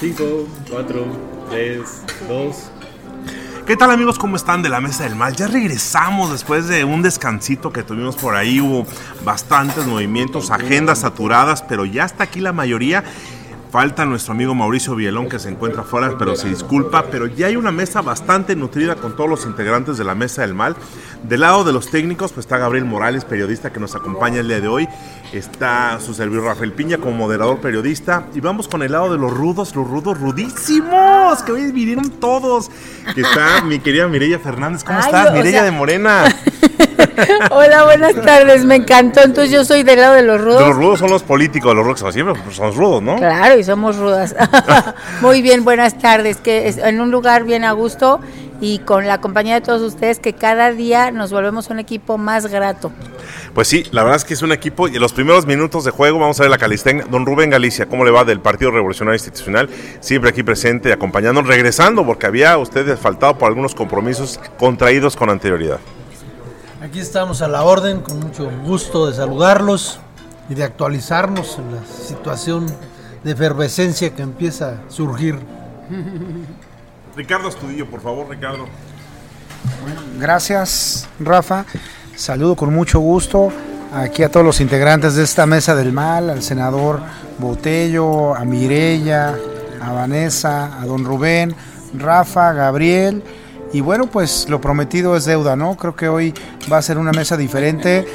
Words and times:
5, 0.00 0.46
4, 0.70 1.06
3, 1.48 1.80
2. 2.28 2.56
¿Qué 3.66 3.76
tal 3.76 3.90
amigos? 3.90 4.18
¿Cómo 4.18 4.36
están 4.36 4.62
de 4.62 4.68
la 4.68 4.80
Mesa 4.80 5.04
del 5.04 5.16
Mal? 5.16 5.34
Ya 5.34 5.46
regresamos 5.46 6.30
después 6.30 6.68
de 6.68 6.84
un 6.84 7.00
descansito 7.00 7.72
que 7.72 7.82
tuvimos 7.82 8.14
por 8.14 8.36
ahí. 8.36 8.60
Hubo 8.60 8.86
bastantes 9.24 9.86
movimientos, 9.86 10.50
agendas 10.50 10.98
saturadas, 10.98 11.62
pero 11.62 11.86
ya 11.86 12.04
está 12.04 12.24
aquí 12.24 12.40
la 12.40 12.52
mayoría. 12.52 13.04
Falta 13.76 14.06
nuestro 14.06 14.32
amigo 14.32 14.54
Mauricio 14.54 14.94
Vielón 14.94 15.28
que 15.28 15.38
se 15.38 15.50
encuentra 15.50 15.82
fuera, 15.82 16.16
pero 16.18 16.34
se 16.34 16.48
disculpa. 16.48 17.04
Pero 17.10 17.26
ya 17.26 17.48
hay 17.48 17.56
una 17.56 17.70
mesa 17.70 18.00
bastante 18.00 18.56
nutrida 18.56 18.94
con 18.94 19.14
todos 19.14 19.28
los 19.28 19.44
integrantes 19.44 19.98
de 19.98 20.04
la 20.04 20.14
Mesa 20.14 20.40
del 20.40 20.54
Mal. 20.54 20.74
Del 21.22 21.40
lado 21.40 21.62
de 21.62 21.74
los 21.74 21.90
técnicos, 21.90 22.32
pues 22.32 22.46
está 22.46 22.56
Gabriel 22.56 22.86
Morales, 22.86 23.26
periodista 23.26 23.74
que 23.74 23.78
nos 23.78 23.94
acompaña 23.94 24.40
el 24.40 24.48
día 24.48 24.60
de 24.62 24.68
hoy. 24.68 24.88
Está 25.34 26.00
su 26.00 26.14
servidor 26.14 26.44
Rafael 26.44 26.72
Piña 26.72 26.96
como 26.96 27.18
moderador 27.18 27.58
periodista. 27.60 28.24
Y 28.34 28.40
vamos 28.40 28.66
con 28.66 28.82
el 28.82 28.92
lado 28.92 29.12
de 29.12 29.18
los 29.18 29.30
rudos, 29.30 29.76
los 29.76 29.86
rudos 29.86 30.18
rudísimos, 30.18 31.42
que 31.42 31.52
hoy 31.52 31.70
vinieron 31.70 32.08
todos. 32.12 32.70
Que 33.14 33.20
está 33.20 33.60
mi 33.66 33.78
querida 33.80 34.08
Mireya 34.08 34.38
Fernández. 34.38 34.84
¿Cómo 34.84 34.98
Ay, 35.00 35.04
estás, 35.04 35.32
Mireya 35.34 35.58
sea- 35.58 35.64
de 35.64 35.70
Morena? 35.72 36.34
Hola, 37.50 37.84
buenas 37.84 38.14
tardes, 38.14 38.64
me 38.64 38.76
encantó. 38.76 39.20
Entonces 39.22 39.50
yo 39.50 39.64
soy 39.64 39.82
del 39.82 40.00
lado 40.00 40.14
de 40.14 40.22
los 40.22 40.38
De 40.40 40.44
los 40.46 40.58
rudos. 40.60 40.76
rudos 40.76 40.98
son 40.98 41.10
los 41.10 41.22
políticos, 41.22 41.74
los 41.74 41.84
rudos 41.84 42.12
siempre 42.12 42.34
pues, 42.42 42.56
son 42.56 42.74
rudos, 42.74 43.02
¿no? 43.02 43.16
Claro, 43.16 43.58
y 43.58 43.64
somos 43.66 43.96
rudas. 43.96 44.34
Muy 45.20 45.42
bien, 45.42 45.64
buenas 45.64 45.98
tardes. 45.98 46.38
Que 46.38 46.68
es 46.68 46.78
en 46.78 47.00
un 47.00 47.10
lugar 47.10 47.44
bien 47.44 47.64
a 47.64 47.72
gusto 47.72 48.20
y 48.60 48.78
con 48.78 49.06
la 49.06 49.20
compañía 49.20 49.54
de 49.54 49.60
todos 49.60 49.82
ustedes 49.82 50.18
que 50.18 50.32
cada 50.32 50.72
día 50.72 51.10
nos 51.10 51.32
volvemos 51.32 51.68
un 51.68 51.78
equipo 51.78 52.18
más 52.18 52.46
grato. 52.46 52.90
Pues 53.54 53.68
sí, 53.68 53.84
la 53.90 54.02
verdad 54.02 54.16
es 54.16 54.24
que 54.24 54.34
es 54.34 54.42
un 54.42 54.52
equipo 54.52 54.88
y 54.88 54.96
en 54.96 55.00
los 55.00 55.12
primeros 55.12 55.46
minutos 55.46 55.84
de 55.84 55.90
juego 55.90 56.18
vamos 56.18 56.38
a 56.40 56.44
ver 56.44 56.50
la 56.50 56.58
calistenia. 56.58 57.04
Don 57.10 57.26
Rubén 57.26 57.50
Galicia, 57.50 57.86
¿cómo 57.86 58.04
le 58.04 58.10
va 58.10 58.24
del 58.24 58.40
Partido 58.40 58.70
Revolucionario 58.70 59.16
Institucional? 59.16 59.68
Siempre 60.00 60.30
aquí 60.30 60.42
presente, 60.42 60.92
acompañándonos, 60.92 61.48
regresando, 61.48 62.04
porque 62.04 62.26
había 62.26 62.56
ustedes 62.58 62.98
faltado 62.98 63.36
por 63.38 63.48
algunos 63.48 63.74
compromisos 63.74 64.40
contraídos 64.58 65.16
con 65.16 65.30
anterioridad. 65.30 65.78
Aquí 66.82 67.00
estamos 67.00 67.42
a 67.42 67.48
la 67.48 67.62
orden, 67.62 68.00
con 68.00 68.20
mucho 68.20 68.50
gusto 68.64 69.06
de 69.06 69.14
saludarlos 69.14 69.98
y 70.48 70.54
de 70.54 70.64
actualizarnos 70.64 71.58
en 71.58 71.74
la 71.74 71.84
situación 71.84 72.66
de 73.26 73.32
efervescencia 73.32 74.14
que 74.14 74.22
empieza 74.22 74.68
a 74.68 74.76
surgir. 74.88 75.36
Ricardo 77.16 77.48
Estudillo, 77.48 77.90
por 77.90 78.00
favor, 78.00 78.28
Ricardo. 78.30 78.66
Gracias, 80.16 81.08
Rafa. 81.18 81.64
Saludo 82.14 82.54
con 82.54 82.72
mucho 82.72 83.00
gusto 83.00 83.52
aquí 83.92 84.22
a 84.22 84.30
todos 84.30 84.46
los 84.46 84.60
integrantes 84.60 85.16
de 85.16 85.24
esta 85.24 85.44
mesa 85.44 85.74
del 85.74 85.92
mal, 85.92 86.30
al 86.30 86.40
senador 86.40 87.00
Botello, 87.38 88.32
a 88.32 88.44
Mirella, 88.44 89.34
a 89.82 89.92
Vanessa, 89.92 90.80
a 90.80 90.86
don 90.86 91.04
Rubén, 91.04 91.52
Rafa, 91.98 92.52
Gabriel. 92.52 93.24
Y 93.72 93.80
bueno, 93.80 94.06
pues 94.06 94.48
lo 94.48 94.60
prometido 94.60 95.16
es 95.16 95.24
deuda, 95.24 95.56
¿no? 95.56 95.76
Creo 95.76 95.96
que 95.96 96.08
hoy 96.08 96.32
va 96.72 96.78
a 96.78 96.82
ser 96.82 96.96
una 96.96 97.10
mesa 97.10 97.36
diferente. 97.36 98.06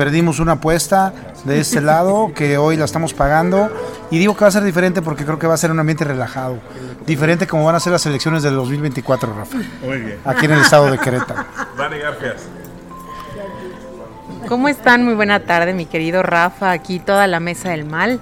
Perdimos 0.00 0.38
una 0.40 0.52
apuesta 0.52 1.12
de 1.44 1.60
este 1.60 1.78
lado 1.82 2.32
que 2.34 2.56
hoy 2.56 2.78
la 2.78 2.86
estamos 2.86 3.12
pagando. 3.12 3.70
Y 4.10 4.18
digo 4.18 4.34
que 4.34 4.40
va 4.40 4.48
a 4.48 4.50
ser 4.50 4.64
diferente 4.64 5.02
porque 5.02 5.26
creo 5.26 5.38
que 5.38 5.46
va 5.46 5.52
a 5.52 5.58
ser 5.58 5.70
un 5.70 5.78
ambiente 5.78 6.04
relajado. 6.04 6.58
Diferente 7.04 7.46
como 7.46 7.66
van 7.66 7.74
a 7.74 7.80
ser 7.80 7.92
las 7.92 8.06
elecciones 8.06 8.42
del 8.42 8.54
2024, 8.54 9.34
Rafa. 9.34 9.58
Muy 9.84 9.98
bien. 9.98 10.18
Aquí 10.24 10.46
en 10.46 10.52
el 10.52 10.60
estado 10.62 10.90
de 10.90 10.96
Querétaro. 10.96 11.44
Vale, 11.76 11.98
gracias. 11.98 12.36
¿Cómo 14.48 14.68
están? 14.68 15.04
Muy 15.04 15.12
buena 15.12 15.40
tarde, 15.40 15.74
mi 15.74 15.84
querido 15.84 16.22
Rafa, 16.22 16.70
aquí 16.70 16.98
toda 16.98 17.26
la 17.26 17.38
mesa 17.38 17.68
del 17.68 17.84
mal. 17.84 18.20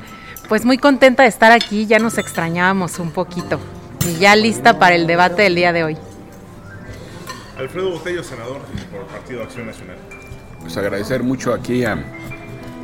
Pues 0.48 0.64
muy 0.64 0.78
contenta 0.78 1.22
de 1.22 1.28
estar 1.28 1.52
aquí, 1.52 1.86
ya 1.86 2.00
nos 2.00 2.18
extrañábamos 2.18 2.98
un 2.98 3.12
poquito. 3.12 3.60
Y 4.04 4.18
ya 4.18 4.34
lista 4.34 4.80
para 4.80 4.96
el 4.96 5.06
debate 5.06 5.42
del 5.42 5.54
día 5.54 5.72
de 5.72 5.84
hoy. 5.84 5.96
Alfredo 7.56 7.92
Botello, 7.92 8.24
senador 8.24 8.62
por 8.90 9.00
el 9.02 9.06
Partido 9.06 9.44
Acción 9.44 9.68
Nacional. 9.68 10.17
Pues 10.68 10.76
agradecer 10.76 11.22
mucho 11.22 11.54
aquí 11.54 11.86
a, 11.86 11.96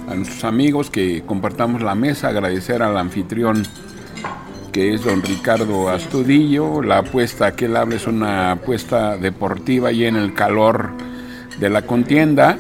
nuestros 0.06 0.44
amigos 0.44 0.88
que 0.88 1.22
compartamos 1.26 1.82
la 1.82 1.94
mesa, 1.94 2.28
agradecer 2.28 2.82
al 2.82 2.96
anfitrión 2.96 3.62
que 4.72 4.94
es 4.94 5.04
don 5.04 5.20
Ricardo 5.20 5.90
Astudillo. 5.90 6.80
La 6.80 6.98
apuesta 7.00 7.54
que 7.54 7.66
él 7.66 7.76
habla 7.76 7.96
es 7.96 8.06
una 8.06 8.52
apuesta 8.52 9.18
deportiva 9.18 9.92
y 9.92 10.06
en 10.06 10.16
el 10.16 10.32
calor 10.32 10.92
de 11.60 11.68
la 11.68 11.82
contienda. 11.82 12.56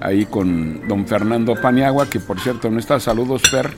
Ahí 0.00 0.26
con 0.26 0.86
don 0.86 1.06
Fernando 1.06 1.54
Paniagua, 1.54 2.10
que 2.10 2.20
por 2.20 2.38
cierto 2.38 2.70
no 2.70 2.78
está. 2.78 3.00
Saludos, 3.00 3.40
Fer, 3.50 3.70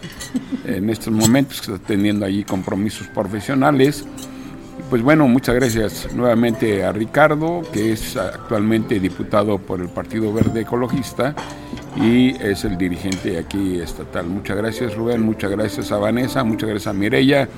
en 0.64 0.90
estos 0.90 1.12
momentos, 1.12 1.60
que 1.60 1.72
está 1.72 1.86
teniendo 1.86 2.26
allí 2.26 2.42
compromisos 2.42 3.06
profesionales. 3.06 4.04
Pues 4.90 5.02
bueno, 5.02 5.26
muchas 5.26 5.54
gracias 5.54 6.12
nuevamente 6.14 6.84
a 6.84 6.92
Ricardo, 6.92 7.62
que 7.72 7.92
es 7.92 8.16
actualmente 8.16 9.00
diputado 9.00 9.58
por 9.58 9.80
el 9.80 9.88
Partido 9.88 10.32
Verde 10.32 10.60
Ecologista 10.60 11.34
y 11.96 12.36
es 12.42 12.64
el 12.64 12.76
dirigente 12.76 13.38
aquí 13.38 13.80
estatal. 13.80 14.26
Muchas 14.26 14.56
gracias 14.56 14.94
Rubén, 14.94 15.22
muchas 15.22 15.50
gracias 15.50 15.90
a 15.90 15.96
Vanessa, 15.96 16.44
muchas 16.44 16.68
gracias 16.68 16.88
a 16.88 16.92
Mireya, 16.92 17.48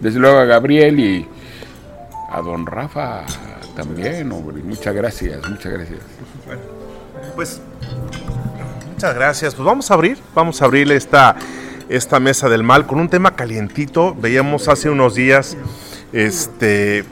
desde 0.00 0.20
luego 0.20 0.38
a 0.38 0.44
Gabriel 0.44 1.00
y 1.00 1.26
a 2.30 2.40
don 2.40 2.66
Rafa 2.66 3.24
también, 3.74 4.30
hombre. 4.32 4.62
Muchas 4.62 4.94
gracias, 4.94 5.48
muchas 5.48 5.72
gracias. 5.72 6.00
Pues 7.34 7.60
muchas 8.90 9.14
gracias. 9.14 9.54
Pues 9.54 9.64
vamos 9.64 9.90
a 9.90 9.94
abrir, 9.94 10.18
vamos 10.34 10.60
a 10.60 10.64
abrir 10.64 10.90
esta, 10.90 11.36
esta 11.88 12.18
mesa 12.18 12.48
del 12.48 12.62
mal 12.62 12.86
con 12.86 12.98
un 12.98 13.08
tema 13.08 13.36
calientito. 13.36 14.14
Veíamos 14.14 14.68
hace 14.68 14.90
unos 14.90 15.14
días, 15.14 15.56
este, 16.12 17.04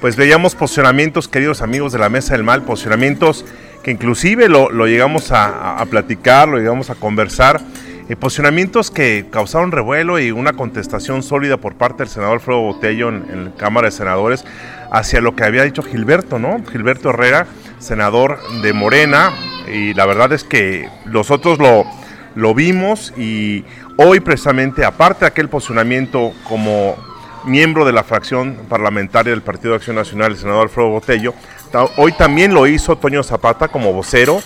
pues 0.00 0.16
veíamos 0.16 0.54
posicionamientos, 0.54 1.28
queridos 1.28 1.62
amigos 1.62 1.92
de 1.92 1.98
la 1.98 2.08
mesa 2.08 2.34
del 2.34 2.44
mal, 2.44 2.62
posicionamientos 2.62 3.44
que 3.82 3.90
inclusive 3.90 4.48
lo, 4.48 4.70
lo 4.70 4.86
llegamos 4.86 5.30
a, 5.30 5.84
platicar, 5.90 6.48
lo 6.48 6.58
llegamos 6.58 6.90
a 6.90 6.94
conversar. 6.94 7.60
eh, 8.08 8.16
posicionamientos 8.16 8.90
que 8.90 9.26
causaron 9.30 9.72
revuelo 9.72 10.18
y 10.18 10.30
una 10.30 10.54
contestación 10.54 11.22
sólida 11.22 11.58
por 11.58 11.74
parte 11.74 11.98
del 11.98 12.08
senador 12.08 12.34
Alfredo 12.34 12.60
Botello 12.60 13.10
en, 13.10 13.26
en 13.30 13.44
la 13.46 13.50
Cámara 13.52 13.88
de 13.88 13.92
Senadores 13.92 14.44
hacia 14.90 15.20
lo 15.20 15.36
que 15.36 15.44
había 15.44 15.64
dicho 15.64 15.82
Gilberto, 15.82 16.38
¿no? 16.38 16.62
Gilberto 16.70 17.10
Herrera, 17.10 17.46
senador 17.78 18.38
de 18.62 18.72
Morena, 18.72 19.32
y 19.72 19.92
la 19.94 20.06
verdad 20.06 20.32
es 20.32 20.44
que 20.44 20.88
nosotros 21.06 21.58
lo, 21.58 21.84
lo 22.34 22.54
vimos 22.54 23.12
y 23.16 23.64
hoy 23.96 24.20
precisamente, 24.20 24.84
aparte 24.84 25.20
de 25.20 25.26
aquel 25.26 25.48
posicionamiento 25.48 26.32
como 26.48 26.96
miembro 27.46 27.84
de 27.84 27.92
la 27.92 28.04
fracción 28.04 28.56
parlamentaria 28.68 29.30
del 29.30 29.42
Partido 29.42 29.70
de 29.70 29.76
Acción 29.76 29.96
Nacional, 29.96 30.32
el 30.32 30.38
senador 30.38 30.62
Alfredo 30.62 30.88
Botello, 30.88 31.34
hoy 31.96 32.12
también 32.12 32.54
lo 32.54 32.66
hizo 32.66 32.96
Toño 32.96 33.22
Zapata 33.22 33.68
como 33.68 33.92
vocero 33.92 34.40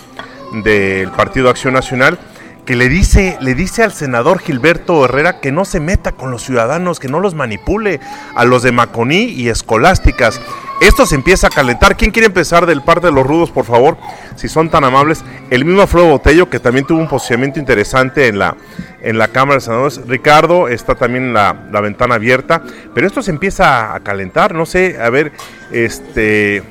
del 0.63 1.11
Partido 1.11 1.49
Acción 1.49 1.73
Nacional, 1.73 2.19
que 2.69 2.75
le 2.75 2.87
dice, 2.87 3.35
le 3.41 3.55
dice 3.55 3.81
al 3.81 3.91
senador 3.93 4.37
Gilberto 4.37 5.03
Herrera 5.03 5.39
que 5.39 5.51
no 5.51 5.65
se 5.65 5.79
meta 5.79 6.11
con 6.11 6.29
los 6.29 6.43
ciudadanos, 6.43 6.99
que 6.99 7.07
no 7.07 7.19
los 7.19 7.33
manipule 7.33 7.99
a 8.35 8.45
los 8.45 8.61
de 8.61 8.71
Maconí 8.71 9.23
y 9.23 9.49
Escolásticas. 9.49 10.39
Esto 10.79 11.07
se 11.07 11.15
empieza 11.15 11.47
a 11.47 11.49
calentar. 11.49 11.97
¿Quién 11.97 12.11
quiere 12.11 12.27
empezar 12.27 12.67
del 12.67 12.83
parte 12.83 13.07
de 13.07 13.11
los 13.11 13.25
rudos, 13.25 13.49
por 13.49 13.65
favor? 13.65 13.97
Si 14.35 14.47
son 14.47 14.69
tan 14.69 14.83
amables. 14.83 15.23
El 15.49 15.65
mismo 15.65 15.81
Alfredo 15.81 16.09
Botello, 16.09 16.47
que 16.51 16.59
también 16.59 16.85
tuvo 16.85 16.99
un 16.99 17.07
posicionamiento 17.07 17.59
interesante 17.59 18.27
en 18.27 18.37
la, 18.37 18.55
en 19.01 19.17
la 19.17 19.29
Cámara 19.29 19.55
de 19.55 19.61
Senadores. 19.61 20.01
Ricardo 20.07 20.67
está 20.67 20.93
también 20.93 21.33
la, 21.33 21.63
la 21.71 21.81
ventana 21.81 22.15
abierta. 22.15 22.61
Pero 22.93 23.07
esto 23.07 23.23
se 23.23 23.31
empieza 23.31 23.95
a 23.95 23.99
calentar. 24.01 24.53
No 24.53 24.67
sé, 24.67 25.01
a 25.01 25.09
ver, 25.09 25.31
este 25.71 26.61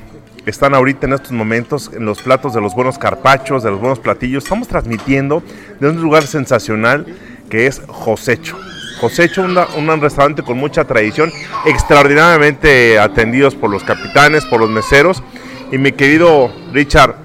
están 0.45 0.73
ahorita 0.73 1.07
en 1.07 1.13
estos 1.13 1.31
momentos 1.31 1.91
en 1.93 2.05
los 2.05 2.21
platos 2.21 2.53
de 2.53 2.61
los 2.61 2.73
buenos 2.73 2.97
carpachos, 2.97 3.63
de 3.63 3.71
los 3.71 3.79
buenos 3.79 3.99
platillos. 3.99 4.43
Estamos 4.43 4.67
transmitiendo 4.67 5.43
de 5.79 5.89
un 5.89 6.01
lugar 6.01 6.25
sensacional 6.27 7.05
que 7.49 7.67
es 7.67 7.81
Josecho. 7.87 8.57
Josecho, 8.99 9.43
una- 9.43 9.67
un 9.77 10.01
restaurante 10.01 10.43
con 10.43 10.57
mucha 10.57 10.83
tradición, 10.85 11.31
extraordinariamente 11.65 12.99
atendidos 12.99 13.55
por 13.55 13.69
los 13.69 13.83
capitanes, 13.83 14.45
por 14.45 14.59
los 14.59 14.69
meseros. 14.69 15.23
Y 15.71 15.77
mi 15.77 15.91
querido 15.91 16.51
Richard, 16.73 17.15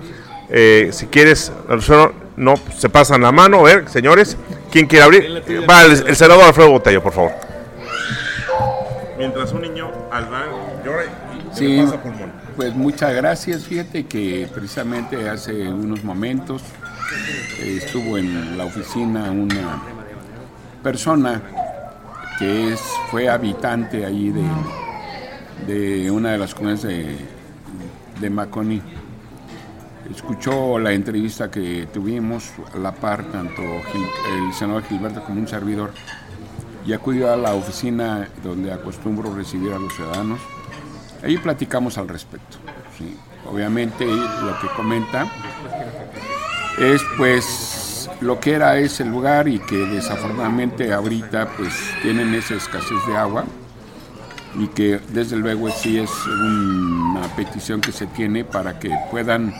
eh, 0.50 0.91
si 0.93 1.06
quieres, 1.06 1.53
no, 2.37 2.55
se 2.77 2.88
pasan 2.88 3.23
la 3.23 3.33
mano. 3.33 3.61
A 3.61 3.62
ver, 3.62 3.88
señores, 3.88 4.37
¿quién 4.71 4.87
quiere 4.87 5.05
abrir? 5.05 5.43
Va, 5.69 5.83
el, 5.85 5.93
el 6.09 6.17
senador 6.17 6.44
Alfredo 6.44 6.71
Botello, 6.71 7.03
por 7.03 7.12
favor. 7.12 7.33
Mientras 9.19 9.53
un 9.53 9.62
niño 9.62 9.91
Albán 10.11 10.47
llora 10.85 11.05
y 11.05 11.56
Sí, 11.56 11.77
pues 12.56 12.75
muchas 12.75 13.15
gracias. 13.15 13.65
Fíjate 13.65 14.06
que 14.06 14.49
precisamente 14.53 15.29
hace 15.29 15.69
unos 15.69 16.05
momentos 16.05 16.62
eh, 17.61 17.81
estuvo 17.83 18.17
en 18.19 18.56
la 18.56 18.65
oficina 18.65 19.31
una 19.31 19.83
persona 20.83 21.43
que 22.39 22.73
es, 22.73 22.81
fue 23.11 23.29
habitante 23.29 24.05
ahí 24.05 24.31
de, 24.31 25.73
de 25.73 26.11
una 26.11 26.33
de 26.33 26.39
las 26.39 26.55
comunidades 26.55 26.83
de, 26.83 27.17
de 28.21 28.31
Maconi. 28.31 28.83
Escuchó 30.15 30.79
la 30.79 30.93
entrevista 30.93 31.50
que 31.50 31.89
tuvimos 31.93 32.50
a 32.75 32.79
la 32.79 32.93
par, 32.93 33.25
tanto 33.25 33.62
el 33.62 34.53
senador 34.53 34.85
Gilberto 34.85 35.25
como 35.25 35.41
un 35.41 35.49
servidor. 35.49 35.93
y 36.87 36.93
acudió 36.93 37.33
a 37.33 37.37
la 37.37 37.55
oficina 37.55 38.29
donde 38.43 38.71
acostumbro 38.71 39.35
recibir 39.35 39.73
a 39.73 39.79
los 39.79 39.95
ciudadanos. 39.95 40.41
Ahí 41.25 41.38
platicamos 41.38 41.97
al 41.97 42.09
respecto. 42.09 42.59
Obviamente 43.50 44.06
lo 44.06 44.59
que 44.61 44.69
comenta 44.76 45.26
es 46.79 47.03
pues 47.17 48.11
lo 48.21 48.41
que 48.41 48.53
era 48.53 48.79
ese 48.79 49.05
lugar 49.05 49.49
y 49.49 49.59
que 49.59 49.76
desafortunadamente 49.76 50.93
ahorita 50.93 51.49
pues 51.56 51.73
tienen 52.03 52.35
esa 52.35 52.55
escasez 52.55 53.06
de 53.06 53.17
agua 53.17 53.44
y 54.59 54.69
que 54.69 55.00
desde 55.09 55.37
luego 55.37 55.71
sí 55.71 55.99
es 55.99 56.11
una 56.26 57.26
petición 57.37 57.81
que 57.81 57.93
se 57.93 58.06
tiene 58.06 58.44
para 58.44 58.79
que 58.79 58.91
puedan 59.11 59.55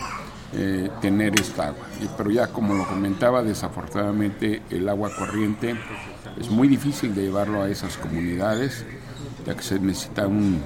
eh, 0.53 0.91
tener 1.01 1.39
esta 1.41 1.69
agua. 1.69 1.87
Pero 2.17 2.31
ya 2.31 2.47
como 2.49 2.75
lo 2.75 2.87
comentaba, 2.87 3.43
desafortunadamente 3.43 4.63
el 4.71 4.89
agua 4.89 5.11
corriente 5.17 5.75
es 6.39 6.49
muy 6.49 6.69
difícil 6.69 7.15
de 7.15 7.23
llevarlo 7.23 7.63
a 7.63 7.69
esas 7.69 7.97
comunidades, 7.97 8.85
ya 9.47 9.55
que 9.55 9.63
se 9.63 9.79
necesita 9.79 10.27
un 10.27 10.63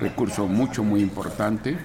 recurso 0.00 0.46
mucho, 0.46 0.84
muy 0.84 1.00
importante 1.00 1.76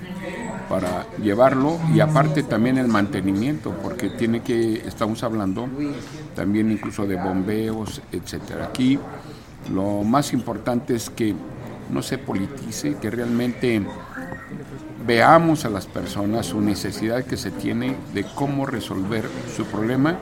para 0.70 1.06
llevarlo 1.18 1.80
y 1.94 2.00
aparte 2.00 2.44
también 2.44 2.78
el 2.78 2.88
mantenimiento, 2.88 3.72
porque 3.82 4.10
tiene 4.10 4.42
que, 4.42 4.88
estamos 4.88 5.24
hablando 5.24 5.68
también 6.36 6.72
incluso 6.72 7.06
de 7.06 7.16
bombeos, 7.16 8.02
etcétera. 8.12 8.66
Aquí 8.66 8.98
lo 9.74 10.04
más 10.04 10.34
importante 10.34 10.96
es 10.96 11.10
que 11.10 11.36
no 11.90 12.02
se 12.02 12.18
politice, 12.18 12.96
que 12.96 13.10
realmente 13.10 13.86
veamos 15.06 15.66
a 15.66 15.70
las 15.70 15.86
personas 15.86 16.46
su 16.48 16.62
necesidad 16.62 17.24
que 17.26 17.38
se 17.38 17.52
tiene 17.52 17.96
de 18.14 18.24
cómo 18.36 18.66
resolver 18.66 19.26
su 19.56 19.66
problema. 19.66 20.18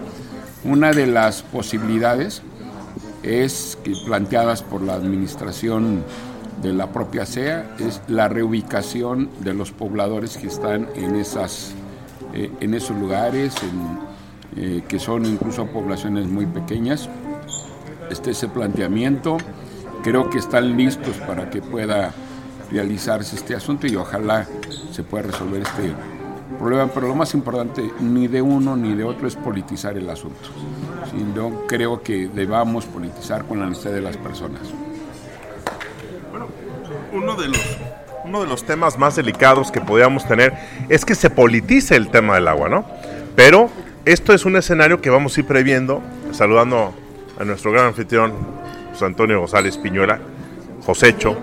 Una 0.63 0.91
de 0.91 1.07
las 1.07 1.43
posibilidades 1.43 2.41
es 3.23 3.77
que 3.83 3.93
planteadas 4.05 4.63
por 4.63 4.81
la 4.81 4.93
administración 4.93 6.03
de 6.61 6.73
la 6.73 6.87
propia 6.91 7.25
CEA 7.25 7.75
es 7.79 8.01
la 8.07 8.27
reubicación 8.27 9.29
de 9.39 9.53
los 9.53 9.71
pobladores 9.71 10.37
que 10.37 10.47
están 10.47 10.87
en 10.95 11.15
esas 11.15 11.73
eh, 12.33 12.51
en 12.59 12.73
esos 12.73 12.97
lugares 12.97 13.55
eh, 14.55 14.83
que 14.87 14.99
son 14.99 15.25
incluso 15.25 15.65
poblaciones 15.67 16.27
muy 16.27 16.45
pequeñas. 16.45 17.09
Este 18.09 18.31
ese 18.31 18.47
planteamiento. 18.47 19.37
Creo 20.03 20.29
que 20.29 20.37
están 20.37 20.77
listos 20.77 21.17
para 21.27 21.49
que 21.49 21.61
pueda 21.61 22.13
realizarse 22.71 23.35
este 23.35 23.55
asunto 23.55 23.85
y 23.85 23.95
ojalá 23.95 24.47
se 24.91 25.03
pueda 25.03 25.23
resolver 25.23 25.61
este 25.61 25.93
problema 26.57 26.89
pero 26.93 27.07
lo 27.07 27.15
más 27.15 27.33
importante 27.33 27.91
ni 27.99 28.27
de 28.27 28.41
uno 28.41 28.75
ni 28.75 28.95
de 28.95 29.03
otro 29.03 29.27
es 29.27 29.35
politizar 29.35 29.97
el 29.97 30.09
asunto. 30.09 30.49
No 31.35 31.67
creo 31.67 32.01
que 32.01 32.27
debamos 32.27 32.85
politizar 32.85 33.45
con 33.45 33.59
la 33.59 33.67
necesidad 33.67 33.93
de 33.93 34.01
las 34.01 34.17
personas 34.17 34.61
uno 37.11 37.35
de 37.35 37.47
los 37.49 37.77
uno 38.25 38.41
de 38.41 38.47
los 38.47 38.63
temas 38.63 38.97
más 38.97 39.15
delicados 39.15 39.71
que 39.71 39.81
podríamos 39.81 40.27
tener 40.27 40.53
es 40.87 41.03
que 41.03 41.15
se 41.15 41.29
politice 41.29 41.95
el 41.95 42.09
tema 42.09 42.35
del 42.35 42.47
agua, 42.47 42.69
¿no? 42.69 42.85
Pero 43.35 43.69
esto 44.05 44.33
es 44.33 44.45
un 44.45 44.55
escenario 44.55 45.01
que 45.01 45.09
vamos 45.09 45.35
a 45.35 45.39
ir 45.39 45.47
previendo, 45.47 46.01
saludando 46.31 46.93
a 47.39 47.43
nuestro 47.43 47.71
gran 47.71 47.87
anfitrión, 47.87 48.33
Antonio 49.01 49.39
González 49.39 49.77
Piñuela, 49.77 50.19
Josécho, 50.85 51.37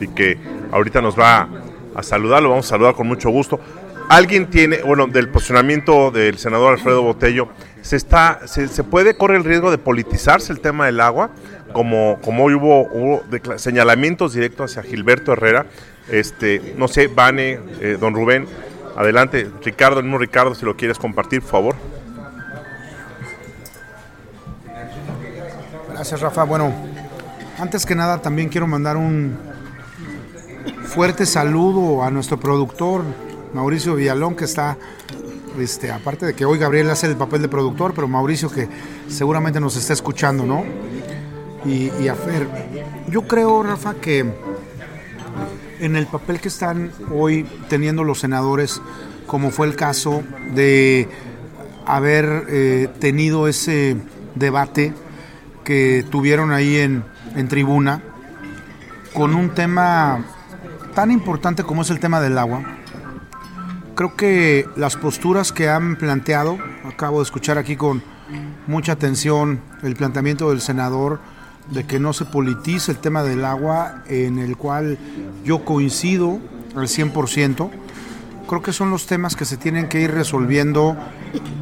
y 0.00 0.08
que 0.08 0.38
ahorita 0.72 1.02
nos 1.02 1.18
va 1.18 1.48
a 1.94 2.02
saludar, 2.02 2.42
lo 2.42 2.48
vamos 2.48 2.66
a 2.66 2.70
saludar 2.70 2.94
con 2.94 3.06
mucho 3.06 3.30
gusto. 3.30 3.60
Alguien 4.08 4.50
tiene, 4.50 4.78
bueno, 4.82 5.06
del 5.06 5.28
posicionamiento 5.28 6.10
del 6.10 6.38
senador 6.38 6.72
Alfredo 6.74 7.02
Botello, 7.02 7.48
se 7.82 7.96
está, 7.96 8.40
se 8.46 8.84
puede 8.84 9.16
correr 9.16 9.38
el 9.38 9.44
riesgo 9.44 9.70
de 9.70 9.78
politizarse 9.78 10.52
el 10.52 10.60
tema 10.60 10.86
del 10.86 11.00
agua 11.00 11.30
como, 11.72 12.18
como 12.22 12.46
hubo, 12.46 13.22
señalamientos 13.56 14.34
directos 14.34 14.76
hacia 14.76 14.88
Gilberto 14.88 15.32
Herrera, 15.32 15.66
este, 16.10 16.74
no 16.76 16.88
sé, 16.88 17.08
Vane, 17.08 17.58
eh, 17.80 17.96
don 17.98 18.14
Rubén, 18.14 18.46
adelante, 18.96 19.48
Ricardo, 19.64 19.98
el 20.00 20.04
mismo 20.04 20.18
Ricardo, 20.18 20.54
si 20.54 20.64
lo 20.64 20.76
quieres 20.76 20.98
compartir, 20.98 21.40
por 21.40 21.50
favor. 21.50 21.76
Gracias, 25.90 26.20
Rafa. 26.20 26.44
Bueno, 26.44 26.72
antes 27.58 27.86
que 27.86 27.94
nada 27.94 28.20
también 28.20 28.48
quiero 28.48 28.66
mandar 28.66 28.96
un 28.96 29.36
fuerte 30.84 31.26
saludo 31.26 32.02
a 32.02 32.10
nuestro 32.10 32.38
productor, 32.38 33.02
Mauricio 33.54 33.94
Villalón, 33.94 34.34
que 34.34 34.44
está 34.44 34.76
este, 35.58 35.90
aparte 35.90 36.26
de 36.26 36.34
que 36.34 36.44
hoy 36.44 36.58
Gabriel 36.58 36.90
hace 36.90 37.06
el 37.06 37.16
papel 37.16 37.42
de 37.42 37.48
productor, 37.48 37.94
pero 37.94 38.08
Mauricio 38.08 38.50
que 38.50 38.68
seguramente 39.08 39.60
nos 39.60 39.76
está 39.76 39.92
escuchando, 39.92 40.44
¿no? 40.44 40.64
Y, 41.64 42.08
a 42.08 42.14
Fer. 42.14 42.48
Yo 43.08 43.22
creo, 43.22 43.62
Rafa, 43.62 43.94
que 43.94 44.26
en 45.80 45.96
el 45.96 46.06
papel 46.06 46.40
que 46.40 46.48
están 46.48 46.92
hoy 47.10 47.46
teniendo 47.68 48.04
los 48.04 48.20
senadores, 48.20 48.80
como 49.26 49.50
fue 49.50 49.66
el 49.66 49.76
caso 49.76 50.22
de 50.54 51.08
haber 51.86 52.44
eh, 52.48 52.88
tenido 53.00 53.48
ese 53.48 53.96
debate 54.34 54.92
que 55.64 56.04
tuvieron 56.10 56.52
ahí 56.52 56.76
en, 56.76 57.04
en 57.34 57.48
tribuna, 57.48 58.02
con 59.14 59.34
un 59.34 59.50
tema 59.50 60.24
tan 60.94 61.10
importante 61.10 61.64
como 61.64 61.82
es 61.82 61.90
el 61.90 62.00
tema 62.00 62.20
del 62.20 62.38
agua, 62.38 62.62
creo 63.94 64.16
que 64.16 64.68
las 64.76 64.96
posturas 64.96 65.52
que 65.52 65.68
han 65.68 65.96
planteado, 65.96 66.58
acabo 66.84 67.18
de 67.18 67.24
escuchar 67.24 67.58
aquí 67.58 67.76
con 67.76 68.02
mucha 68.66 68.92
atención 68.92 69.60
el 69.82 69.94
planteamiento 69.96 70.50
del 70.50 70.60
senador, 70.60 71.20
de 71.70 71.84
que 71.84 71.98
no 71.98 72.12
se 72.12 72.24
politice 72.24 72.92
el 72.92 72.98
tema 72.98 73.22
del 73.22 73.44
agua, 73.44 74.02
en 74.08 74.38
el 74.38 74.56
cual 74.56 74.98
yo 75.44 75.64
coincido 75.64 76.40
al 76.74 76.88
100%. 76.88 77.70
Creo 78.48 78.62
que 78.62 78.72
son 78.72 78.90
los 78.90 79.06
temas 79.06 79.36
que 79.36 79.44
se 79.44 79.56
tienen 79.56 79.88
que 79.88 80.00
ir 80.00 80.10
resolviendo 80.10 80.96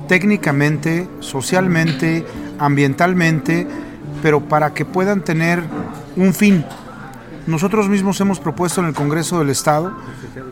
técnicamente, 0.08 1.08
socialmente, 1.20 2.24
ambientalmente, 2.58 3.66
pero 4.22 4.40
para 4.40 4.74
que 4.74 4.84
puedan 4.84 5.22
tener 5.22 5.62
un 6.16 6.34
fin. 6.34 6.64
Nosotros 7.46 7.88
mismos 7.88 8.20
hemos 8.20 8.40
propuesto 8.40 8.80
en 8.80 8.88
el 8.88 8.94
Congreso 8.94 9.38
del 9.38 9.50
Estado 9.50 9.92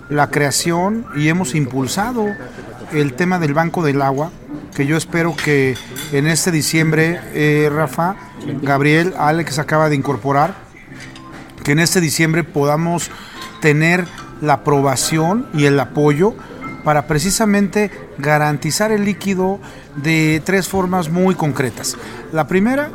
la 0.08 0.30
creación 0.30 1.06
y 1.16 1.28
hemos 1.28 1.54
impulsado 1.54 2.26
el 2.92 3.14
tema 3.14 3.38
del 3.38 3.54
Banco 3.54 3.82
del 3.82 4.00
Agua, 4.00 4.30
que 4.74 4.86
yo 4.86 4.96
espero 4.96 5.34
que 5.36 5.76
en 6.12 6.26
este 6.26 6.50
diciembre, 6.50 7.20
eh, 7.34 7.68
Rafa, 7.70 8.16
Gabriel, 8.62 9.14
Alex 9.18 9.58
acaba 9.58 9.88
de 9.88 9.96
incorporar, 9.96 10.54
que 11.64 11.72
en 11.72 11.78
este 11.78 12.00
diciembre 12.00 12.44
podamos 12.44 13.10
tener 13.60 14.06
la 14.40 14.54
aprobación 14.54 15.46
y 15.54 15.66
el 15.66 15.78
apoyo 15.80 16.34
para 16.84 17.06
precisamente 17.06 17.90
garantizar 18.18 18.92
el 18.92 19.04
líquido 19.04 19.58
de 19.96 20.40
tres 20.44 20.68
formas 20.68 21.10
muy 21.10 21.34
concretas. 21.34 21.96
La 22.32 22.46
primera, 22.46 22.90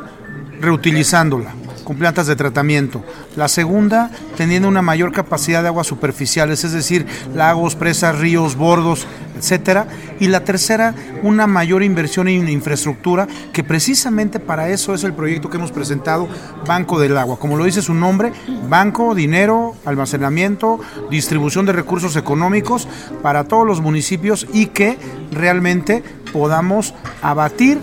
reutilizándola 0.60 1.52
con 1.84 1.96
plantas 1.96 2.26
de 2.26 2.34
tratamiento. 2.34 3.04
La 3.36 3.46
segunda, 3.48 4.10
teniendo 4.36 4.68
una 4.68 4.82
mayor 4.82 5.12
capacidad 5.12 5.62
de 5.62 5.68
aguas 5.68 5.86
superficiales, 5.86 6.64
es 6.64 6.72
decir, 6.72 7.06
lagos, 7.34 7.76
presas, 7.76 8.18
ríos, 8.18 8.56
bordos, 8.56 9.06
etcétera. 9.36 9.86
Y 10.20 10.28
la 10.28 10.44
tercera, 10.44 10.94
una 11.22 11.46
mayor 11.46 11.82
inversión 11.82 12.28
en 12.28 12.48
infraestructura, 12.48 13.26
que 13.52 13.64
precisamente 13.64 14.40
para 14.40 14.68
eso 14.68 14.94
es 14.94 15.04
el 15.04 15.12
proyecto 15.12 15.50
que 15.50 15.56
hemos 15.56 15.72
presentado, 15.72 16.28
Banco 16.66 16.98
del 16.98 17.16
Agua. 17.16 17.38
Como 17.38 17.56
lo 17.56 17.64
dice 17.64 17.82
su 17.82 17.94
nombre, 17.94 18.32
banco, 18.68 19.14
dinero, 19.14 19.74
almacenamiento, 19.84 20.80
distribución 21.10 21.66
de 21.66 21.72
recursos 21.72 22.16
económicos 22.16 22.88
para 23.22 23.44
todos 23.44 23.66
los 23.66 23.80
municipios 23.80 24.46
y 24.52 24.66
que 24.66 24.98
realmente 25.30 26.02
podamos 26.32 26.94
abatir 27.22 27.78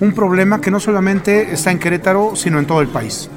un 0.00 0.12
problema 0.12 0.60
que 0.60 0.70
no 0.70 0.80
solamente 0.80 1.52
está 1.52 1.70
en 1.70 1.78
Querétaro, 1.78 2.36
sino 2.36 2.58
en 2.58 2.66
todo 2.66 2.80
el 2.80 2.88
país. 2.88 3.30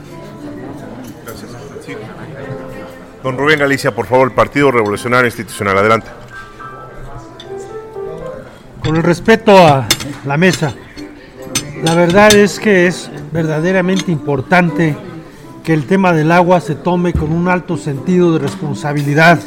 Don 3.24 3.38
Rubén 3.38 3.60
Galicia, 3.60 3.94
por 3.94 4.06
favor, 4.06 4.32
Partido 4.34 4.72
Revolucionario 4.72 5.28
Institucional. 5.28 5.78
Adelante. 5.78 6.17
Con 8.88 8.96
el 8.96 9.04
respeto 9.04 9.52
a 9.58 9.86
la 10.26 10.38
mesa, 10.38 10.74
la 11.84 11.94
verdad 11.94 12.34
es 12.34 12.58
que 12.58 12.88
es 12.88 13.12
verdaderamente 13.34 14.14
importante 14.14 14.96
que 15.62 15.74
el 15.74 15.86
tema 15.86 16.14
del 16.14 16.32
agua 16.32 16.62
se 16.62 16.74
tome 16.74 17.12
con 17.12 17.34
un 17.34 17.50
alto 17.50 17.76
sentido 17.76 18.32
de 18.32 18.40
responsabilidad, 18.40 19.42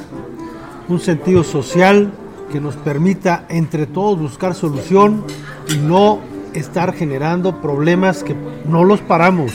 un 0.88 1.00
sentido 1.00 1.42
social 1.42 2.12
que 2.52 2.60
nos 2.60 2.76
permita 2.76 3.46
entre 3.48 3.86
todos 3.86 4.18
buscar 4.18 4.54
solución 4.54 5.24
y 5.70 5.78
no 5.78 6.18
estar 6.52 6.92
generando 6.92 7.62
problemas 7.62 8.22
que 8.22 8.36
no 8.66 8.84
los 8.84 9.00
paramos. 9.00 9.52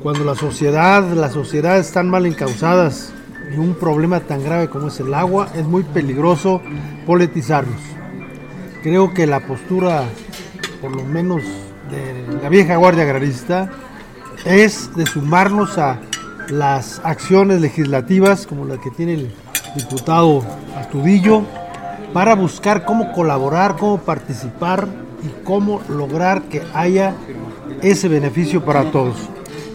Cuando 0.00 0.24
la 0.24 0.36
sociedad, 0.36 1.02
las 1.12 1.32
sociedades 1.32 1.88
están 1.88 2.08
mal 2.08 2.24
encausadas, 2.24 3.12
y 3.52 3.58
un 3.58 3.74
problema 3.74 4.20
tan 4.20 4.44
grave 4.44 4.68
como 4.68 4.86
es 4.86 5.00
el 5.00 5.12
agua, 5.12 5.48
es 5.56 5.66
muy 5.66 5.82
peligroso 5.82 6.62
politizarlos. 7.04 7.96
Creo 8.86 9.12
que 9.12 9.26
la 9.26 9.40
postura, 9.40 10.04
por 10.80 10.94
lo 10.94 11.02
menos 11.02 11.42
de 11.90 12.40
la 12.40 12.48
vieja 12.48 12.76
guardia 12.76 13.02
agrarista, 13.02 13.68
es 14.44 14.94
de 14.94 15.06
sumarnos 15.06 15.76
a 15.76 15.98
las 16.50 17.00
acciones 17.02 17.60
legislativas 17.60 18.46
como 18.46 18.64
la 18.64 18.78
que 18.78 18.92
tiene 18.92 19.14
el 19.14 19.34
diputado 19.74 20.44
Astudillo 20.76 21.42
para 22.12 22.36
buscar 22.36 22.84
cómo 22.84 23.10
colaborar, 23.10 23.74
cómo 23.74 23.98
participar 23.98 24.86
y 25.24 25.42
cómo 25.42 25.80
lograr 25.88 26.42
que 26.42 26.62
haya 26.72 27.12
ese 27.82 28.06
beneficio 28.06 28.64
para 28.64 28.92
todos. 28.92 29.16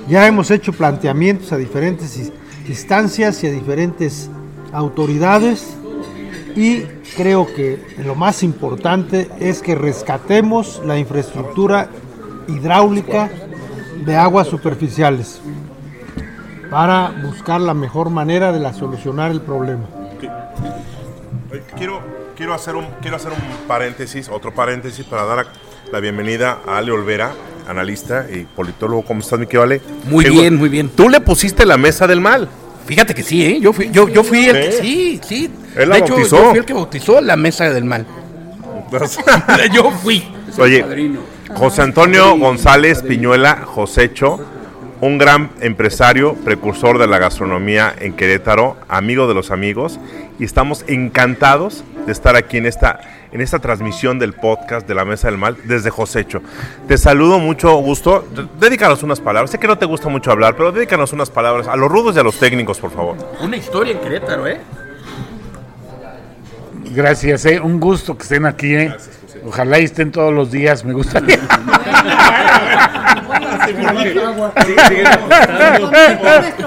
Ya 0.08 0.26
hemos 0.26 0.50
hecho 0.52 0.72
planteamientos 0.72 1.52
a 1.52 1.58
diferentes 1.58 2.32
instancias 2.66 3.44
y 3.44 3.48
a 3.48 3.52
diferentes 3.52 4.30
autoridades 4.72 5.76
y 6.56 6.84
creo 7.16 7.48
que 7.48 7.84
lo 8.04 8.16
más 8.16 8.44
importante 8.44 9.30
es 9.40 9.62
que 9.62 9.76
rescatemos 9.76 10.82
la 10.86 10.98
infraestructura 10.98 11.90
hidráulica 12.48 13.30
de 14.06 14.16
aguas 14.16 14.48
superficiales 14.48 15.42
para 16.70 17.14
buscar 17.24 17.62
la 17.62 17.74
mejor 17.74 18.10
manera 18.10 18.52
de 18.52 18.60
la 18.60 18.74
solucionar 18.74 19.32
el 19.32 19.42
problema. 19.42 19.86
Quiero, 21.78 22.00
quiero, 22.36 22.54
hacer 22.54 22.76
un, 22.76 22.86
quiero 23.02 23.18
hacer 23.18 23.32
un 23.32 23.68
paréntesis, 23.68 24.30
otro 24.30 24.54
paréntesis 24.54 25.06
para 25.06 25.26
dar 25.26 25.48
la 25.92 26.00
bienvenida 26.00 26.60
a 26.66 26.78
Ale 26.78 26.92
Olvera, 26.92 27.34
analista 27.68 28.26
y 28.32 28.46
politólogo. 28.46 29.04
¿Cómo 29.04 29.20
estás, 29.20 29.38
mi 29.40 29.48
querido 29.48 29.64
Ale? 29.64 29.82
Muy 30.06 30.24
Qué 30.24 30.32
bien, 30.32 30.56
muy 30.56 30.70
bien. 30.70 30.90
Tú 30.90 31.10
le 31.10 31.20
pusiste 31.20 31.66
la 31.66 31.78
mesa 31.78 32.08
del 32.08 32.22
mal. 32.22 32.48
Fíjate 32.92 33.14
que 33.16 33.24
sí, 33.24 33.42
¿eh? 33.46 33.58
Yo 33.62 33.72
fui, 33.72 33.90
yo, 33.90 34.10
yo 34.10 34.22
fui 34.22 34.48
el 34.50 34.66
que 34.66 34.72
Sí. 34.74 34.82
sí, 34.82 35.22
sí. 35.26 35.52
Él 35.78 35.88
la 35.88 35.96
de 35.96 36.02
hecho, 36.02 36.14
bautizó. 36.16 36.36
yo 36.44 36.50
fui 36.50 36.60
el 36.60 36.66
que 36.66 36.74
bautizó 36.74 37.22
la 37.22 37.38
mesa 37.38 37.70
del 37.70 37.86
mal. 37.86 38.06
yo 39.74 39.92
fui. 39.92 40.22
Oye, 40.58 40.84
Padrino. 40.84 41.22
José 41.56 41.84
Antonio 41.84 42.38
González 42.38 43.02
Piñuela 43.02 43.62
Josecho, 43.66 44.42
un 45.02 45.18
gran 45.18 45.50
empresario, 45.62 46.36
precursor 46.36 47.00
de 47.00 47.08
la 47.08 47.18
gastronomía 47.18 47.94
en 48.00 48.14
Querétaro, 48.14 48.78
amigo 48.88 49.28
de 49.28 49.34
los 49.34 49.50
amigos, 49.50 50.00
y 50.40 50.46
estamos 50.46 50.86
encantados 50.88 51.84
de 52.06 52.12
estar 52.12 52.36
aquí 52.36 52.58
en 52.58 52.68
esta, 52.68 53.02
en 53.32 53.42
esta 53.42 53.58
transmisión 53.58 54.20
del 54.20 54.34
podcast 54.34 54.88
de 54.88 54.94
la 54.94 55.04
Mesa 55.04 55.28
del 55.28 55.40
Mal 55.40 55.58
desde 55.66 55.90
Josecho. 55.90 56.42
Te 56.88 57.00
saludo 57.00 57.40
mucho 57.40 57.76
gusto. 57.78 58.28
Dedícanos 58.60 59.02
unas 59.02 59.20
palabras. 59.20 59.50
Sé 59.50 59.58
que 59.58 59.68
no 59.68 59.78
te 59.78 59.88
gusta 59.88 60.08
mucho 60.08 60.32
hablar, 60.32 60.56
pero 60.56 60.72
dedícanos 60.72 61.14
unas 61.14 61.32
palabras 61.32 61.68
a 61.68 61.76
los 61.76 61.92
rudos 61.92 62.16
y 62.16 62.20
a 62.20 62.24
los 62.24 62.38
técnicos, 62.38 62.80
por 62.80 62.92
favor. 62.92 63.18
Una 63.42 63.58
historia 63.58 63.94
en 63.94 64.00
Querétaro, 64.00 64.48
¿eh? 64.48 64.60
Gracias, 66.94 67.46
eh. 67.46 67.60
un 67.60 67.80
gusto 67.80 68.16
que 68.16 68.24
estén 68.24 68.46
aquí. 68.46 68.76
Eh. 68.76 68.96
Ojalá 69.46 69.80
y 69.80 69.86
estén 69.86 70.12
todos 70.12 70.32
los 70.32 70.52
días, 70.52 70.86
me 70.86 70.94
gustaría. 70.94 71.40
nuestro 73.74 74.52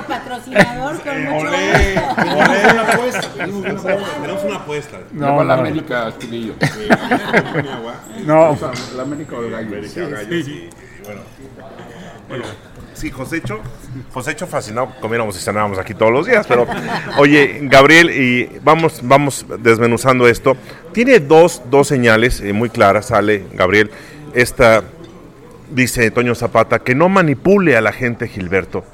patrocinador 0.03 0.99
Tenemos 4.21 4.45
una 4.45 4.57
apuesta. 4.57 4.99
No, 5.13 5.45
la 5.45 5.55
América 5.55 6.09
Astudillo. 6.09 6.55
no. 8.25 8.59
La 8.97 9.03
América 9.03 9.37
o 9.37 9.43
el 9.43 9.51
Gallo. 9.51 9.77
Sí, 12.95 13.11
Josecho, 13.11 13.61
Josecho 14.13 14.47
fascinado, 14.47 14.93
comiéramos 15.01 15.37
y 15.37 15.41
cenábamos 15.41 15.79
aquí 15.79 15.95
todos 15.95 16.13
los 16.13 16.27
días, 16.27 16.47
pero 16.47 16.67
oye, 17.19 17.59
Gabriel, 17.63 18.11
y 18.11 18.49
vamos, 18.63 19.01
vamos 19.03 19.45
desmenuzando 19.59 20.29
esto. 20.29 20.57
Tiene 20.93 21.19
dos, 21.19 21.63
dos 21.71 21.89
señales 21.89 22.41
eh, 22.41 22.53
muy 22.53 22.71
claras, 22.71 23.07
sale 23.07 23.47
Gabriel. 23.53 23.91
Esta, 24.33 24.85
dice 25.75 26.11
Toño 26.11 26.35
Zapata, 26.35 26.79
que 26.79 26.95
no 26.95 27.09
manipule 27.09 27.77
a 27.77 27.81
la 27.81 27.93
gente, 27.93 28.29
Gilberto. 28.29 28.85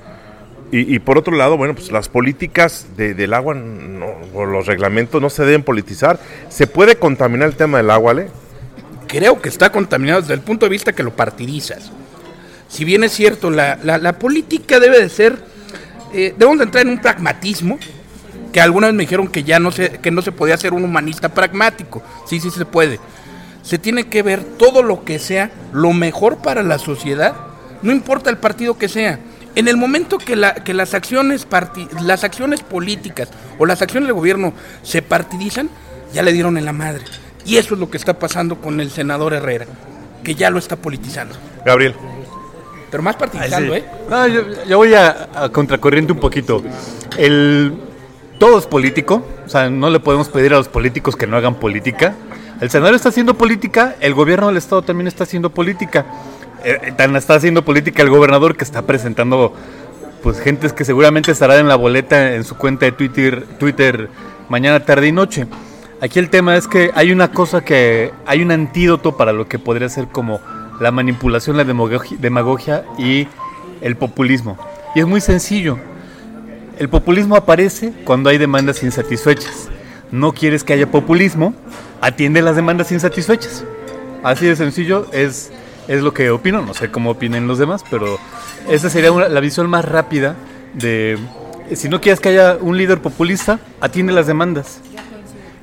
Y, 0.72 1.00
por 1.00 1.18
otro 1.18 1.34
lado, 1.37 1.56
bueno, 1.56 1.75
pues 1.75 1.90
las 1.90 2.08
políticas 2.08 2.87
de- 2.96 3.12
del 3.14 3.34
agua 3.34 3.54
no, 3.56 4.06
o 4.34 4.44
los 4.44 4.66
reglamentos 4.66 5.20
no 5.20 5.28
se 5.28 5.44
deben 5.44 5.64
politizar. 5.64 6.20
¿Se 6.49 6.68
puede 6.68 6.94
contaminar 6.94 7.49
el 7.49 7.56
tema 7.56 7.78
del 7.78 7.90
agua, 7.90 8.12
Ale? 8.12 8.28
Creo 9.08 9.40
que 9.42 9.49
está 9.49 9.72
contaminado 9.72 10.20
desde 10.20 10.34
el 10.34 10.42
punto 10.42 10.66
de 10.66 10.70
vista 10.70 10.92
que 10.92 11.02
lo 11.02 11.10
partidizas. 11.16 11.90
Si 12.68 12.84
bien 12.84 13.02
es 13.02 13.10
cierto, 13.10 13.50
la, 13.50 13.80
la- 13.82 13.99
política 14.20 14.78
debe 14.78 15.00
de 15.00 15.08
ser, 15.08 15.38
eh, 16.14 16.34
debemos 16.38 16.58
de 16.58 16.64
entrar 16.66 16.87
en 16.87 16.92
un 16.92 17.00
pragmatismo, 17.00 17.76
que 18.52 18.60
algunas 18.60 18.94
me 18.94 19.02
dijeron 19.02 19.26
que 19.26 19.42
ya 19.42 19.58
no 19.58 19.72
se, 19.72 19.90
que 19.99 20.12
no 20.12 20.22
se 20.22 20.30
podía 20.30 20.56
ser 20.56 20.72
un 20.72 20.84
humanista 20.84 21.30
pragmático. 21.30 22.00
Sí, 22.28 22.38
sí 22.38 22.49
se 22.49 22.64
puede. 22.64 23.00
Se 23.62 23.78
tiene 23.78 24.04
que 24.08 24.22
ver 24.22 24.42
todo 24.42 24.82
lo 24.82 25.04
que 25.04 25.18
sea 25.18 25.50
lo 25.72 25.92
mejor 25.92 26.38
para 26.38 26.62
la 26.62 26.78
sociedad, 26.78 27.34
no 27.82 27.92
importa 27.92 28.30
el 28.30 28.38
partido 28.38 28.78
que 28.78 28.88
sea. 28.88 29.18
En 29.54 29.68
el 29.68 29.76
momento 29.76 30.18
que, 30.18 30.36
la- 30.36 30.54
que 30.54 30.74
las, 30.74 30.94
acciones 30.94 31.46
parti- 31.48 31.88
las 32.02 32.24
acciones 32.24 32.60
políticas 32.62 33.28
o 33.58 33.66
las 33.66 33.82
acciones 33.82 34.06
del 34.06 34.14
gobierno 34.14 34.52
se 34.82 35.02
partidizan, 35.02 35.68
ya 36.12 36.22
le 36.22 36.32
dieron 36.32 36.56
en 36.56 36.64
la 36.64 36.72
madre. 36.72 37.02
Y 37.44 37.56
eso 37.56 37.74
es 37.74 37.80
lo 37.80 37.90
que 37.90 37.96
está 37.96 38.18
pasando 38.18 38.56
con 38.56 38.80
el 38.80 38.90
senador 38.90 39.32
Herrera, 39.34 39.66
que 40.22 40.34
ya 40.34 40.50
lo 40.50 40.58
está 40.58 40.76
politizando. 40.76 41.34
Gabriel. 41.64 41.94
Pero 42.90 43.02
más 43.02 43.16
partidizando, 43.16 43.74
¿eh? 43.74 43.84
No, 44.08 44.26
yo, 44.26 44.42
yo 44.68 44.76
voy 44.78 44.94
a, 44.94 45.28
a 45.34 45.48
contracorriente 45.50 46.12
un 46.12 46.18
poquito. 46.18 46.62
El, 47.16 47.74
todo 48.38 48.58
es 48.58 48.66
político, 48.66 49.24
o 49.46 49.48
sea, 49.48 49.70
no 49.70 49.90
le 49.90 50.00
podemos 50.00 50.28
pedir 50.28 50.52
a 50.54 50.56
los 50.58 50.68
políticos 50.68 51.14
que 51.16 51.26
no 51.26 51.36
hagan 51.36 51.54
política. 51.56 52.14
El 52.60 52.68
senador 52.68 52.94
está 52.94 53.08
haciendo 53.08 53.38
política, 53.38 53.96
el 54.00 54.12
gobierno 54.12 54.48
del 54.48 54.58
estado 54.58 54.82
también 54.82 55.06
está 55.08 55.24
haciendo 55.24 55.50
política. 55.50 56.04
Eh, 56.62 56.78
eh, 56.82 56.92
tan 56.92 57.16
está 57.16 57.34
haciendo 57.34 57.64
política 57.64 58.02
el 58.02 58.10
gobernador 58.10 58.54
que 58.54 58.64
está 58.64 58.82
presentando 58.82 59.54
pues 60.22 60.38
gentes 60.40 60.74
que 60.74 60.84
seguramente 60.84 61.32
estarán 61.32 61.60
en 61.60 61.68
la 61.68 61.76
boleta 61.76 62.34
en 62.34 62.44
su 62.44 62.58
cuenta 62.58 62.84
de 62.84 62.92
Twitter, 62.92 63.46
Twitter 63.58 64.10
mañana, 64.50 64.84
tarde 64.84 65.08
y 65.08 65.12
noche. 65.12 65.46
Aquí 66.02 66.18
el 66.18 66.28
tema 66.28 66.56
es 66.56 66.68
que 66.68 66.90
hay 66.94 67.12
una 67.12 67.32
cosa 67.32 67.64
que 67.64 68.12
hay 68.26 68.42
un 68.42 68.50
antídoto 68.50 69.16
para 69.16 69.32
lo 69.32 69.48
que 69.48 69.58
podría 69.58 69.88
ser 69.88 70.08
como 70.08 70.40
la 70.80 70.90
manipulación, 70.90 71.56
la 71.56 71.64
demagogia, 71.64 72.18
demagogia 72.20 72.84
y 72.98 73.26
el 73.80 73.96
populismo. 73.96 74.58
Y 74.94 75.00
es 75.00 75.06
muy 75.06 75.22
sencillo. 75.22 75.78
El 76.78 76.90
populismo 76.90 77.36
aparece 77.36 77.94
cuando 78.04 78.28
hay 78.28 78.36
demandas 78.36 78.82
insatisfechas. 78.82 79.68
No 80.10 80.32
quieres 80.32 80.64
que 80.64 80.74
haya 80.74 80.90
populismo, 80.90 81.54
atiende 82.00 82.42
las 82.42 82.57
demandas 82.57 82.92
insatisfechas. 82.92 83.64
Así 84.23 84.47
de 84.47 84.57
sencillo 84.57 85.07
es, 85.12 85.50
es 85.88 86.02
lo 86.02 86.12
que 86.12 86.30
opino. 86.30 86.62
No 86.62 86.75
sé 86.75 86.90
cómo 86.90 87.11
opinen 87.11 87.47
los 87.47 87.59
demás, 87.59 87.85
pero 87.90 88.19
esa 88.69 88.90
sería 88.90 89.11
la 89.11 89.40
visión 89.40 89.69
más 89.69 89.85
rápida 89.85 90.37
de... 90.75 91.19
Si 91.75 91.88
no 91.88 92.00
quieres 92.00 92.19
que 92.19 92.30
haya 92.30 92.59
un 92.61 92.76
líder 92.76 93.00
populista, 93.00 93.61
atiende 93.80 94.12
las 94.12 94.26
demandas. 94.26 94.80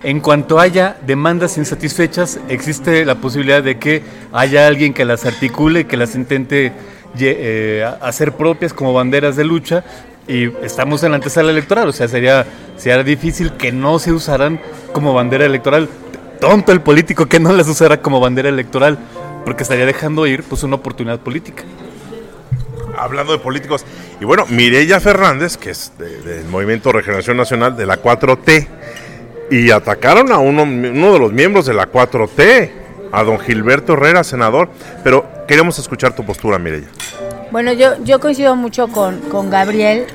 En 0.04 0.22
cuanto 0.22 0.60
haya 0.60 0.96
demandas 1.06 1.58
insatisfechas, 1.58 2.40
existe 2.48 3.04
la 3.04 3.16
posibilidad 3.16 3.62
de 3.62 3.78
que 3.78 4.04
haya 4.32 4.68
alguien 4.68 4.94
que 4.94 5.06
las 5.06 5.26
articule, 5.26 5.86
que 5.86 5.98
las 5.98 6.16
intente 6.16 6.72
eh, 7.20 7.86
hacer 8.02 8.34
propias 8.34 8.74
como 8.74 8.94
banderas 8.94 9.36
de 9.36 9.44
lucha. 9.44 9.84
Y 10.28 10.46
estamos 10.64 11.04
en 11.04 11.12
la 11.12 11.16
antesala 11.16 11.52
electoral, 11.52 11.88
o 11.88 11.94
sea, 11.94 12.08
sería, 12.08 12.46
sería 12.78 13.04
difícil 13.04 13.54
que 13.54 13.72
no 13.72 13.98
se 13.98 14.12
usaran 14.14 14.60
como 14.94 15.14
bandera 15.14 15.46
electoral. 15.46 15.90
Tonto 16.40 16.72
el 16.72 16.82
político 16.82 17.26
que 17.28 17.40
no 17.40 17.52
las 17.54 17.68
usara 17.68 18.02
como 18.02 18.20
bandera 18.20 18.50
electoral, 18.50 18.98
porque 19.46 19.64
estaría 19.64 19.86
dejando 19.86 20.28
ir 20.28 20.44
pues 20.44 20.64
una 20.64 20.76
oportunidad 20.76 21.20
política. 21.20 21.64
hablando 22.98 23.32
de 23.32 23.38
políticos. 23.38 23.86
Y 24.20 24.26
bueno, 24.26 24.46
Mireya 24.50 25.00
Fernández, 25.00 25.56
que 25.56 25.70
es 25.70 25.92
de- 26.00 26.20
del 26.22 26.48
Movimiento 26.48 26.92
Regeneración 26.92 27.38
Nacional 27.38 27.78
de 27.78 27.86
la 27.86 27.98
4T, 28.02 28.68
y 29.52 29.70
atacaron 29.70 30.32
a 30.32 30.40
uno, 30.40 30.64
uno 30.64 31.14
de 31.14 31.20
los 31.20 31.32
miembros 31.32 31.68
de 31.68 31.76
la 31.76 31.86
4T, 31.92 32.72
a 33.12 33.24
don 33.24 33.38
Gilberto 33.40 33.94
Herrera, 33.94 34.24
senador. 34.24 34.70
Pero 35.04 35.26
queremos 35.48 35.78
escuchar 35.78 36.16
tu 36.16 36.26
postura, 36.26 36.58
Mireya. 36.58 36.88
Bueno, 37.52 37.72
yo, 37.72 38.04
yo 38.04 38.20
coincido 38.20 38.56
mucho 38.56 38.88
con, 38.88 39.20
con 39.30 39.50
Gabriel. 39.52 40.08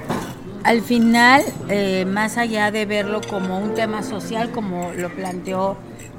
Al 0.64 0.80
final, 0.80 1.42
eh, 1.68 2.04
más 2.04 2.38
allá 2.38 2.70
de 2.70 2.86
verlo 2.86 3.20
como 3.28 3.58
un 3.58 3.74
tema 3.74 4.02
social, 4.02 4.50
como 4.52 4.92
lo 4.92 5.10
planteó 5.10 5.76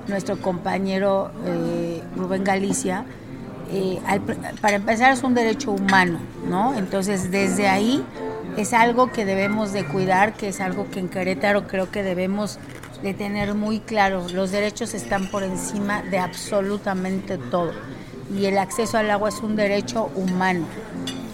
nuestro 0.07 0.41
compañero 0.41 1.31
eh, 1.45 2.01
Rubén 2.17 2.43
Galicia, 2.43 3.05
eh, 3.71 3.99
para 4.59 4.75
empezar 4.75 5.13
es 5.13 5.23
un 5.23 5.33
derecho 5.33 5.71
humano, 5.71 6.19
¿no? 6.47 6.75
Entonces, 6.75 7.31
desde 7.31 7.69
ahí 7.69 8.03
es 8.57 8.73
algo 8.73 9.11
que 9.11 9.23
debemos 9.23 9.71
de 9.71 9.85
cuidar, 9.85 10.33
que 10.33 10.49
es 10.49 10.59
algo 10.59 10.89
que 10.91 10.99
en 10.99 11.07
Querétaro 11.07 11.65
creo 11.65 11.89
que 11.89 12.03
debemos 12.03 12.59
de 13.01 13.13
tener 13.13 13.55
muy 13.55 13.79
claro. 13.79 14.27
Los 14.33 14.51
derechos 14.51 14.93
están 14.93 15.31
por 15.31 15.43
encima 15.43 16.01
de 16.03 16.19
absolutamente 16.19 17.37
todo 17.37 17.71
y 18.37 18.45
el 18.45 18.57
acceso 18.57 18.97
al 18.97 19.09
agua 19.09 19.29
es 19.29 19.39
un 19.39 19.55
derecho 19.55 20.11
humano. 20.15 20.65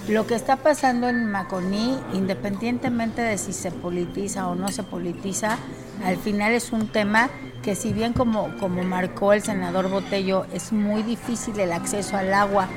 Lo 0.10 0.26
que 0.26 0.34
está 0.34 0.56
pasando 0.56 1.08
en 1.08 1.30
Maconí, 1.30 1.96
independientemente 2.14 3.22
de 3.22 3.38
si 3.38 3.54
se 3.54 3.70
politiza 3.70 4.48
o 4.48 4.56
no 4.56 4.70
se 4.70 4.82
politiza, 4.82 5.60
al 6.04 6.18
final 6.18 6.54
es 6.54 6.72
un 6.72 6.88
tema 6.88 7.30
que 7.62 7.76
si 7.76 7.94
bien 7.94 8.14
como, 8.14 8.58
como 8.58 8.84
marcó 8.84 9.34
el 9.34 9.44
senador 9.44 9.88
Botello, 9.88 10.48
es 10.52 10.74
muy 10.74 11.04
difícil 11.04 11.60
el 11.60 11.72
acceso 11.72 12.18
al 12.18 12.34
agua. 12.34 12.68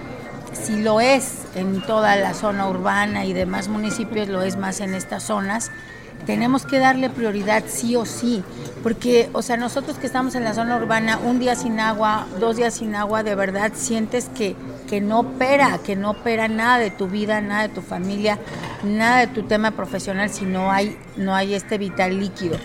Si 0.52 0.82
lo 0.82 1.00
es 1.00 1.46
en 1.54 1.80
toda 1.80 2.16
la 2.16 2.34
zona 2.34 2.68
urbana 2.68 3.24
y 3.24 3.32
demás 3.32 3.68
municipios, 3.68 4.28
lo 4.28 4.42
es 4.42 4.58
más 4.58 4.80
en 4.80 4.92
estas 4.92 5.22
zonas, 5.22 5.70
tenemos 6.26 6.66
que 6.66 6.78
darle 6.78 7.10
prioridad 7.10 7.64
sí 7.66 7.96
o 7.96 8.04
sí, 8.04 8.42
porque, 8.82 9.30
o 9.32 9.42
sea, 9.42 9.56
nosotros 9.56 9.96
que 9.98 10.06
estamos 10.06 10.34
en 10.34 10.44
la 10.44 10.54
zona 10.54 10.76
urbana, 10.76 11.18
un 11.18 11.38
día 11.38 11.54
sin 11.54 11.78
agua, 11.80 12.26
dos 12.40 12.56
días 12.56 12.74
sin 12.74 12.94
agua, 12.94 13.22
de 13.22 13.34
verdad 13.34 13.72
sientes 13.74 14.28
que, 14.28 14.56
que 14.88 15.00
no 15.00 15.20
opera, 15.20 15.78
que 15.84 15.96
no 15.96 16.10
opera 16.10 16.48
nada 16.48 16.78
de 16.78 16.90
tu 16.90 17.08
vida, 17.08 17.40
nada 17.40 17.62
de 17.62 17.68
tu 17.68 17.80
familia, 17.80 18.38
nada 18.82 19.20
de 19.20 19.26
tu 19.28 19.44
tema 19.44 19.70
profesional 19.72 20.30
si 20.30 20.44
no 20.44 20.70
hay, 20.70 20.98
no 21.16 21.34
hay 21.34 21.54
este 21.54 21.78
vital 21.78 22.18
líquido. 22.18 22.56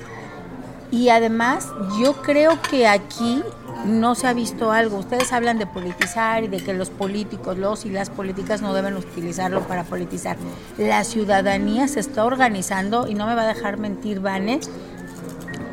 Y 0.89 1.09
además, 1.09 1.67
yo 2.01 2.21
creo 2.21 2.61
que 2.61 2.87
aquí 2.87 3.43
no 3.85 4.15
se 4.15 4.27
ha 4.27 4.33
visto 4.33 4.71
algo. 4.71 4.97
Ustedes 4.97 5.31
hablan 5.33 5.57
de 5.59 5.65
politizar 5.65 6.43
y 6.43 6.47
de 6.47 6.57
que 6.57 6.73
los 6.73 6.89
políticos, 6.89 7.57
los 7.57 7.85
y 7.85 7.89
las 7.89 8.09
políticas 8.09 8.61
no 8.61 8.73
deben 8.73 8.95
utilizarlo 8.95 9.61
para 9.61 9.83
politizar. 9.83 10.37
La 10.77 11.03
ciudadanía 11.03 11.87
se 11.87 11.99
está 11.99 12.25
organizando 12.25 13.07
y 13.07 13.13
no 13.13 13.27
me 13.27 13.35
va 13.35 13.43
a 13.43 13.47
dejar 13.47 13.77
mentir, 13.77 14.19
Vane, 14.19 14.59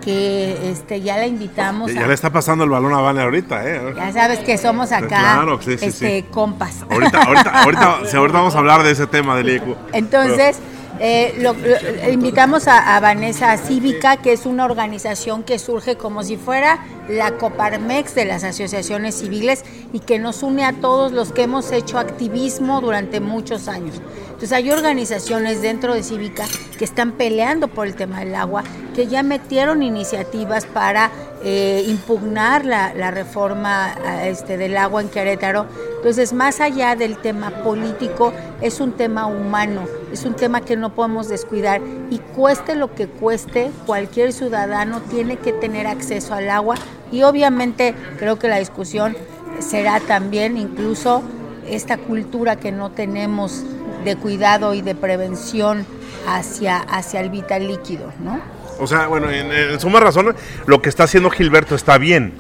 que 0.04 0.70
este 0.70 1.00
ya 1.00 1.16
la 1.16 1.26
invitamos. 1.26 1.92
Ya, 1.92 2.02
ya 2.02 2.06
le 2.06 2.14
está 2.14 2.30
pasando 2.30 2.64
el 2.64 2.70
balón 2.70 2.92
a 2.92 3.00
Vane 3.00 3.22
ahorita, 3.22 3.66
¿eh? 3.68 3.94
Ya 3.96 4.12
sabes 4.12 4.40
que 4.40 4.58
somos 4.58 4.92
acá 4.92 5.08
Claro, 5.08 5.60
sí, 5.62 5.78
sí, 5.78 5.86
este, 5.86 6.20
sí. 6.20 6.26
compas. 6.30 6.82
Ahorita, 6.90 7.22
ahorita, 7.22 7.62
ahorita, 7.62 7.98
sí, 8.04 8.16
ahorita 8.16 8.38
vamos 8.38 8.54
a 8.54 8.58
hablar 8.58 8.82
de 8.82 8.90
ese 8.90 9.06
tema 9.06 9.34
del 9.36 9.48
IECU. 9.48 9.74
Entonces, 9.92 10.58
eh, 11.00 11.34
lo- 11.38 11.54
lo- 11.54 12.10
invitamos 12.12 12.68
a, 12.68 12.96
a 12.96 13.00
Vanessa 13.00 13.56
Cívica, 13.56 14.16
que 14.18 14.32
es 14.32 14.46
una 14.46 14.64
organización 14.64 15.42
que 15.42 15.58
surge 15.58 15.96
como 15.96 16.22
si 16.22 16.36
fuera 16.36 16.84
la 17.08 17.32
Coparmex 17.36 18.14
de 18.14 18.24
las 18.24 18.44
asociaciones 18.44 19.16
civiles 19.16 19.64
y 19.92 20.00
que 20.00 20.18
nos 20.18 20.42
une 20.42 20.64
a 20.64 20.72
todos 20.72 21.12
los 21.12 21.32
que 21.32 21.42
hemos 21.42 21.70
hecho 21.72 21.98
activismo 21.98 22.80
durante 22.80 23.20
muchos 23.20 23.68
años. 23.68 24.00
Entonces 24.26 24.52
hay 24.52 24.70
organizaciones 24.70 25.62
dentro 25.62 25.94
de 25.94 26.02
Cívica 26.02 26.44
que 26.78 26.84
están 26.84 27.12
peleando 27.12 27.68
por 27.68 27.86
el 27.86 27.94
tema 27.94 28.20
del 28.20 28.34
agua, 28.34 28.64
que 28.94 29.06
ya 29.06 29.22
metieron 29.22 29.82
iniciativas 29.82 30.64
para 30.66 31.10
eh, 31.44 31.84
impugnar 31.88 32.64
la, 32.64 32.94
la 32.94 33.10
reforma 33.10 33.94
ah, 34.04 34.26
este, 34.26 34.56
del 34.56 34.78
agua 34.78 35.02
en 35.02 35.10
Querétaro. 35.10 35.66
Entonces, 35.96 36.32
más 36.32 36.60
allá 36.60 36.96
del 36.96 37.18
tema 37.18 37.50
político, 37.62 38.32
es 38.62 38.80
un 38.80 38.92
tema 38.92 39.26
humano, 39.26 39.82
es 40.10 40.24
un 40.24 40.34
tema 40.34 40.62
que 40.62 40.76
no 40.76 40.94
podemos 40.94 41.28
descuidar 41.28 41.82
y 42.08 42.18
cueste 42.18 42.76
lo 42.76 42.94
que 42.94 43.08
cueste, 43.08 43.70
cualquier 43.84 44.32
ciudadano 44.32 45.02
tiene 45.02 45.36
que 45.36 45.52
tener 45.52 45.86
acceso 45.86 46.32
al 46.32 46.48
agua 46.48 46.76
y 47.12 47.22
obviamente 47.24 47.94
creo 48.18 48.38
que 48.38 48.48
la 48.48 48.58
discusión 48.58 49.14
será 49.60 50.00
también 50.00 50.56
incluso 50.56 51.22
esta 51.66 51.98
cultura 51.98 52.56
que 52.56 52.72
no 52.72 52.90
tenemos 52.90 53.64
de 54.04 54.16
cuidado 54.16 54.74
y 54.74 54.82
de 54.82 54.94
prevención 54.94 55.86
hacia, 56.26 56.78
hacia 56.78 57.20
el 57.20 57.30
vital 57.30 57.66
líquido, 57.66 58.12
¿no? 58.20 58.53
O 58.80 58.86
sea, 58.86 59.06
bueno, 59.06 59.30
en, 59.30 59.52
en 59.52 59.80
suma 59.80 60.00
razón, 60.00 60.34
lo 60.66 60.82
que 60.82 60.88
está 60.88 61.04
haciendo 61.04 61.30
Gilberto 61.30 61.74
está 61.74 61.98
bien. 61.98 62.32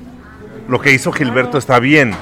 Lo 0.68 0.80
que 0.80 0.92
hizo 0.92 1.12
Gilberto 1.12 1.58
está 1.58 1.78
bien. 1.78 2.14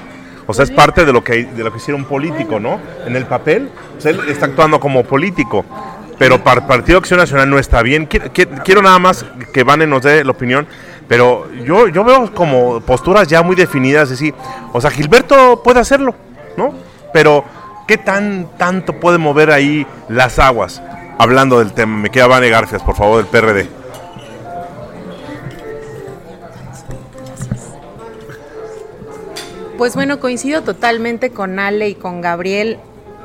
O 0.47 0.55
sea, 0.55 0.65
es 0.65 0.71
parte 0.71 1.05
de 1.05 1.13
lo 1.13 1.23
que 1.23 1.45
de 1.45 1.63
lo 1.65 1.71
que 1.71 1.79
hicieron 1.79 2.05
político, 2.05 2.59
¿no? 2.59 2.81
En 3.07 3.15
el 3.17 3.27
papel, 3.27 3.71
o 3.97 4.01
sea, 4.01 4.11
él 4.11 4.21
está 4.29 4.47
actuando 4.47 4.81
como 4.81 5.05
político. 5.05 5.65
Pero 6.19 6.43
para 6.45 6.61
el 6.61 6.67
Partido 6.67 6.99
Acción 6.99 7.19
Nacional 7.21 7.49
no 7.49 7.59
está 7.59 7.83
bien. 7.83 8.07
Quiero, 8.07 8.31
quiero- 8.65 8.83
nada 8.83 8.99
más 8.99 9.25
que 9.53 9.65
Vane 9.65 9.87
nos 9.87 10.03
dé 10.03 10.25
la 10.25 10.31
opinión. 10.33 10.67
Pero 11.09 11.51
yo, 11.65 11.89
yo 11.89 12.05
veo 12.05 12.33
como 12.35 12.81
posturas 12.81 13.27
ya 13.29 13.43
muy 13.43 13.57
definidas. 13.57 14.05
Es 14.05 14.11
decir, 14.19 14.35
o 14.73 14.81
sea, 14.81 14.91
Gilberto 14.91 15.63
puede 15.63 15.81
hacerlo, 15.81 16.15
¿no? 16.57 16.75
Pero, 17.13 17.45
¿qué 17.89 17.99
tan 17.99 18.49
tanto 18.57 18.95
puede 19.01 19.19
mover 19.19 19.51
ahí 19.51 19.87
las 20.09 20.39
aguas? 20.39 20.83
Hablando 21.19 21.59
del 21.59 21.73
tema, 21.73 21.97
me 21.97 22.11
queda 22.11 22.27
Vane 22.29 22.49
Garfias, 22.51 22.83
por 22.83 22.95
favor, 22.97 23.17
del 23.19 23.27
PRD. 23.27 23.69
Pues 29.83 29.97
bueno, 29.97 30.21
coincido 30.21 30.63
totalmente 30.63 31.31
con 31.31 31.59
Ale 31.59 31.89
y 31.89 31.97
con 31.97 32.21
Gabriel. 32.21 32.79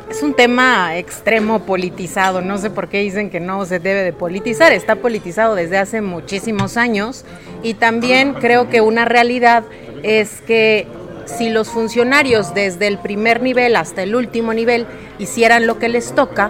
Es 0.09 0.23
un 0.23 0.33
tema 0.33 0.97
extremo 0.97 1.59
politizado. 1.67 2.41
No 2.41 2.57
sé 2.57 2.71
por 2.71 2.89
qué 2.89 2.97
dicen 3.01 3.29
que 3.29 3.39
no 3.39 3.63
se 3.67 3.77
debe 3.77 4.01
de 4.01 4.11
politizar. 4.11 4.73
Está 4.73 4.95
politizado 4.95 5.53
desde 5.53 5.77
hace 5.77 6.01
muchísimos 6.01 6.75
años. 6.75 7.25
Y 7.61 7.75
también 7.75 8.33
creo 8.33 8.69
que 8.69 8.81
una 8.81 9.05
realidad 9.05 9.65
es 10.01 10.41
que 10.41 10.87
si 11.25 11.51
los 11.51 11.69
funcionarios 11.69 12.55
desde 12.55 12.87
el 12.87 12.97
primer 12.97 13.43
nivel 13.43 13.75
hasta 13.75 14.01
el 14.01 14.15
último 14.15 14.51
nivel 14.51 14.87
hicieran 15.19 15.67
lo 15.67 15.77
que 15.77 15.89
les 15.89 16.15
toca, 16.15 16.49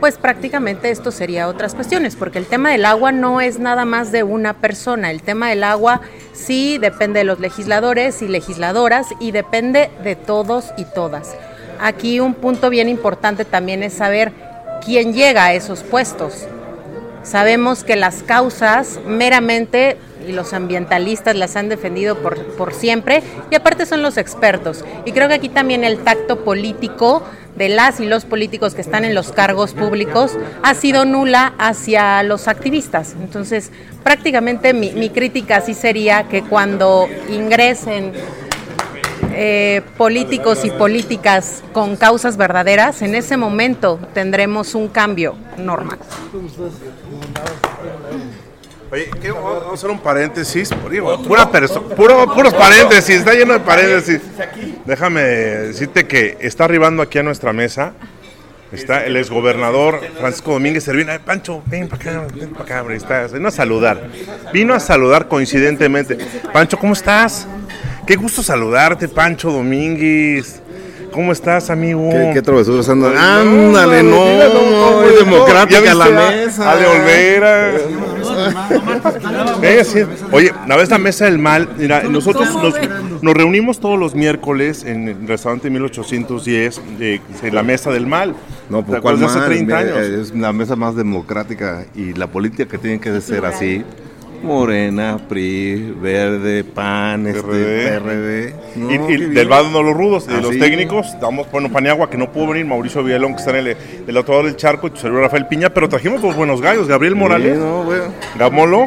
pues 0.00 0.18
prácticamente 0.18 0.90
esto 0.90 1.10
sería 1.10 1.48
otras 1.48 1.74
cuestiones, 1.74 2.16
porque 2.16 2.38
el 2.38 2.46
tema 2.46 2.70
del 2.70 2.84
agua 2.84 3.12
no 3.12 3.40
es 3.40 3.58
nada 3.58 3.84
más 3.84 4.12
de 4.12 4.22
una 4.22 4.54
persona, 4.54 5.10
el 5.10 5.22
tema 5.22 5.48
del 5.50 5.64
agua 5.64 6.00
sí 6.32 6.78
depende 6.78 7.20
de 7.20 7.24
los 7.24 7.40
legisladores 7.40 8.22
y 8.22 8.28
legisladoras 8.28 9.08
y 9.20 9.32
depende 9.32 9.90
de 10.02 10.16
todos 10.16 10.72
y 10.76 10.84
todas. 10.84 11.34
Aquí 11.80 12.20
un 12.20 12.34
punto 12.34 12.70
bien 12.70 12.88
importante 12.88 13.44
también 13.44 13.82
es 13.82 13.92
saber 13.92 14.32
quién 14.84 15.12
llega 15.12 15.44
a 15.44 15.54
esos 15.54 15.82
puestos. 15.82 16.46
Sabemos 17.22 17.84
que 17.84 17.96
las 17.96 18.22
causas 18.22 18.98
meramente, 19.06 19.96
y 20.28 20.32
los 20.32 20.52
ambientalistas 20.52 21.36
las 21.36 21.56
han 21.56 21.68
defendido 21.68 22.16
por, 22.16 22.42
por 22.54 22.74
siempre, 22.74 23.22
y 23.50 23.54
aparte 23.54 23.86
son 23.86 24.02
los 24.02 24.16
expertos. 24.16 24.84
Y 25.04 25.12
creo 25.12 25.28
que 25.28 25.34
aquí 25.34 25.48
también 25.48 25.84
el 25.84 25.98
tacto 25.98 26.44
político 26.44 27.22
de 27.56 27.68
las 27.68 28.00
y 28.00 28.06
los 28.06 28.24
políticos 28.24 28.74
que 28.74 28.80
están 28.80 29.04
en 29.04 29.14
los 29.14 29.32
cargos 29.32 29.74
públicos 29.74 30.38
ha 30.62 30.74
sido 30.74 31.04
nula 31.04 31.54
hacia 31.58 32.22
los 32.22 32.46
activistas. 32.46 33.14
Entonces, 33.20 33.72
prácticamente 34.04 34.72
mi, 34.72 34.92
mi 34.92 35.10
crítica 35.10 35.60
sí 35.60 35.74
sería 35.74 36.28
que 36.28 36.42
cuando 36.42 37.08
ingresen 37.28 38.12
eh, 39.40 39.82
políticos 39.96 40.64
y 40.64 40.70
políticas 40.70 41.62
con 41.72 41.96
causas 41.96 42.36
verdaderas, 42.36 43.02
en 43.02 43.14
ese 43.14 43.36
momento 43.36 44.00
tendremos 44.12 44.74
un 44.74 44.88
cambio 44.88 45.36
normal. 45.56 45.98
Oye, 48.90 49.10
vamos 49.32 49.64
a 49.70 49.74
hacer 49.74 49.90
un 49.90 49.98
paréntesis. 49.98 50.70
Pura 51.26 51.50
puro, 51.96 52.34
puros 52.34 52.54
paréntesis, 52.54 53.16
está 53.16 53.34
lleno 53.34 53.52
de 53.52 53.60
paréntesis. 53.60 54.20
Déjame 54.86 55.20
decirte 55.20 56.06
que 56.06 56.38
está 56.40 56.64
arribando 56.64 57.02
aquí 57.02 57.18
a 57.18 57.22
nuestra 57.22 57.52
mesa. 57.52 57.92
Está 58.72 59.04
el 59.04 59.16
exgobernador 59.16 60.00
Francisco 60.18 60.52
Domínguez 60.52 60.84
Servina. 60.84 61.12
Ay, 61.12 61.18
Pancho, 61.24 61.62
ven 61.66 61.88
para 61.88 62.02
acá, 62.02 62.26
ven 62.34 62.50
para 62.50 62.64
acá, 62.64 62.80
hombre. 62.80 62.96
Está, 62.96 63.26
vino 63.26 63.48
a 63.48 63.50
saludar. 63.50 64.08
Vino 64.52 64.74
a 64.74 64.80
saludar 64.80 65.28
coincidentemente. 65.28 66.16
Pancho, 66.52 66.78
¿cómo 66.78 66.92
estás? 66.94 67.46
Qué 68.06 68.16
gusto 68.16 68.42
saludarte, 68.42 69.08
Pancho 69.08 69.50
Domínguez. 69.50 70.62
¿Cómo 71.12 71.32
estás, 71.32 71.70
amigo? 71.70 72.08
¿Qué, 72.10 72.30
qué 72.34 72.42
travesuras 72.42 72.88
andan? 72.88 73.12
Ay, 73.16 73.40
Ándale, 73.42 74.02
no, 74.02 74.24
mira, 74.24 74.46
¿cómo 74.52 75.00
muy 75.00 75.08
es? 75.14 75.18
democrática 75.24 75.80
¿Ya 75.82 75.94
la 75.94 76.04
mesa. 76.08 76.70
A 76.70 76.76
de 76.76 76.86
Olvera. 76.86 77.72
Eh, 79.62 79.84
sí. 79.84 80.00
Oye, 80.32 80.52
la 80.66 80.76
vez 80.76 80.90
la 80.90 80.98
mesa 80.98 81.24
del 81.24 81.38
mal, 81.38 81.68
mira, 81.76 82.02
nosotros 82.04 82.54
nos, 82.54 82.74
nos 83.22 83.34
reunimos 83.34 83.80
todos 83.80 83.98
los 83.98 84.14
miércoles 84.14 84.84
en 84.84 85.08
el 85.08 85.28
restaurante 85.28 85.70
1810, 85.70 86.80
eh, 87.00 87.20
en 87.42 87.54
la 87.54 87.62
mesa 87.62 87.90
del 87.90 88.06
mal. 88.06 88.34
No, 88.68 88.78
¿Te 88.80 88.84
pues 88.84 89.00
cuál 89.00 89.18
más, 89.18 89.34
hace 89.34 89.46
30 89.46 89.64
Mira, 89.64 89.78
años. 89.78 90.06
Es 90.06 90.34
la 90.34 90.52
mesa 90.52 90.76
más 90.76 90.94
democrática 90.94 91.84
y 91.94 92.12
la 92.12 92.26
política 92.26 92.66
que 92.66 92.78
tiene 92.78 93.00
que 93.00 93.20
ser 93.20 93.44
así. 93.46 93.82
Morena, 94.42 95.18
PRI, 95.28 95.94
Verde, 96.00 96.64
PAN, 96.64 97.26
este, 97.26 97.42
PRD. 97.42 98.54
No, 98.76 98.90
y, 98.90 99.12
y 99.14 99.16
del 99.26 99.48
lado 99.48 99.64
de 99.68 99.82
los 99.82 99.94
rudos, 99.96 100.26
de 100.26 100.34
Ah, 100.36 100.40
los 100.40 100.52
sí. 100.54 100.58
técnicos, 100.60 101.16
damos, 101.20 101.50
bueno, 101.50 101.70
Paniagua, 101.70 102.08
que 102.08 102.16
no 102.16 102.30
pudo 102.32 102.48
venir, 102.48 102.64
Mauricio 102.66 103.02
Villalón, 103.02 103.32
que 103.34 103.38
está 103.40 103.50
en 103.58 103.66
el, 103.66 103.76
del 104.06 104.16
otro 104.16 104.34
lado 104.34 104.46
del 104.46 104.56
charco, 104.56 104.86
y 104.86 104.90
tu 104.90 104.96
servidor 104.98 105.24
Rafael 105.24 105.46
Piña, 105.46 105.70
pero 105.70 105.88
trajimos 105.88 106.22
dos 106.22 106.36
buenos 106.36 106.60
gallos, 106.60 106.86
Gabriel 106.88 107.16
Morales, 107.16 107.54
Sí, 107.56 107.62
no. 107.62 107.84
Gamolo 108.38 108.86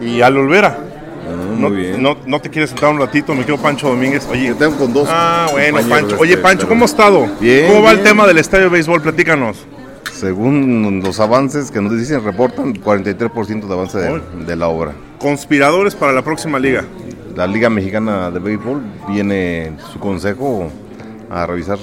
y 0.00 0.20
Al 0.20 0.36
Olvera. 0.36 0.78
Ah, 0.78 1.54
No, 1.58 1.68
muy 1.70 1.78
bien. 1.78 2.02
no, 2.02 2.16
no 2.26 2.40
te 2.40 2.48
quieres 2.50 2.70
sentar 2.70 2.90
un 2.90 2.98
ratito, 3.00 3.34
me 3.34 3.44
quiero 3.44 3.60
Pancho 3.60 3.88
Domínguez. 3.88 4.26
Oye, 4.30 4.46
Yo 4.48 4.56
tengo 4.56 4.76
con 4.76 4.92
dos 4.92 5.08
Ah, 5.10 5.48
bueno, 5.52 5.78
Pancho. 5.88 6.16
Oye, 6.18 6.32
este, 6.32 6.42
Pancho, 6.42 6.68
¿cómo 6.68 6.84
has 6.84 6.90
estado? 6.92 7.26
Bien, 7.40 7.68
¿Cómo 7.68 7.82
va 7.82 7.92
el 7.92 8.02
tema 8.02 8.26
del 8.26 8.38
estadio 8.38 8.64
de 8.64 8.70
béisbol? 8.70 9.02
Platícanos. 9.02 9.66
Según 10.18 11.00
los 11.00 11.20
avances 11.20 11.70
que 11.70 11.80
nos 11.80 11.96
dicen, 11.96 12.24
reportan 12.24 12.74
43% 12.74 13.68
de 13.68 13.72
avance 13.72 13.98
de, 13.98 14.20
de 14.46 14.56
la 14.56 14.66
obra. 14.66 14.92
Conspiradores 15.20 15.94
para 15.94 16.12
la 16.12 16.22
próxima 16.22 16.58
liga. 16.58 16.84
La 17.36 17.46
Liga 17.46 17.70
Mexicana 17.70 18.28
de 18.32 18.40
Béisbol 18.40 18.82
viene 19.08 19.74
su 19.92 20.00
consejo 20.00 20.72
a 21.30 21.46
revisar 21.46 21.78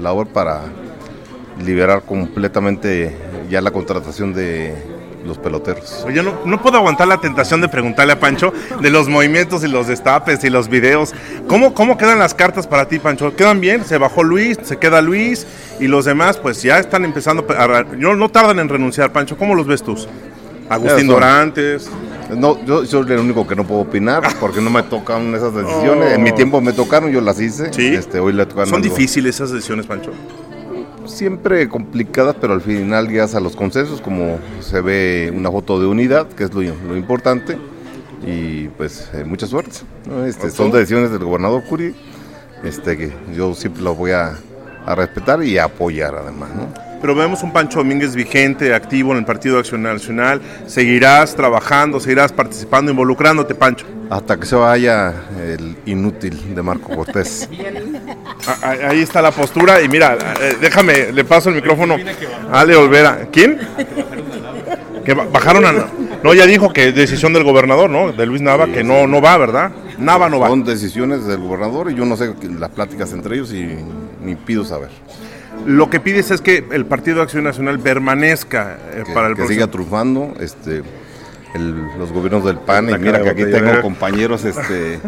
la 0.00 0.14
obra 0.14 0.32
para 0.32 0.62
liberar 1.62 2.00
completamente 2.04 3.14
ya 3.50 3.60
la 3.60 3.70
contratación 3.70 4.32
de 4.32 4.74
los 5.24 5.38
peloteros. 5.38 6.04
Oye, 6.06 6.22
no, 6.22 6.32
no 6.44 6.60
puedo 6.62 6.76
aguantar 6.76 7.08
la 7.08 7.18
tentación 7.20 7.60
de 7.60 7.68
preguntarle 7.68 8.12
a 8.12 8.20
Pancho 8.20 8.52
de 8.80 8.90
los 8.90 9.08
movimientos 9.08 9.64
y 9.64 9.68
los 9.68 9.86
destapes 9.86 10.44
y 10.44 10.50
los 10.50 10.68
videos. 10.68 11.12
¿Cómo, 11.48 11.74
¿Cómo 11.74 11.96
quedan 11.96 12.18
las 12.18 12.34
cartas 12.34 12.66
para 12.66 12.86
ti, 12.88 12.98
Pancho? 12.98 13.34
¿Quedan 13.34 13.60
bien? 13.60 13.84
¿Se 13.84 13.98
bajó 13.98 14.22
Luis? 14.22 14.58
¿Se 14.62 14.76
queda 14.76 15.00
Luis? 15.00 15.46
Y 15.80 15.86
los 15.88 16.04
demás, 16.04 16.36
pues 16.36 16.62
ya 16.62 16.78
están 16.78 17.04
empezando 17.04 17.46
a... 17.56 17.84
No, 17.96 18.14
no 18.16 18.28
tardan 18.28 18.58
en 18.58 18.68
renunciar, 18.68 19.12
Pancho. 19.12 19.36
¿Cómo 19.36 19.54
los 19.54 19.66
ves 19.66 19.82
tú? 19.82 19.96
Agustín 20.68 21.06
Dorantes. 21.06 21.90
No, 22.34 22.58
yo 22.64 22.86
soy 22.86 23.02
el 23.12 23.18
único 23.18 23.46
que 23.46 23.54
no 23.54 23.64
puedo 23.64 23.82
opinar 23.82 24.22
porque 24.40 24.60
no 24.62 24.70
me 24.70 24.82
tocan 24.82 25.34
esas 25.34 25.54
decisiones. 25.54 26.12
En 26.14 26.22
mi 26.22 26.32
tiempo 26.32 26.60
me 26.60 26.72
tocaron, 26.72 27.10
yo 27.10 27.20
las 27.20 27.38
hice. 27.40 27.72
Sí. 27.72 27.94
Este, 27.94 28.18
hoy 28.18 28.32
le 28.32 28.46
tocan 28.46 28.66
Son 28.66 28.82
algo- 28.82 28.88
difíciles 28.94 29.34
esas 29.34 29.50
decisiones, 29.50 29.86
Pancho. 29.86 30.12
Siempre 31.06 31.68
complicadas, 31.68 32.36
pero 32.40 32.54
al 32.54 32.60
final 32.60 33.08
llegas 33.08 33.34
a 33.34 33.40
los 33.40 33.56
consensos, 33.56 34.00
como 34.00 34.38
se 34.60 34.80
ve 34.80 35.32
una 35.34 35.50
foto 35.50 35.80
de 35.80 35.86
unidad, 35.86 36.28
que 36.28 36.44
es 36.44 36.54
lo, 36.54 36.62
lo 36.62 36.96
importante. 36.96 37.58
Y 38.26 38.68
pues 38.68 39.10
eh, 39.12 39.24
mucha 39.24 39.46
suerte. 39.46 39.80
¿no? 40.08 40.24
Este, 40.24 40.50
son 40.50 40.70
decisiones 40.70 41.10
del 41.10 41.24
gobernador 41.24 41.62
Curi, 41.64 41.94
este, 42.62 42.96
que 42.96 43.12
yo 43.36 43.54
siempre 43.54 43.82
lo 43.82 43.94
voy 43.94 44.12
a, 44.12 44.38
a 44.86 44.94
respetar 44.94 45.42
y 45.44 45.58
a 45.58 45.64
apoyar 45.64 46.14
además. 46.14 46.50
¿no? 46.54 46.83
Pero 47.04 47.14
vemos 47.14 47.42
un 47.42 47.52
Pancho 47.52 47.80
Domínguez 47.80 48.14
vigente, 48.14 48.72
activo 48.72 49.12
en 49.12 49.18
el 49.18 49.24
Partido 49.26 49.58
Acción 49.58 49.82
Nacional. 49.82 50.40
Seguirás 50.66 51.36
trabajando, 51.36 52.00
seguirás 52.00 52.32
participando, 52.32 52.90
involucrándote, 52.92 53.54
Pancho. 53.54 53.84
Hasta 54.08 54.40
que 54.40 54.46
se 54.46 54.56
vaya 54.56 55.12
el 55.38 55.76
inútil 55.84 56.54
de 56.54 56.62
Marco 56.62 56.96
Cortés. 56.96 57.46
A- 58.46 58.52
a- 58.70 58.88
Ahí 58.88 59.02
está 59.02 59.20
la 59.20 59.32
postura 59.32 59.82
y 59.82 59.88
mira, 59.90 60.16
eh, 60.40 60.56
déjame, 60.62 61.12
le 61.12 61.24
paso 61.24 61.50
el 61.50 61.56
micrófono 61.56 61.98
a 62.50 62.60
Ale 62.60 62.74
Olvera. 62.74 63.28
¿Quién? 63.30 63.58
Que 65.04 65.12
ba- 65.12 65.26
bajaron 65.30 65.66
a... 65.66 65.72
No, 66.22 66.32
ya 66.32 66.46
dijo 66.46 66.72
que 66.72 66.90
decisión 66.90 67.34
del 67.34 67.44
gobernador, 67.44 67.90
¿no? 67.90 68.12
De 68.12 68.24
Luis 68.24 68.40
Nava, 68.40 68.66
que 68.68 68.82
no, 68.82 69.06
no 69.06 69.20
va, 69.20 69.36
¿verdad? 69.36 69.72
Nava 69.98 70.30
no 70.30 70.40
va. 70.40 70.48
Son 70.48 70.64
decisiones 70.64 71.26
del 71.26 71.40
gobernador 71.42 71.90
y 71.90 71.96
yo 71.96 72.06
no 72.06 72.16
sé 72.16 72.32
las 72.58 72.70
pláticas 72.70 73.12
entre 73.12 73.34
ellos 73.34 73.52
y 73.52 73.76
ni 74.24 74.36
pido 74.36 74.64
saber. 74.64 74.88
Lo 75.66 75.88
que 75.88 75.98
pides 76.00 76.30
es 76.30 76.40
que 76.40 76.64
el 76.72 76.84
Partido 76.86 77.22
Acción 77.22 77.44
Nacional 77.44 77.78
permanezca 77.80 78.78
eh, 78.92 79.02
que, 79.06 79.12
para 79.14 79.28
el 79.28 79.32
que 79.34 79.36
próximo- 79.38 79.54
siga 79.60 79.70
triunfando 79.70 80.34
este 80.40 80.82
el- 81.54 81.86
los 81.98 82.12
gobiernos 82.12 82.44
del 82.44 82.58
PAN 82.58 82.90
La 82.90 82.96
y 82.96 83.00
mira 83.00 83.18
que 83.18 83.24
de 83.24 83.30
aquí 83.30 83.44
tengo 83.50 83.80
compañeros 83.80 84.44
este 84.44 84.98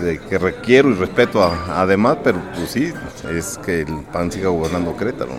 de- 0.00 0.18
que 0.30 0.38
requiero 0.38 0.88
y 0.90 0.94
respeto 0.94 1.42
a- 1.42 1.82
además 1.82 2.18
pero 2.24 2.38
pues 2.56 2.70
sí 2.70 2.92
es 3.36 3.58
que 3.64 3.80
el 3.82 3.92
PAN 4.12 4.32
siga 4.32 4.48
gobernando 4.48 4.96
Querétaro 4.96 5.32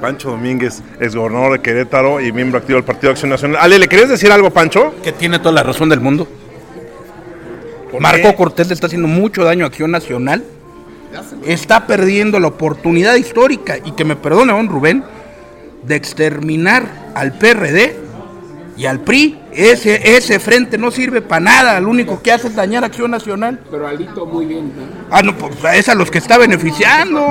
Pancho 0.00 0.30
Domínguez, 0.30 0.80
ex 1.00 1.14
gobernador 1.16 1.52
de 1.54 1.58
Querétaro 1.58 2.20
y 2.20 2.30
miembro 2.32 2.58
activo 2.60 2.76
del 2.76 2.84
Partido 2.84 3.10
Acción 3.10 3.30
Nacional. 3.30 3.58
Ale, 3.60 3.80
¿le 3.80 3.88
querías 3.88 4.08
decir 4.08 4.30
algo, 4.30 4.48
Pancho? 4.50 4.94
Que 5.02 5.10
tiene 5.10 5.40
toda 5.40 5.50
la 5.50 5.64
razón 5.64 5.88
del 5.88 6.00
mundo. 6.00 6.28
¿Por 7.90 8.00
Marco? 8.00 8.32
Cortés 8.36 8.68
le 8.68 8.74
está 8.74 8.86
haciendo 8.86 9.08
mucho 9.08 9.42
daño 9.42 9.64
a 9.64 9.68
Acción 9.68 9.90
Nacional. 9.90 10.44
Está 11.44 11.86
perdiendo 11.86 12.38
la 12.40 12.48
oportunidad 12.48 13.14
histórica, 13.14 13.78
y 13.78 13.92
que 13.92 14.04
me 14.04 14.16
perdone 14.16 14.52
don 14.52 14.68
Rubén, 14.68 15.04
de 15.82 15.94
exterminar 15.94 17.12
al 17.14 17.32
PRD 17.38 17.96
y 18.76 18.86
al 18.86 19.00
PRI. 19.00 19.38
Ese, 19.52 20.16
ese 20.16 20.38
frente 20.38 20.76
no 20.78 20.90
sirve 20.90 21.22
para 21.22 21.40
nada, 21.40 21.80
lo 21.80 21.88
único 21.90 22.20
que 22.22 22.30
hace 22.32 22.48
es 22.48 22.54
dañar 22.54 22.84
Acción 22.84 23.10
Nacional. 23.10 23.58
Pero 23.70 23.86
Alito 23.88 24.26
muy 24.26 24.44
bien. 24.46 24.72
¿no? 24.76 24.82
Ah, 25.10 25.22
no, 25.22 25.36
pues 25.36 25.56
es 25.74 25.88
a 25.88 25.94
los 25.94 26.10
que 26.10 26.18
está 26.18 26.36
beneficiando. 26.38 27.26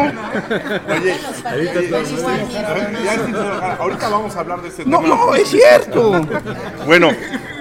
Ahorita 3.80 4.10
vamos 4.10 4.36
a 4.36 4.40
hablar 4.40 4.62
de 4.62 4.70
No, 4.86 5.00
tema. 5.02 5.08
no, 5.16 5.36
es 5.36 5.48
cierto. 5.50 6.26
Bueno, 6.86 7.10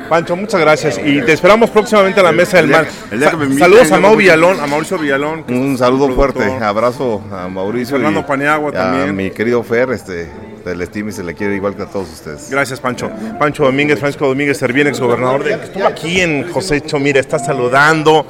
Pancho, 0.08 0.36
muchas 0.36 0.60
gracias 0.60 1.00
y 1.04 1.20
te 1.22 1.32
esperamos 1.32 1.70
próximamente 1.70 2.20
a 2.20 2.22
la 2.22 2.32
mesa 2.32 2.56
del 2.58 2.66
el 2.66 2.70
día- 2.70 2.78
mal. 2.82 2.88
el 3.10 3.18
día 3.20 3.30
que 3.30 3.36
me 3.36 3.44
inviten, 3.44 3.64
Saludos 3.64 3.92
a 3.92 3.98
Mau. 4.00 4.16
Villalón, 4.16 4.60
a 4.60 4.66
Mauricio 4.66 4.98
Villalón. 4.98 5.44
un 5.48 5.76
saludo 5.78 6.08
fuerte 6.14 6.44
abrazo 6.62 7.22
a 7.32 7.48
Mauricio 7.48 7.96
Fernando 7.96 8.20
y 8.20 8.22
Paniagua 8.24 8.70
y 8.72 8.76
a 8.76 8.78
también. 8.78 9.16
mi 9.16 9.30
querido 9.30 9.62
Fer 9.62 9.90
este 9.90 10.30
se 10.66 10.74
le 10.74 10.82
estima 10.82 11.10
y 11.10 11.12
se 11.12 11.22
le 11.22 11.34
quiere 11.34 11.54
igual 11.54 11.76
que 11.76 11.82
a 11.82 11.86
todos 11.86 12.08
ustedes 12.10 12.50
Gracias, 12.50 12.80
Pancho. 12.80 13.08
Pancho 13.38 13.64
Domínguez, 13.64 14.00
Francisco 14.00 14.26
Domínguez 14.26 14.58
Servién, 14.58 14.88
ex 14.88 14.98
gobernador 14.98 15.44
de 15.44 15.52
estuvo 15.52 15.86
aquí 15.86 16.20
en 16.20 16.50
Josécho, 16.50 16.98
mira, 16.98 17.20
está 17.20 17.38
saludando 17.38 18.26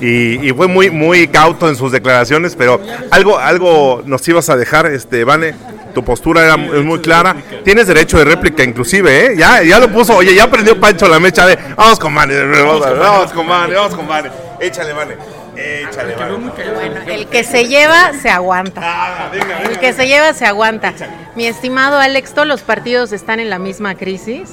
y, 0.00 0.52
fue 0.52 0.68
muy, 0.68 0.90
muy 0.90 1.26
cauto 1.28 1.68
en 1.68 1.76
sus 1.76 1.92
declaraciones, 1.92 2.54
pero 2.56 2.80
algo, 3.10 3.38
algo 3.38 4.02
nos 4.06 4.26
ibas 4.28 4.48
a 4.50 4.56
dejar, 4.56 4.86
este, 4.86 5.24
Vane. 5.24 5.54
Tu 5.92 6.04
postura 6.04 6.44
era 6.44 6.54
es 6.54 6.84
muy 6.84 7.00
clara. 7.00 7.34
Tienes 7.64 7.88
derecho 7.88 8.16
de 8.18 8.24
réplica, 8.24 8.62
inclusive, 8.62 9.26
¿eh? 9.26 9.36
Ya, 9.36 9.60
ya 9.64 9.80
lo 9.80 9.88
puso. 9.88 10.16
Oye, 10.16 10.34
ya 10.36 10.44
aprendió 10.44 10.78
Pancho 10.78 11.08
la 11.08 11.18
mecha 11.18 11.44
de. 11.44 11.58
Vamos 11.76 11.98
con 11.98 12.14
Vane, 12.14 12.36
vamos 12.44 13.32
con 13.32 13.48
Vane, 13.48 13.74
vamos 13.74 13.94
con 13.96 14.06
Vane. 14.06 14.30
Échale, 14.60 14.92
Vane. 14.92 15.16
Échale. 15.56 16.14
Bueno, 16.16 17.00
el 17.06 17.26
que 17.26 17.44
se 17.44 17.66
lleva 17.66 18.12
se 18.20 18.30
aguanta. 18.30 19.30
El 19.64 19.78
que 19.78 19.92
se 19.92 20.06
lleva 20.06 20.32
se 20.32 20.46
aguanta. 20.46 20.94
Mi 21.34 21.46
estimado 21.46 21.98
Alex, 21.98 22.32
todos 22.32 22.48
los 22.48 22.62
partidos 22.62 23.12
están 23.12 23.40
en 23.40 23.50
la 23.50 23.58
misma 23.58 23.94
crisis. 23.94 24.50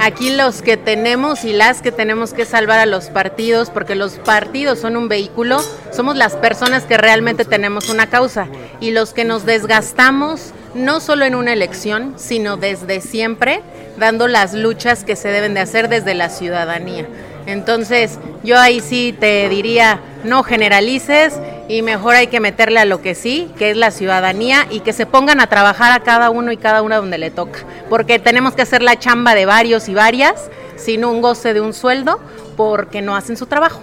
Aquí 0.00 0.30
los 0.30 0.62
que 0.62 0.76
tenemos 0.76 1.44
y 1.44 1.52
las 1.52 1.82
que 1.82 1.90
tenemos 1.90 2.32
que 2.32 2.44
salvar 2.44 2.78
a 2.78 2.86
los 2.86 3.06
partidos, 3.06 3.70
porque 3.70 3.94
los 3.94 4.12
partidos 4.12 4.78
son 4.78 4.96
un 4.96 5.08
vehículo, 5.08 5.60
somos 5.90 6.16
las 6.16 6.36
personas 6.36 6.84
que 6.84 6.96
realmente 6.96 7.44
tenemos 7.44 7.88
una 7.88 8.08
causa. 8.08 8.46
Y 8.80 8.92
los 8.92 9.12
que 9.12 9.24
nos 9.24 9.44
desgastamos, 9.44 10.52
no 10.74 11.00
solo 11.00 11.24
en 11.24 11.34
una 11.34 11.52
elección, 11.52 12.14
sino 12.16 12.56
desde 12.56 13.00
siempre, 13.00 13.62
dando 13.98 14.28
las 14.28 14.54
luchas 14.54 15.04
que 15.04 15.16
se 15.16 15.28
deben 15.28 15.54
de 15.54 15.60
hacer 15.60 15.88
desde 15.88 16.14
la 16.14 16.28
ciudadanía. 16.28 17.06
Entonces, 17.48 18.18
yo 18.44 18.60
ahí 18.60 18.80
sí 18.80 19.16
te 19.18 19.48
diría, 19.48 20.00
no 20.22 20.42
generalices 20.42 21.40
y 21.66 21.80
mejor 21.80 22.14
hay 22.14 22.26
que 22.26 22.40
meterle 22.40 22.78
a 22.78 22.84
lo 22.84 23.00
que 23.00 23.14
sí, 23.14 23.50
que 23.56 23.70
es 23.70 23.76
la 23.78 23.90
ciudadanía 23.90 24.66
y 24.68 24.80
que 24.80 24.92
se 24.92 25.06
pongan 25.06 25.40
a 25.40 25.46
trabajar 25.46 25.92
a 25.92 26.00
cada 26.00 26.28
uno 26.28 26.52
y 26.52 26.58
cada 26.58 26.82
una 26.82 26.96
donde 26.96 27.16
le 27.16 27.30
toca, 27.30 27.60
porque 27.88 28.18
tenemos 28.18 28.54
que 28.54 28.60
hacer 28.60 28.82
la 28.82 28.98
chamba 28.98 29.34
de 29.34 29.46
varios 29.46 29.88
y 29.88 29.94
varias 29.94 30.50
sin 30.76 31.06
un 31.06 31.22
goce 31.22 31.54
de 31.54 31.62
un 31.62 31.72
sueldo 31.72 32.20
porque 32.54 33.00
no 33.00 33.16
hacen 33.16 33.38
su 33.38 33.46
trabajo. 33.46 33.82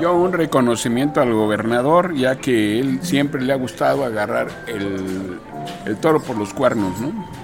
Yo 0.00 0.14
un 0.14 0.32
reconocimiento 0.32 1.20
al 1.20 1.34
gobernador, 1.34 2.14
ya 2.14 2.36
que 2.36 2.80
él 2.80 3.00
siempre 3.02 3.42
le 3.42 3.52
ha 3.52 3.56
gustado 3.56 4.06
agarrar 4.06 4.48
el, 4.68 5.38
el 5.84 5.96
toro 5.98 6.22
por 6.22 6.38
los 6.38 6.54
cuernos, 6.54 6.98
¿no? 6.98 7.43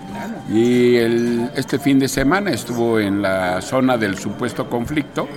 Y 0.53 0.97
este 0.97 1.79
fin 1.79 1.99
de 1.99 2.09
semana 2.09 2.51
estuvo 2.51 2.99
en 2.99 3.23
la 3.23 3.61
zona 3.63 3.97
del 3.97 4.19
supuesto 4.19 4.69
conflicto, 4.69 5.29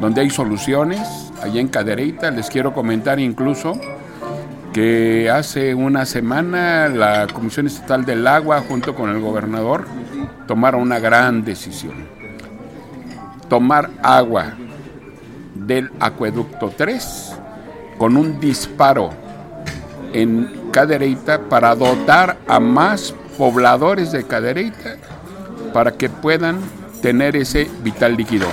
donde 0.00 0.20
hay 0.20 0.30
soluciones, 0.30 1.00
allá 1.42 1.60
en 1.60 1.68
Cadereyta. 1.68 2.30
Les 2.30 2.48
quiero 2.48 2.72
comentar 2.72 3.18
incluso 3.18 3.78
que 4.72 5.28
hace 5.28 5.74
una 5.74 6.06
semana 6.06 6.88
la 6.88 7.26
Comisión 7.26 7.66
Estatal 7.66 8.04
del 8.04 8.26
Agua, 8.26 8.62
junto 8.66 8.94
con 8.94 9.10
el 9.10 9.20
gobernador, 9.20 9.86
tomaron 10.46 10.82
una 10.82 11.00
gran 11.00 11.44
decisión. 11.44 11.94
Tomar 13.48 13.90
agua 14.02 14.54
del 15.54 15.90
acueducto 15.98 16.72
3 16.76 17.36
con 17.98 18.16
un 18.16 18.38
disparo 18.38 19.10
en 20.12 20.70
Cadereyta 20.70 21.40
para 21.48 21.74
dotar 21.74 22.38
a 22.46 22.60
más 22.60 23.14
pobladores 23.40 24.12
de 24.12 24.24
Cadereyta 24.24 24.98
para 25.72 25.92
que 25.92 26.10
puedan 26.10 26.60
tener 27.00 27.36
ese 27.36 27.70
vital 27.82 28.14
líquido. 28.14 28.46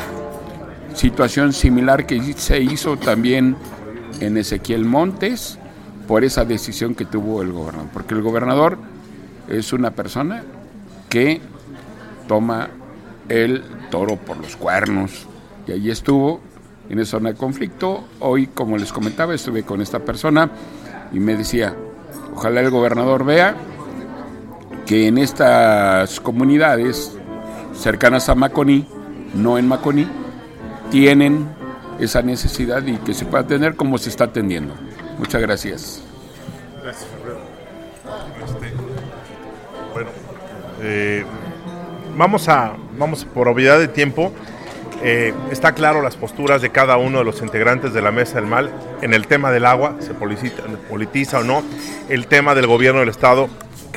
Situación 0.93 1.52
similar 1.52 2.06
que 2.06 2.21
se 2.38 2.62
hizo 2.62 2.95
también 2.95 3.58
en 4.21 4.38
Ezequiel 4.38 4.86
Montes 4.86 5.60
por 6.08 6.23
esa 6.23 6.45
decisión 6.45 6.95
que 6.95 7.04
tuvo 7.04 7.41
el 7.41 7.52
gobernador, 7.52 7.89
porque 7.91 8.13
el 8.13 8.21
gobernador 8.21 8.78
es 9.50 9.73
una 9.73 9.91
persona 9.91 10.43
que 11.10 11.41
toma 12.30 12.69
el 13.28 13.65
toro 13.91 14.15
por 14.15 14.38
los 14.38 14.56
cuernos 14.56 15.28
y 15.67 15.73
allí 15.73 15.91
estuvo 15.91 16.39
en 16.89 17.00
esa 17.00 17.17
zona 17.17 17.34
de 17.34 17.36
conflicto. 17.36 18.06
Hoy, 18.21 18.47
como 18.47 18.78
les 18.78 18.93
comentaba, 18.93 19.36
estuve 19.36 19.63
con 19.63 19.82
esta 19.82 20.00
persona 20.00 20.50
y 21.12 21.19
me 21.19 21.36
decía, 21.36 21.76
ojalá 22.34 22.62
el 22.62 22.69
gobernador 22.69 23.26
vea 23.26 23.54
que 24.88 25.08
en 25.08 25.17
estas 25.17 26.21
comunidades 26.21 27.15
cercanas 27.76 28.30
a 28.30 28.36
Maconí, 28.36 28.88
no 29.36 29.58
en 29.58 29.67
Maconí, 29.67 30.08
tienen 30.89 31.45
esa 32.00 32.21
necesidad 32.21 32.86
y 32.88 32.95
que 32.97 33.13
se 33.13 33.26
pueda 33.26 33.43
atender 33.43 33.76
como 33.76 33.97
se 33.97 34.10
está 34.10 34.23
atendiendo. 34.23 34.73
Muchas 35.19 35.41
gracias. 35.41 36.02
Bueno, 39.93 40.10
eh, 40.82 41.26
vamos 42.15 42.47
a, 42.47 42.73
vamos 42.97 43.26
por 43.26 43.50
obviedad 43.50 43.78
de 43.78 43.89
tiempo. 43.89 44.32
eh, 45.04 45.34
está 45.52 45.73
claro 45.73 46.02
las 46.02 46.15
posturas 46.15 46.62
de 46.62 46.71
cada 46.71 46.97
uno 46.97 47.19
de 47.19 47.23
los 47.26 47.41
integrantes 47.41 47.93
de 47.93 48.02
la 48.02 48.12
mesa 48.12 48.36
del 48.39 48.47
mal 48.47 48.71
en 49.02 49.13
el 49.13 49.28
tema 49.28 49.52
del 49.52 49.65
agua, 49.65 49.97
se 50.00 50.13
politiza 50.13 51.39
o 51.39 51.43
no, 51.43 51.62
el 52.10 52.26
tema 52.28 52.56
del 52.56 52.65
gobierno 52.65 53.02
del 53.02 53.10
estado, 53.10 53.47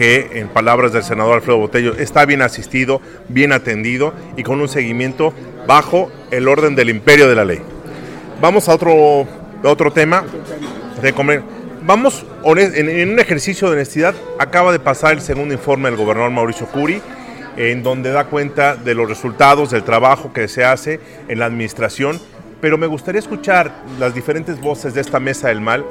que, 0.01 0.31
en 0.41 0.49
palabras 0.49 0.95
del 0.95 1.03
senador 1.03 1.35
Alfredo 1.35 1.59
Botello, 1.59 1.95
está 1.95 2.25
bien 2.25 2.41
asistido, 2.41 3.03
bien 3.29 3.53
atendido 3.53 4.15
y 4.35 4.43
con 4.43 4.59
un 4.59 4.67
seguimiento 4.67 5.35
bajo 5.67 6.11
el 6.31 6.49
orden 6.49 6.75
del 6.75 6.89
imperio 6.89 7.29
de 7.29 7.35
la 7.35 7.45
ley. 7.45 7.61
Vamos 8.41 8.71
a 8.71 8.77
otro, 8.77 9.27
otro 9.63 9.93
tema 9.93 10.25
de 11.03 11.13
comer. 11.13 11.43
Vamos, 11.83 12.25
en 12.47 13.11
un 13.11 13.21
ejercicio 13.21 13.69
de 13.69 13.75
honestidad, 13.75 14.15
acaba 14.39 14.73
de 14.73 14.79
pasar 14.79 15.13
el 15.13 15.21
segundo 15.21 15.53
informe 15.53 15.91
del 15.91 15.99
gobernador 15.99 16.31
Mauricio 16.31 16.67
Curi, 16.69 17.03
en 17.59 17.83
donde 17.83 18.11
da 18.11 18.25
cuenta 18.25 18.77
de 18.77 18.95
los 18.95 19.07
resultados 19.07 19.71
del 19.71 19.83
trabajo 19.83 20.33
que 20.33 20.49
se 20.49 20.65
hace 20.65 20.99
en 21.29 21.39
la 21.39 21.45
administración, 21.45 22.19
pero 22.63 22.79
me 22.79 22.87
gustaría 22.87 23.19
escuchar 23.19 23.71
las 23.99 24.15
diferentes 24.15 24.59
voces 24.63 24.95
de 24.95 25.03
esta 25.03 25.21
mesa 25.21 25.49
del 25.49 25.61
mal, 25.61 25.85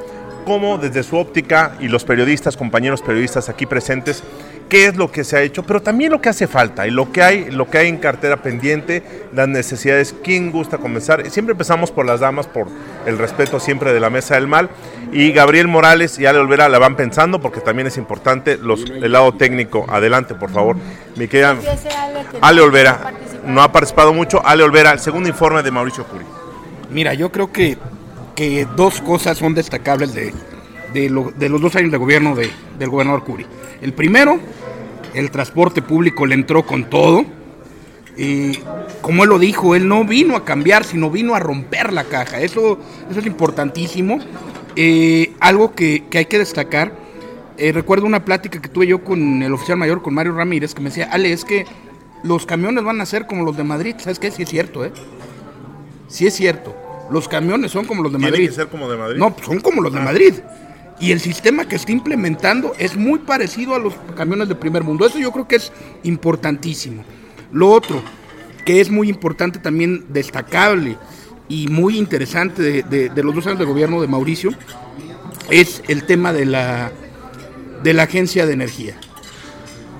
cómo 0.44 0.78
desde 0.78 1.02
su 1.02 1.16
óptica 1.16 1.76
y 1.80 1.88
los 1.88 2.04
periodistas, 2.04 2.56
compañeros 2.56 3.02
periodistas 3.02 3.48
aquí 3.48 3.66
presentes, 3.66 4.22
qué 4.70 4.86
es 4.86 4.96
lo 4.96 5.10
que 5.10 5.24
se 5.24 5.36
ha 5.36 5.42
hecho, 5.42 5.64
pero 5.64 5.82
también 5.82 6.12
lo 6.12 6.20
que 6.20 6.28
hace 6.28 6.46
falta 6.46 6.86
y 6.86 6.90
lo 6.90 7.12
que 7.12 7.22
hay, 7.22 7.50
lo 7.50 7.68
que 7.68 7.78
hay 7.78 7.88
en 7.88 7.98
cartera 7.98 8.36
pendiente, 8.36 9.02
las 9.34 9.48
necesidades, 9.48 10.14
quién 10.22 10.50
gusta 10.50 10.78
comenzar. 10.78 11.28
Siempre 11.30 11.52
empezamos 11.52 11.90
por 11.90 12.06
las 12.06 12.20
damas, 12.20 12.46
por 12.46 12.68
el 13.04 13.18
respeto 13.18 13.58
siempre 13.58 13.92
de 13.92 14.00
la 14.00 14.10
mesa 14.10 14.36
del 14.36 14.46
mal. 14.46 14.70
Y 15.12 15.32
Gabriel 15.32 15.66
Morales 15.66 16.18
y 16.20 16.26
Ale 16.26 16.38
Olvera 16.38 16.68
la 16.68 16.78
van 16.78 16.94
pensando 16.96 17.40
porque 17.40 17.60
también 17.60 17.88
es 17.88 17.96
importante 17.96 18.56
los, 18.56 18.84
el 18.88 19.10
lado 19.10 19.32
técnico. 19.34 19.84
Adelante, 19.88 20.36
por 20.36 20.50
favor. 20.50 20.76
Mi 21.16 21.26
querida 21.26 21.56
Ale 22.40 22.60
Olvera, 22.60 23.12
no 23.44 23.62
ha 23.62 23.72
participado 23.72 24.14
mucho. 24.14 24.40
Ale 24.46 24.62
Olvera, 24.62 24.92
el 24.92 25.00
segundo 25.00 25.28
informe 25.28 25.64
de 25.64 25.70
Mauricio 25.72 26.04
Curi. 26.04 26.24
Mira, 26.90 27.14
yo 27.14 27.30
creo 27.30 27.52
que, 27.52 27.76
dos 28.76 29.00
cosas 29.00 29.38
son 29.38 29.54
destacables 29.54 30.14
de, 30.14 30.32
de, 30.92 31.10
lo- 31.10 31.30
de 31.30 31.48
los 31.48 31.60
dos 31.60 31.76
años 31.76 31.90
de 31.92 31.98
gobierno 31.98 32.34
de- 32.34 32.50
del 32.78 32.88
gobernador 32.88 33.24
Curi. 33.24 33.46
El 33.82 33.92
primero, 33.92 34.38
el 35.14 35.30
transporte 35.30 35.82
público 35.82 36.26
le 36.26 36.34
entró 36.34 36.64
con 36.66 36.88
todo. 36.88 37.24
Y 38.16 38.58
como 39.02 39.22
él 39.24 39.30
lo 39.30 39.38
dijo, 39.38 39.74
él 39.74 39.88
no 39.88 40.04
vino 40.04 40.36
a 40.36 40.44
cambiar, 40.44 40.84
sino 40.84 41.10
vino 41.10 41.34
a 41.34 41.38
romper 41.40 41.92
la 41.92 42.04
caja. 42.04 42.40
Eso, 42.40 42.78
eso 43.10 43.20
es 43.20 43.26
importantísimo. 43.26 44.18
Eh, 44.76 45.32
algo 45.40 45.74
que, 45.74 46.04
que 46.10 46.18
hay 46.18 46.26
que 46.26 46.38
destacar. 46.38 46.92
eh, 47.56 47.72
recuerdo 47.72 48.06
una 48.06 48.24
plática 48.24 48.60
que 48.60 48.68
tuve 48.68 48.86
yo 48.86 49.04
con 49.04 49.42
el 49.42 49.52
oficial 49.52 49.76
mayor, 49.78 50.00
con 50.02 50.14
Mario 50.14 50.32
Ramírez, 50.34 50.74
que 50.74 50.80
me 50.80 50.88
decía, 50.90 51.08
Ale, 51.12 51.32
es 51.32 51.44
que 51.44 51.66
los 52.22 52.46
camiones 52.46 52.84
van 52.84 53.00
a 53.00 53.06
ser 53.06 53.26
como 53.26 53.44
los 53.44 53.56
de 53.56 53.64
Madrid. 53.64 53.94
¿Sabes 53.98 54.18
qué? 54.18 54.30
Sí 54.30 54.42
es 54.42 54.48
cierto, 54.48 54.84
¿eh? 54.84 54.92
Sí 56.08 56.26
es 56.26 56.34
cierto. 56.34 56.74
Los 57.10 57.28
camiones 57.28 57.72
son 57.72 57.84
como 57.86 58.02
los 58.02 58.12
de 58.12 58.18
Madrid. 58.18 58.48
que 58.48 58.54
ser 58.54 58.68
como 58.68 58.88
de 58.90 58.96
Madrid. 58.96 59.18
No, 59.18 59.34
son 59.44 59.60
como 59.60 59.80
los 59.82 59.92
de 59.92 60.00
Madrid. 60.00 60.34
Y 61.00 61.12
el 61.12 61.20
sistema 61.20 61.66
que 61.66 61.76
está 61.76 61.92
implementando 61.92 62.74
es 62.78 62.96
muy 62.96 63.20
parecido 63.20 63.74
a 63.74 63.78
los 63.78 63.94
camiones 64.16 64.48
de 64.48 64.54
primer 64.54 64.84
mundo. 64.84 65.06
Eso 65.06 65.18
yo 65.18 65.32
creo 65.32 65.48
que 65.48 65.56
es 65.56 65.72
importantísimo. 66.02 67.04
Lo 67.52 67.70
otro, 67.70 68.02
que 68.66 68.80
es 68.80 68.90
muy 68.90 69.08
importante 69.08 69.58
también, 69.58 70.04
destacable 70.10 70.96
y 71.48 71.68
muy 71.68 71.98
interesante 71.98 72.62
de, 72.62 72.82
de- 72.82 73.08
de 73.08 73.22
los 73.24 73.34
dos 73.34 73.46
años 73.46 73.58
de 73.58 73.64
gobierno 73.64 74.00
de 74.00 74.06
Mauricio, 74.08 74.50
es 75.50 75.82
el 75.88 76.04
tema 76.04 76.32
de 76.32 76.44
la, 76.44 76.92
de 77.82 77.92
la 77.94 78.04
agencia 78.04 78.46
de 78.46 78.52
energía. 78.52 78.94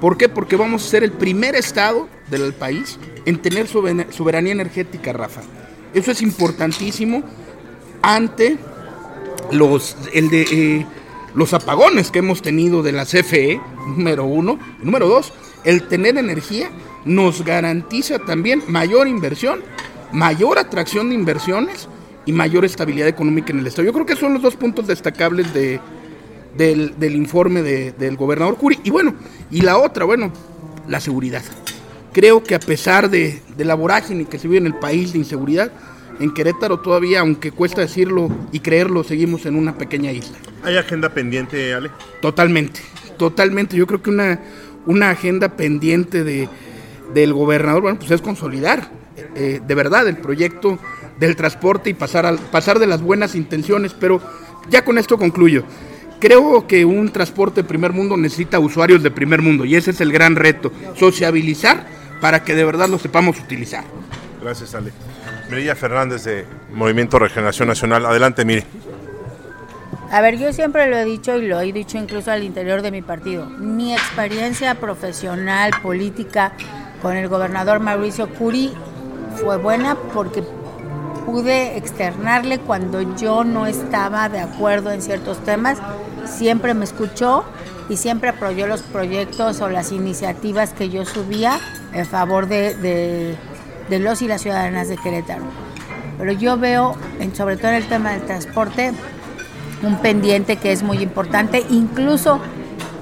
¿Por 0.01 0.17
qué? 0.17 0.29
Porque 0.29 0.57
vamos 0.57 0.87
a 0.87 0.89
ser 0.91 1.03
el 1.03 1.13
primer 1.13 1.55
estado 1.57 2.09
del 2.31 2.53
país 2.53 2.99
en 3.27 3.39
tener 3.39 3.67
sober- 3.67 4.13
soberanía 4.13 4.53
energética, 4.53 5.13
Rafa. 5.13 5.41
Eso 5.95 6.11
es 6.11 6.23
importantísimo 6.23 7.23
ante 8.03 8.57
los, 9.53 9.97
el 10.13 10.31
de, 10.31 10.43
eh, 10.43 10.87
los 11.35 11.53
apagones 11.55 12.11
que 12.11 12.21
hemos 12.21 12.43
tenido 12.43 12.83
de 12.83 12.93
la 12.93 13.05
CFE, 13.05 13.61
número 13.97 14.25
uno. 14.25 14.59
Y 14.83 14.85
número 14.85 15.09
dos, 15.09 15.33
el 15.65 15.89
tener 15.89 16.17
energía 16.19 16.71
nos 17.05 17.45
garantiza 17.45 18.19
también 18.19 18.63
mayor 18.69 19.09
inversión, 19.09 19.61
mayor 20.13 20.59
atracción 20.59 21.09
de 21.09 21.15
inversiones 21.15 21.89
y 22.27 22.33
mayor 22.33 22.65
estabilidad 22.65 23.09
económica 23.09 23.53
en 23.53 23.61
el 23.61 23.67
Estado. 23.67 23.87
Yo 23.87 23.93
creo 23.93 24.07
que 24.07 24.17
son 24.17 24.35
los 24.35 24.43
dos 24.43 24.55
puntos 24.57 24.87
destacables 24.87 25.53
de, 25.55 25.81
del, 26.57 27.15
informe 27.17 27.63
de- 27.63 27.93
del 27.93 28.17
gobernador 28.17 28.57
Curi. 28.57 28.79
Y 28.85 28.91
bueno, 28.91 29.15
y 29.51 29.63
la 29.63 29.79
otra, 29.79 30.05
bueno, 30.05 30.31
la 30.87 31.01
seguridad. 31.01 31.43
Creo 32.13 32.43
que 32.43 32.55
a 32.55 32.61
pesar 32.61 33.11
de, 33.11 33.41
de 33.57 33.65
la 33.65 33.75
vorágine 33.75 34.25
que 34.25 34.39
se 34.39 34.49
vive 34.49 34.59
en 34.59 34.67
el 34.67 34.75
país 34.75 35.13
de 35.13 35.19
inseguridad, 35.19 35.71
en 36.21 36.35
Querétaro 36.35 36.81
todavía, 36.81 37.21
aunque 37.21 37.51
cuesta 37.51 37.81
decirlo 37.81 38.31
y 38.53 38.61
creerlo, 38.61 39.03
seguimos 39.05 39.47
en 39.47 39.57
una 39.57 39.79
pequeña 39.79 40.13
isla. 40.13 40.37
¿Hay 40.63 40.77
agenda 40.77 41.09
pendiente, 41.09 41.73
Ale? 41.73 41.91
Totalmente, 42.21 42.81
totalmente. 43.17 43.77
Yo 43.77 43.87
creo 43.87 44.03
que 44.03 44.11
una, 44.11 44.41
una 44.87 45.11
agenda 45.11 45.57
pendiente 45.57 46.23
de, 46.23 46.49
del 47.15 47.33
gobernador, 47.33 47.83
bueno, 47.83 47.99
pues 47.99 48.11
es 48.11 48.21
consolidar 48.21 48.91
eh, 49.35 49.61
de 49.67 49.75
verdad 49.75 50.07
el 50.09 50.17
proyecto 50.17 50.79
del 51.19 51.37
transporte 51.37 51.91
y 51.91 51.95
pasar, 51.95 52.27
al, 52.27 52.39
pasar 52.39 52.79
de 52.79 52.87
las 52.87 53.03
buenas 53.03 53.35
intenciones, 53.35 53.95
pero 53.99 54.21
ya 54.69 54.85
con 54.85 54.99
esto 54.99 55.19
concluyo. 55.19 55.65
Creo 56.19 56.67
que 56.67 56.85
un 56.85 57.11
transporte 57.11 57.63
de 57.63 57.69
primer 57.69 57.95
mundo 57.95 58.17
necesita 58.17 58.59
usuarios 58.59 59.03
de 59.03 59.11
primer 59.11 59.41
mundo 59.41 59.65
y 59.65 59.75
ese 59.75 59.93
es 59.93 60.03
el 60.03 60.13
gran 60.13 60.37
reto, 60.37 60.71
sociabilizar 60.95 62.00
para 62.21 62.45
que 62.45 62.55
de 62.55 62.65
verdad 62.65 62.89
lo 62.89 62.99
sepamos 62.99 63.39
utilizar. 63.39 63.85
Gracias, 64.43 64.75
Ale. 64.75 64.93
Mirilla 65.51 65.75
Fernández 65.75 66.25
de 66.25 66.47
Movimiento 66.73 67.19
Regeneración 67.19 67.69
Nacional. 67.69 68.07
Adelante, 68.07 68.45
mire. 68.45 68.65
A 70.11 70.21
ver, 70.21 70.39
yo 70.39 70.53
siempre 70.53 70.89
lo 70.89 70.97
he 70.97 71.05
dicho 71.05 71.37
y 71.37 71.47
lo 71.47 71.61
he 71.61 71.73
dicho 71.73 71.99
incluso 71.99 72.31
al 72.31 72.43
interior 72.43 72.83
de 72.83 72.91
mi 72.91 73.01
partido. 73.01 73.47
Mi 73.47 73.93
experiencia 73.93 74.75
profesional, 74.75 75.71
política 75.83 76.53
con 77.01 77.17
el 77.17 77.29
gobernador 77.29 77.81
Mauricio 77.81 78.29
Curi 78.29 78.73
fue 79.37 79.57
buena 79.57 79.97
porque 80.13 80.43
pude 81.25 81.77
externarle 81.77 82.59
cuando 82.59 83.17
yo 83.17 83.45
no 83.45 83.67
estaba 83.67 84.29
de 84.29 84.41
acuerdo 84.41 84.91
en 84.91 85.01
ciertos 85.01 85.39
temas. 85.45 85.79
Siempre 86.25 86.75
me 86.75 86.85
escuchó 86.85 87.45
y 87.91 87.97
siempre 87.97 88.31
apoyó 88.31 88.69
los 88.69 88.83
proyectos 88.83 89.61
o 89.61 89.69
las 89.69 89.91
iniciativas 89.91 90.73
que 90.73 90.89
yo 90.89 91.05
subía 91.05 91.59
en 91.93 92.07
favor 92.07 92.47
de, 92.47 93.37
los 93.91 94.23
y 94.23 94.29
las 94.29 94.43
ciudadanas 94.43 94.89
de 94.89 94.97
Querétaro. 94.97 95.43
Pero 96.17 96.33
yo 96.33 96.57
veo, 96.57 96.95
sobre 97.35 97.57
todo 97.57 97.69
en 97.73 97.75
el 97.75 97.89
tema 97.89 98.13
del 98.13 98.23
transporte, 98.23 98.93
un 99.83 99.97
pendiente 99.99 100.57
que 100.57 100.71
es 100.71 100.85
muy 100.85 100.99
importante, 100.99 101.67
incluso 101.69 102.41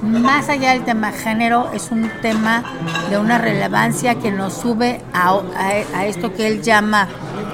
más 0.01 0.49
allá 0.49 0.71
del 0.71 0.85
tema 0.85 1.13
género, 1.13 1.71
es 1.75 1.91
un 1.91 2.11
tema 2.23 2.65
de 3.11 3.19
una 3.19 3.37
relevancia 3.37 4.15
que 4.15 4.31
nos 4.31 4.55
sube 4.55 5.03
a 5.13 6.05
esto 6.07 6.33
que 6.33 6.47
él 6.47 6.63
llama 6.63 7.09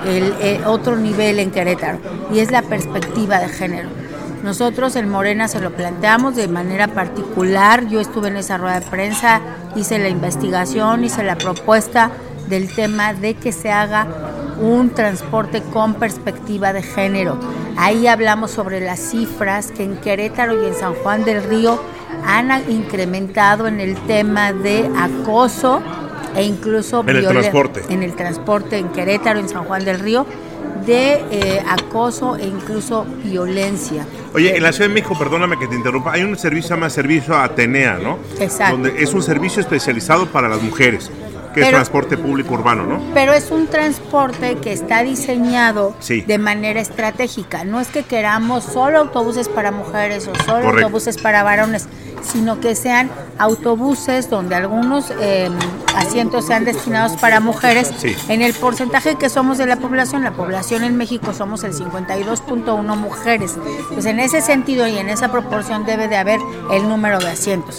el, 0.07 0.35
eh, 0.41 0.61
otro 0.67 0.97
nivel 0.97 1.41
en 1.41 1.51
Querétaro, 1.51 1.99
y 2.33 2.39
es 2.39 2.53
la 2.53 2.63
perspectiva 2.63 3.41
de 3.41 3.49
género. 3.49 4.04
Nosotros 4.45 4.95
en 4.97 5.09
Morena 5.09 5.49
se 5.49 5.59
lo 5.59 5.71
planteamos 5.71 6.37
de 6.37 6.49
manera 6.49 6.89
particular, 6.89 7.89
yo 7.89 7.99
estuve 7.99 8.29
en 8.29 8.37
esa 8.37 8.59
rueda 8.59 8.79
de 8.81 8.87
prensa, 8.87 9.41
hice 9.75 9.99
la 9.99 10.11
investigación, 10.11 11.03
hice 11.03 11.23
la 11.25 11.37
propuesta 11.37 12.11
del 12.51 12.71
tema 12.71 13.15
de 13.15 13.37
que 13.37 13.53
se 13.53 13.73
haga 13.73 14.07
un 14.61 14.91
transporte 14.91 15.63
con 15.73 15.95
perspectiva 15.95 16.75
de 16.75 16.83
género. 16.83 17.41
Ahí 17.79 18.07
hablamos 18.07 18.51
sobre 18.51 18.81
las 18.81 19.01
cifras 19.01 19.73
que 19.73 19.83
en 19.83 19.97
Querétaro 19.97 20.63
y 20.63 20.67
en 20.67 20.75
San 20.75 20.93
Juan 20.93 21.25
del 21.25 21.43
Río 21.43 21.83
han 22.27 22.71
incrementado 22.71 23.67
en 23.67 23.81
el 23.81 23.97
tema 24.07 24.53
de 24.53 24.91
acoso 24.95 25.81
e 26.37 26.45
incluso 26.45 27.03
En 27.07 27.17
el 27.17 27.27
transporte. 27.27 27.83
en 27.89 28.03
el 28.03 28.15
transporte 28.15 28.77
en 28.77 28.91
Querétaro, 28.91 29.41
en 29.41 29.49
San 29.49 29.65
Juan 29.65 29.87
del 29.87 30.01
Río, 30.01 30.27
de 30.87 31.25
eh, 31.31 31.63
acoso 31.69 32.37
e 32.37 32.47
incluso 32.47 33.07
violencia. 33.23 34.07
Oye, 34.35 34.57
en 34.57 34.63
la 34.63 34.73
Ciudad 34.73 34.89
de 34.89 34.95
México, 34.95 35.17
perdóname 35.19 35.59
que 35.59 35.67
te 35.67 35.75
interrumpa, 35.75 36.13
hay 36.13 36.23
un 36.23 36.37
servicio 36.37 36.63
que 36.63 36.69
se 36.69 36.75
llama 36.75 36.91
Servicio 36.91 37.37
Atenea, 37.37 37.99
¿no? 37.99 38.19
Exacto. 38.41 38.77
Donde 38.77 39.03
es 39.03 39.13
un 39.15 39.23
servicio 39.23 39.61
especializado 39.61 40.27
para 40.27 40.49
las 40.49 40.63
mujeres, 40.63 41.11
que 41.55 41.63
es 41.63 41.69
transporte 41.71 42.17
público 42.19 42.55
urbano, 42.55 42.85
¿no? 42.85 43.01
Pero 43.15 43.33
es 43.33 43.51
un 43.51 43.67
transporte 43.69 44.57
que 44.57 44.73
está 44.73 45.03
diseñado 45.03 45.95
Sí. 46.01 46.21
de 46.23 46.39
manera 46.39 46.81
estratégica. 46.81 47.65
No 47.65 47.81
es 47.81 47.89
que 47.89 48.03
queramos 48.03 48.65
solo 48.65 48.99
autobuses 48.99 49.49
para 49.49 49.71
mujeres 49.71 50.29
o 50.29 50.35
solo 50.45 50.65
Correcto. 50.65 50.87
autobuses 50.87 51.19
para 51.19 51.43
varones, 51.43 51.89
sino 52.23 52.61
que 52.61 52.75
sean 52.75 53.11
autobuses 53.39 54.31
donde 54.31 54.55
algunos 54.55 55.13
eh, 55.21 55.51
asientos 55.97 56.47
sean 56.47 56.65
destinados 56.65 57.13
para 57.21 57.41
mujeres. 57.41 57.93
Sí. 57.99 58.17
En 58.29 58.43
el 58.43 58.53
porcentaje 58.55 59.17
que 59.17 59.29
somos 59.29 59.59
de 59.59 59.67
la 59.67 59.77
población, 59.77 60.23
la 60.25 60.33
población 60.33 60.85
en 60.85 60.97
México 60.97 61.33
somos 61.35 61.65
el 61.65 61.73
52.1 61.73 62.97
mujeres. 62.97 63.55
Pues 63.93 64.07
en 64.07 64.21
ese 64.21 64.41
sentido 64.41 64.87
y 64.87 64.99
en 64.99 65.09
esa 65.09 65.31
proporción 65.31 65.85
debe 65.85 66.09
de 66.09 66.17
haber 66.17 66.41
el 66.73 66.89
número 66.89 67.19
de 67.19 67.29
asientos. 67.29 67.77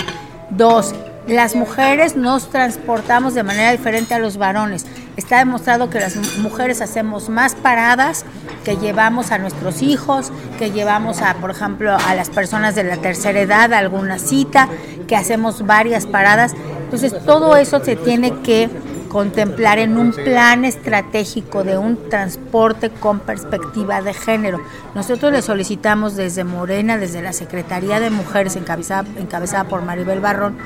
Dos, 0.50 0.94
las 1.28 1.56
mujeres 1.56 2.16
nos 2.16 2.50
transportamos 2.50 3.34
de 3.34 3.44
manera 3.44 3.72
diferente 3.72 4.14
a 4.14 4.20
los 4.20 4.38
varones. 4.38 4.86
Está 5.18 5.40
demostrado 5.40 5.90
que 5.90 6.00
las 6.00 6.16
mu- 6.16 6.44
mujeres 6.44 6.82
hacemos 6.82 7.30
más 7.30 7.56
paradas 7.56 8.26
que 8.64 8.78
llevamos 8.78 9.32
a 9.32 9.38
nuestros 9.38 9.82
hijos, 9.82 10.32
que 10.60 10.72
llevamos 10.72 11.22
a, 11.22 11.34
por 11.36 11.52
ejemplo, 11.52 11.96
a 11.96 12.16
las 12.16 12.30
personas 12.30 12.76
de 12.76 12.84
la 12.84 12.98
tercera 12.98 13.40
edad 13.40 13.74
a 13.74 13.80
alguna 13.80 14.20
cita, 14.20 14.68
que 15.08 15.16
hacemos 15.16 15.66
varias 15.66 16.06
paradas. 16.06 16.54
Entonces, 16.84 17.16
todo 17.26 17.56
eso 17.58 17.84
se 17.84 17.96
tiene 17.96 18.42
que 18.42 18.70
contemplar 19.10 19.80
en 19.80 19.98
un 19.98 20.12
plan 20.12 20.66
estratégico 20.66 21.64
de 21.64 21.78
un 21.78 22.10
transporte 22.10 22.90
con 22.90 23.20
perspectiva 23.20 24.02
de 24.02 24.14
género. 24.14 24.60
Nosotros 24.94 25.32
le 25.32 25.42
solicitamos 25.42 26.16
desde 26.16 26.44
Morena, 26.44 26.98
desde 26.98 27.22
la 27.22 27.32
Secretaría 27.32 28.00
de 28.02 28.10
Mujeres 28.10 28.58
encabezada 28.58 29.64
por 29.64 29.84
Maribel 29.84 30.20
Barrón, 30.20 30.58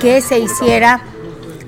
que 0.00 0.20
se 0.20 0.38
hiciera 0.38 1.00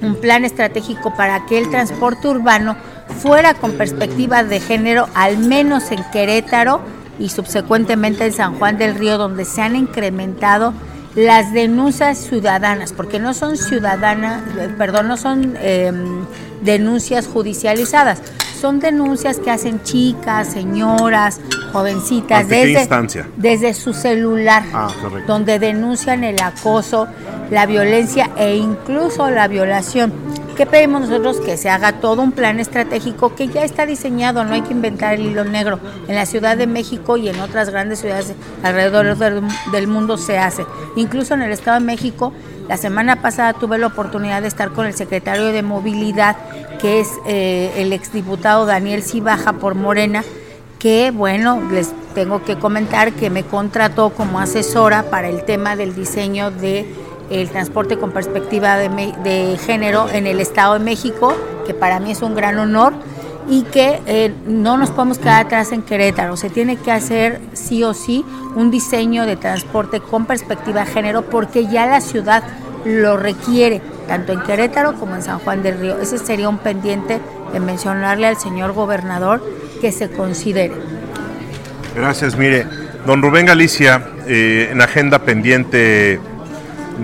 un 0.03 0.17
plan 0.17 0.45
estratégico 0.45 1.15
para 1.15 1.47
que 1.47 1.59
el 1.59 1.71
transporte 1.71 2.29
urbano 2.29 2.77
fuera 3.21 3.55
con 3.55 3.73
perspectiva 3.73 4.45
de 4.45 4.61
género, 4.61 5.09
al 5.15 5.39
menos 5.39 5.91
en 5.91 6.03
Querétaro 6.13 6.81
y 7.19 7.29
subsecuentemente 7.29 8.25
en 8.25 8.33
San 8.33 8.59
Juan 8.59 8.79
del 8.79 8.95
Río, 8.95 9.19
donde 9.19 9.45
se 9.45 9.61
han 9.61 9.77
incrementado 9.77 10.73
las 11.15 11.53
denuncias 11.53 12.19
ciudadanas, 12.19 12.93
porque 12.93 13.19
no 13.19 13.35
son 13.35 13.57
ciudadanas, 13.57 14.43
perdón, 14.79 15.09
no 15.09 15.17
son 15.17 15.55
eh, 15.59 15.93
denuncias 16.63 17.27
judicializadas, 17.27 18.23
son 18.61 18.79
denuncias 18.79 19.39
que 19.39 19.51
hacen 19.51 19.83
chicas, 19.83 20.49
señoras, 20.53 21.41
jovencitas, 21.73 22.43
¿Ante 22.43 22.55
qué 22.55 22.67
desde, 22.67 22.81
instancia? 22.81 23.29
desde 23.37 23.75
su 23.75 23.95
celular, 23.95 24.63
Ah, 24.75 24.89
donde 25.27 25.59
denuncian 25.59 26.25
el 26.25 26.41
acoso, 26.43 27.07
la 27.51 27.65
violencia 27.67 28.31
e 28.37 28.57
incluso 28.57 29.31
la 29.31 29.49
violación. 29.49 30.13
¿Qué 30.57 30.67
pedimos 30.67 31.09
nosotros? 31.09 31.41
Que 31.41 31.57
se 31.57 31.71
haga 31.71 32.01
todo 32.01 32.21
un 32.21 32.33
plan 32.33 32.61
estratégico 32.61 33.35
que 33.35 33.49
ya 33.49 33.65
está 33.65 33.87
diseñado, 33.87 34.45
no 34.45 34.53
hay 34.53 34.61
que 34.61 34.75
inventar 34.75 35.15
el 35.15 35.25
hilo 35.25 35.45
negro. 35.45 35.81
En 36.07 36.15
la 36.15 36.27
Ciudad 36.27 36.59
de 36.59 36.67
México 36.67 37.17
y 37.17 37.31
en 37.31 37.41
otras 37.41 37.71
grandes 37.71 38.01
ciudades 38.01 38.35
alrededor 38.63 39.17
del 39.17 39.87
mundo 39.87 40.19
se 40.19 40.37
hace. 40.37 40.67
Incluso 40.97 41.33
en 41.33 41.41
el 41.43 41.53
Estado 41.53 41.81
de 41.81 41.87
México, 41.87 42.35
la 42.71 42.77
semana 42.77 43.21
pasada 43.21 43.53
tuve 43.53 43.79
la 43.79 43.89
oportunidad 43.89 44.43
de 44.43 44.47
estar 44.47 44.71
con 44.71 44.87
el 44.87 44.95
secretario 44.95 45.47
de 45.47 45.61
Movilidad, 45.61 46.37
que 46.81 47.01
es 47.01 47.09
eh, 47.27 47.73
el 47.79 47.93
exdiputado 47.93 48.65
Daniel 48.65 49.03
Cibaja 49.03 49.55
por 49.55 49.75
Morena, 49.75 50.23
que 50.79 51.11
bueno, 51.11 51.61
les 51.73 51.93
tengo 52.15 52.45
que 52.45 52.61
comentar 52.61 53.11
que 53.11 53.29
me 53.29 53.43
contrató 53.43 54.11
como 54.11 54.39
asesora 54.39 55.11
para 55.11 55.29
el 55.29 55.45
tema 55.45 55.75
del 55.75 55.97
diseño 55.97 56.53
de 56.53 56.87
transporte 57.51 57.99
con 57.99 58.13
perspectiva 58.13 58.77
de 58.79 59.59
género 59.67 60.09
en 60.09 60.29
el 60.29 60.39
Estado 60.39 60.75
de 60.75 60.85
México, 60.85 61.35
que 61.67 61.75
para 61.75 61.99
mí 61.99 62.13
es 62.13 62.23
un 62.23 62.37
gran 62.37 62.57
honor, 62.57 62.93
y 63.51 63.65
que 63.65 64.01
eh, 64.07 64.33
no 64.47 64.79
nos 64.79 64.91
podemos 64.91 65.19
quedar 65.19 65.45
atrás 65.45 65.73
en 65.73 65.83
Querétaro. 65.83 66.37
Se 66.37 66.49
tiene 66.49 66.77
que 66.77 66.93
hacer 66.93 67.41
sí 67.53 67.83
o 67.83 67.93
sí 67.93 68.25
un 68.55 68.71
diseño 68.71 69.27
de 69.27 69.37
transporte 69.37 70.01
con 70.01 70.25
perspectiva 70.25 70.85
de 70.85 70.91
género 70.93 71.23
porque 71.23 71.67
ya 71.67 71.85
la 71.87 72.01
ciudad 72.01 72.45
lo 72.85 73.17
requiere, 73.17 73.83
tanto 74.07 74.33
en 74.33 74.41
Querétaro 74.43 74.95
como 74.95 75.17
en 75.17 75.23
San 75.23 75.41
Juan 75.41 75.65
del 75.65 75.81
Río. 75.81 75.99
Ese 75.99 76.19
sería 76.19 76.49
un 76.49 76.59
pendiente 76.59 77.21
de 77.53 77.61
mencionarle 77.61 78.29
al 78.29 78.37
señor 78.37 78.73
gobernador 78.73 79.43
que 79.81 79.91
se 79.91 80.09
considere. 80.09 80.75
Gracias, 81.97 82.37
mire, 82.37 82.67
don 83.05 83.21
Rubén 83.21 83.47
Galicia, 83.47 84.11
eh, 84.29 84.69
en 84.71 84.81
agenda 84.81 85.19
pendiente 85.19 86.21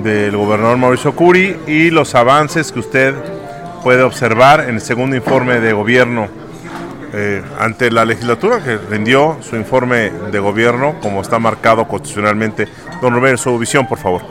del 0.04 0.36
gobernador 0.36 0.76
Mauricio 0.76 1.16
Curi 1.16 1.56
y 1.66 1.90
los 1.90 2.14
avances 2.14 2.70
que 2.70 2.78
usted 2.78 3.14
puede 3.86 4.02
observar 4.02 4.62
en 4.68 4.74
el 4.74 4.80
segundo 4.80 5.14
informe 5.14 5.60
de 5.60 5.72
gobierno 5.72 6.26
eh, 7.12 7.40
ante 7.60 7.88
la 7.88 8.04
legislatura 8.04 8.58
que 8.58 8.78
rindió 8.78 9.36
su 9.48 9.54
informe 9.54 10.10
de 10.32 10.40
gobierno 10.40 10.96
como 11.00 11.20
está 11.20 11.38
marcado 11.38 11.86
constitucionalmente. 11.86 12.66
Don 13.00 13.14
Rubén, 13.14 13.38
su 13.38 13.56
visión, 13.56 13.86
por 13.86 13.98
favor. 13.98 14.22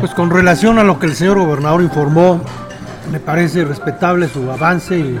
Pues 0.00 0.12
con 0.14 0.30
relación 0.30 0.80
a 0.80 0.82
lo 0.82 0.98
que 0.98 1.06
el 1.06 1.14
señor 1.14 1.38
gobernador 1.38 1.80
informó, 1.80 2.40
me 3.12 3.20
parece 3.20 3.64
respetable 3.64 4.26
su 4.26 4.50
avance 4.50 4.98
y 4.98 5.16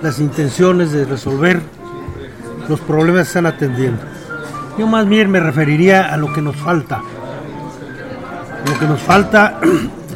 las 0.00 0.20
intenciones 0.20 0.90
de 0.92 1.04
resolver 1.04 1.60
los 2.66 2.80
problemas 2.80 3.24
que 3.24 3.28
están 3.28 3.44
atendiendo. 3.44 4.00
Yo 4.78 4.86
más 4.86 5.06
bien 5.06 5.30
me 5.30 5.40
referiría 5.40 6.14
a 6.14 6.16
lo 6.16 6.32
que 6.32 6.40
nos 6.40 6.56
falta. 6.56 7.02
Lo 8.66 8.78
que 8.78 8.86
nos 8.86 9.02
falta, 9.02 9.60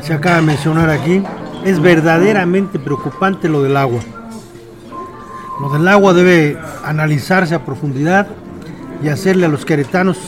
se 0.02 0.12
acaba 0.12 0.36
de 0.36 0.42
mencionar 0.42 0.90
aquí, 0.90 1.22
es 1.64 1.80
verdaderamente 1.80 2.78
preocupante 2.78 3.48
lo 3.48 3.62
del 3.62 3.76
agua. 3.76 4.00
Lo 5.60 5.70
del 5.70 5.88
agua 5.88 6.14
debe 6.14 6.56
analizarse 6.84 7.54
a 7.54 7.64
profundidad 7.64 8.28
y 9.02 9.08
hacerle 9.08 9.46
a 9.46 9.48
los 9.48 9.64
queretanos 9.64 10.18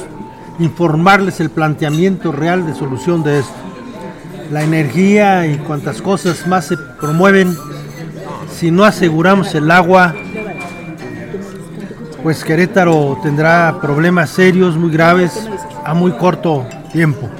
informarles 0.58 1.40
el 1.40 1.50
planteamiento 1.50 2.32
real 2.32 2.66
de 2.66 2.74
solución 2.74 3.22
de 3.22 3.40
esto. 3.40 3.54
La 4.50 4.62
energía 4.62 5.46
y 5.46 5.56
cuantas 5.58 6.02
cosas 6.02 6.46
más 6.46 6.66
se 6.66 6.76
promueven, 6.76 7.56
si 8.52 8.70
no 8.70 8.84
aseguramos 8.84 9.54
el 9.54 9.70
agua, 9.70 10.14
pues 12.22 12.44
Querétaro 12.44 13.18
tendrá 13.22 13.78
problemas 13.80 14.30
serios, 14.30 14.76
muy 14.76 14.90
graves, 14.90 15.48
a 15.84 15.94
muy 15.94 16.12
corto 16.12 16.66
tiempo. 16.92 17.30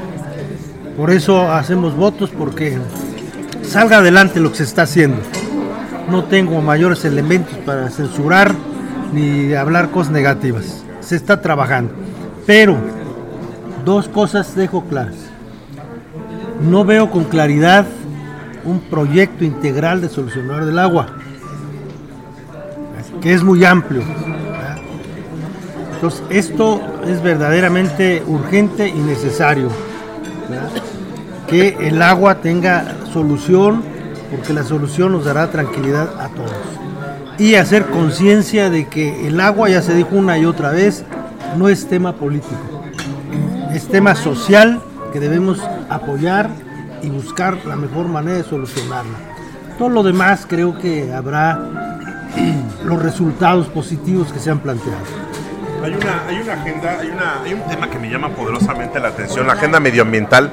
Por 0.97 1.11
eso 1.11 1.51
hacemos 1.51 1.97
votos 1.97 2.31
porque 2.31 2.79
salga 3.63 3.99
adelante 3.99 4.41
lo 4.41 4.51
que 4.51 4.59
se 4.59 4.65
está 4.65 4.83
haciendo. 4.83 5.19
No 6.11 6.25
tengo 6.25 6.61
mayores 6.61 7.05
elementos 7.05 7.57
para 7.59 7.89
censurar 7.91 8.55
ni 9.13 9.55
hablar 9.55 9.91
cosas 9.91 10.13
negativas. 10.13 10.85
Se 11.01 11.17
está 11.17 11.41
trabajando. 11.41 11.93
Pero 12.47 12.77
dos 13.85 14.09
cosas 14.09 14.55
dejo 14.55 14.85
claras. 14.85 15.15
No 16.69 16.85
veo 16.85 17.11
con 17.11 17.25
claridad 17.25 17.87
un 18.65 18.81
proyecto 18.81 19.45
integral 19.45 20.01
de 20.01 20.09
solucionar 20.09 20.67
del 20.67 20.79
agua, 20.79 21.07
que 23.23 23.33
es 23.33 23.43
muy 23.43 23.65
amplio. 23.65 24.03
Entonces, 25.95 26.23
esto 26.31 26.81
es 27.07 27.23
verdaderamente 27.23 28.23
urgente 28.27 28.89
y 28.89 28.99
necesario. 28.99 29.69
Que 31.49 31.77
el 31.81 32.01
agua 32.03 32.41
tenga 32.41 32.97
solución, 33.13 33.83
porque 34.31 34.53
la 34.53 34.63
solución 34.63 35.13
nos 35.13 35.25
dará 35.25 35.51
tranquilidad 35.51 36.09
a 36.21 36.29
todos. 36.29 36.53
Y 37.39 37.55
hacer 37.55 37.87
conciencia 37.87 38.71
de 38.71 38.87
que 38.89 39.27
el 39.27 39.41
agua, 39.41 39.69
ya 39.69 39.83
se 39.83 39.95
dijo 39.95 40.15
una 40.15 40.39
y 40.39 40.45
otra 40.45 40.71
vez, 40.71 41.05
no 41.57 41.69
es 41.69 41.89
tema 41.89 42.15
político, 42.15 42.85
es 43.73 43.89
tema 43.89 44.15
social 44.15 44.81
que 45.13 45.21
debemos 45.21 45.61
apoyar 45.89 46.51
y 47.03 47.09
buscar 47.09 47.59
la 47.67 47.77
mejor 47.77 48.09
manera 48.09 48.37
de 48.37 48.45
solucionarla. 48.45 49.19
Todo 49.79 49.89
lo 49.89 50.03
demás 50.03 50.47
creo 50.47 50.79
que 50.79 51.13
habrá 51.13 51.59
los 52.85 53.03
resultados 53.03 53.67
positivos 53.69 54.33
que 54.33 54.39
se 54.39 54.51
han 54.51 54.61
planteado. 54.61 55.30
Hay 55.83 55.95
una, 55.95 56.27
hay 56.29 56.37
una 56.43 56.53
agenda, 56.55 56.99
hay, 57.01 57.09
una, 57.09 57.43
hay 57.43 57.55
un 57.55 57.67
tema 57.69 57.89
que 57.89 57.99
me 57.99 58.11
llama 58.11 58.29
poderosamente 58.31 59.01
la 59.01 59.09
atención, 59.09 59.47
la 59.47 59.55
agenda 59.55 59.81
medioambiental. 59.81 60.53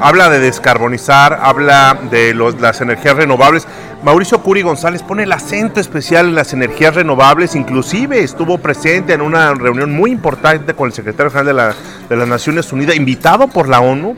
Habla 0.00 0.28
de 0.30 0.40
descarbonizar, 0.40 1.38
habla 1.42 1.96
de 2.10 2.34
los- 2.34 2.60
las 2.60 2.80
energías 2.80 3.14
renovables. 3.16 3.66
Mauricio 4.02 4.42
Curi 4.42 4.62
González 4.62 5.02
pone 5.02 5.22
el 5.22 5.32
acento 5.32 5.80
especial 5.80 6.26
en 6.26 6.34
las 6.34 6.52
energías 6.52 6.94
renovables, 6.96 7.54
inclusive 7.54 8.22
estuvo 8.22 8.58
presente 8.58 9.12
en 9.14 9.20
una 9.22 9.54
reunión 9.54 9.92
muy 9.94 10.10
importante 10.10 10.74
con 10.74 10.88
el 10.88 10.92
secretario 10.92 11.30
general 11.30 11.46
de, 11.46 11.54
la- 11.54 11.74
de 12.08 12.16
las 12.16 12.28
Naciones 12.28 12.72
Unidas, 12.72 12.96
invitado 12.96 13.46
por 13.48 13.68
la 13.68 13.80
ONU, 13.80 14.16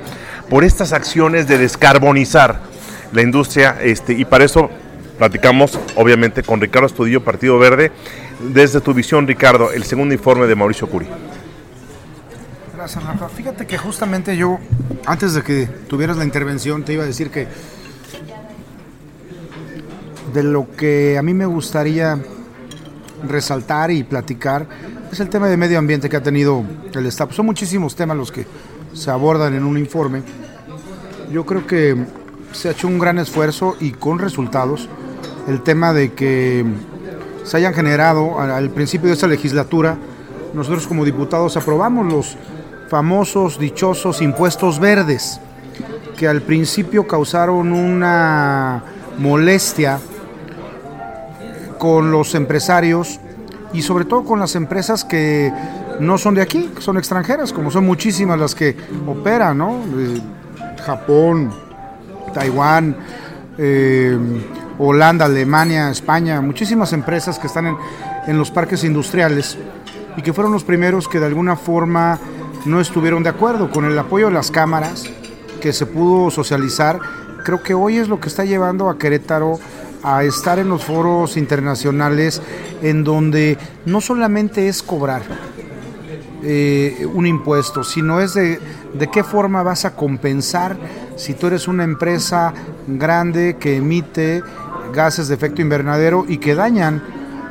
por 0.48 0.64
estas 0.64 0.92
acciones 0.92 1.46
de 1.48 1.58
descarbonizar 1.58 2.60
la 3.12 3.20
industria, 3.22 3.76
este, 3.82 4.14
y 4.14 4.24
para 4.24 4.44
eso 4.44 4.70
platicamos 5.18 5.78
obviamente 5.96 6.42
con 6.42 6.60
Ricardo 6.60 6.86
Estudillo, 6.86 7.22
Partido 7.22 7.58
Verde. 7.58 7.90
Desde 8.40 8.81
tu 8.81 8.92
visión, 8.92 9.27
Ricardo, 9.27 9.72
el 9.72 9.85
segundo 9.85 10.14
informe 10.14 10.46
de 10.46 10.55
Mauricio 10.55 10.88
Curi. 10.88 11.07
Gracias, 12.75 13.03
Rafa. 13.03 13.29
Fíjate 13.29 13.66
que 13.66 13.79
justamente 13.79 14.37
yo, 14.37 14.59
antes 15.07 15.35
de 15.35 15.42
que 15.42 15.66
tuvieras 15.66 16.18
la 16.18 16.25
intervención, 16.25 16.85
te 16.85 16.92
iba 16.92 17.03
a 17.03 17.07
decir 17.07 17.31
que 17.31 17.49
de 20.35 20.42
lo 20.42 20.70
que 20.77 21.16
a 21.16 21.22
mí 21.22 21.33
me 21.33 21.46
gustaría 21.46 22.18
resaltar 23.27 23.90
y 23.90 24.05
platicar 24.05 24.66
es 25.11 25.20
el 25.20 25.30
tema 25.30 25.49
de 25.49 25.57
medio 25.57 25.78
ambiente 25.78 26.11
que 26.11 26.16
ha 26.16 26.22
tenido 26.22 26.62
el 26.95 27.07
Estado. 27.07 27.32
Son 27.32 27.47
muchísimos 27.47 27.97
temas 27.97 28.18
los 28.18 28.30
que 28.30 28.47
se 28.93 29.11
abordan 29.11 29.55
en 29.55 29.64
un 29.64 29.78
informe. 29.78 30.22
Yo 31.32 31.47
creo 31.47 31.66
que 31.66 31.97
se 32.53 32.68
ha 32.68 32.72
hecho 32.72 32.87
un 32.87 32.99
gran 32.99 33.18
esfuerzo 33.18 33.76
y 33.80 33.93
con 33.93 34.18
resultados. 34.18 34.89
El 35.49 35.62
tema 35.62 35.93
de 35.93 36.12
que 36.12 36.66
se 37.47 37.57
hayan 37.57 37.74
generado 37.74 38.40
al 38.40 38.70
principio 38.70 39.07
de 39.07 39.14
esta 39.14 39.28
legislatura, 39.28 39.97
nosotros 40.53 40.86
como 40.86 41.05
diputados 41.05 41.57
aprobamos 41.57 42.12
los 42.12 42.36
famosos, 42.88 43.59
dichosos 43.59 44.20
impuestos 44.20 44.80
verdes, 44.80 45.40
que 46.16 46.26
al 46.26 46.42
principio 46.42 47.07
causaron 47.07 47.72
una 47.72 48.82
molestia 49.18 50.01
con 51.78 52.11
los 52.11 52.34
empresarios 52.34 53.20
y 53.72 53.82
sobre 53.82 54.07
todo 54.07 54.24
con 54.24 54.40
las 54.40 54.57
empresas 54.57 55.05
que 55.05 55.53
no 56.01 56.18
son 56.18 56.34
de 56.34 56.42
aquí, 56.42 56.70
son 56.80 56.99
extranjeras, 56.99 57.53
como 57.53 57.70
son 57.70 57.86
muchísimas 57.86 58.38
las 58.38 58.55
que 58.55 58.76
operan, 59.07 59.59
¿no? 59.59 59.80
De 59.94 60.20
Japón, 60.84 61.53
Taiwán, 62.34 62.97
eh, 63.57 64.18
Holanda, 64.79 65.24
Alemania, 65.24 65.91
España, 65.91 66.41
muchísimas 66.41 66.93
empresas 66.93 67.39
que 67.39 67.47
están 67.47 67.66
en, 67.66 67.77
en 68.27 68.39
los 68.39 68.51
parques 68.51 68.85
industriales 68.85 69.57
y 70.16 70.22
que 70.22 70.33
fueron 70.33 70.53
los 70.53 70.64
primeros 70.64 71.09
que 71.09 71.20
de 71.20 71.27
alguna 71.27 71.57
forma 71.57 72.18
no 72.64 72.81
estuvieron 72.81 73.22
de 73.22 73.31
acuerdo 73.31 73.70
con 73.70 73.85
el 73.85 73.99
apoyo 73.99 74.27
de 74.27 74.33
las 74.33 74.51
cámaras 74.51 75.05
que 75.61 75.72
se 75.72 75.87
pudo 75.87 76.31
socializar. 76.31 76.99
Creo 77.45 77.62
que 77.62 77.74
hoy 77.74 77.99
es 77.99 78.09
lo 78.09 78.20
que 78.20 78.29
está 78.29 78.45
llevando 78.45 78.89
a 78.91 78.99
Querétaro 78.99 79.59
a 80.03 80.24
estar 80.24 80.59
en 80.59 80.68
los 80.68 80.85
foros 80.85 81.37
internacionales 81.37 82.43
en 82.83 83.05
donde 83.05 83.59
no 83.87 84.01
solamente 84.01 84.68
es 84.68 84.83
cobrar 84.83 85.22
eh, 86.43 87.07
un 87.12 87.27
impuesto, 87.27 87.83
sino 87.83 88.20
es 88.20 88.35
de, 88.35 88.61
de 88.95 89.11
qué 89.11 89.24
forma 89.24 89.62
vas 89.62 89.85
a 89.85 89.97
compensar 89.97 90.77
si 91.16 91.35
tú 91.35 91.49
eres 91.49 91.66
una 91.66 91.85
empresa 91.85 92.53
grande 92.87 93.57
que 93.59 93.77
emite 93.77 94.43
gases 94.93 95.28
de 95.28 95.34
efecto 95.34 95.62
invernadero 95.62 96.24
y 96.28 96.39
que 96.39 96.55
dañan 96.55 97.03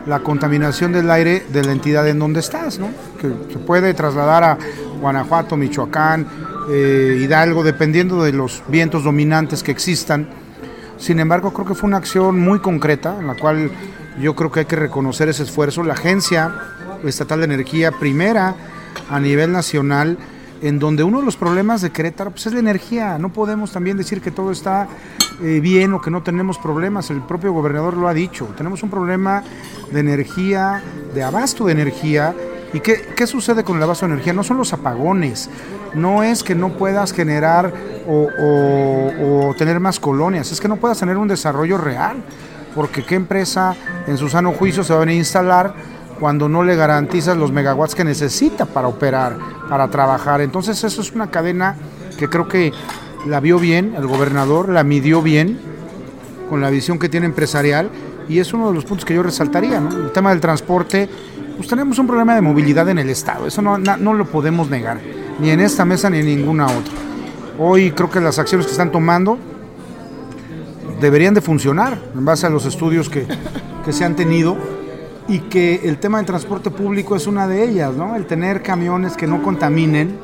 la 0.06 0.20
contaminación 0.20 0.92
del 0.92 1.10
aire 1.10 1.46
de 1.52 1.64
la 1.64 1.72
entidad 1.72 2.08
en 2.08 2.20
donde 2.20 2.40
estás, 2.40 2.78
¿no? 2.80 2.90
que 3.20 3.54
se 3.54 3.60
puede 3.60 3.94
trasladar 3.94 4.44
a 4.44 4.58
Guanajuato, 5.00 5.58
Michoacán, 5.58 6.28
eh, 6.70 7.20
Hidalgo, 7.22 7.64
dependiendo 7.64 8.24
de 8.24 8.32
los 8.32 8.64
vientos 8.68 9.04
dominantes 9.04 9.64
que 9.64 9.72
existan. 9.72 10.28
Sin 10.98 11.20
embargo, 11.20 11.52
creo 11.54 11.66
que 11.66 11.76
fue 11.76 11.88
una 11.88 11.98
acción 11.98 12.40
muy 12.40 12.60
concreta, 12.60 13.18
en 13.20 13.28
la 13.28 13.36
cual 13.36 13.72
yo 14.20 14.36
creo 14.36 14.52
que 14.52 14.62
hay 14.62 14.66
que 14.66 14.76
reconocer 14.76 15.28
ese 15.28 15.44
esfuerzo. 15.44 15.84
La 15.84 15.94
Agencia 15.94 16.54
Estatal 17.04 17.40
de 17.40 17.46
Energía, 17.46 17.92
primera 17.92 18.56
a 19.10 19.20
nivel 19.20 19.52
nacional, 19.52 20.18
en 20.62 20.80
donde 20.80 21.04
uno 21.04 21.20
de 21.20 21.26
los 21.26 21.36
problemas 21.36 21.82
de 21.82 21.92
Querétaro 21.92 22.32
pues, 22.32 22.48
es 22.48 22.54
la 22.54 22.60
energía. 22.60 23.18
No 23.18 23.32
podemos 23.34 23.72
también 23.72 23.98
decir 23.98 24.22
que 24.22 24.32
todo 24.32 24.52
está 24.52 24.88
eh, 25.42 25.60
bien 25.60 25.94
o 25.94 26.02
que 26.02 26.12
no 26.12 26.24
tenemos 26.24 26.58
problemas. 26.58 27.10
El 27.10 27.22
propio 27.22 27.54
gobernador 27.54 27.98
lo 27.98 28.08
ha 28.08 28.14
dicho. 28.14 28.48
Tenemos 28.58 28.84
un 28.84 28.90
problema 28.90 29.44
de 29.92 30.00
energía, 30.00 30.82
de 31.14 31.24
abasto 31.24 31.66
de 31.66 31.74
energía. 31.74 32.34
¿Y 32.74 32.80
qué, 32.80 33.14
qué 33.16 33.28
sucede 33.28 33.64
con 33.64 33.78
el 33.78 33.84
abasto 33.84 34.06
de 34.06 34.14
energía? 34.14 34.34
No 34.34 34.44
son 34.44 34.58
los 34.58 34.74
apagones, 34.74 35.50
no 35.94 36.24
es 36.24 36.44
que 36.44 36.56
no 36.56 36.74
puedas 36.74 37.14
generar 37.14 37.74
o, 38.08 39.54
tener 39.58 39.80
más 39.80 40.00
colonias, 40.00 40.52
es 40.52 40.60
que 40.60 40.68
no 40.68 40.76
puedas 40.76 41.00
tener 41.00 41.18
un 41.18 41.28
desarrollo 41.28 41.78
real. 41.78 42.18
Porque 42.76 43.06
qué 43.06 43.16
empresa 43.16 43.74
en 44.06 44.18
su 44.18 44.28
sano 44.28 44.52
juicio 44.52 44.84
se 44.84 44.92
va 44.92 44.98
a 44.98 45.06
venir 45.06 45.16
a 45.16 45.20
instalar 45.20 45.74
cuando 46.20 46.50
no 46.50 46.62
le 46.62 46.76
garantizas 46.76 47.38
los 47.38 47.52
megawatts 47.54 47.96
que 47.96 48.04
necesita 48.04 48.66
para 48.66 48.90
operar, 48.90 49.38
para 49.70 49.88
trabajar. 49.88 50.42
Entonces 50.42 50.84
eso 50.84 51.02
es 51.02 51.14
una 51.14 51.32
cadena 51.32 51.78
que 52.18 52.28
creo 52.28 52.50
que 52.50 52.74
la 53.26 53.40
vio 53.40 53.60
bien 53.60 53.96
el 53.98 54.08
gobernador, 54.08 54.70
la 54.70 54.84
midió 54.84 55.22
bien 55.22 55.60
con 56.50 56.62
la 56.62 56.70
visión 56.70 57.00
que 57.00 57.10
tiene 57.10 57.26
empresarial 57.26 57.90
y 58.30 58.40
es 58.40 58.54
uno 58.54 58.70
de 58.70 58.76
los 58.76 58.86
puntos 58.86 59.06
que 59.06 59.16
yo 59.16 59.24
resaltaría. 59.24 59.80
¿no? 59.80 59.90
El 60.06 60.12
tema 60.12 60.30
del 60.30 60.40
transporte, 60.40 61.10
pues 61.56 61.68
tenemos 61.68 61.98
un 62.00 62.08
problema 62.08 62.36
de 62.36 62.42
movilidad 62.42 62.88
en 62.90 63.00
el 63.00 63.10
Estado, 63.10 63.48
eso 63.48 63.62
no, 63.62 63.78
no 63.78 64.14
lo 64.14 64.26
podemos 64.26 64.70
negar, 64.70 65.00
ni 65.40 65.50
en 65.50 65.60
esta 65.60 65.86
mesa 65.86 66.10
ni 66.10 66.20
en 66.20 66.26
ninguna 66.26 66.68
otra. 66.68 66.94
Hoy 67.58 67.92
creo 67.92 68.10
que 68.10 68.20
las 68.20 68.38
acciones 68.38 68.66
que 68.66 68.74
están 68.74 68.92
tomando 68.92 69.38
deberían 71.00 71.34
de 71.34 71.42
funcionar 71.42 71.98
en 72.14 72.26
base 72.26 72.46
a 72.46 72.50
los 72.50 72.66
estudios 72.66 73.10
que, 73.10 73.26
que 73.84 73.94
se 73.94 74.04
han 74.04 74.16
tenido 74.16 74.58
y 75.28 75.40
que 75.40 75.82
el 75.84 75.98
tema 75.98 76.18
del 76.18 76.28
transporte 76.28 76.70
público 76.70 77.16
es 77.16 77.28
una 77.28 77.48
de 77.48 77.64
ellas, 77.64 77.96
¿no? 77.96 78.16
El 78.16 78.26
tener 78.26 78.62
camiones 78.62 79.18
que 79.18 79.26
no 79.26 79.42
contaminen 79.42 80.18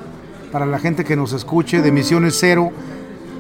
para 0.51 0.65
la 0.65 0.79
gente 0.79 1.03
que 1.03 1.15
nos 1.15 1.33
escuche 1.33 1.81
de 1.81 1.89
emisiones 1.89 2.37
cero 2.39 2.71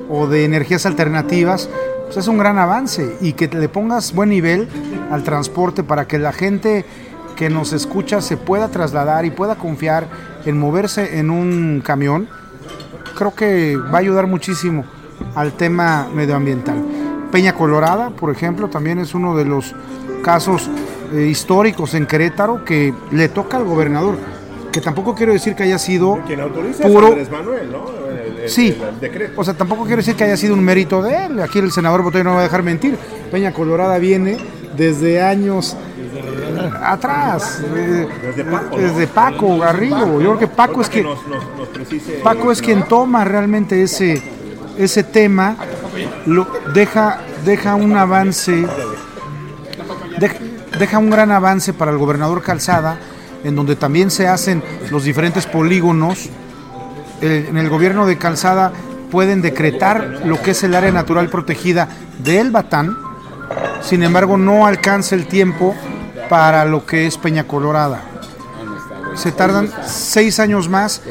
o 0.09 0.27
de 0.27 0.45
energías 0.45 0.85
alternativas, 0.85 1.69
pues 2.05 2.17
es 2.17 2.27
un 2.27 2.37
gran 2.37 2.57
avance 2.57 3.17
y 3.21 3.33
que 3.33 3.47
le 3.47 3.69
pongas 3.69 4.13
buen 4.13 4.29
nivel 4.29 4.67
al 5.11 5.23
transporte 5.23 5.83
para 5.83 6.07
que 6.07 6.19
la 6.19 6.33
gente 6.33 6.85
que 7.35 7.49
nos 7.49 7.73
escucha 7.73 8.21
se 8.21 8.37
pueda 8.37 8.69
trasladar 8.69 9.25
y 9.25 9.31
pueda 9.31 9.55
confiar 9.55 10.07
en 10.45 10.59
moverse 10.59 11.19
en 11.19 11.29
un 11.29 11.81
camión, 11.83 12.27
creo 13.17 13.33
que 13.33 13.77
va 13.77 13.97
a 13.97 14.01
ayudar 14.01 14.27
muchísimo 14.27 14.85
al 15.35 15.53
tema 15.53 16.07
medioambiental. 16.13 16.83
Peña 17.31 17.53
Colorada, 17.53 18.09
por 18.09 18.31
ejemplo, 18.31 18.69
también 18.69 18.99
es 18.99 19.13
uno 19.13 19.35
de 19.35 19.45
los 19.45 19.73
casos 20.21 20.69
eh, 21.13 21.27
históricos 21.27 21.93
en 21.93 22.05
Querétaro 22.05 22.65
que 22.65 22.93
le 23.11 23.29
toca 23.29 23.57
al 23.57 23.63
gobernador, 23.63 24.17
que 24.71 24.81
tampoco 24.81 25.13
quiero 25.15 25.33
decir 25.33 25.55
que 25.55 25.63
haya 25.63 25.77
sido 25.77 26.19
Quien 26.25 26.39
autoriza 26.39 26.83
puro, 26.87 27.07
es 27.07 27.11
Andrés 27.11 27.31
Manuel, 27.31 27.71
¿no? 27.71 27.85
El- 28.09 28.37
el- 28.43 28.49
Sí, 28.49 28.75
el 29.01 29.31
o 29.35 29.43
sea, 29.43 29.53
tampoco 29.53 29.83
quiero 29.83 29.97
decir 29.97 30.15
que 30.15 30.23
haya 30.23 30.37
sido 30.37 30.53
un 30.55 30.63
mérito 30.63 31.01
de 31.01 31.25
él. 31.25 31.39
Aquí 31.41 31.59
el 31.59 31.71
senador 31.71 32.01
Botello 32.01 32.23
no 32.23 32.33
va 32.33 32.39
a 32.39 32.43
dejar 32.43 32.63
mentir. 32.63 32.97
Peña 33.31 33.51
Colorada 33.53 33.97
viene 33.99 34.37
desde 34.75 35.21
años 35.21 35.75
atrás, 36.83 37.61
Desde 37.73 38.43
Paco, 38.45 38.75
¿no? 38.77 38.81
desde 38.81 39.07
Paco 39.07 39.57
Garrido. 39.59 40.21
Yo 40.21 40.35
creo 40.35 40.39
que 40.39 40.47
Paco 40.47 40.81
es 40.81 40.89
que. 40.89 41.05
Paco 42.23 42.51
es 42.51 42.61
quien 42.61 42.83
toma 42.83 43.23
realmente 43.25 43.81
ese 43.83 44.21
ese 44.77 45.03
tema, 45.03 45.55
lo 46.25 46.47
deja 46.73 47.19
deja 47.45 47.75
un 47.75 47.95
avance, 47.97 48.65
deja, 50.17 50.35
deja 50.79 50.97
un 50.97 51.09
gran 51.09 51.31
avance 51.31 51.73
para 51.73 51.91
el 51.91 51.97
gobernador 51.97 52.41
Calzada, 52.41 52.97
en 53.43 53.55
donde 53.55 53.75
también 53.75 54.11
se 54.11 54.27
hacen 54.27 54.63
los 54.89 55.03
diferentes 55.03 55.45
polígonos 55.45 56.29
eh, 57.21 57.47
en 57.49 57.57
el 57.57 57.69
gobierno 57.69 58.05
de 58.05 58.17
Calzada 58.17 58.71
pueden 59.11 59.41
decretar 59.41 60.21
lo 60.25 60.41
que 60.41 60.51
es 60.51 60.63
el 60.63 60.73
área 60.73 60.91
natural 60.91 61.29
protegida 61.29 61.87
del 62.23 62.49
Batán, 62.49 62.97
sin 63.81 64.03
embargo 64.03 64.37
no 64.37 64.65
alcanza 64.65 65.15
el 65.15 65.27
tiempo 65.27 65.75
para 66.29 66.65
lo 66.65 66.85
que 66.85 67.05
es 67.05 67.17
Peña 67.17 67.43
Colorada. 67.45 68.01
Se 69.15 69.31
tardan 69.31 69.69
seis 69.85 70.39
años 70.39 70.69
más 70.69 71.01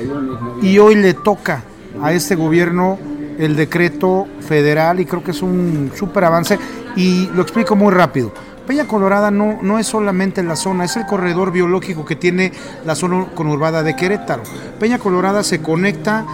y 0.62 0.78
hoy 0.78 0.95
le 0.97 1.14
toca 1.14 1.62
a 2.03 2.12
este 2.12 2.35
gobierno 2.35 2.99
el 3.39 3.55
decreto 3.55 4.26
federal 4.41 4.99
y 5.01 5.07
creo 5.07 5.22
que 5.22 5.31
es 5.31 5.43
un 5.43 5.93
súper 5.97 6.24
avance 6.24 6.59
y 6.97 7.26
lo 7.35 7.43
explico 7.43 7.76
muy 7.76 7.93
rápido. 7.93 8.33
Peña 8.67 8.87
Colorada 8.87 9.31
no, 9.31 9.59
no 9.63 9.79
es 9.79 9.87
solamente 9.87 10.43
la 10.43 10.57
zona, 10.57 10.85
es 10.85 10.97
el 10.97 11.07
corredor 11.07 11.53
biológico 11.53 12.05
que 12.05 12.17
tiene 12.17 12.53
la 12.85 12.95
zona 12.95 13.27
conurbada 13.35 13.83
de 13.83 13.97
Querétaro. 13.97 14.43
Peña 14.79 14.99
Colorada 14.99 15.43
se 15.43 15.61
conecta 15.61 16.25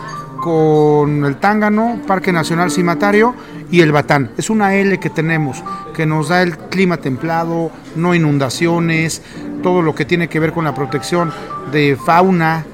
con 0.41 1.25
el 1.25 1.37
Tángano, 1.37 2.01
Parque 2.07 2.33
Nacional 2.33 2.71
Cimatario 2.71 3.35
y 3.71 3.81
el 3.81 3.93
Batán. 3.93 4.31
Es 4.37 4.51
una 4.51 4.75
L 4.75 4.99
que 5.01 5.11
tenemos, 5.11 5.63
que 5.95 6.07
nos 6.07 6.29
da 6.29 6.43
el 6.43 6.57
clima 6.57 6.99
templado, 6.99 7.71
no 7.97 8.15
inundaciones, 8.15 9.23
todo 9.63 9.83
lo 9.83 9.95
que 9.95 10.05
tiene 10.05 10.29
que 10.29 10.39
ver 10.39 10.53
con 10.53 10.65
la 10.65 10.75
protección 10.75 11.33
de 11.73 11.97
fauna, 11.97 12.65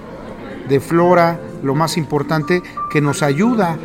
de 0.68 0.80
flora, 0.80 1.38
lo 1.62 1.74
más 1.74 1.96
importante, 1.96 2.62
que 2.90 3.00
nos 3.00 3.22
ayuda 3.22 3.76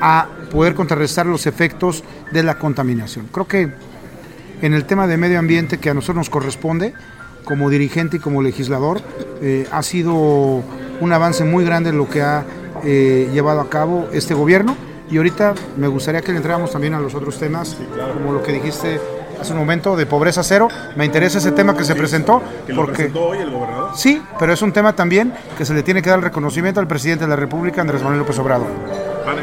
a 0.00 0.28
poder 0.50 0.74
contrarrestar 0.74 1.26
los 1.26 1.46
efectos 1.46 2.04
de 2.30 2.42
la 2.42 2.58
contaminación. 2.58 3.28
Creo 3.32 3.48
que 3.48 3.72
en 4.62 4.74
el 4.74 4.84
tema 4.84 5.06
de 5.06 5.16
medio 5.16 5.38
ambiente 5.38 5.78
que 5.78 5.90
a 5.90 5.94
nosotros 5.94 6.16
nos 6.16 6.30
corresponde, 6.30 6.94
como 7.44 7.68
dirigente 7.68 8.16
y 8.16 8.20
como 8.20 8.40
legislador, 8.40 9.00
eh, 9.42 9.66
ha 9.72 9.82
sido 9.82 10.14
un 10.14 11.12
avance 11.12 11.44
muy 11.44 11.64
grande 11.64 11.92
lo 11.92 12.08
que 12.08 12.22
ha 12.22 12.44
eh, 12.84 13.28
llevado 13.32 13.60
a 13.60 13.68
cabo 13.68 14.08
este 14.12 14.34
gobierno. 14.34 14.76
Y 15.10 15.16
ahorita 15.18 15.54
me 15.76 15.88
gustaría 15.88 16.22
que 16.22 16.30
le 16.30 16.38
entráramos 16.38 16.70
también 16.70 16.94
a 16.94 17.00
los 17.00 17.14
otros 17.14 17.38
temas, 17.38 17.76
como 18.14 18.32
lo 18.32 18.42
que 18.42 18.52
dijiste 18.52 18.98
hace 19.38 19.52
un 19.52 19.58
momento 19.58 19.96
de 19.96 20.06
pobreza 20.06 20.42
cero. 20.42 20.68
Me 20.96 21.04
interesa 21.04 21.38
ese 21.38 21.52
tema 21.52 21.76
que 21.76 21.84
se 21.84 21.94
presentó, 21.94 22.40
Que 22.66 22.72
lo 22.72 22.82
porque 22.82 22.94
presentó 22.94 23.26
hoy 23.26 23.38
el 23.38 23.50
gobernador. 23.50 23.90
sí, 23.94 24.22
pero 24.38 24.52
es 24.52 24.62
un 24.62 24.72
tema 24.72 24.94
también 24.94 25.34
que 25.58 25.66
se 25.66 25.74
le 25.74 25.82
tiene 25.82 26.00
que 26.00 26.08
dar 26.08 26.20
el 26.20 26.24
reconocimiento 26.24 26.80
al 26.80 26.86
presidente 26.86 27.24
de 27.24 27.30
la 27.30 27.36
República, 27.36 27.80
Andrés 27.80 28.00
Manuel 28.00 28.20
López 28.20 28.38
Obrador. 28.38 28.68
Vale. 29.26 29.42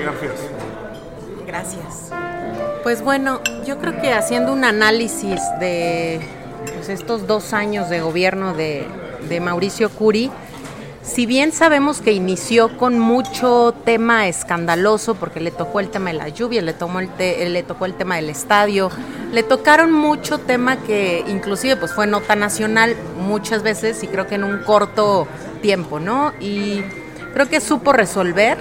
Pues 2.84 3.02
bueno, 3.04 3.42
yo 3.66 3.78
creo 3.80 4.00
que 4.02 4.14
haciendo 4.14 4.54
un 4.54 4.64
análisis 4.64 5.40
de 5.60 6.20
pues, 6.76 6.90
estos 6.90 7.28
dos 7.28 7.54
años 7.54 7.90
de 7.90 8.02
gobierno 8.02 8.54
de, 8.54 8.88
Mauricio 9.42 9.90
Curi, 9.90 10.32
si 11.04 11.26
bien 11.26 11.52
sabemos 11.52 12.02
que 12.02 12.14
inició 12.14 12.78
con 12.78 12.98
mucho 12.98 13.74
tema 13.86 14.28
escandaloso, 14.28 15.16
porque 15.16 15.40
le 15.40 15.52
tocó 15.52 15.80
el 15.80 15.90
tema 15.90 16.12
de 16.12 16.18
la 16.18 16.30
lluvia, 16.30 16.62
le, 16.62 16.74
tomó 16.74 17.00
el 17.00 17.10
te- 17.10 17.48
le 17.48 17.64
tocó 17.64 17.86
el 17.86 17.94
tema 17.94 18.16
del 18.16 18.30
estadio, 18.30 18.90
le 19.32 19.44
tocaron 19.44 19.92
mucho 19.92 20.40
tema 20.40 20.78
que 20.78 21.24
inclusive 21.28 21.76
pues 21.76 21.94
fue 21.94 22.08
nota 22.08 22.36
nacional 22.36 22.96
muchas 23.20 23.62
veces 23.62 24.02
y 24.04 24.08
creo 24.08 24.26
que 24.28 24.36
en 24.36 24.44
un 24.44 24.64
corto 24.64 25.28
tiempo, 25.62 26.00
¿no? 26.00 26.34
Y 26.40 26.82
creo 27.34 27.48
que 27.48 27.62
supo 27.62 27.94
resolver 27.94 28.58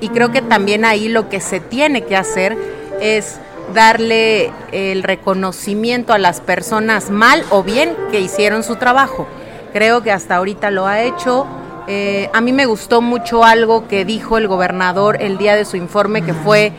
y 0.00 0.08
creo 0.10 0.30
que 0.30 0.42
también 0.42 0.84
ahí 0.84 1.08
lo 1.08 1.28
que 1.28 1.40
se 1.40 1.58
tiene 1.60 2.04
que 2.04 2.16
hacer 2.16 2.56
es 3.00 3.38
darle 3.74 4.52
el 4.72 5.02
reconocimiento 5.02 6.12
a 6.12 6.18
las 6.18 6.40
personas 6.40 7.10
mal 7.10 7.44
o 7.50 7.62
bien 7.62 7.96
que 8.10 8.20
hicieron 8.20 8.62
su 8.62 8.76
trabajo. 8.76 9.26
Creo 9.72 10.02
que 10.02 10.12
hasta 10.12 10.36
ahorita 10.36 10.70
lo 10.70 10.86
ha 10.86 11.02
hecho. 11.02 11.46
Eh, 11.86 12.30
a 12.32 12.40
mí 12.40 12.52
me 12.52 12.66
gustó 12.66 13.00
mucho 13.00 13.44
algo 13.44 13.88
que 13.88 14.04
dijo 14.04 14.38
el 14.38 14.48
gobernador 14.48 15.18
el 15.20 15.38
día 15.38 15.56
de 15.56 15.64
su 15.64 15.76
informe, 15.76 16.22
que 16.22 16.34
fue, 16.34 16.72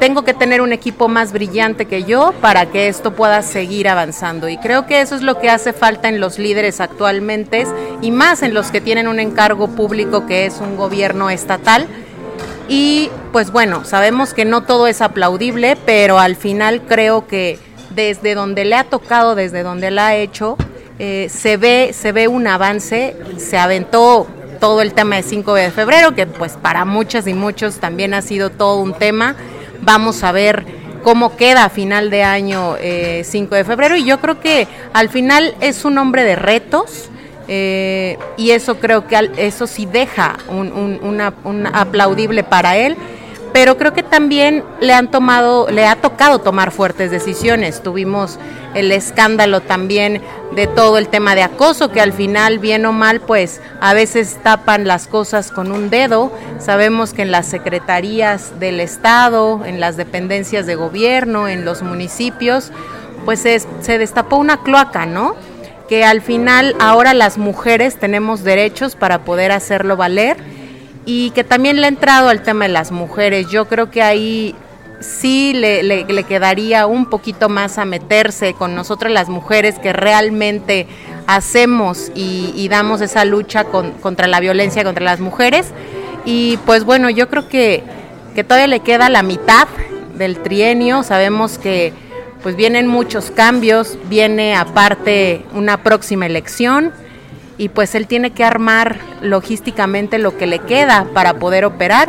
tengo 0.00 0.22
que 0.22 0.34
tener 0.34 0.60
un 0.60 0.72
equipo 0.72 1.08
más 1.08 1.32
brillante 1.32 1.86
que 1.86 2.04
yo 2.04 2.32
para 2.40 2.66
que 2.66 2.88
esto 2.88 3.14
pueda 3.14 3.42
seguir 3.42 3.88
avanzando. 3.88 4.48
Y 4.48 4.58
creo 4.58 4.86
que 4.86 5.00
eso 5.00 5.14
es 5.14 5.22
lo 5.22 5.38
que 5.38 5.50
hace 5.50 5.72
falta 5.72 6.08
en 6.08 6.20
los 6.20 6.38
líderes 6.38 6.80
actualmente 6.80 7.66
y 8.02 8.10
más 8.10 8.42
en 8.42 8.52
los 8.52 8.70
que 8.70 8.80
tienen 8.80 9.08
un 9.08 9.20
encargo 9.20 9.68
público 9.68 10.26
que 10.26 10.46
es 10.46 10.60
un 10.60 10.76
gobierno 10.76 11.30
estatal. 11.30 11.86
Y 12.68 13.10
pues 13.32 13.52
bueno, 13.52 13.84
sabemos 13.84 14.34
que 14.34 14.44
no 14.44 14.62
todo 14.62 14.86
es 14.86 15.00
aplaudible, 15.00 15.76
pero 15.86 16.18
al 16.18 16.36
final 16.36 16.82
creo 16.82 17.26
que 17.26 17.58
desde 17.90 18.34
donde 18.34 18.64
le 18.64 18.74
ha 18.74 18.84
tocado, 18.84 19.34
desde 19.34 19.62
donde 19.62 19.90
la 19.90 20.08
ha 20.08 20.16
hecho, 20.16 20.56
eh, 20.98 21.28
se, 21.30 21.56
ve, 21.56 21.90
se 21.92 22.12
ve 22.12 22.26
un 22.26 22.46
avance, 22.46 23.16
se 23.36 23.58
aventó 23.58 24.26
todo 24.58 24.82
el 24.82 24.94
tema 24.94 25.16
de 25.16 25.22
5 25.22 25.54
de 25.54 25.70
febrero, 25.70 26.14
que 26.14 26.26
pues 26.26 26.54
para 26.54 26.84
muchas 26.84 27.26
y 27.26 27.34
muchos 27.34 27.78
también 27.78 28.14
ha 28.14 28.22
sido 28.22 28.50
todo 28.50 28.80
un 28.80 28.94
tema. 28.94 29.36
Vamos 29.82 30.24
a 30.24 30.32
ver 30.32 30.64
cómo 31.02 31.36
queda 31.36 31.64
a 31.64 31.68
final 31.68 32.10
de 32.10 32.24
año 32.24 32.76
5 32.76 32.80
eh, 32.80 33.24
de 33.58 33.64
febrero 33.64 33.96
y 33.96 34.04
yo 34.04 34.20
creo 34.20 34.40
que 34.40 34.66
al 34.92 35.08
final 35.08 35.54
es 35.60 35.84
un 35.84 35.98
hombre 35.98 36.24
de 36.24 36.36
retos. 36.36 37.10
Eh, 37.48 38.18
y 38.36 38.50
eso 38.50 38.78
creo 38.78 39.06
que 39.06 39.30
eso 39.36 39.66
sí 39.66 39.86
deja 39.86 40.36
un 40.48 41.66
aplaudible 41.72 42.42
para 42.42 42.76
él 42.76 42.96
pero 43.56 43.78
creo 43.78 43.94
que 43.94 44.02
también 44.02 44.64
le 44.80 44.92
han 44.92 45.10
tomado, 45.10 45.70
le 45.70 45.86
ha 45.86 45.96
tocado 45.96 46.40
tomar 46.40 46.72
fuertes 46.72 47.10
decisiones. 47.10 47.82
Tuvimos 47.82 48.38
el 48.74 48.92
escándalo 48.92 49.62
también 49.62 50.20
de 50.54 50.66
todo 50.66 50.98
el 50.98 51.08
tema 51.08 51.34
de 51.34 51.42
acoso, 51.42 51.90
que 51.90 52.02
al 52.02 52.12
final, 52.12 52.58
bien 52.58 52.84
o 52.84 52.92
mal, 52.92 53.22
pues 53.22 53.62
a 53.80 53.94
veces 53.94 54.36
tapan 54.42 54.86
las 54.86 55.06
cosas 55.06 55.50
con 55.50 55.72
un 55.72 55.88
dedo. 55.88 56.30
Sabemos 56.58 57.14
que 57.14 57.22
en 57.22 57.30
las 57.30 57.46
secretarías 57.46 58.60
del 58.60 58.78
Estado, 58.78 59.64
en 59.64 59.80
las 59.80 59.96
dependencias 59.96 60.66
de 60.66 60.74
gobierno, 60.74 61.48
en 61.48 61.64
los 61.64 61.80
municipios, 61.80 62.72
pues 63.24 63.40
se 63.40 63.98
destapó 63.98 64.36
una 64.36 64.62
cloaca, 64.64 65.06
¿no? 65.06 65.34
Que 65.88 66.04
al 66.04 66.20
final 66.20 66.74
ahora 66.80 67.14
las 67.14 67.38
mujeres 67.38 67.96
tenemos 67.96 68.42
derechos 68.42 68.96
para 68.96 69.24
poder 69.24 69.52
hacerlo 69.52 69.96
valer 69.96 70.36
y 71.04 71.30
que 71.30 71.44
también 71.44 71.80
le 71.80 71.86
ha 71.86 71.88
entrado 71.88 72.28
al 72.28 72.42
tema 72.42 72.66
de 72.66 72.72
las 72.72 72.90
mujeres. 72.90 73.48
Yo 73.48 73.66
creo 73.66 73.90
que 73.90 74.02
ahí 74.02 74.54
sí 75.00 75.52
le, 75.54 76.24
quedaría 76.24 76.86
un 76.86 77.06
poquito 77.06 77.48
más 77.48 77.78
a 77.78 77.84
meterse 77.84 78.54
con 78.54 78.74
nosotras 78.74 79.12
las 79.12 79.28
mujeres 79.28 79.78
que 79.78 79.92
realmente 79.92 80.86
hacemos 81.26 82.10
y, 82.14 82.68
damos 82.68 83.00
esa 83.00 83.24
lucha 83.24 83.64
contra 83.64 84.26
la 84.26 84.40
violencia 84.40 84.84
contra 84.84 85.04
las 85.04 85.20
mujeres. 85.20 85.68
Y 86.24 86.58
pues 86.66 86.84
bueno, 86.84 87.08
yo 87.08 87.28
creo 87.28 87.48
que, 87.48 87.84
que 88.34 88.42
todavía 88.42 88.66
le 88.66 88.80
queda 88.80 89.08
la 89.08 89.22
mitad 89.22 89.68
del 90.16 90.38
trienio. 90.38 91.04
Sabemos 91.04 91.58
que 91.58 91.92
pues 92.46 92.54
vienen 92.54 92.86
muchos 92.86 93.32
cambios, 93.32 93.98
viene 94.08 94.54
aparte 94.54 95.44
una 95.52 95.82
próxima 95.82 96.26
elección 96.26 96.92
y 97.58 97.70
pues 97.70 97.96
él 97.96 98.06
tiene 98.06 98.30
que 98.30 98.44
armar 98.44 99.00
logísticamente 99.20 100.18
lo 100.18 100.38
que 100.38 100.46
le 100.46 100.60
queda 100.60 101.08
para 101.12 101.40
poder 101.40 101.64
operar. 101.64 102.08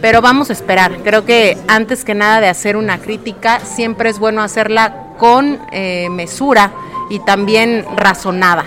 Pero 0.00 0.22
vamos 0.22 0.50
a 0.50 0.54
esperar. 0.54 0.96
Creo 1.04 1.24
que 1.24 1.56
antes 1.68 2.04
que 2.04 2.16
nada 2.16 2.40
de 2.40 2.48
hacer 2.48 2.76
una 2.76 2.98
crítica, 2.98 3.60
siempre 3.60 4.10
es 4.10 4.18
bueno 4.18 4.42
hacerla 4.42 5.14
con 5.18 5.60
eh, 5.70 6.08
mesura 6.10 6.72
y 7.08 7.20
también 7.20 7.84
razonada. 7.96 8.64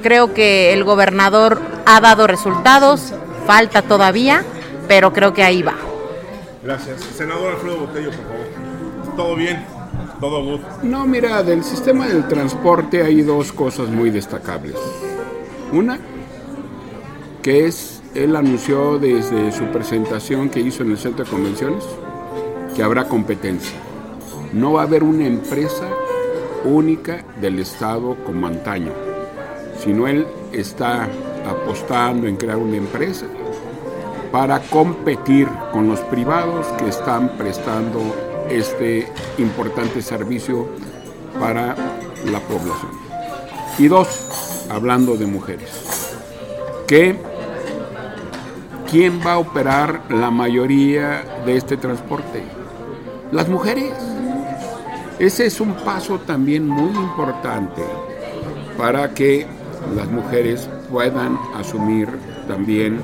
Creo 0.00 0.32
que 0.32 0.72
el 0.72 0.84
gobernador 0.84 1.60
ha 1.86 2.00
dado 2.00 2.28
resultados, 2.28 3.14
falta 3.48 3.82
todavía, 3.82 4.44
pero 4.86 5.12
creo 5.12 5.34
que 5.34 5.42
ahí 5.42 5.62
va. 5.62 5.74
Gracias. 6.62 7.00
Senador 7.16 7.54
Alfredo 7.54 7.78
Botello, 7.78 8.10
por 8.12 8.28
favor. 8.28 9.16
¿Todo 9.16 9.34
bien? 9.34 9.75
No, 10.82 11.06
mira, 11.06 11.42
del 11.42 11.62
sistema 11.62 12.06
del 12.06 12.26
transporte 12.26 13.02
hay 13.02 13.22
dos 13.22 13.52
cosas 13.52 13.88
muy 13.88 14.10
destacables. 14.10 14.76
Una, 15.72 15.98
que 17.42 17.66
es, 17.66 18.02
él 18.14 18.34
anunció 18.34 18.98
desde 18.98 19.52
su 19.52 19.64
presentación 19.66 20.48
que 20.48 20.60
hizo 20.60 20.82
en 20.82 20.92
el 20.92 20.98
centro 20.98 21.24
de 21.24 21.30
convenciones 21.30 21.84
que 22.74 22.82
habrá 22.82 23.08
competencia. 23.08 23.76
No 24.52 24.72
va 24.72 24.82
a 24.82 24.84
haber 24.84 25.02
una 25.02 25.26
empresa 25.26 25.88
única 26.64 27.24
del 27.40 27.58
Estado 27.58 28.16
como 28.24 28.46
antaño, 28.46 28.92
sino 29.82 30.06
él 30.08 30.26
está 30.52 31.08
apostando 31.46 32.26
en 32.26 32.36
crear 32.36 32.56
una 32.56 32.76
empresa 32.76 33.26
para 34.32 34.60
competir 34.60 35.48
con 35.72 35.88
los 35.88 36.00
privados 36.00 36.66
que 36.78 36.88
están 36.88 37.36
prestando 37.36 38.00
este 38.50 39.08
importante 39.38 40.02
servicio 40.02 40.68
para 41.38 41.74
la 42.30 42.40
población. 42.40 42.92
Y 43.78 43.88
dos, 43.88 44.66
hablando 44.70 45.16
de 45.16 45.26
mujeres. 45.26 45.70
Que 46.86 47.16
¿Quién 48.90 49.20
va 49.26 49.32
a 49.32 49.38
operar 49.38 50.02
la 50.10 50.30
mayoría 50.30 51.24
de 51.44 51.56
este 51.56 51.76
transporte? 51.76 52.44
Las 53.32 53.48
mujeres. 53.48 53.92
Ese 55.18 55.46
es 55.46 55.60
un 55.60 55.74
paso 55.74 56.20
también 56.20 56.68
muy 56.68 56.94
importante 56.94 57.82
para 58.78 59.12
que 59.12 59.44
las 59.96 60.08
mujeres 60.08 60.68
puedan 60.88 61.36
asumir 61.58 62.08
también 62.46 63.00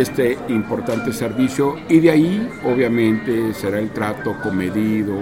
este 0.00 0.38
importante 0.48 1.12
servicio 1.12 1.76
y 1.88 2.00
de 2.00 2.10
ahí 2.10 2.48
obviamente 2.64 3.52
será 3.54 3.78
el 3.78 3.90
trato 3.90 4.36
comedido, 4.42 5.14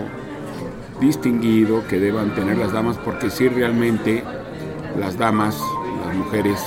distinguido 1.00 1.86
que 1.86 1.98
deban 1.98 2.34
tener 2.34 2.58
las 2.58 2.72
damas 2.72 2.96
porque 2.98 3.30
si 3.30 3.48
realmente 3.48 4.22
las 4.98 5.16
damas, 5.16 5.58
las 6.04 6.14
mujeres, 6.14 6.60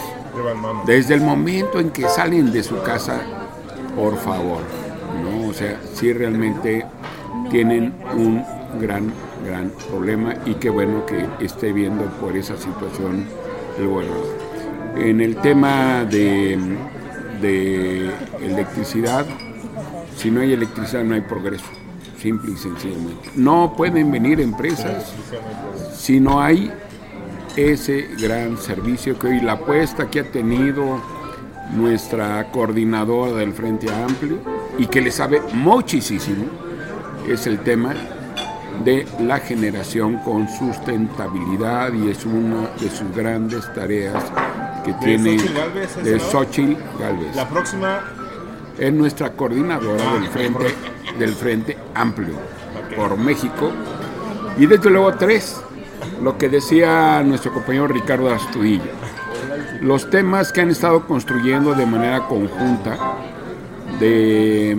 desde 0.86 1.16
el 1.16 1.22
momento 1.22 1.80
en 1.80 1.90
que 1.90 2.08
salen 2.08 2.52
de 2.52 2.64
su 2.64 2.82
casa, 2.82 3.22
por 3.96 4.18
favor, 4.18 4.62
¿no? 5.24 5.50
O 5.50 5.54
sea, 5.54 5.80
sí 5.94 6.14
realmente 6.14 6.86
tienen 7.50 7.94
un 8.16 8.44
gran, 8.80 9.12
gran 9.46 9.72
problema 9.90 10.36
y 10.46 10.56
qué 10.56 10.70
bueno 10.70 11.06
que 11.06 11.26
esté 11.44 11.74
viendo 11.74 12.06
por 12.22 12.38
esa 12.38 12.56
situación 12.58 13.26
el 13.78 13.88
gobernador. 13.88 14.38
En 14.98 15.22
el 15.22 15.36
tema 15.38 16.06
de, 16.06 16.58
de 17.42 18.12
electricidad, 18.42 19.26
si 20.16 20.32
no 20.32 20.42
hay 20.42 20.54
electricidad 20.54 21.04
no 21.04 21.16
hay 21.16 21.22
progreso, 21.22 21.66
simple 22.18 22.52
y 22.52 22.58
sencillamente. 22.58 23.30
No 23.36 23.74
pueden 23.76 24.12
venir 24.12 24.40
empresas 24.42 25.14
si 25.94 26.20
no 26.20 26.42
hay 26.42 26.72
ese 27.56 28.08
gran 28.20 28.58
servicio 28.58 29.18
que 29.18 29.28
hoy 29.28 29.42
la 29.42 29.54
apuesta 29.54 30.10
que 30.10 30.22
ha 30.22 30.32
tenido 30.32 31.02
nuestra 31.74 32.52
coordinadora 32.52 33.34
del 33.34 33.54
Frente 33.54 33.92
Amplio 33.94 34.38
y 34.78 34.88
que 34.88 35.02
le 35.02 35.12
sabe 35.12 35.42
muchísimo 35.54 36.46
es 37.28 37.48
el 37.48 37.60
tema 37.60 37.94
de 38.84 39.06
la 39.20 39.40
generación 39.40 40.18
con 40.20 40.48
sustentabilidad 40.48 41.94
y 41.94 42.10
es 42.10 42.26
una 42.26 42.70
de 42.80 42.90
sus 42.90 43.14
grandes 43.16 43.72
tareas 43.74 44.24
que 44.94 45.06
tiene 45.06 45.38
de 46.04 46.20
Xochitl 46.20 46.78
Galvez. 47.00 47.36
La 47.36 47.48
próxima 47.48 48.04
es 48.78 48.94
nuestra 48.94 49.34
coordinadora 49.34 50.14
del 50.14 50.28
Frente 50.30 50.76
del 51.18 51.34
Frente 51.34 51.78
Amplio 51.96 52.36
por 52.96 53.18
México 53.18 53.72
y 54.58 54.66
desde 54.66 54.90
luego 54.90 55.14
tres 55.16 55.62
lo 56.22 56.38
que 56.38 56.50
decía 56.50 57.22
nuestro 57.24 57.54
compañero 57.54 57.88
Ricardo 57.88 58.34
Astudillo. 58.34 58.92
Los 59.82 60.10
temas 60.10 60.52
que 60.52 60.62
han 60.62 60.70
estado 60.70 61.06
construyendo 61.06 61.74
de 61.74 61.86
manera 61.86 62.28
conjunta 62.28 62.98
de, 64.00 64.78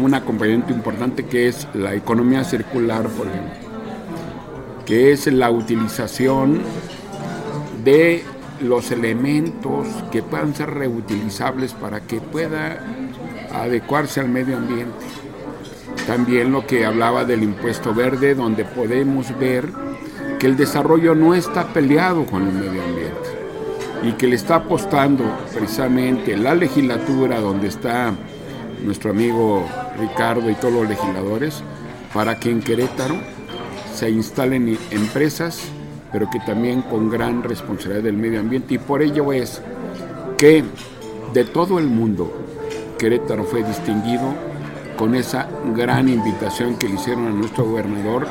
un 0.00 0.14
acompañamiento 0.14 0.72
importante 0.72 1.26
que 1.26 1.48
es 1.48 1.68
la 1.74 1.94
economía 1.94 2.42
circular, 2.42 3.06
por 3.08 3.26
ejemplo, 3.26 3.52
que 4.86 5.12
es 5.12 5.26
la 5.26 5.50
utilización 5.50 6.62
de 7.84 8.24
los 8.60 8.90
elementos 8.90 9.86
que 10.10 10.22
puedan 10.22 10.54
ser 10.54 10.70
reutilizables 10.70 11.72
para 11.72 12.00
que 12.00 12.20
pueda 12.20 12.80
adecuarse 13.52 14.20
al 14.20 14.28
medio 14.28 14.56
ambiente. 14.56 15.04
También 16.06 16.52
lo 16.52 16.66
que 16.66 16.84
hablaba 16.84 17.24
del 17.24 17.42
impuesto 17.42 17.94
verde, 17.94 18.34
donde 18.34 18.64
podemos 18.64 19.36
ver 19.38 19.70
que 20.38 20.46
el 20.46 20.56
desarrollo 20.56 21.14
no 21.14 21.34
está 21.34 21.72
peleado 21.72 22.26
con 22.26 22.46
el 22.46 22.52
medio 22.52 22.82
ambiente 22.82 23.34
y 24.02 24.12
que 24.12 24.26
le 24.26 24.36
está 24.36 24.56
apostando 24.56 25.24
precisamente 25.54 26.36
la 26.36 26.54
legislatura 26.54 27.40
donde 27.40 27.68
está 27.68 28.12
nuestro 28.84 29.10
amigo 29.10 29.66
Ricardo 29.98 30.50
y 30.50 30.54
todos 30.54 30.74
los 30.74 30.88
legisladores 30.88 31.62
para 32.12 32.38
que 32.38 32.50
en 32.50 32.60
Querétaro 32.60 33.16
se 33.94 34.10
instalen 34.10 34.78
empresas, 34.90 35.60
pero 36.14 36.30
que 36.30 36.38
también 36.38 36.82
con 36.82 37.10
gran 37.10 37.42
responsabilidad 37.42 38.04
del 38.04 38.16
medio 38.16 38.38
ambiente. 38.38 38.74
Y 38.74 38.78
por 38.78 39.02
ello 39.02 39.32
es 39.32 39.60
que 40.38 40.62
de 41.32 41.44
todo 41.44 41.80
el 41.80 41.88
mundo 41.88 42.32
Querétaro 42.96 43.42
fue 43.42 43.64
distinguido 43.64 44.32
con 44.96 45.16
esa 45.16 45.48
gran 45.74 46.08
invitación 46.08 46.76
que 46.76 46.88
le 46.88 46.94
hicieron 46.94 47.26
a 47.26 47.30
nuestro 47.30 47.64
gobernador, 47.64 48.28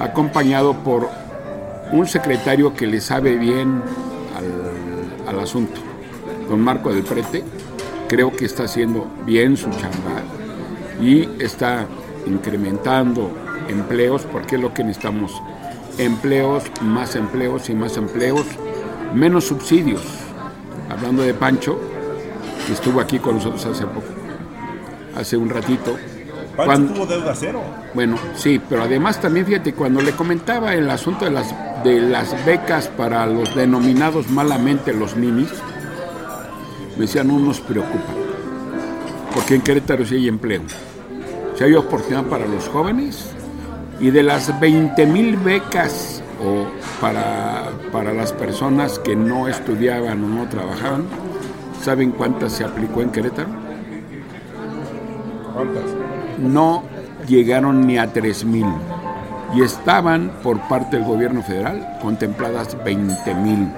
acompañado 0.00 0.82
por 0.82 1.10
un 1.92 2.06
secretario 2.06 2.72
que 2.72 2.86
le 2.86 3.02
sabe 3.02 3.36
bien 3.36 3.82
al, 5.28 5.38
asunto, 5.38 5.78
don 6.48 6.62
Marco 6.62 6.90
del 6.90 7.02
Prete, 7.02 7.44
creo 8.08 8.32
que 8.34 8.46
está 8.46 8.64
haciendo 8.64 9.06
bien 9.26 9.58
su 9.58 9.68
chamba 9.72 10.22
y 11.02 11.28
está 11.38 11.86
incrementando 12.26 13.30
empleos, 13.68 14.22
porque 14.22 14.56
es 14.56 14.62
lo 14.62 14.72
que 14.72 14.84
necesitamos, 14.84 15.42
empleos, 15.98 16.64
más 16.82 17.16
empleos 17.16 17.68
y 17.70 17.74
más 17.74 17.96
empleos, 17.96 18.44
menos 19.14 19.44
subsidios. 19.44 20.02
Hablando 20.90 21.22
de 21.22 21.34
Pancho, 21.34 21.78
que 22.66 22.72
estuvo 22.72 23.00
aquí 23.00 23.18
con 23.18 23.36
nosotros 23.36 23.64
hace 23.66 23.84
poco, 23.86 24.06
hace 25.16 25.36
un 25.36 25.48
ratito. 25.50 25.96
Pancho 26.56 26.64
cuando- 26.64 26.92
tuvo 26.94 27.06
deuda 27.06 27.34
cero. 27.34 27.60
bueno, 27.94 28.16
sí, 28.34 28.60
pero 28.68 28.82
además 28.84 29.20
también 29.20 29.44
fíjate, 29.46 29.74
cuando 29.74 30.00
le 30.00 30.12
comentaba 30.12 30.74
el 30.74 30.88
asunto 30.88 31.24
de 31.26 31.30
las, 31.30 31.54
de 31.84 32.00
las 32.00 32.44
becas 32.46 32.88
para 32.88 33.26
los 33.26 33.54
denominados 33.54 34.30
malamente 34.30 34.94
los 34.94 35.16
ninis, 35.16 35.50
me 36.96 37.02
decían, 37.02 37.28
no 37.28 37.38
nos 37.38 37.60
preocupa, 37.60 38.14
porque 39.34 39.56
en 39.56 39.60
Querétaro 39.60 40.06
sí 40.06 40.14
hay 40.14 40.28
empleo, 40.28 40.62
sí 41.56 41.64
hay 41.64 41.74
oportunidad 41.74 42.24
para 42.24 42.46
los 42.46 42.68
jóvenes, 42.68 43.32
y 44.00 44.10
de 44.10 44.22
las 44.22 44.58
20 44.60 45.06
mil 45.06 45.36
becas 45.36 46.22
o 46.44 46.66
para, 47.00 47.70
para 47.92 48.12
las 48.12 48.32
personas 48.32 48.98
que 48.98 49.16
no 49.16 49.48
estudiaban 49.48 50.22
o 50.24 50.28
no 50.28 50.48
trabajaban, 50.48 51.04
¿saben 51.82 52.10
cuántas 52.10 52.52
se 52.52 52.64
aplicó 52.64 53.02
en 53.02 53.10
Querétaro? 53.10 53.48
¿Cuántas? 55.54 56.06
no 56.38 56.82
llegaron 57.26 57.86
ni 57.86 57.98
a 57.98 58.12
3 58.12 58.44
mil 58.44 58.66
y 59.54 59.62
estaban 59.62 60.32
por 60.42 60.60
parte 60.68 60.96
del 60.96 61.06
gobierno 61.06 61.42
federal 61.42 61.98
contempladas 62.02 62.76
20 62.84 63.34
mil. 63.34 63.68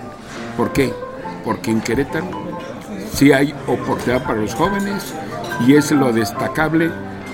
¿Por 0.57 0.73
qué? 0.73 0.93
Porque 1.45 1.71
en 1.71 1.81
Querétaro 1.81 2.27
sí 3.13 3.33
hay 3.33 3.55
oportunidad 3.67 4.25
para 4.25 4.41
los 4.41 4.55
jóvenes 4.55 5.15
y 5.67 5.75
es 5.75 5.91
lo 5.93 6.13
destacable, 6.13 6.91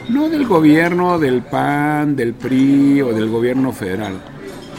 no 0.09 0.29
del 0.29 0.47
gobierno 0.47 1.19
del 1.19 1.43
PAN, 1.43 2.17
del 2.17 2.35
PRI 2.35 3.03
o 3.03 3.13
del 3.13 3.29
gobierno 3.29 3.73
federal, 3.73 4.21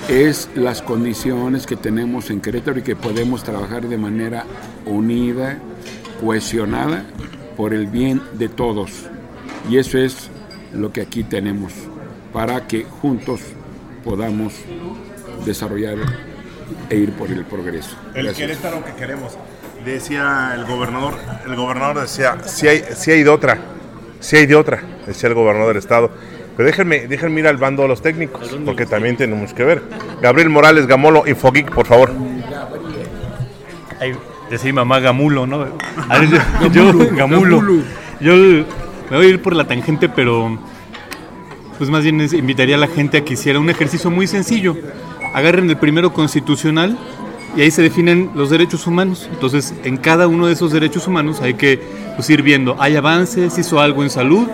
es 0.08 0.50
las 0.56 0.82
condiciones 0.82 1.66
que 1.66 1.76
tenemos 1.76 2.30
en 2.30 2.42
Querétaro 2.42 2.80
y 2.80 2.84
que 2.84 2.96
podemos 2.96 3.44
trabajar 3.44 3.88
de 3.88 3.98
manera 3.98 4.46
unida, 4.86 5.58
cohesionada, 6.22 7.04
por 7.58 7.74
el 7.74 7.88
bien 7.88 8.22
de 8.34 8.50
todos. 8.50 8.92
Y 9.70 9.78
eso 9.78 9.98
es 9.98 10.30
lo 10.74 10.92
que 10.92 11.02
aquí 11.02 11.24
tenemos, 11.24 11.74
para 12.32 12.68
que 12.68 12.84
juntos 12.84 13.42
podamos 14.04 14.54
desarrollar 15.46 15.98
e 16.90 16.98
ir 16.98 17.12
por 17.14 17.32
el 17.32 17.44
progreso. 17.46 17.96
El. 18.14 18.34
Querétaro 18.34 18.84
que 18.84 18.94
queremos. 18.94 19.34
Decía 19.84 20.54
el 20.56 20.66
gobernador, 20.66 21.14
el 21.46 21.56
gobernador 21.56 22.02
decía, 22.02 22.38
si 22.44 22.68
hay, 22.68 22.84
sí 22.96 23.12
hay 23.12 23.22
de 23.22 23.30
otra, 23.30 23.60
si 24.26 24.38
hay 24.38 24.46
de 24.46 24.56
otra, 24.56 24.82
decía 25.06 25.30
el 25.30 25.36
gobernador 25.36 25.70
del 25.70 25.78
estado. 25.78 26.10
Pero 26.58 26.68
déjenme, 26.68 27.08
déjenme 27.08 27.42
ir 27.42 27.48
al 27.48 27.58
bando 27.58 27.84
de 27.84 27.90
los 27.90 28.02
técnicos, 28.02 28.58
porque 28.66 28.86
también 28.86 29.18
tenemos 29.18 29.54
que 29.54 29.64
ver. 29.64 29.84
Gabriel 30.22 30.50
Morales 30.50 30.88
Gamolo, 30.88 31.28
Infogeek, 31.28 31.70
por 31.74 31.86
favor. 31.86 32.12
Ay, 34.00 34.14
decía 34.50 34.74
mamá 34.74 35.00
Gamulo, 35.00 35.46
¿no? 35.48 35.66
A 36.10 36.20
ver, 36.20 36.30
yo, 36.30 36.72
yo- 36.72 37.16
Gamulo. 37.16 37.62
Yo 38.22 38.34
me 38.36 39.18
voy 39.18 39.26
a 39.26 39.30
ir 39.30 39.42
por 39.42 39.56
la 39.56 39.66
tangente, 39.68 40.08
pero 40.10 40.58
pues 41.78 41.90
más 41.90 42.04
bien 42.04 42.22
invitaría 42.22 42.76
a 42.76 42.80
la 42.80 42.88
gente 42.88 43.18
a 43.18 43.26
que 43.26 43.34
hiciera 43.34 43.60
un 43.60 43.70
ejercicio 43.70 44.10
muy 44.10 44.26
sencillo. 44.28 44.76
Agarren 45.34 45.70
el 45.70 45.78
primero 45.78 46.14
constitucional 46.14 46.98
y 47.58 47.62
ahí 47.62 47.72
se 47.72 47.82
definen 47.82 48.32
los 48.34 48.50
derechos 48.50 48.88
humanos. 48.88 49.30
Entonces, 49.32 49.74
en 49.84 49.98
cada 49.98 50.28
uno 50.28 50.48
de 50.48 50.54
esos 50.54 50.72
derechos 50.72 51.08
humanos 51.08 51.42
hay 51.42 51.56
que 51.56 51.82
pues, 52.16 52.30
ir 52.30 52.42
viendo, 52.42 52.76
hay 52.80 52.96
avances, 52.96 53.58
hizo 53.58 53.80
algo 53.80 54.04
en 54.04 54.10
salud, 54.10 54.48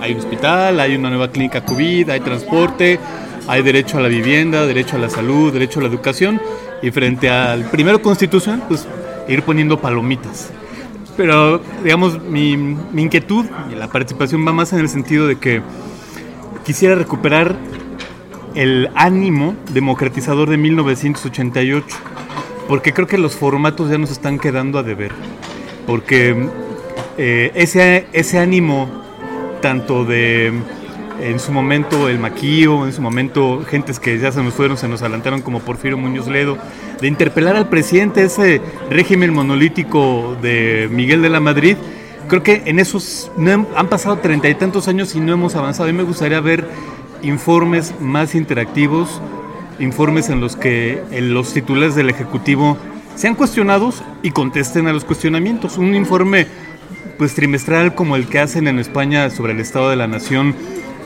hay 0.00 0.12
un 0.12 0.18
hospital, 0.18 0.80
hay 0.80 0.94
una 0.94 1.10
nueva 1.10 1.28
clínica 1.28 1.64
COVID, 1.64 2.10
hay 2.10 2.20
transporte, 2.20 2.98
hay 3.46 3.62
derecho 3.62 3.98
a 3.98 4.00
la 4.00 4.08
vivienda, 4.08 4.66
derecho 4.66 4.96
a 4.96 4.98
la 4.98 5.10
salud, 5.10 5.52
derecho 5.52 5.80
a 5.80 5.82
la 5.82 5.88
educación. 5.88 6.40
Y 6.82 6.90
frente 6.90 7.28
al 7.28 7.64
primero 7.70 8.00
constitucional, 8.00 8.62
pues 8.68 8.86
ir 9.26 9.42
poniendo 9.42 9.80
palomitas. 9.80 10.50
Pero, 11.16 11.60
digamos, 11.82 12.22
mi, 12.22 12.56
mi 12.56 13.02
inquietud 13.02 13.44
y 13.72 13.74
la 13.74 13.88
participación 13.88 14.46
va 14.46 14.52
más 14.52 14.72
en 14.72 14.78
el 14.78 14.88
sentido 14.88 15.26
de 15.26 15.36
que 15.36 15.62
quisiera 16.64 16.94
recuperar 16.94 17.56
el 18.54 18.90
ánimo 18.94 19.56
democratizador 19.72 20.50
de 20.50 20.56
1988, 20.56 21.86
porque 22.68 22.92
creo 22.92 23.06
que 23.06 23.18
los 23.18 23.34
formatos 23.34 23.90
ya 23.90 23.98
nos 23.98 24.10
están 24.10 24.38
quedando 24.38 24.78
a 24.78 24.82
deber, 24.82 25.12
porque 25.86 26.48
eh, 27.18 27.52
ese, 27.54 28.06
ese 28.12 28.38
ánimo 28.38 28.88
tanto 29.60 30.04
de 30.04 30.52
en 31.20 31.40
su 31.40 31.52
momento 31.52 32.08
el 32.08 32.18
Maquío, 32.18 32.86
en 32.86 32.92
su 32.92 33.02
momento 33.02 33.64
gentes 33.68 33.98
que 33.98 34.18
ya 34.18 34.30
se 34.30 34.42
nos 34.42 34.54
fueron, 34.54 34.76
se 34.76 34.88
nos 34.88 35.02
adelantaron 35.02 35.42
como 35.42 35.60
Porfirio 35.60 35.98
Muñoz 35.98 36.28
Ledo, 36.28 36.56
de 37.00 37.08
interpelar 37.08 37.56
al 37.56 37.68
presidente 37.68 38.22
ese 38.22 38.60
régimen 38.88 39.34
monolítico 39.34 40.36
de 40.40 40.88
Miguel 40.92 41.22
de 41.22 41.28
la 41.28 41.40
Madrid, 41.40 41.76
creo 42.28 42.42
que 42.42 42.62
en 42.66 42.78
esos 42.78 43.30
no 43.36 43.66
han, 43.74 43.88
pasado 43.88 44.18
treinta 44.18 44.48
y 44.48 44.54
tantos 44.54 44.86
años 44.86 45.14
y 45.14 45.20
no 45.20 45.32
hemos 45.32 45.56
avanzado. 45.56 45.88
Mí 45.88 45.94
me 45.94 46.04
gustaría 46.04 46.40
ver 46.40 46.68
informes 47.22 47.94
más 48.00 48.34
interactivos, 48.34 49.20
informes 49.80 50.28
en 50.28 50.40
los 50.40 50.54
que 50.54 51.02
los 51.20 51.52
titulares 51.52 51.94
del 51.94 52.10
Ejecutivo 52.10 52.76
sean 53.16 53.34
cuestionados 53.34 54.02
y 54.22 54.30
contesten 54.30 54.86
a 54.86 54.92
los 54.92 55.04
cuestionamientos. 55.04 55.78
Un 55.78 55.94
informe 55.94 56.46
pues 57.18 57.34
trimestral 57.34 57.94
como 57.94 58.16
el 58.16 58.28
que 58.28 58.38
hacen 58.38 58.68
en 58.68 58.78
España 58.78 59.28
sobre 59.28 59.52
el 59.52 59.60
estado 59.60 59.90
de 59.90 59.96
la 59.96 60.06
nación 60.06 60.54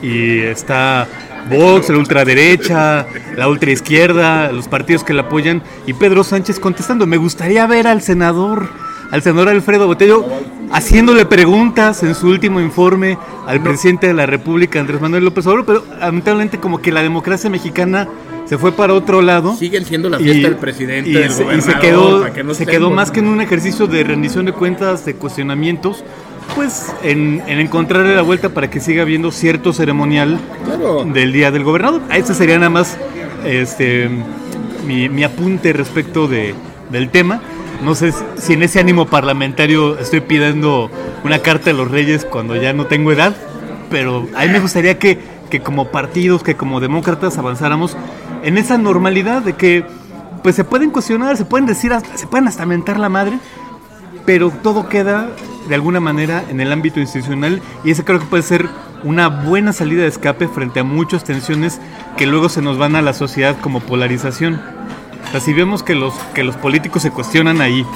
y 0.02 0.40
está 0.40 1.08
Vox, 1.48 1.88
la 1.88 1.98
ultraderecha, 1.98 3.06
la 3.36 3.48
ultraizquierda, 3.48 4.52
los 4.52 4.68
partidos 4.68 5.02
que 5.02 5.14
la 5.14 5.22
apoyan 5.22 5.62
y 5.86 5.94
Pedro 5.94 6.22
Sánchez 6.22 6.60
contestando. 6.60 7.06
Me 7.06 7.16
gustaría 7.16 7.66
ver 7.66 7.86
al 7.86 8.02
senador, 8.02 8.68
al 9.10 9.22
senador 9.22 9.48
Alfredo 9.48 9.86
Botello 9.86 10.24
haciéndole 10.70 11.26
preguntas 11.26 12.02
en 12.02 12.14
su 12.14 12.28
último 12.28 12.60
informe 12.60 13.18
al 13.46 13.62
presidente 13.62 14.06
de 14.06 14.14
la 14.14 14.26
República, 14.26 14.80
Andrés 14.80 15.00
Manuel 15.00 15.24
López 15.24 15.46
Obrador, 15.46 15.66
pero 15.66 15.84
lamentablemente 15.98 16.58
como 16.58 16.80
que 16.80 16.92
la 16.92 17.02
democracia 17.02 17.50
mexicana 17.50 18.08
se 18.52 18.58
fue 18.58 18.70
para 18.72 18.92
otro 18.92 19.22
lado. 19.22 19.56
Siguen 19.56 19.86
siendo 19.86 20.10
la 20.10 20.18
fiesta 20.18 20.48
del 20.50 20.58
presidente, 20.58 21.08
y 21.08 21.14
del 21.14 21.30
se, 21.30 21.42
y 21.56 21.62
se 21.62 21.72
quedó, 21.78 22.30
que 22.34 22.44
no 22.44 22.52
se 22.52 22.66
quedó 22.66 22.90
más 22.90 23.10
que 23.10 23.20
en 23.20 23.28
un 23.28 23.40
ejercicio 23.40 23.86
de 23.86 24.04
rendición 24.04 24.44
de 24.44 24.52
cuentas, 24.52 25.06
de 25.06 25.14
cuestionamientos, 25.14 26.04
pues 26.54 26.92
en, 27.02 27.42
en 27.46 27.60
encontrarle 27.60 28.14
la 28.14 28.20
vuelta 28.20 28.50
para 28.50 28.68
que 28.68 28.78
siga 28.78 29.04
habiendo 29.04 29.30
cierto 29.30 29.72
ceremonial 29.72 30.38
Claro. 30.66 31.02
del 31.06 31.32
día 31.32 31.50
del 31.50 31.64
gobernador. 31.64 32.02
A 32.10 32.18
Ese 32.18 32.34
sería 32.34 32.58
nada 32.58 32.68
más 32.68 32.98
este, 33.46 34.10
mi, 34.86 35.08
mi 35.08 35.24
apunte 35.24 35.72
respecto 35.72 36.28
de, 36.28 36.54
del 36.90 37.08
tema. 37.08 37.40
No 37.82 37.94
sé 37.94 38.12
si 38.36 38.52
en 38.52 38.64
ese 38.64 38.80
ánimo 38.80 39.06
parlamentario 39.06 39.98
estoy 39.98 40.20
pidiendo 40.20 40.90
una 41.24 41.38
carta 41.38 41.70
de 41.70 41.72
los 41.72 41.90
reyes 41.90 42.26
cuando 42.26 42.54
ya 42.56 42.74
no 42.74 42.84
tengo 42.84 43.12
edad, 43.12 43.34
pero 43.88 44.28
a 44.36 44.44
mí 44.44 44.50
me 44.52 44.60
gustaría 44.60 44.98
que, 44.98 45.18
que 45.48 45.60
como 45.60 45.86
partidos, 45.88 46.42
que 46.42 46.54
como 46.54 46.80
demócratas 46.80 47.38
avanzáramos 47.38 47.96
en 48.42 48.58
esa 48.58 48.78
normalidad 48.78 49.42
de 49.42 49.54
que 49.54 49.84
pues 50.42 50.56
se 50.56 50.64
pueden 50.64 50.90
cuestionar, 50.90 51.36
se 51.36 51.44
pueden 51.44 51.66
decir, 51.66 51.92
hasta- 51.92 52.16
se 52.16 52.26
pueden 52.26 52.48
hasta 52.48 52.66
mentar 52.66 52.98
la 52.98 53.08
madre, 53.08 53.38
pero 54.26 54.50
todo 54.50 54.88
queda 54.88 55.28
de 55.68 55.74
alguna 55.74 56.00
manera 56.00 56.42
en 56.50 56.60
el 56.60 56.72
ámbito 56.72 56.98
institucional 57.00 57.62
y 57.84 57.90
ese 57.92 58.04
creo 58.04 58.18
que 58.18 58.26
puede 58.26 58.42
ser 58.42 58.68
una 59.04 59.28
buena 59.28 59.72
salida 59.72 60.02
de 60.02 60.08
escape 60.08 60.48
frente 60.48 60.80
a 60.80 60.84
muchas 60.84 61.24
tensiones 61.24 61.80
que 62.16 62.26
luego 62.26 62.48
se 62.48 62.62
nos 62.62 62.78
van 62.78 62.96
a 62.96 63.02
la 63.02 63.12
sociedad 63.12 63.56
como 63.60 63.80
polarización. 63.80 64.60
O 65.28 65.30
sea, 65.30 65.40
si 65.40 65.52
vemos 65.52 65.82
que 65.82 65.94
los, 65.94 66.14
que 66.34 66.44
los 66.44 66.56
políticos 66.56 67.02
se 67.02 67.10
cuestionan 67.10 67.60
ahí, 67.60 67.86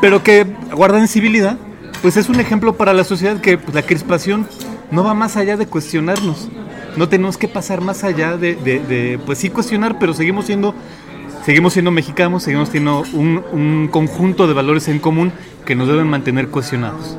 pero 0.00 0.22
que 0.22 0.44
guardan 0.72 1.06
civilidad, 1.08 1.56
pues 2.02 2.16
es 2.16 2.28
un 2.28 2.40
ejemplo 2.40 2.74
para 2.76 2.92
la 2.92 3.04
sociedad 3.04 3.40
que 3.40 3.56
pues, 3.58 3.74
la 3.74 3.82
crispación 3.82 4.46
no 4.90 5.04
va 5.04 5.14
más 5.14 5.36
allá 5.36 5.56
de 5.56 5.66
cuestionarnos. 5.66 6.48
No 6.96 7.08
tenemos 7.08 7.36
que 7.38 7.48
pasar 7.48 7.80
más 7.80 8.04
allá 8.04 8.36
de, 8.36 8.54
de- 8.54 8.80
de, 8.80 9.18
pues 9.24 9.38
sí 9.38 9.50
cuestionar, 9.50 9.98
pero 9.98 10.14
seguimos 10.14 10.46
siendo 10.46 10.74
seguimos 11.44 11.74
siendo 11.74 11.90
mexicanos, 11.90 12.42
seguimos 12.44 12.70
teniendo 12.70 13.04
un, 13.12 13.44
un 13.52 13.88
conjunto 13.90 14.46
de 14.46 14.54
valores 14.54 14.88
en 14.88 14.98
común 14.98 15.30
que 15.66 15.74
nos 15.74 15.88
deben 15.88 16.06
mantener 16.06 16.48
cohesionados. 16.48 17.16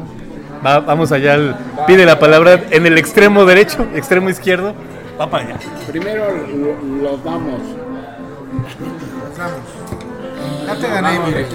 Va- 0.66 0.80
vamos 0.80 1.12
allá, 1.12 1.34
al- 1.36 1.58
pide 1.86 2.06
la 2.06 2.18
palabra 2.18 2.64
en 2.72 2.86
el 2.88 2.98
extremo 2.98 3.46
derecho, 3.46 3.86
extremo 3.94 4.30
izquierdo. 4.30 4.74
Va 5.20 5.30
para 5.30 5.46
allá. 5.46 5.58
Primero 5.88 6.26
lo- 6.32 7.04
los 7.04 7.24
damos. 7.24 7.62
Ya 10.68 10.76
te 10.76 10.88
gané, 10.88 11.20
mire. 11.20 11.46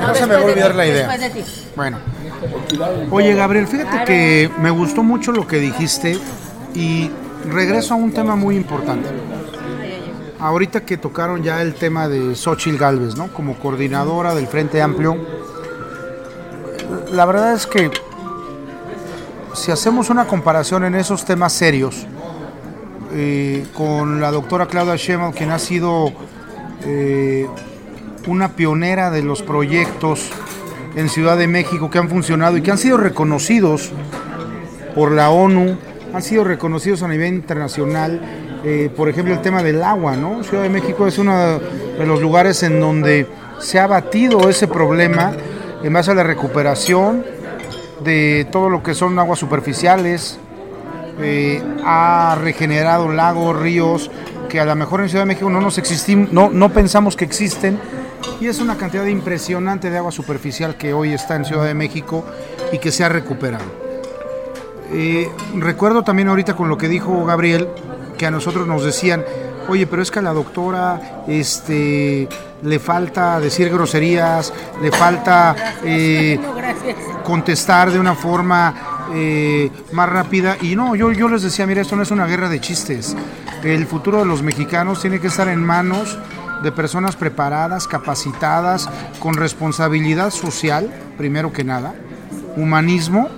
No 0.00 0.14
se 0.14 0.26
me 0.26 0.34
va 0.34 0.40
a 0.40 0.44
olvidar 0.44 0.74
la 0.74 0.86
idea. 0.86 1.18
Bueno. 1.74 1.98
Oye, 3.10 3.34
Gabriel, 3.34 3.66
fíjate 3.66 4.04
que 4.04 4.50
me 4.60 4.70
gustó 4.70 5.02
mucho 5.02 5.32
lo 5.32 5.46
que 5.46 5.58
dijiste 5.58 6.18
y 6.74 7.10
regreso 7.50 7.94
a 7.94 7.96
un 7.96 8.12
tema 8.12 8.36
muy 8.36 8.56
importante. 8.56 9.08
Ahorita 10.40 10.82
que 10.82 10.96
tocaron 10.96 11.42
ya 11.42 11.62
el 11.62 11.74
tema 11.74 12.08
de 12.08 12.34
Xochil 12.34 12.78
Galvez, 12.78 13.16
¿no? 13.16 13.28
Como 13.28 13.58
coordinadora 13.58 14.34
del 14.34 14.46
Frente 14.46 14.80
Amplio, 14.80 15.16
la 17.12 17.24
verdad 17.26 17.54
es 17.54 17.66
que 17.66 17.90
si 19.54 19.72
hacemos 19.72 20.10
una 20.10 20.26
comparación 20.26 20.84
en 20.84 20.94
esos 20.94 21.24
temas 21.24 21.52
serios 21.52 22.06
eh, 23.12 23.66
con 23.74 24.20
la 24.20 24.30
doctora 24.30 24.66
Claudia 24.66 24.96
Sheinbaum, 24.96 25.32
quien 25.32 25.50
ha 25.50 25.58
sido 25.58 26.12
eh, 26.84 27.48
una 28.26 28.50
pionera 28.54 29.10
de 29.10 29.22
los 29.22 29.42
proyectos 29.42 30.30
en 30.94 31.08
Ciudad 31.08 31.36
de 31.36 31.46
México 31.46 31.90
que 31.90 31.98
han 31.98 32.08
funcionado 32.08 32.56
y 32.56 32.62
que 32.62 32.70
han 32.70 32.78
sido 32.78 32.96
reconocidos 32.96 33.90
por 34.94 35.12
la 35.12 35.30
ONU, 35.30 35.76
han 36.12 36.22
sido 36.22 36.44
reconocidos 36.44 37.02
a 37.02 37.08
nivel 37.08 37.34
internacional. 37.34 38.20
eh, 38.64 38.90
por 38.96 39.08
ejemplo, 39.08 39.32
el 39.34 39.40
tema 39.40 39.62
del 39.62 39.82
agua, 39.82 40.16
¿no? 40.16 40.42
Ciudad 40.42 40.64
de 40.64 40.68
México 40.68 41.06
es 41.06 41.16
uno 41.18 41.60
de 41.98 42.06
los 42.06 42.20
lugares 42.20 42.62
en 42.64 42.80
donde 42.80 43.26
se 43.60 43.78
ha 43.78 43.86
batido 43.86 44.48
ese 44.48 44.66
problema 44.66 45.32
en 45.82 45.92
base 45.92 46.10
a 46.10 46.14
la 46.14 46.24
recuperación 46.24 47.24
de 48.02 48.48
todo 48.50 48.68
lo 48.68 48.82
que 48.82 48.94
son 48.94 49.16
aguas 49.18 49.38
superficiales, 49.38 50.38
eh, 51.20 51.62
ha 51.84 52.36
regenerado 52.40 53.08
lagos, 53.12 53.56
ríos, 53.60 54.10
que 54.48 54.58
a 54.60 54.64
lo 54.64 54.74
mejor 54.74 55.02
en 55.02 55.08
Ciudad 55.08 55.22
de 55.22 55.26
México 55.28 55.50
no, 55.50 55.60
nos 55.60 55.78
existim- 55.78 56.28
no, 56.30 56.50
no 56.50 56.72
pensamos 56.72 57.14
que 57.16 57.24
existen, 57.24 57.78
y 58.40 58.46
es 58.46 58.60
una 58.60 58.76
cantidad 58.76 59.04
impresionante 59.06 59.90
de 59.90 59.98
agua 59.98 60.10
superficial 60.12 60.76
que 60.76 60.92
hoy 60.92 61.12
está 61.12 61.36
en 61.36 61.44
Ciudad 61.44 61.64
de 61.64 61.74
México 61.74 62.24
y 62.72 62.78
que 62.78 62.90
se 62.90 63.04
ha 63.04 63.08
recuperado. 63.08 63.87
Eh, 64.90 65.30
recuerdo 65.56 66.02
también 66.02 66.28
ahorita 66.28 66.54
con 66.54 66.68
lo 66.68 66.78
que 66.78 66.88
dijo 66.88 67.24
Gabriel, 67.24 67.68
que 68.16 68.26
a 68.26 68.30
nosotros 68.30 68.66
nos 68.66 68.84
decían, 68.84 69.24
oye, 69.68 69.86
pero 69.86 70.02
es 70.02 70.10
que 70.10 70.18
a 70.18 70.22
la 70.22 70.32
doctora 70.32 71.24
este, 71.28 72.28
le 72.62 72.78
falta 72.78 73.38
decir 73.40 73.70
groserías, 73.70 74.52
le 74.82 74.90
falta 74.90 75.54
eh, 75.84 76.38
No, 77.08 77.22
contestar 77.22 77.90
de 77.90 78.00
una 78.00 78.14
forma 78.14 78.74
eh, 79.12 79.70
más 79.92 80.08
rápida. 80.08 80.56
Y 80.62 80.74
no, 80.74 80.96
yo, 80.96 81.12
yo 81.12 81.28
les 81.28 81.42
decía, 81.42 81.66
mira, 81.66 81.82
esto 81.82 81.94
no 81.94 82.02
es 82.02 82.10
una 82.10 82.26
guerra 82.26 82.48
de 82.48 82.58
chistes. 82.58 83.14
El 83.62 83.86
futuro 83.86 84.20
de 84.20 84.24
los 84.24 84.42
mexicanos 84.42 85.02
tiene 85.02 85.20
que 85.20 85.26
estar 85.26 85.48
en 85.48 85.62
manos 85.62 86.18
de 86.62 86.72
personas 86.72 87.16
preparadas, 87.16 87.86
capacitadas, 87.86 88.88
con 89.20 89.34
responsabilidad 89.34 90.30
social, 90.30 90.90
primero 91.18 91.52
que 91.52 91.64
nada, 91.64 91.94
humanismo, 92.56 93.28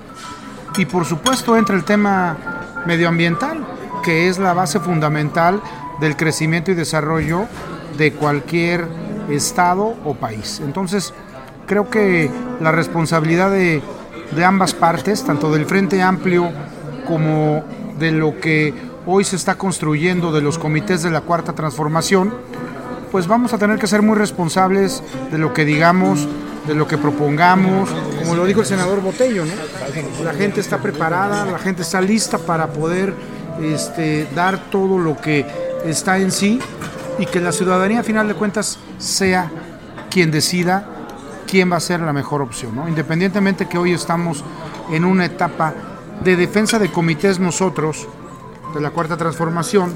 y 0.76 0.86
por 0.86 1.04
supuesto 1.04 1.56
entra 1.56 1.76
el 1.76 1.84
tema 1.84 2.36
medioambiental, 2.86 3.64
que 4.02 4.28
es 4.28 4.38
la 4.38 4.54
base 4.54 4.80
fundamental 4.80 5.60
del 6.00 6.16
crecimiento 6.16 6.70
y 6.70 6.74
desarrollo 6.74 7.46
de 7.98 8.12
cualquier 8.12 8.86
estado 9.28 9.94
o 10.04 10.14
país. 10.14 10.60
Entonces, 10.64 11.12
creo 11.66 11.90
que 11.90 12.30
la 12.60 12.72
responsabilidad 12.72 13.50
de, 13.50 13.82
de 14.34 14.44
ambas 14.44 14.74
partes, 14.74 15.24
tanto 15.24 15.52
del 15.52 15.66
Frente 15.66 16.02
Amplio 16.02 16.50
como 17.06 17.62
de 17.98 18.12
lo 18.12 18.40
que 18.40 18.72
hoy 19.06 19.24
se 19.24 19.36
está 19.36 19.56
construyendo 19.56 20.32
de 20.32 20.40
los 20.40 20.58
comités 20.58 21.02
de 21.02 21.10
la 21.10 21.20
Cuarta 21.20 21.52
Transformación, 21.52 22.32
pues 23.10 23.26
vamos 23.26 23.52
a 23.52 23.58
tener 23.58 23.78
que 23.78 23.86
ser 23.86 24.02
muy 24.02 24.16
responsables 24.16 25.02
de 25.30 25.38
lo 25.38 25.52
que 25.52 25.64
digamos, 25.64 26.28
de 26.66 26.74
lo 26.74 26.86
que 26.86 26.98
propongamos, 26.98 27.88
como 28.18 28.34
lo 28.34 28.44
dijo 28.44 28.60
el 28.60 28.66
senador 28.66 29.00
Botello. 29.00 29.44
La 30.22 30.32
gente 30.34 30.60
está 30.60 30.78
preparada, 30.78 31.44
la 31.44 31.58
gente 31.58 31.82
está 31.82 32.00
lista 32.00 32.38
para 32.38 32.68
poder 32.68 33.14
este, 33.62 34.28
dar 34.34 34.70
todo 34.70 34.98
lo 34.98 35.16
que 35.16 35.46
está 35.84 36.18
en 36.18 36.30
sí 36.30 36.60
y 37.18 37.26
que 37.26 37.40
la 37.40 37.52
ciudadanía 37.52 38.00
a 38.00 38.02
final 38.02 38.28
de 38.28 38.34
cuentas 38.34 38.78
sea 38.98 39.50
quien 40.10 40.30
decida 40.30 40.86
quién 41.46 41.70
va 41.72 41.76
a 41.76 41.80
ser 41.80 42.00
la 42.00 42.12
mejor 42.12 42.42
opción. 42.42 42.80
Independientemente 42.88 43.68
que 43.68 43.78
hoy 43.78 43.92
estamos 43.92 44.44
en 44.90 45.04
una 45.04 45.24
etapa 45.24 45.74
de 46.22 46.36
defensa 46.36 46.78
de 46.78 46.90
comités 46.90 47.38
nosotros, 47.38 48.06
de 48.74 48.80
la 48.80 48.90
Cuarta 48.90 49.16
Transformación, 49.16 49.94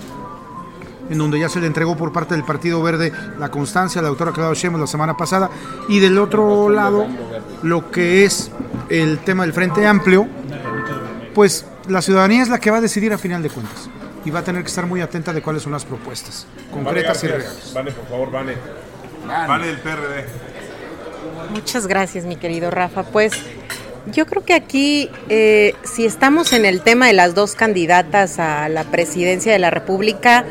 en 1.11 1.19
donde 1.19 1.39
ya 1.39 1.49
se 1.49 1.61
le 1.61 1.67
entregó 1.67 1.97
por 1.97 2.13
parte 2.13 2.35
del 2.35 2.45
Partido 2.45 2.83
Verde 2.83 3.13
la 3.39 3.51
constancia 3.51 4.01
a 4.01 4.03
la 4.03 4.09
doctora 4.09 4.33
Claudia 4.33 4.55
Sheinbaum 4.55 4.81
la 4.81 4.87
semana 4.87 5.17
pasada, 5.17 5.51
y 5.89 6.01
del 6.01 6.19
otro 6.19 6.69
lado, 6.69 7.07
lo 7.63 7.91
que 7.91 8.25
es 8.25 8.51
el 8.89 9.19
tema 9.19 9.45
del 9.45 9.53
Frente 9.53 9.87
Amplio, 9.87 10.27
pues 11.35 11.67
la 11.89 12.03
ciudadanía 12.03 12.43
es 12.43 12.49
la 12.49 12.59
que 12.59 12.71
va 12.71 12.79
a 12.79 12.81
decidir 12.81 13.13
a 13.13 13.19
final 13.19 13.43
de 13.43 13.51
cuentas, 13.51 13.89
y 14.25 14.31
va 14.31 14.41
a 14.41 14.45
tener 14.45 14.63
que 14.63 14.69
estar 14.69 14.87
muy 14.87 15.01
atenta 15.01 15.33
de 15.33 15.43
cuáles 15.43 15.63
son 15.63 15.73
las 15.73 15.85
propuestas, 15.85 16.47
concretas 16.73 17.23
y 17.25 17.27
reales. 17.27 17.73
Vane, 17.75 17.93
por 17.93 18.07
favor, 18.09 18.31
Vane. 18.31 18.55
Vane 19.27 19.67
del 19.67 19.79
PRD. 19.79 20.27
Muchas 21.51 21.87
gracias, 21.87 22.25
mi 22.25 22.37
querido 22.37 22.71
Rafa. 22.71 23.03
Pues 23.03 23.33
yo 24.13 24.27
creo 24.27 24.45
que 24.45 24.55
aquí, 24.55 25.11
eh, 25.29 25.75
si 25.83 26.05
estamos 26.05 26.53
en 26.53 26.65
el 26.65 26.83
tema 26.83 27.07
de 27.07 27.13
las 27.13 27.35
dos 27.35 27.55
candidatas 27.55 28.39
a 28.39 28.69
la 28.69 28.85
presidencia 28.85 29.53
de 29.53 29.59
la 29.59 29.71
República, 29.71 30.45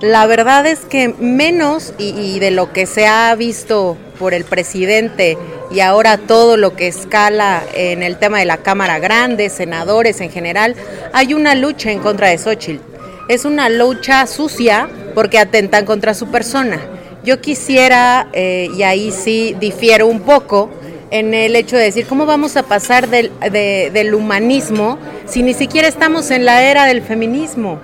la 0.00 0.26
verdad 0.26 0.66
es 0.66 0.80
que 0.80 1.08
menos 1.18 1.94
y, 1.98 2.38
de 2.38 2.50
lo 2.50 2.72
que 2.72 2.86
se 2.86 3.06
ha 3.06 3.34
visto 3.34 3.96
por 4.18 4.34
el 4.34 4.44
presidente 4.44 5.38
y 5.70 5.80
ahora 5.80 6.18
todo 6.18 6.56
lo 6.56 6.76
que 6.76 6.88
escala 6.88 7.62
en 7.74 8.02
el 8.02 8.18
tema 8.18 8.38
de 8.38 8.44
la 8.44 8.58
Cámara 8.58 8.98
Grande, 8.98 9.48
senadores 9.48 10.20
en 10.20 10.30
general, 10.30 10.74
hay 11.12 11.34
una 11.34 11.54
lucha 11.54 11.90
en 11.90 12.00
contra 12.00 12.28
de 12.28 12.38
Xochitl. 12.38 12.82
Es 13.28 13.44
una 13.44 13.68
lucha 13.70 14.26
sucia 14.26 14.88
porque 15.14 15.38
atentan 15.38 15.86
contra 15.86 16.12
su 16.14 16.26
persona. 16.30 16.78
Yo 17.24 17.40
quisiera, 17.40 18.28
eh, 18.34 18.68
y 18.76 18.82
ahí 18.82 19.10
sí 19.10 19.56
difiero 19.58 20.06
un 20.06 20.20
poco, 20.20 20.70
en 21.10 21.32
el 21.32 21.56
hecho 21.56 21.76
de 21.76 21.84
decir, 21.84 22.06
¿cómo 22.06 22.26
vamos 22.26 22.56
a 22.56 22.64
pasar 22.64 23.08
del, 23.08 23.32
de- 23.50 23.90
del 23.92 24.14
humanismo 24.14 24.98
si 25.26 25.42
ni 25.42 25.54
siquiera 25.54 25.88
estamos 25.88 26.30
en 26.30 26.44
la 26.44 26.62
era 26.62 26.84
del 26.84 27.00
feminismo? 27.02 27.80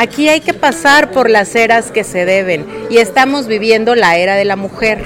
Aquí 0.00 0.30
hay 0.30 0.40
que 0.40 0.54
pasar 0.54 1.10
por 1.10 1.28
las 1.28 1.54
eras 1.54 1.90
que 1.90 2.04
se 2.04 2.24
deben 2.24 2.64
y 2.88 2.96
estamos 2.96 3.46
viviendo 3.46 3.94
la 3.94 4.16
era 4.16 4.34
de 4.34 4.46
la 4.46 4.56
mujer. 4.56 5.04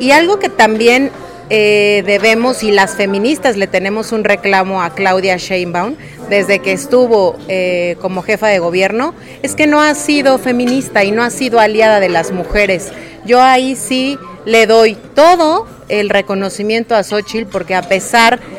Y 0.00 0.10
algo 0.10 0.38
que 0.38 0.50
también 0.50 1.10
eh, 1.48 2.02
debemos, 2.04 2.62
y 2.62 2.70
las 2.70 2.94
feministas 2.94 3.56
le 3.56 3.66
tenemos 3.66 4.12
un 4.12 4.24
reclamo 4.24 4.82
a 4.82 4.90
Claudia 4.90 5.38
Sheinbaum, 5.38 5.94
desde 6.28 6.58
que 6.58 6.72
estuvo 6.72 7.38
eh, 7.48 7.96
como 8.02 8.20
jefa 8.20 8.48
de 8.48 8.58
gobierno, 8.58 9.14
es 9.42 9.54
que 9.54 9.66
no 9.66 9.80
ha 9.80 9.94
sido 9.94 10.36
feminista 10.36 11.04
y 11.04 11.10
no 11.10 11.22
ha 11.22 11.30
sido 11.30 11.58
aliada 11.58 11.98
de 11.98 12.10
las 12.10 12.30
mujeres. 12.30 12.92
Yo 13.24 13.40
ahí 13.40 13.76
sí 13.76 14.18
le 14.44 14.66
doy 14.66 14.94
todo 15.14 15.66
el 15.88 16.10
reconocimiento 16.10 16.94
a 16.94 17.02
Xochitl, 17.02 17.46
porque 17.50 17.74
a 17.74 17.80
pesar 17.80 18.40
de 18.40 18.57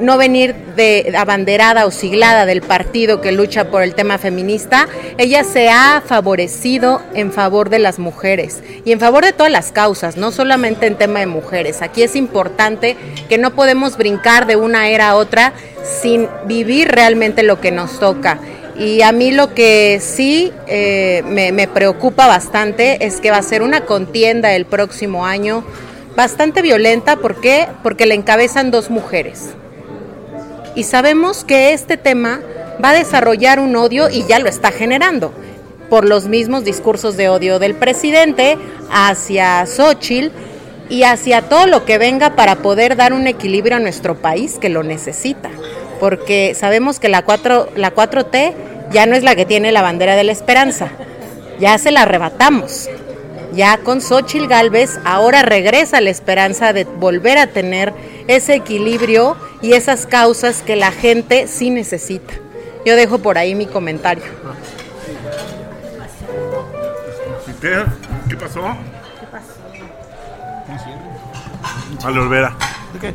no 0.00 0.18
venir 0.18 0.54
de 0.76 1.14
abanderada 1.16 1.86
o 1.86 1.90
siglada 1.90 2.46
del 2.46 2.60
partido 2.60 3.20
que 3.20 3.32
lucha 3.32 3.70
por 3.70 3.82
el 3.82 3.94
tema 3.94 4.18
feminista, 4.18 4.88
ella 5.18 5.44
se 5.44 5.68
ha 5.68 6.02
favorecido 6.04 7.00
en 7.14 7.32
favor 7.32 7.70
de 7.70 7.78
las 7.78 7.98
mujeres 7.98 8.62
y 8.84 8.92
en 8.92 9.00
favor 9.00 9.24
de 9.24 9.32
todas 9.32 9.52
las 9.52 9.72
causas, 9.72 10.16
no 10.16 10.32
solamente 10.32 10.86
en 10.86 10.96
tema 10.96 11.20
de 11.20 11.26
mujeres. 11.26 11.82
Aquí 11.82 12.02
es 12.02 12.16
importante 12.16 12.96
que 13.28 13.38
no 13.38 13.54
podemos 13.54 13.96
brincar 13.96 14.46
de 14.46 14.56
una 14.56 14.88
era 14.88 15.10
a 15.10 15.16
otra 15.16 15.52
sin 15.82 16.28
vivir 16.46 16.88
realmente 16.88 17.42
lo 17.42 17.60
que 17.60 17.72
nos 17.72 17.98
toca. 17.98 18.38
Y 18.78 19.00
a 19.00 19.10
mí 19.12 19.30
lo 19.30 19.54
que 19.54 20.00
sí 20.02 20.52
eh, 20.66 21.22
me, 21.26 21.50
me 21.50 21.66
preocupa 21.66 22.26
bastante 22.26 23.06
es 23.06 23.20
que 23.20 23.30
va 23.30 23.38
a 23.38 23.42
ser 23.42 23.62
una 23.62 23.86
contienda 23.86 24.54
el 24.54 24.66
próximo 24.66 25.24
año 25.24 25.64
bastante 26.16 26.62
violenta. 26.62 27.16
¿Por 27.16 27.40
qué? 27.40 27.68
Porque 27.82 28.06
la 28.06 28.14
encabezan 28.14 28.70
dos 28.70 28.90
mujeres. 28.90 29.50
Y 30.74 30.82
sabemos 30.84 31.44
que 31.44 31.72
este 31.72 31.96
tema 31.96 32.40
va 32.82 32.90
a 32.90 32.94
desarrollar 32.94 33.60
un 33.60 33.76
odio 33.76 34.10
y 34.10 34.24
ya 34.26 34.38
lo 34.38 34.48
está 34.48 34.72
generando 34.72 35.32
por 35.88 36.04
los 36.04 36.26
mismos 36.26 36.64
discursos 36.64 37.16
de 37.16 37.28
odio 37.28 37.58
del 37.58 37.74
presidente 37.74 38.58
hacia 38.90 39.64
Xochitl 39.66 40.32
y 40.88 41.04
hacia 41.04 41.42
todo 41.42 41.66
lo 41.66 41.84
que 41.84 41.98
venga 41.98 42.36
para 42.36 42.56
poder 42.56 42.96
dar 42.96 43.12
un 43.12 43.26
equilibrio 43.26 43.76
a 43.76 43.80
nuestro 43.80 44.16
país 44.16 44.58
que 44.58 44.68
lo 44.68 44.82
necesita. 44.82 45.50
Porque 46.00 46.54
sabemos 46.54 47.00
que 47.00 47.08
la, 47.08 47.24
4, 47.24 47.70
la 47.76 47.94
4T 47.94 48.52
ya 48.90 49.06
no 49.06 49.16
es 49.16 49.22
la 49.22 49.34
que 49.34 49.46
tiene 49.46 49.72
la 49.72 49.82
bandera 49.82 50.14
de 50.16 50.24
la 50.24 50.32
esperanza, 50.32 50.90
ya 51.58 51.78
se 51.78 51.90
la 51.90 52.02
arrebatamos. 52.02 52.88
Ya 53.56 53.78
con 53.78 54.02
Xochitl 54.02 54.48
Galvez 54.48 55.00
ahora 55.06 55.40
regresa 55.40 56.02
la 56.02 56.10
esperanza 56.10 56.74
de 56.74 56.84
volver 56.84 57.38
a 57.38 57.46
tener 57.46 57.94
ese 58.28 58.54
equilibrio 58.54 59.34
y 59.62 59.72
esas 59.72 60.04
causas 60.04 60.60
que 60.60 60.76
la 60.76 60.92
gente 60.92 61.48
sí 61.48 61.70
necesita. 61.70 62.34
Yo 62.84 62.96
dejo 62.96 63.18
por 63.18 63.38
ahí 63.38 63.54
mi 63.54 63.64
comentario. 63.64 64.24
¿Qué? 67.62 67.82
¿Qué 68.28 68.36
pasó? 68.36 68.76
Ale 72.04 72.20
Olvera. 72.20 72.54
¿Qué? 73.00 73.14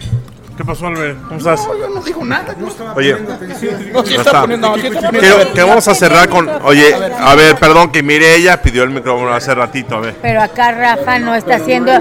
¿Qué 0.61 0.65
pasó, 0.65 0.85
Albert? 0.85 1.17
¿Cómo 1.23 1.37
estás? 1.39 1.67
No, 1.67 1.75
yo 1.75 1.89
no 1.89 2.01
digo 2.03 2.23
nada. 2.23 2.55
Yo 2.55 2.67
Oye, 2.95 3.17
No, 3.19 4.03
sí 4.05 4.11
ya 4.13 4.17
está 4.17 4.21
está. 4.21 4.41
poniendo, 4.41 4.67
no, 4.69 4.75
sí 4.75 4.87
está 4.87 5.01
poniendo. 5.09 5.19
Quiero- 5.37 5.53
que 5.53 5.63
vamos 5.63 5.87
a 5.87 5.95
cerrar 5.95 6.29
con. 6.29 6.47
Oye, 6.63 6.93
a 7.19 7.33
ver, 7.33 7.55
perdón, 7.55 7.91
que 7.91 8.03
mire, 8.03 8.35
ella 8.35 8.61
pidió 8.61 8.83
el 8.83 8.91
micrófono 8.91 9.33
hace 9.33 9.55
ratito, 9.55 9.95
a 9.95 10.01
ver. 10.01 10.15
Pero 10.21 10.39
acá 10.39 10.71
Rafa 10.71 11.17
no 11.17 11.33
está 11.33 11.57
siendo, 11.57 11.91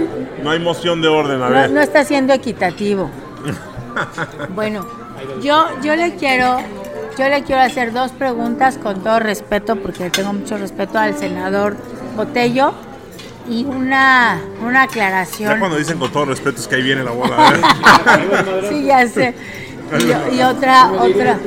No 0.43 0.51
hay 0.51 0.59
moción 0.59 1.01
de 1.01 1.09
orden, 1.09 1.41
a 1.43 1.49
no, 1.49 1.55
ver. 1.55 1.71
no 1.71 1.81
está 1.81 2.05
siendo 2.05 2.35
equitativo. 2.35 3.11
Bueno, 4.55 4.87
yo, 5.43 5.67
yo 5.83 5.97
le 5.97 6.15
quiero, 6.17 6.59
yo 7.19 7.29
le 7.31 7.43
quiero 7.43 7.63
hacer 7.63 7.93
dos 7.95 8.13
preguntas 8.13 8.77
con 8.79 9.03
todo 9.03 9.19
respeto, 9.21 9.77
porque 9.77 10.05
le 10.05 10.11
tengo 10.11 10.33
mucho 10.35 10.59
respeto 10.59 10.99
al 10.99 11.17
senador 11.17 11.77
Botello, 12.15 12.73
y 13.49 13.65
una, 13.65 14.41
una 14.63 14.73
Ya 14.73 14.83
aclaración. 14.83 15.59
cuando 15.59 15.77
dicen 15.77 15.99
con 15.99 16.11
todo 16.13 16.27
respeto 16.27 16.61
es 16.61 16.69
que 16.69 16.77
ahí 16.77 16.83
viene 16.83 17.03
la 17.05 17.11
bola. 17.13 17.37
ver. 18.45 18.69
Sí, 18.69 18.85
ya 18.85 19.07
sé. 19.09 19.35
Y, 19.99 20.37
y 20.37 20.43
otra, 20.43 20.93
otra. 20.93 21.39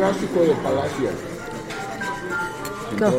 Con, 3.00 3.14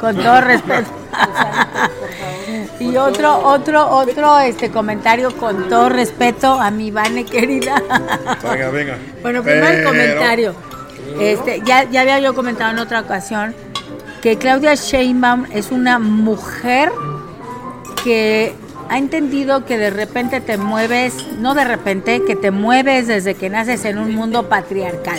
con 0.00 0.16
todo 0.16 0.40
respeto. 0.40 0.90
y 2.80 2.96
otro, 2.96 3.38
otro, 3.38 3.88
otro 3.88 4.38
este 4.40 4.70
comentario 4.70 5.34
con 5.36 5.68
todo 5.68 5.88
respeto 5.88 6.60
a 6.60 6.70
mi 6.70 6.90
Vane 6.90 7.24
querida. 7.24 7.82
Venga, 8.42 8.70
venga. 8.70 8.98
Bueno, 9.22 9.42
primero 9.42 9.68
el 9.68 9.84
comentario. 9.84 10.54
Este, 11.20 11.62
ya, 11.64 11.84
ya 11.84 12.02
había 12.02 12.18
yo 12.20 12.34
comentado 12.34 12.72
en 12.72 12.78
otra 12.78 13.00
ocasión 13.00 13.54
que 14.20 14.36
Claudia 14.36 14.74
Sheinbaum 14.74 15.46
es 15.52 15.70
una 15.70 15.98
mujer 15.98 16.90
que 18.06 18.52
ha 18.88 18.98
entendido 18.98 19.64
que 19.64 19.78
de 19.78 19.90
repente 19.90 20.40
te 20.40 20.58
mueves, 20.58 21.26
no 21.40 21.54
de 21.54 21.64
repente, 21.64 22.22
que 22.24 22.36
te 22.36 22.52
mueves 22.52 23.08
desde 23.08 23.34
que 23.34 23.50
naces 23.50 23.84
en 23.84 23.98
un 23.98 24.14
mundo 24.14 24.48
patriarcal. 24.48 25.18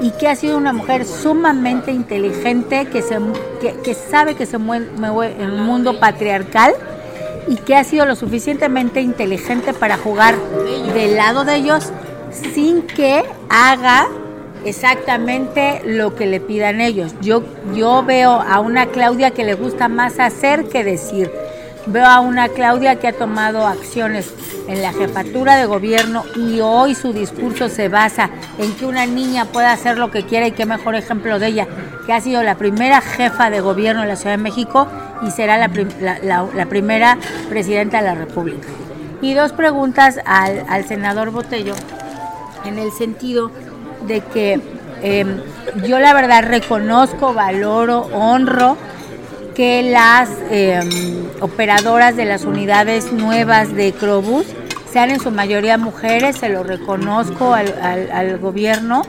Y 0.00 0.10
que 0.12 0.26
ha 0.26 0.34
sido 0.34 0.56
una 0.56 0.72
mujer 0.72 1.04
sumamente 1.04 1.92
inteligente, 1.92 2.86
que, 2.86 3.02
se, 3.02 3.18
que, 3.84 3.92
sabe 3.92 4.36
que 4.36 4.46
se 4.46 4.56
mueve, 4.56 4.86
mueve 4.96 5.36
en 5.38 5.50
un 5.50 5.66
mundo 5.66 6.00
patriarcal 6.00 6.72
y 7.46 7.56
que 7.56 7.76
ha 7.76 7.84
sido 7.84 8.06
lo 8.06 8.16
suficientemente 8.16 9.02
inteligente 9.02 9.74
para 9.74 9.98
jugar 9.98 10.34
del 10.94 11.16
lado 11.16 11.44
de 11.44 11.56
ellos 11.56 11.92
sin 12.54 12.86
que 12.86 13.22
haga 13.50 14.08
exactamente 14.64 15.82
lo 15.84 16.14
que 16.14 16.24
le 16.24 16.40
pidan 16.40 16.80
ellos. 16.80 17.14
Yo, 17.20 17.42
yo 17.74 18.02
veo 18.02 18.30
a 18.30 18.60
una 18.60 18.86
Claudia 18.86 19.32
que 19.32 19.44
le 19.44 19.52
gusta 19.52 19.88
más 19.88 20.18
hacer 20.20 20.70
que 20.70 20.84
decir. 20.84 21.30
Veo 21.86 22.06
a 22.06 22.20
una 22.20 22.48
Claudia 22.48 22.96
que 22.96 23.08
ha 23.08 23.12
tomado 23.12 23.66
acciones 23.66 24.32
en 24.68 24.82
la 24.82 24.92
jefatura 24.92 25.56
de 25.56 25.66
gobierno 25.66 26.22
y 26.36 26.60
hoy 26.60 26.94
su 26.94 27.12
discurso 27.12 27.68
se 27.68 27.88
basa 27.88 28.30
en 28.58 28.72
que 28.74 28.86
una 28.86 29.04
niña 29.06 29.46
pueda 29.46 29.72
hacer 29.72 29.98
lo 29.98 30.10
que 30.12 30.24
quiera 30.24 30.46
y 30.46 30.52
qué 30.52 30.64
mejor 30.64 30.94
ejemplo 30.94 31.40
de 31.40 31.48
ella, 31.48 31.66
que 32.06 32.12
ha 32.12 32.20
sido 32.20 32.42
la 32.44 32.54
primera 32.54 33.00
jefa 33.00 33.50
de 33.50 33.60
gobierno 33.60 34.02
de 34.02 34.08
la 34.08 34.16
Ciudad 34.16 34.36
de 34.36 34.42
México 34.42 34.86
y 35.26 35.32
será 35.32 35.58
la, 35.58 35.68
prim- 35.70 35.88
la- 36.00 36.66
primera 36.66 37.18
presidenta 37.48 37.98
de 38.00 38.04
la 38.08 38.14
República. 38.14 38.68
Y 39.20 39.34
dos 39.34 39.52
preguntas 39.52 40.20
al, 40.24 40.64
al 40.68 40.84
senador 40.84 41.30
Botello, 41.30 41.74
en 42.64 42.78
el 42.78 42.92
sentido 42.92 43.50
de 44.06 44.20
que 44.20 44.60
eh, 45.02 45.26
yo 45.84 45.98
la 45.98 46.14
verdad 46.14 46.44
reconozco, 46.44 47.34
valoro, 47.34 48.02
honro 48.12 48.76
que 49.54 49.82
las 49.82 50.28
eh, 50.50 50.80
operadoras 51.40 52.16
de 52.16 52.24
las 52.24 52.44
unidades 52.44 53.12
nuevas 53.12 53.74
de 53.74 53.92
Crobús 53.92 54.46
sean 54.90 55.10
en 55.10 55.20
su 55.20 55.30
mayoría 55.30 55.78
mujeres, 55.78 56.36
se 56.36 56.48
lo 56.48 56.62
reconozco 56.62 57.54
al, 57.54 57.74
al- 57.82 58.10
al 58.10 58.38
gobierno 58.38 59.02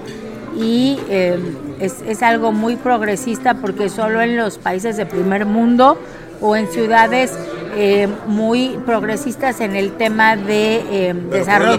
y 0.56 1.00
eh, 1.10 1.40
es, 1.80 2.02
es 2.08 2.22
algo 2.24 2.52
muy 2.52 2.76
progresista 2.76 3.56
porque 3.56 3.90
solo 3.90 4.22
en 4.22 4.38
los 4.38 4.58
países 4.58 4.98
de 4.98 5.06
primer 5.06 5.46
mundo 5.46 5.98
o 6.42 6.56
en 6.56 6.68
ciudades 6.68 7.32
eh, 7.76 8.08
muy 8.28 8.78
progresistas 8.86 9.60
en 9.62 9.76
el 9.76 9.94
tema 9.94 10.36
de 10.36 10.76
eh, 10.92 11.14
Pero 11.16 11.30
¿cuál 11.30 11.40
es 11.40 11.46
desarrollo 11.48 11.78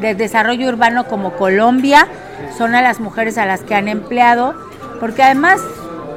de 0.00 0.14
desarrollo 0.14 0.68
urbano 0.68 1.04
como 1.06 1.32
Colombia 1.32 2.06
son 2.56 2.74
a 2.74 2.82
las 2.82 3.00
mujeres 3.00 3.36
a 3.36 3.46
las 3.46 3.62
que 3.62 3.74
han 3.74 3.88
empleado, 3.88 4.54
porque 5.00 5.22
además 5.22 5.60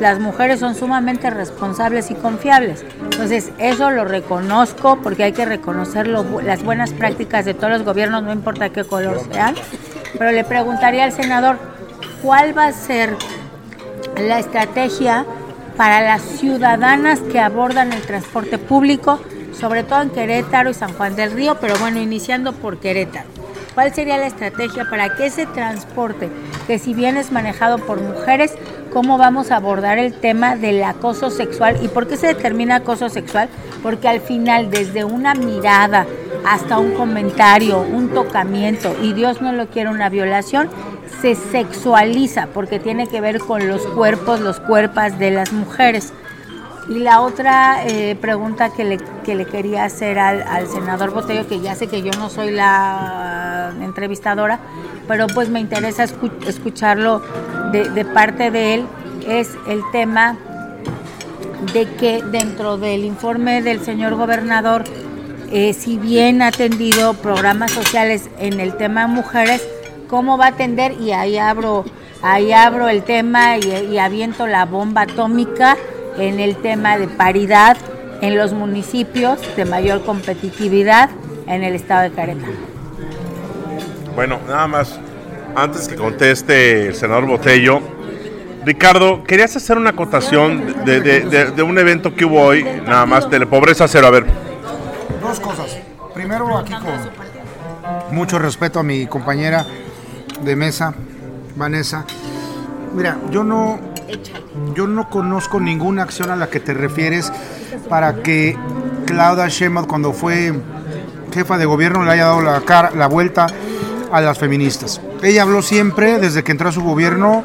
las 0.01 0.19
mujeres 0.19 0.59
son 0.59 0.73
sumamente 0.73 1.29
responsables 1.29 2.09
y 2.09 2.15
confiables. 2.15 2.83
Entonces, 3.03 3.51
eso 3.59 3.91
lo 3.91 4.03
reconozco 4.03 4.99
porque 5.01 5.23
hay 5.23 5.31
que 5.31 5.45
reconocer 5.45 6.07
las 6.07 6.63
buenas 6.63 6.91
prácticas 6.91 7.45
de 7.45 7.53
todos 7.53 7.69
los 7.71 7.83
gobiernos, 7.83 8.23
no 8.23 8.33
importa 8.33 8.69
qué 8.69 8.83
color 8.83 9.21
sean. 9.31 9.53
Pero 10.17 10.31
le 10.31 10.43
preguntaría 10.43 11.03
al 11.03 11.11
senador, 11.11 11.57
¿cuál 12.23 12.57
va 12.57 12.65
a 12.65 12.73
ser 12.73 13.15
la 14.17 14.39
estrategia 14.39 15.23
para 15.77 16.01
las 16.01 16.23
ciudadanas 16.23 17.19
que 17.19 17.39
abordan 17.39 17.93
el 17.93 18.01
transporte 18.01 18.57
público, 18.57 19.19
sobre 19.53 19.83
todo 19.83 20.01
en 20.01 20.09
Querétaro 20.09 20.71
y 20.71 20.73
San 20.73 20.93
Juan 20.93 21.15
del 21.15 21.31
Río, 21.31 21.57
pero 21.61 21.77
bueno, 21.77 21.99
iniciando 21.99 22.53
por 22.53 22.79
Querétaro. 22.79 23.29
¿Cuál 23.75 23.93
sería 23.93 24.17
la 24.17 24.27
estrategia 24.27 24.89
para 24.89 25.15
que 25.15 25.27
ese 25.27 25.45
transporte, 25.45 26.29
que 26.67 26.77
si 26.79 26.93
bien 26.93 27.17
es 27.17 27.31
manejado 27.31 27.77
por 27.77 28.01
mujeres, 28.01 28.53
cómo 28.91 29.17
vamos 29.17 29.51
a 29.51 29.55
abordar 29.55 29.97
el 29.97 30.13
tema 30.13 30.55
del 30.55 30.83
acoso 30.83 31.31
sexual? 31.31 31.79
¿Y 31.81 31.87
por 31.87 32.07
qué 32.07 32.17
se 32.17 32.27
determina 32.27 32.77
acoso 32.77 33.09
sexual? 33.09 33.49
Porque 33.81 34.07
al 34.07 34.19
final, 34.19 34.69
desde 34.69 35.03
una 35.03 35.33
mirada 35.33 36.05
hasta 36.45 36.77
un 36.77 36.91
comentario, 36.91 37.81
un 37.81 38.09
tocamiento, 38.09 38.95
y 39.01 39.13
Dios 39.13 39.41
no 39.41 39.51
lo 39.53 39.67
quiere 39.67 39.89
una 39.89 40.09
violación, 40.09 40.69
se 41.21 41.35
sexualiza 41.35 42.47
porque 42.47 42.79
tiene 42.79 43.07
que 43.07 43.21
ver 43.21 43.39
con 43.39 43.67
los 43.67 43.81
cuerpos, 43.87 44.39
los 44.39 44.59
cuerpos 44.59 45.17
de 45.19 45.31
las 45.31 45.51
mujeres. 45.51 46.13
Y 46.89 46.99
la 46.99 47.21
otra 47.21 47.85
eh, 47.85 48.17
pregunta 48.19 48.73
que 48.73 48.83
le, 48.83 48.97
que 49.23 49.35
le 49.35 49.45
quería 49.45 49.85
hacer 49.85 50.19
al, 50.19 50.41
al 50.41 50.67
senador 50.67 51.11
Botello, 51.11 51.47
que 51.47 51.59
ya 51.61 51.75
sé 51.75 51.87
que 51.87 52.01
yo 52.01 52.11
no 52.19 52.29
soy 52.29 52.51
la 52.51 53.71
entrevistadora, 53.81 54.59
pero 55.07 55.27
pues 55.27 55.49
me 55.49 55.59
interesa 55.59 56.03
escu- 56.05 56.31
escucharlo 56.47 57.21
de, 57.71 57.89
de 57.89 58.03
parte 58.05 58.51
de 58.51 58.73
él, 58.73 58.85
es 59.27 59.49
el 59.67 59.81
tema 59.91 60.37
de 61.73 61.85
que 61.95 62.23
dentro 62.23 62.77
del 62.77 63.05
informe 63.05 63.61
del 63.61 63.81
señor 63.85 64.15
gobernador, 64.15 64.83
eh, 65.51 65.73
si 65.73 65.97
bien 65.97 66.41
ha 66.41 66.47
atendido 66.47 67.13
programas 67.13 67.71
sociales 67.71 68.29
en 68.39 68.59
el 68.59 68.75
tema 68.75 69.07
mujeres, 69.07 69.63
¿cómo 70.09 70.37
va 70.37 70.45
a 70.45 70.49
atender? 70.49 70.93
Y 70.99 71.11
ahí 71.11 71.37
abro, 71.37 71.85
ahí 72.21 72.51
abro 72.51 72.89
el 72.89 73.03
tema 73.03 73.57
y 73.57 73.97
aviento 73.97 74.47
la 74.47 74.65
bomba 74.65 75.01
atómica 75.01 75.77
en 76.17 76.39
el 76.39 76.55
tema 76.57 76.97
de 76.97 77.07
paridad 77.07 77.77
en 78.21 78.37
los 78.37 78.53
municipios 78.53 79.39
de 79.55 79.65
mayor 79.65 80.03
competitividad 80.03 81.09
en 81.47 81.63
el 81.63 81.73
estado 81.75 82.03
de 82.03 82.11
Querétaro. 82.11 82.51
Bueno, 84.15 84.39
nada 84.47 84.67
más, 84.67 84.99
antes 85.55 85.87
que 85.87 85.95
conteste 85.95 86.87
el 86.87 86.95
senador 86.95 87.25
Botello, 87.25 87.79
Ricardo, 88.65 89.23
querías 89.23 89.55
hacer 89.55 89.77
una 89.77 89.89
acotación 89.91 90.85
de, 90.85 90.99
de- 91.01 91.21
de- 91.21 91.51
de 91.51 91.63
un 91.63 91.77
evento 91.79 92.13
que 92.13 92.25
hubo 92.25 92.41
hoy, 92.41 92.63
nada 92.85 93.05
más, 93.07 93.27
de 93.29 93.39
la 93.39 93.45
pobreza 93.47 93.87
cero. 93.87 94.07
A 94.07 94.11
ver, 94.11 94.25
Dos 95.21 95.39
cosas. 95.39 95.77
Primero, 96.13 96.57
aquí 96.57 96.73
con 96.73 98.15
mucho 98.15 98.37
respeto 98.37 98.79
a 98.79 98.83
mi 98.83 99.07
compañera 99.07 99.65
de 100.43 100.55
mesa, 100.55 100.93
Vanessa. 101.55 102.05
Mira, 102.93 103.17
yo 103.31 103.43
no, 103.43 103.79
yo 104.75 104.87
no 104.87 105.09
conozco 105.09 105.59
ninguna 105.59 106.03
acción 106.03 106.29
a 106.29 106.35
la 106.35 106.49
que 106.49 106.59
te 106.59 106.73
refieres 106.73 107.31
para 107.89 108.21
que 108.21 108.57
Claudia 109.05 109.47
Sheinbaum 109.47 109.87
cuando 109.87 110.13
fue 110.13 110.53
jefa 111.33 111.57
de 111.57 111.65
gobierno 111.65 112.03
le 112.03 112.11
haya 112.11 112.25
dado 112.25 112.41
la, 112.41 112.61
cara, 112.61 112.91
la 112.95 113.07
vuelta 113.07 113.47
a 114.11 114.21
las 114.21 114.37
feministas. 114.37 115.01
Ella 115.23 115.43
habló 115.43 115.61
siempre, 115.61 116.19
desde 116.19 116.43
que 116.43 116.51
entró 116.51 116.69
a 116.69 116.71
su 116.71 116.81
gobierno, 116.81 117.43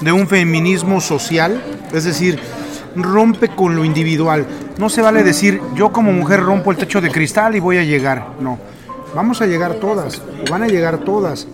de 0.00 0.12
un 0.12 0.28
feminismo 0.28 1.00
social, 1.00 1.62
es 1.92 2.04
decir, 2.04 2.38
rompe 2.94 3.48
con 3.48 3.74
lo 3.74 3.84
individual. 3.84 4.46
No 4.78 4.88
se 4.88 5.02
vale 5.02 5.22
decir, 5.22 5.60
yo 5.74 5.90
como 5.92 6.12
mujer 6.12 6.42
rompo 6.42 6.70
el 6.70 6.76
techo 6.76 7.00
de 7.00 7.10
cristal 7.10 7.56
y 7.56 7.60
voy 7.60 7.78
a 7.78 7.82
llegar. 7.82 8.28
No, 8.40 8.58
vamos 9.14 9.40
a 9.40 9.46
llegar 9.46 9.74
todas, 9.74 10.22
o 10.46 10.50
van 10.50 10.62
a 10.62 10.68
llegar 10.68 10.98
todas, 10.98 11.48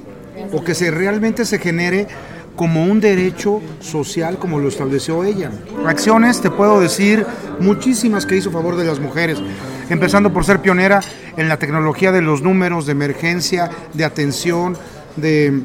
o 0.53 0.63
que 0.63 0.75
se 0.75 0.91
realmente 0.91 1.45
se 1.45 1.59
genere 1.59 2.09
como 2.57 2.85
un 2.85 3.01
derecho 3.01 3.61
social 3.81 4.39
como 4.39 4.59
lo 4.59 4.69
estableció 4.69 5.25
ella. 5.25 5.51
Acciones, 5.87 6.41
te 6.41 6.51
puedo 6.51 6.81
decir, 6.81 7.27
muchísimas 7.61 8.27
que 8.27 8.37
hizo 8.37 8.51
a 8.51 8.53
favor 8.53 8.77
de 8.77 8.85
las 8.85 9.01
mujeres, 9.01 9.39
empezando 9.89 10.33
por 10.33 10.45
ser 10.45 10.61
pionera 10.61 11.01
en 11.37 11.49
la 11.49 11.59
tecnología 11.59 12.13
de 12.13 12.23
los 12.23 12.43
números 12.43 12.87
de 12.87 12.93
emergencia, 12.93 13.71
de 13.95 14.05
atención, 14.05 14.77
de 15.17 15.63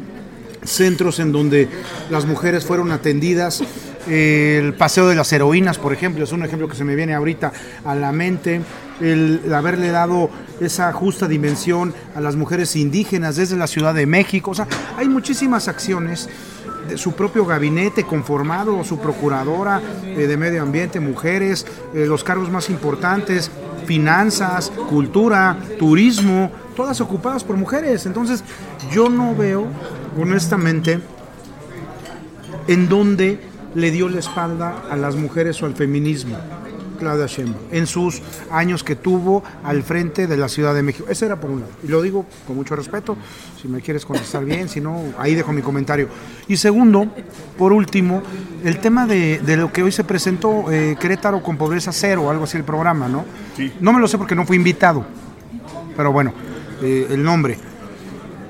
centros 0.63 1.19
en 1.19 1.31
donde 1.31 1.69
las 2.09 2.25
mujeres 2.25 2.65
fueron 2.65 2.91
atendidas. 2.91 3.63
El 4.07 4.73
paseo 4.73 5.07
de 5.07 5.15
las 5.15 5.31
heroínas, 5.33 5.77
por 5.77 5.91
ejemplo, 5.91 6.23
es 6.23 6.31
un 6.31 6.43
ejemplo 6.43 6.69
que 6.69 6.75
se 6.75 6.85
me 6.85 6.95
viene 6.95 7.13
ahorita 7.13 7.51
a 7.83 7.95
la 7.95 8.13
mente. 8.13 8.61
El 9.01 9.41
haberle 9.53 9.89
dado 9.89 10.29
esa 10.61 10.91
justa 10.93 11.27
dimensión 11.27 11.93
a 12.15 12.21
las 12.21 12.35
mujeres 12.35 12.75
indígenas 12.75 13.35
desde 13.35 13.57
la 13.57 13.67
Ciudad 13.67 13.93
de 13.93 14.05
México. 14.05 14.51
O 14.51 14.55
sea, 14.55 14.67
hay 14.97 15.09
muchísimas 15.09 15.67
acciones 15.67 16.29
su 16.95 17.13
propio 17.13 17.45
gabinete 17.45 18.03
conformado, 18.03 18.83
su 18.83 18.99
procuradora 18.99 19.81
eh, 20.03 20.27
de 20.27 20.37
medio 20.37 20.61
ambiente, 20.61 20.99
mujeres, 20.99 21.65
eh, 21.93 22.05
los 22.05 22.23
cargos 22.23 22.49
más 22.49 22.69
importantes, 22.69 23.51
finanzas, 23.85 24.71
cultura, 24.89 25.57
turismo, 25.79 26.51
todas 26.75 27.01
ocupadas 27.01 27.43
por 27.43 27.57
mujeres. 27.57 28.05
Entonces, 28.05 28.43
yo 28.91 29.09
no 29.09 29.35
veo, 29.35 29.65
honestamente, 30.19 30.99
en 32.67 32.89
dónde 32.89 33.39
le 33.75 33.91
dio 33.91 34.09
la 34.09 34.19
espalda 34.19 34.83
a 34.89 34.95
las 34.95 35.15
mujeres 35.15 35.61
o 35.61 35.65
al 35.65 35.75
feminismo. 35.75 36.37
Claudia 36.97 37.27
Sheinbaum, 37.27 37.65
en 37.71 37.87
sus 37.87 38.21
años 38.51 38.83
que 38.83 38.95
tuvo 38.95 39.43
al 39.63 39.83
frente 39.83 40.27
de 40.27 40.37
la 40.37 40.49
Ciudad 40.49 40.73
de 40.73 40.83
México. 40.83 41.05
Ese 41.09 41.25
era 41.25 41.39
por 41.39 41.49
un 41.49 41.61
lado. 41.61 41.71
Y 41.83 41.87
lo 41.87 42.01
digo 42.01 42.25
con 42.45 42.55
mucho 42.55 42.75
respeto, 42.75 43.15
si 43.61 43.67
me 43.67 43.81
quieres 43.81 44.05
contestar 44.05 44.43
bien, 44.43 44.67
si 44.69 44.81
no, 44.81 45.01
ahí 45.17 45.35
dejo 45.35 45.51
mi 45.53 45.61
comentario. 45.61 46.09
Y 46.47 46.57
segundo, 46.57 47.07
por 47.57 47.71
último, 47.73 48.21
el 48.63 48.79
tema 48.79 49.05
de, 49.05 49.39
de 49.39 49.57
lo 49.57 49.71
que 49.71 49.83
hoy 49.83 49.91
se 49.91 50.03
presentó, 50.03 50.71
eh, 50.71 50.97
Querétaro 50.99 51.41
con 51.41 51.57
pobreza 51.57 51.91
cero, 51.91 52.29
algo 52.29 52.43
así 52.43 52.57
el 52.57 52.63
programa, 52.63 53.07
¿no? 53.07 53.25
Sí. 53.55 53.71
No 53.79 53.93
me 53.93 53.99
lo 53.99 54.07
sé 54.07 54.17
porque 54.17 54.35
no 54.35 54.45
fui 54.45 54.57
invitado, 54.57 55.05
pero 55.95 56.11
bueno, 56.11 56.33
eh, 56.81 57.07
el 57.11 57.23
nombre. 57.23 57.57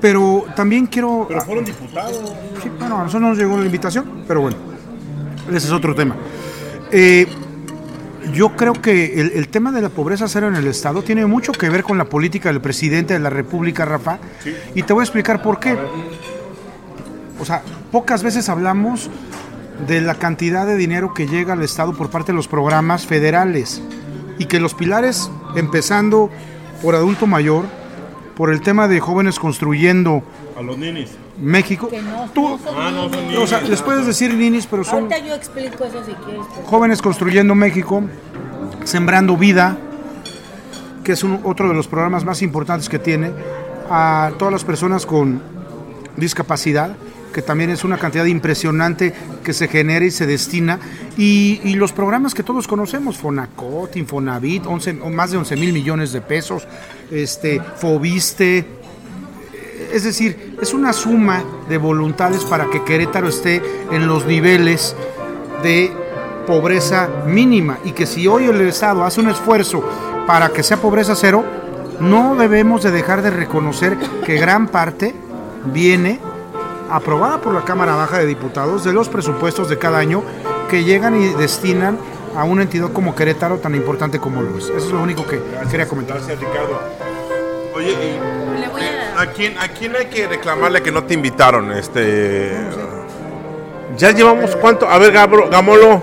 Pero 0.00 0.44
también 0.54 0.86
quiero... 0.86 1.26
Pero 1.28 1.40
fueron 1.42 1.64
diputados. 1.64 2.32
Sí, 2.62 2.70
bueno, 2.78 2.96
a 2.96 3.04
nosotros 3.04 3.20
no 3.20 3.28
nos 3.30 3.38
llegó 3.38 3.58
la 3.58 3.66
invitación, 3.66 4.22
pero 4.28 4.42
bueno, 4.42 4.56
ese 5.48 5.66
es 5.66 5.72
otro 5.72 5.92
tema. 5.92 6.14
Eh, 6.92 7.26
yo 8.32 8.56
creo 8.56 8.72
que 8.74 9.20
el, 9.20 9.32
el 9.34 9.48
tema 9.48 9.72
de 9.72 9.80
la 9.80 9.88
pobreza 9.88 10.28
cero 10.28 10.48
en 10.48 10.56
el 10.56 10.66
Estado 10.66 11.02
tiene 11.02 11.26
mucho 11.26 11.52
que 11.52 11.68
ver 11.68 11.82
con 11.82 11.98
la 11.98 12.04
política 12.04 12.50
del 12.50 12.60
presidente 12.60 13.14
de 13.14 13.20
la 13.20 13.30
República, 13.30 13.84
Rafa, 13.84 14.18
y 14.74 14.82
te 14.82 14.92
voy 14.92 15.02
a 15.02 15.04
explicar 15.04 15.42
por 15.42 15.60
qué. 15.60 15.76
O 17.40 17.44
sea, 17.44 17.62
pocas 17.92 18.22
veces 18.22 18.48
hablamos 18.48 19.10
de 19.86 20.00
la 20.00 20.16
cantidad 20.16 20.66
de 20.66 20.76
dinero 20.76 21.14
que 21.14 21.26
llega 21.26 21.52
al 21.52 21.62
Estado 21.62 21.92
por 21.92 22.10
parte 22.10 22.32
de 22.32 22.36
los 22.36 22.48
programas 22.48 23.06
federales 23.06 23.80
y 24.38 24.46
que 24.46 24.60
los 24.60 24.74
pilares, 24.74 25.30
empezando 25.56 26.30
por 26.82 26.94
adulto 26.94 27.26
mayor, 27.26 27.64
por 28.36 28.52
el 28.52 28.60
tema 28.60 28.88
de 28.88 29.00
jóvenes 29.00 29.38
construyendo 29.38 30.22
A 30.56 30.62
los 30.62 30.78
ninis. 30.78 31.10
México, 31.40 31.88
Que 31.88 32.02
no, 32.02 32.28
tú, 32.34 32.58
Ah, 32.76 32.90
no, 32.92 33.08
son 33.08 33.26
niños. 33.28 33.42
o 33.42 33.46
sea, 33.46 33.60
les 33.60 33.80
puedes 33.82 34.06
decir 34.06 34.34
ninis, 34.34 34.66
pero 34.66 34.82
son 34.84 35.04
Ahorita 35.04 35.18
yo 35.18 35.34
explico 35.34 35.84
eso 35.84 36.04
si 36.04 36.12
quieres. 36.12 36.42
pues. 36.54 36.66
Jóvenes 36.66 37.00
Construyendo 37.02 37.54
México, 37.54 38.02
Sembrando 38.84 39.36
Vida, 39.36 39.76
que 41.04 41.12
es 41.12 41.22
un- 41.22 41.40
otro 41.44 41.68
de 41.68 41.74
los 41.74 41.86
programas 41.88 42.24
más 42.24 42.42
importantes 42.42 42.88
que 42.88 42.98
tiene, 42.98 43.30
a 43.90 44.32
todas 44.38 44.52
las 44.52 44.64
personas 44.64 45.06
con 45.06 45.40
discapacidad, 46.16 46.96
que 47.32 47.42
también 47.42 47.70
es 47.70 47.84
una 47.84 47.98
cantidad 47.98 48.24
impresionante 48.24 49.14
que 49.44 49.52
se 49.52 49.68
genera 49.68 50.04
y 50.04 50.10
se 50.10 50.26
destina, 50.26 50.78
y, 51.16 51.60
y 51.64 51.74
los 51.74 51.92
programas 51.92 52.34
que 52.34 52.42
todos 52.42 52.66
conocemos, 52.66 53.16
Fonacot, 53.16 53.96
Infonavit, 53.96 54.66
11 54.66 54.98
o 55.02 55.10
más 55.10 55.30
de 55.30 55.36
11 55.38 55.56
mil 55.56 55.72
millones 55.72 56.12
de 56.12 56.20
pesos, 56.20 56.66
este, 57.10 57.60
Fobiste, 57.76 58.77
es 59.92 60.04
decir, 60.04 60.56
es 60.60 60.74
una 60.74 60.92
suma 60.92 61.42
de 61.68 61.78
voluntades 61.78 62.44
para 62.44 62.66
que 62.66 62.84
Querétaro 62.84 63.28
esté 63.28 63.62
en 63.90 64.06
los 64.06 64.26
niveles 64.26 64.94
de 65.62 65.92
pobreza 66.46 67.08
mínima 67.26 67.78
y 67.84 67.92
que 67.92 68.06
si 68.06 68.26
hoy 68.26 68.44
el 68.44 68.60
Estado 68.62 69.04
hace 69.04 69.20
un 69.20 69.28
esfuerzo 69.28 69.82
para 70.26 70.50
que 70.50 70.62
sea 70.62 70.78
pobreza 70.78 71.14
cero, 71.14 71.44
no 72.00 72.36
debemos 72.36 72.82
de 72.82 72.90
dejar 72.90 73.22
de 73.22 73.30
reconocer 73.30 73.96
que 74.24 74.36
gran 74.36 74.68
parte 74.68 75.14
viene 75.66 76.20
aprobada 76.90 77.40
por 77.40 77.54
la 77.54 77.64
Cámara 77.64 77.94
Baja 77.96 78.18
de 78.18 78.26
Diputados 78.26 78.84
de 78.84 78.92
los 78.92 79.08
presupuestos 79.08 79.68
de 79.68 79.78
cada 79.78 79.98
año 79.98 80.22
que 80.70 80.84
llegan 80.84 81.20
y 81.20 81.28
destinan 81.34 81.98
a 82.36 82.44
una 82.44 82.62
entidad 82.62 82.92
como 82.92 83.14
Querétaro 83.14 83.58
tan 83.58 83.74
importante 83.74 84.18
como 84.18 84.42
lo 84.42 84.56
es. 84.58 84.64
Eso 84.64 84.76
es 84.76 84.92
lo 84.92 85.02
único 85.02 85.26
que 85.26 85.40
quería 85.70 85.88
comentar. 85.88 86.18
Gracias, 86.18 86.38
Ricardo. 86.38 86.80
Oye, 87.74 87.92
y 87.92 88.37
¿a 89.18 89.26
quién, 89.26 89.58
¿a 89.58 89.68
quién 89.68 89.94
hay 89.96 90.06
que 90.06 90.26
reclamarle 90.26 90.82
que 90.82 90.92
no 90.92 91.04
te 91.04 91.14
invitaron? 91.14 91.72
Este. 91.72 92.52
Ya 93.96 94.10
llevamos 94.12 94.54
cuánto. 94.56 94.88
A 94.88 94.98
ver, 94.98 95.12
Gabro- 95.12 95.48
Gamolo, 95.50 96.02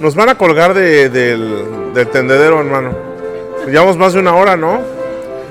nos 0.00 0.14
van 0.14 0.28
a 0.30 0.34
colgar 0.36 0.74
de- 0.74 1.08
del, 1.10 1.92
del 1.94 2.08
tendedero, 2.08 2.60
hermano. 2.60 2.92
Llevamos 3.66 3.96
más 3.96 4.12
de 4.12 4.20
una 4.20 4.34
hora, 4.34 4.56
¿no? 4.56 4.80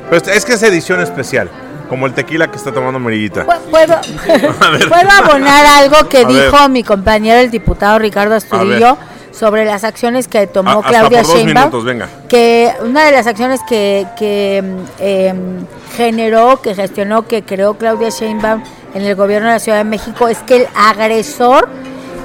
Pero 0.09 0.31
es- 0.31 0.45
que 0.45 0.53
es 0.53 0.63
edición 0.63 1.01
especial, 1.01 1.49
como 1.89 2.05
el 2.07 2.13
tequila 2.13 2.49
que 2.49 2.57
está 2.57 2.71
tomando 2.71 2.99
Merillita. 2.99 3.45
Pu- 3.45 3.59
¿Puedo, 3.69 3.99
¿Puedo 4.89 5.11
abonar 5.11 5.65
algo 5.65 6.07
que 6.07 6.19
A 6.19 6.27
ver. 6.27 6.45
dijo 6.51 6.69
mi 6.69 6.83
compañero 6.83 7.39
el 7.39 7.51
diputado 7.51 7.99
Ricardo 7.99 8.35
Astudillo 8.35 8.97
sobre 9.37 9.65
las 9.65 9.83
acciones 9.83 10.27
que 10.27 10.47
tomó 10.47 10.71
hasta 10.71 10.89
Claudia 10.89 11.23
Sheinbaum? 11.23 11.55
minutos, 11.55 11.83
venga. 11.83 12.09
Que 12.29 12.73
una 12.81 13.05
de 13.05 13.11
las 13.11 13.27
acciones 13.27 13.59
que, 13.67 14.07
que 14.17 14.63
em, 14.99 15.65
generó, 15.95 16.61
que 16.61 16.73
gestionó, 16.73 17.27
que 17.27 17.43
creó 17.43 17.75
Claudia 17.75 18.09
Sheinbaum 18.09 18.63
en 18.93 19.01
el 19.03 19.15
gobierno 19.15 19.47
de 19.47 19.55
la 19.55 19.59
Ciudad 19.59 19.79
de 19.79 19.83
México 19.83 20.27
es 20.27 20.39
que 20.39 20.57
el 20.57 20.67
agresor 20.75 21.67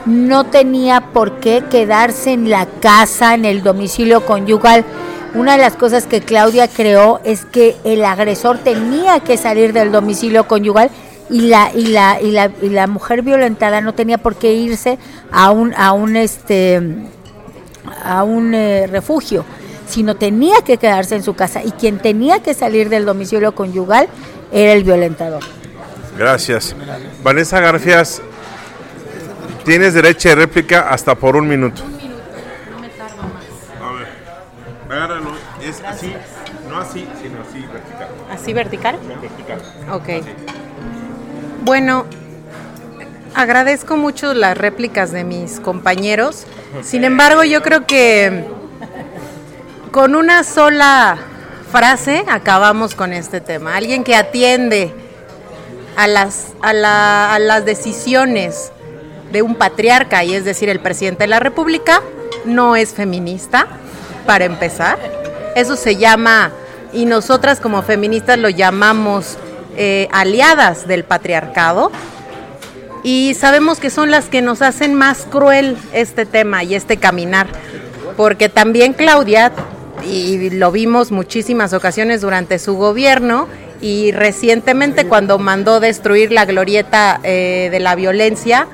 no 0.06 0.44
tenía 0.44 1.00
por 1.12 1.40
qué 1.40 1.64
quedarse 1.70 2.32
en 2.32 2.48
la 2.48 2.66
casa, 2.66 3.34
en 3.34 3.44
el 3.44 3.62
domicilio 3.62 4.24
conyugal. 4.24 4.84
Una 5.34 5.52
de 5.52 5.62
las 5.62 5.74
cosas 5.74 6.06
que 6.06 6.20
Claudia 6.20 6.68
creó 6.68 7.20
es 7.24 7.44
que 7.44 7.76
el 7.84 8.04
agresor 8.04 8.58
tenía 8.58 9.20
que 9.20 9.36
salir 9.36 9.72
del 9.72 9.92
domicilio 9.92 10.48
conyugal 10.48 10.90
y 11.30 11.42
la 11.42 11.70
y 11.74 11.86
la 11.86 12.20
y 12.20 12.32
la, 12.32 12.50
y 12.60 12.68
la 12.68 12.86
mujer 12.86 13.22
violentada 13.22 13.80
no 13.80 13.94
tenía 13.94 14.18
por 14.18 14.36
qué 14.36 14.52
irse 14.52 14.98
a 15.30 15.50
un 15.50 15.72
a 15.74 15.92
un 15.92 16.16
este 16.16 16.80
a 18.04 18.24
un 18.24 18.54
eh, 18.54 18.86
refugio, 18.88 19.44
sino 19.88 20.16
tenía 20.16 20.56
que 20.64 20.76
quedarse 20.76 21.16
en 21.16 21.22
su 21.22 21.34
casa 21.34 21.62
y 21.64 21.70
quien 21.72 21.98
tenía 21.98 22.42
que 22.42 22.54
salir 22.54 22.88
del 22.88 23.04
domicilio 23.04 23.54
conyugal 23.54 24.08
era 24.52 24.72
el 24.72 24.84
violentador. 24.84 25.42
Gracias. 26.18 26.74
Vanessa 27.22 27.60
Garfias, 27.60 28.20
tienes 29.64 29.94
derecho 29.94 30.30
de 30.30 30.34
réplica 30.34 30.90
hasta 30.90 31.14
por 31.14 31.36
un 31.36 31.48
minuto. 31.48 31.82
A 33.80 33.92
ver, 33.92 34.08
agárralo. 34.90 35.30
Es 35.62 35.80
así, 35.82 36.12
no 36.68 36.78
así, 36.78 37.06
sino 37.22 37.40
así 37.42 37.60
vertical. 37.60 38.08
¿Así 38.30 38.52
vertical? 38.52 38.98
No, 39.06 39.20
vertical. 39.20 39.60
Ok. 39.92 40.08
Bueno, 41.62 42.06
agradezco 43.34 43.96
mucho 43.96 44.34
las 44.34 44.56
réplicas 44.56 45.12
de 45.12 45.24
mis 45.24 45.60
compañeros. 45.60 46.46
Sin 46.82 47.04
embargo, 47.04 47.44
yo 47.44 47.62
creo 47.62 47.86
que 47.86 48.44
con 49.90 50.14
una 50.14 50.44
sola 50.44 51.18
frase 51.70 52.24
acabamos 52.28 52.94
con 52.94 53.12
este 53.12 53.40
tema. 53.40 53.76
Alguien 53.76 54.04
que 54.04 54.16
atiende 54.16 54.92
a 55.96 56.06
las, 56.06 56.48
a 56.62 56.72
la- 56.72 57.34
a 57.34 57.38
las 57.38 57.64
decisiones 57.64 58.72
de 59.32 59.42
un 59.42 59.54
patriarca, 59.54 60.24
y 60.24 60.34
es 60.34 60.44
decir, 60.44 60.68
el 60.68 60.80
presidente 60.80 61.24
de 61.24 61.28
la 61.28 61.40
República, 61.40 62.00
no 62.44 62.74
es 62.74 62.94
feminista, 62.94 63.66
para 64.26 64.44
empezar. 64.44 64.98
Eso 65.54 65.76
se 65.76 65.96
llama, 65.96 66.50
y 66.92 67.04
nosotras 67.04 67.60
como 67.60 67.82
feministas 67.82 68.38
lo 68.38 68.48
llamamos 68.48 69.36
eh, 69.82 70.08
aliadas 70.12 70.86
del 70.86 71.04
patriarcado, 71.04 71.90
y 73.02 73.32
sabemos 73.32 73.80
que 73.80 73.88
son 73.88 74.10
las 74.10 74.26
que 74.26 74.42
nos 74.42 74.60
hacen 74.60 74.92
más 74.92 75.24
cruel 75.30 75.78
este 75.94 76.26
tema 76.26 76.62
y 76.64 76.74
este 76.74 76.98
caminar, 76.98 77.46
porque 78.14 78.50
también 78.50 78.92
Claudia, 78.92 79.52
y 80.06 80.50
lo 80.50 80.70
vimos 80.70 81.12
muchísimas 81.12 81.72
ocasiones 81.72 82.20
durante 82.20 82.58
su 82.58 82.74
gobierno, 82.76 83.48
y 83.80 84.12
recientemente 84.12 85.06
cuando 85.06 85.38
mandó 85.38 85.80
destruir 85.80 86.30
la 86.30 86.44
glorieta 86.44 87.18
eh, 87.22 87.68
de 87.70 87.80
la 87.80 87.94
violencia, 87.94 88.66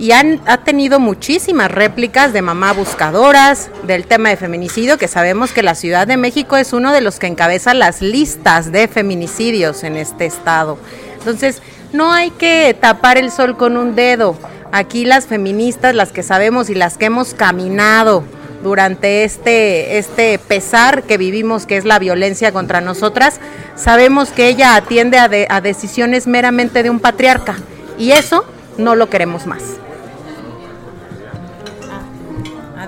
y 0.00 0.12
han, 0.12 0.40
ha 0.46 0.64
tenido 0.64 0.98
muchísimas 0.98 1.70
réplicas 1.70 2.32
de 2.32 2.40
mamá 2.42 2.72
buscadoras, 2.72 3.70
del 3.84 4.06
tema 4.06 4.30
de 4.30 4.36
feminicidio, 4.36 4.96
que 4.98 5.06
sabemos 5.06 5.52
que 5.52 5.62
la 5.62 5.74
Ciudad 5.76 6.06
de 6.08 6.16
México 6.16 6.56
es 6.56 6.72
uno 6.72 6.90
de 6.92 7.02
los 7.02 7.18
que 7.18 7.26
encabeza 7.28 7.74
las 7.74 8.00
listas 8.00 8.72
de 8.72 8.88
feminicidios 8.88 9.84
en 9.84 9.96
este 9.96 10.24
estado. 10.26 10.78
Entonces, 11.18 11.60
No 11.92 12.12
hay 12.12 12.30
que 12.30 12.72
tapar 12.80 13.18
el 13.18 13.32
sol 13.32 13.56
con 13.56 13.76
un 13.76 13.96
dedo. 13.96 14.36
Aquí 14.70 15.04
las 15.04 15.26
feministas, 15.26 15.92
las 15.92 16.12
que 16.12 16.22
sabemos 16.22 16.70
y 16.70 16.74
las 16.76 16.96
que 16.96 17.06
hemos 17.06 17.34
caminado 17.34 18.22
durante 18.62 19.24
este, 19.24 19.98
este 19.98 20.38
pesar 20.38 21.02
que 21.02 21.16
vivimos, 21.18 21.66
que 21.66 21.76
es 21.76 21.84
la 21.84 21.98
violencia 21.98 22.52
contra 22.52 22.80
nosotras, 22.80 23.40
sabemos 23.74 24.28
que 24.30 24.46
ella 24.46 24.76
atiende 24.76 25.18
a, 25.18 25.26
de- 25.28 25.48
a 25.50 25.60
decisiones 25.60 26.28
meramente 26.28 26.84
de 26.84 26.90
un 26.90 27.00
patriarca. 27.00 27.56
Y 27.98 28.12
eso 28.12 28.44
no 28.78 28.94
lo 28.94 29.10
queremos 29.10 29.46
más. 29.46 29.62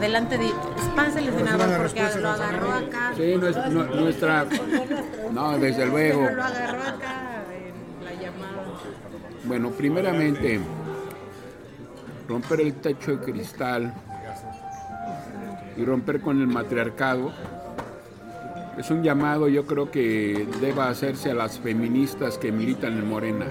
Adelante, 0.03 0.37
pásale, 0.97 1.31
senador, 1.31 1.77
porque 1.77 2.03
lo 2.21 2.29
agarró 2.31 2.73
acá. 2.73 3.13
Sí, 3.17 3.23
nues- 3.37 3.69
nu- 3.71 3.85
nuestra... 4.01 4.45
No, 5.33 5.57
desde 5.61 5.87
luego. 5.87 6.23
Lo 6.23 6.43
agarró 6.43 6.83
acá 6.83 7.45
en 7.57 8.05
la 8.05 8.13
llamada. 8.21 8.65
Bueno, 9.45 9.71
primeramente, 9.71 10.59
romper 12.29 12.63
el 12.63 12.75
techo 12.75 13.13
de 13.17 13.19
cristal 13.33 13.95
y 15.77 15.85
romper 15.85 16.21
con 16.21 16.41
el 16.41 16.49
matriarcado 16.49 17.33
es 18.77 18.91
un 18.91 19.05
llamado 19.05 19.47
yo 19.49 19.67
creo 19.67 19.89
que 19.93 20.49
deba 20.61 20.89
hacerse 20.89 21.31
a 21.31 21.35
las 21.35 21.61
feministas 21.61 22.39
que 22.39 22.51
militan 22.51 22.95
en 22.95 23.09
Morena. 23.09 23.47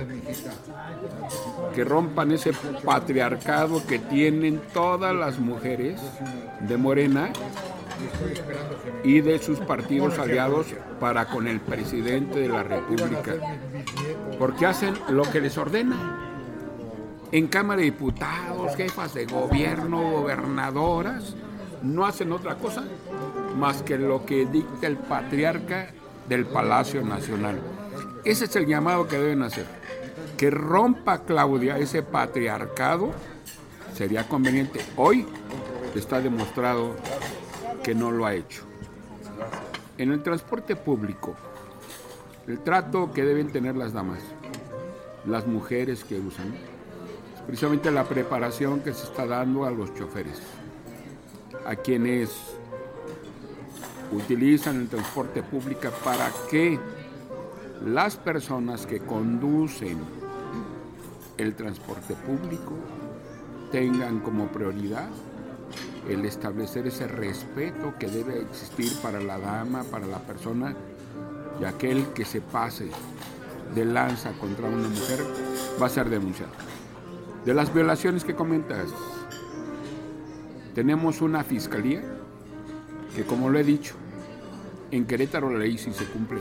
Que 1.73 1.83
rompan 1.83 2.31
ese 2.31 2.51
patriarcado 2.83 3.85
que 3.85 3.99
tienen 3.99 4.61
todas 4.73 5.15
las 5.15 5.39
mujeres 5.39 6.01
de 6.59 6.77
Morena 6.77 7.31
y 9.03 9.21
de 9.21 9.39
sus 9.39 9.59
partidos 9.59 10.19
aliados 10.19 10.67
para 10.99 11.25
con 11.25 11.47
el 11.47 11.59
presidente 11.59 12.39
de 12.39 12.49
la 12.49 12.63
República. 12.63 13.35
Porque 14.37 14.65
hacen 14.65 14.93
lo 15.09 15.23
que 15.23 15.41
les 15.41 15.57
ordena. 15.57 16.27
En 17.31 17.47
Cámara 17.47 17.79
de 17.79 17.85
Diputados, 17.85 18.75
jefas 18.75 19.13
de 19.13 19.25
gobierno, 19.25 20.11
gobernadoras, 20.11 21.35
no 21.81 22.05
hacen 22.05 22.31
otra 22.33 22.55
cosa 22.55 22.83
más 23.57 23.81
que 23.83 23.97
lo 23.97 24.25
que 24.25 24.45
dicta 24.45 24.87
el 24.87 24.97
patriarca 24.97 25.91
del 26.27 26.45
Palacio 26.45 27.01
Nacional. 27.03 27.59
Ese 28.23 28.45
es 28.45 28.55
el 28.55 28.67
llamado 28.67 29.07
que 29.07 29.17
deben 29.17 29.43
hacer. 29.43 29.65
Que 30.41 30.49
rompa 30.49 31.19
Claudia 31.19 31.77
ese 31.77 32.01
patriarcado 32.01 33.11
sería 33.93 34.27
conveniente. 34.27 34.79
Hoy 34.97 35.27
está 35.93 36.19
demostrado 36.19 36.95
que 37.83 37.93
no 37.93 38.09
lo 38.09 38.25
ha 38.25 38.33
hecho. 38.33 38.63
En 39.99 40.11
el 40.11 40.23
transporte 40.23 40.75
público, 40.75 41.35
el 42.47 42.57
trato 42.57 43.13
que 43.13 43.23
deben 43.23 43.51
tener 43.51 43.75
las 43.75 43.93
damas, 43.93 44.23
las 45.27 45.45
mujeres 45.45 46.03
que 46.03 46.19
usan, 46.19 46.55
precisamente 47.45 47.91
la 47.91 48.05
preparación 48.05 48.79
que 48.79 48.95
se 48.95 49.03
está 49.03 49.27
dando 49.27 49.65
a 49.65 49.69
los 49.69 49.93
choferes, 49.93 50.41
a 51.67 51.75
quienes 51.75 52.31
utilizan 54.11 54.77
el 54.81 54.87
transporte 54.87 55.43
público 55.43 55.89
para 56.03 56.31
que 56.49 56.79
las 57.85 58.15
personas 58.15 58.87
que 58.87 59.01
conducen 59.01 60.20
el 61.41 61.55
transporte 61.55 62.13
público 62.13 62.73
tengan 63.71 64.19
como 64.19 64.47
prioridad 64.47 65.09
el 66.07 66.25
establecer 66.25 66.87
ese 66.87 67.07
respeto 67.07 67.95
que 67.99 68.07
debe 68.07 68.41
existir 68.41 68.91
para 69.01 69.19
la 69.19 69.39
dama, 69.39 69.83
para 69.83 70.05
la 70.05 70.19
persona 70.19 70.75
y 71.59 71.65
aquel 71.65 72.07
que 72.13 72.25
se 72.25 72.41
pase 72.41 72.89
de 73.73 73.85
lanza 73.85 74.33
contra 74.33 74.67
una 74.67 74.87
mujer 74.87 75.25
va 75.81 75.87
a 75.87 75.89
ser 75.89 76.09
denunciado. 76.09 76.51
De 77.45 77.53
las 77.53 77.73
violaciones 77.73 78.23
que 78.23 78.35
comentas, 78.35 78.89
tenemos 80.75 81.21
una 81.21 81.43
fiscalía 81.43 82.03
que 83.15 83.23
como 83.23 83.49
lo 83.49 83.57
he 83.59 83.63
dicho, 83.63 83.95
en 84.91 85.05
Querétaro 85.05 85.49
la 85.49 85.59
ley 85.59 85.77
sí 85.77 85.91
se 85.91 86.05
cumple. 86.05 86.39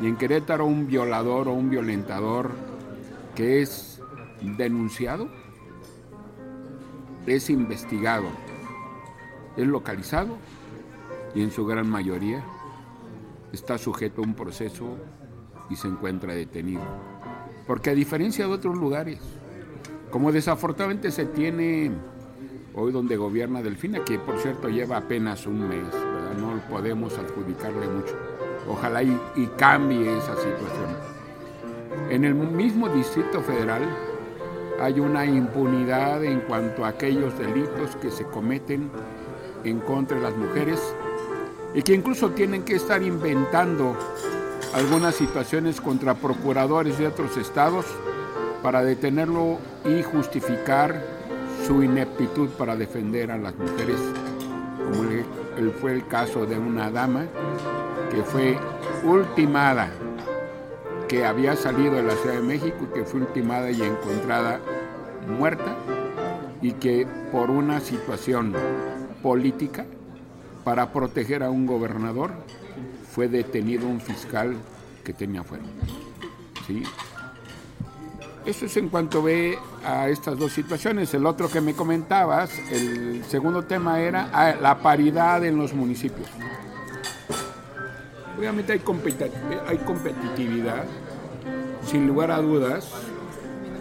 Y 0.00 0.06
en 0.06 0.16
Querétaro 0.16 0.64
un 0.64 0.86
violador 0.86 1.48
o 1.48 1.52
un 1.52 1.68
violentador 1.70 2.67
que 3.38 3.62
es 3.62 4.02
denunciado, 4.56 5.28
es 7.24 7.48
investigado, 7.50 8.26
es 9.56 9.64
localizado 9.64 10.36
y 11.36 11.44
en 11.44 11.52
su 11.52 11.64
gran 11.64 11.88
mayoría 11.88 12.44
está 13.52 13.78
sujeto 13.78 14.22
a 14.22 14.24
un 14.24 14.34
proceso 14.34 14.96
y 15.70 15.76
se 15.76 15.86
encuentra 15.86 16.34
detenido. 16.34 16.82
Porque 17.64 17.90
a 17.90 17.94
diferencia 17.94 18.44
de 18.44 18.52
otros 18.52 18.76
lugares, 18.76 19.20
como 20.10 20.32
desafortunadamente 20.32 21.12
se 21.12 21.26
tiene 21.26 21.92
hoy 22.74 22.90
donde 22.90 23.16
gobierna 23.16 23.62
Delfina, 23.62 24.04
que 24.04 24.18
por 24.18 24.36
cierto 24.40 24.68
lleva 24.68 24.96
apenas 24.96 25.46
un 25.46 25.68
mes, 25.68 25.86
no 26.40 26.60
podemos 26.68 27.16
adjudicarle 27.16 27.86
mucho. 27.86 28.16
Ojalá 28.68 29.04
y 29.04 29.46
cambie 29.56 30.18
esa 30.18 30.34
situación. 30.34 31.17
En 32.10 32.24
el 32.24 32.34
mismo 32.34 32.88
Distrito 32.88 33.42
Federal 33.42 33.82
hay 34.80 34.98
una 34.98 35.26
impunidad 35.26 36.24
en 36.24 36.40
cuanto 36.40 36.84
a 36.84 36.88
aquellos 36.88 37.38
delitos 37.38 37.96
que 38.00 38.10
se 38.10 38.24
cometen 38.24 38.90
en 39.64 39.80
contra 39.80 40.16
de 40.16 40.22
las 40.22 40.36
mujeres 40.36 40.80
y 41.74 41.82
que 41.82 41.92
incluso 41.92 42.30
tienen 42.30 42.62
que 42.62 42.76
estar 42.76 43.02
inventando 43.02 43.94
algunas 44.74 45.16
situaciones 45.16 45.80
contra 45.80 46.14
procuradores 46.14 46.98
de 46.98 47.08
otros 47.08 47.36
estados 47.36 47.84
para 48.62 48.82
detenerlo 48.82 49.58
y 49.84 50.02
justificar 50.02 51.04
su 51.66 51.82
ineptitud 51.82 52.48
para 52.50 52.74
defender 52.74 53.30
a 53.30 53.36
las 53.36 53.54
mujeres, 53.54 54.00
como 54.78 55.72
fue 55.72 55.92
el 55.92 56.06
caso 56.06 56.46
de 56.46 56.58
una 56.58 56.90
dama 56.90 57.26
que 58.10 58.22
fue 58.22 58.58
ultimada, 59.04 59.90
que 61.08 61.24
había 61.24 61.56
salido 61.56 61.94
de 61.94 62.02
la 62.02 62.14
Ciudad 62.14 62.36
de 62.36 62.42
México 62.42 62.76
y 62.82 62.94
que 62.94 63.04
fue 63.04 63.20
ultimada 63.20 63.70
y 63.70 63.82
encontrada 63.82 64.60
muerta 65.26 65.76
y 66.60 66.72
que 66.72 67.06
por 67.32 67.50
una 67.50 67.80
situación 67.80 68.54
política 69.22 69.86
para 70.64 70.92
proteger 70.92 71.42
a 71.42 71.50
un 71.50 71.66
gobernador 71.66 72.32
fue 73.10 73.28
detenido 73.28 73.86
un 73.86 74.00
fiscal 74.00 74.56
que 75.02 75.12
tenía 75.14 75.42
fuera. 75.42 75.64
¿Sí? 76.66 76.82
Eso 78.44 78.66
es 78.66 78.76
en 78.76 78.88
cuanto 78.88 79.22
ve 79.22 79.58
a 79.84 80.08
estas 80.08 80.38
dos 80.38 80.52
situaciones. 80.52 81.12
El 81.14 81.26
otro 81.26 81.50
que 81.50 81.60
me 81.60 81.74
comentabas, 81.74 82.50
el 82.70 83.24
segundo 83.24 83.64
tema 83.64 84.00
era 84.00 84.30
ah, 84.32 84.54
la 84.60 84.78
paridad 84.78 85.44
en 85.44 85.56
los 85.56 85.74
municipios. 85.74 86.28
Obviamente 88.38 88.72
hay, 88.72 88.80
hay 89.66 89.78
competitividad, 89.78 90.84
sin 91.84 92.06
lugar 92.06 92.30
a 92.30 92.40
dudas. 92.40 92.88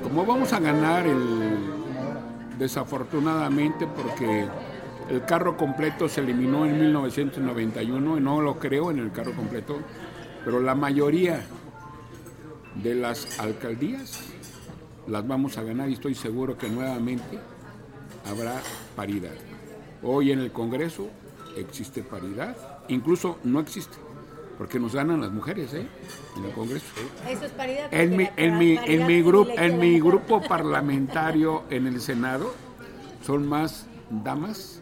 Como 0.02 0.26
vamos 0.26 0.52
a 0.52 0.60
ganar 0.60 1.06
el, 1.06 1.58
desafortunadamente, 2.58 3.86
porque 3.86 4.48
el 5.10 5.26
carro 5.26 5.58
completo 5.58 6.10
se 6.10 6.22
eliminó 6.22 6.66
en 6.66 6.80
1991, 6.80 8.18
y 8.18 8.22
no 8.22 8.42
lo 8.42 8.58
creo 8.58 8.90
en 8.90 8.98
el 8.98 9.12
carro 9.12 9.34
completo, 9.34 9.78
pero 10.44 10.60
la 10.60 10.74
mayoría 10.74 11.46
de 12.82 12.96
las 12.96 13.40
alcaldías 13.40 14.24
las 15.08 15.28
vamos 15.28 15.58
a 15.58 15.64
ganar 15.64 15.90
y 15.90 15.94
estoy 15.94 16.16
seguro 16.16 16.58
que 16.58 16.68
nuevamente 16.68 17.40
habrá 18.30 18.60
paridad. 18.96 19.36
Hoy 20.04 20.32
en 20.32 20.40
el 20.40 20.52
Congreso 20.52 21.10
existe 21.56 22.02
paridad, 22.04 22.56
incluso 22.88 23.38
no 23.44 23.60
existe, 23.60 23.98
porque 24.58 24.80
nos 24.80 24.96
ganan 24.96 25.22
las 25.22 25.32
mujeres 25.32 25.74
¿eh? 25.74 25.88
en 26.36 26.46
el 26.46 26.52
Congreso. 26.52 26.86
Eso 27.30 27.46
es 27.46 27.52
paridad. 27.52 27.88
En 27.92 28.18
mi, 28.18 28.28
en 28.36 28.58
mi, 28.58 28.78
en 28.84 29.06
mi, 29.06 29.22
grupo, 29.22 29.52
en 29.56 29.80
mi 29.80 30.00
grupo 30.00 30.42
parlamentario 30.42 31.64
en 31.70 31.88
el 31.88 32.02
Senado 32.02 32.54
son 33.24 33.48
más 33.48 33.86
damas 34.10 34.82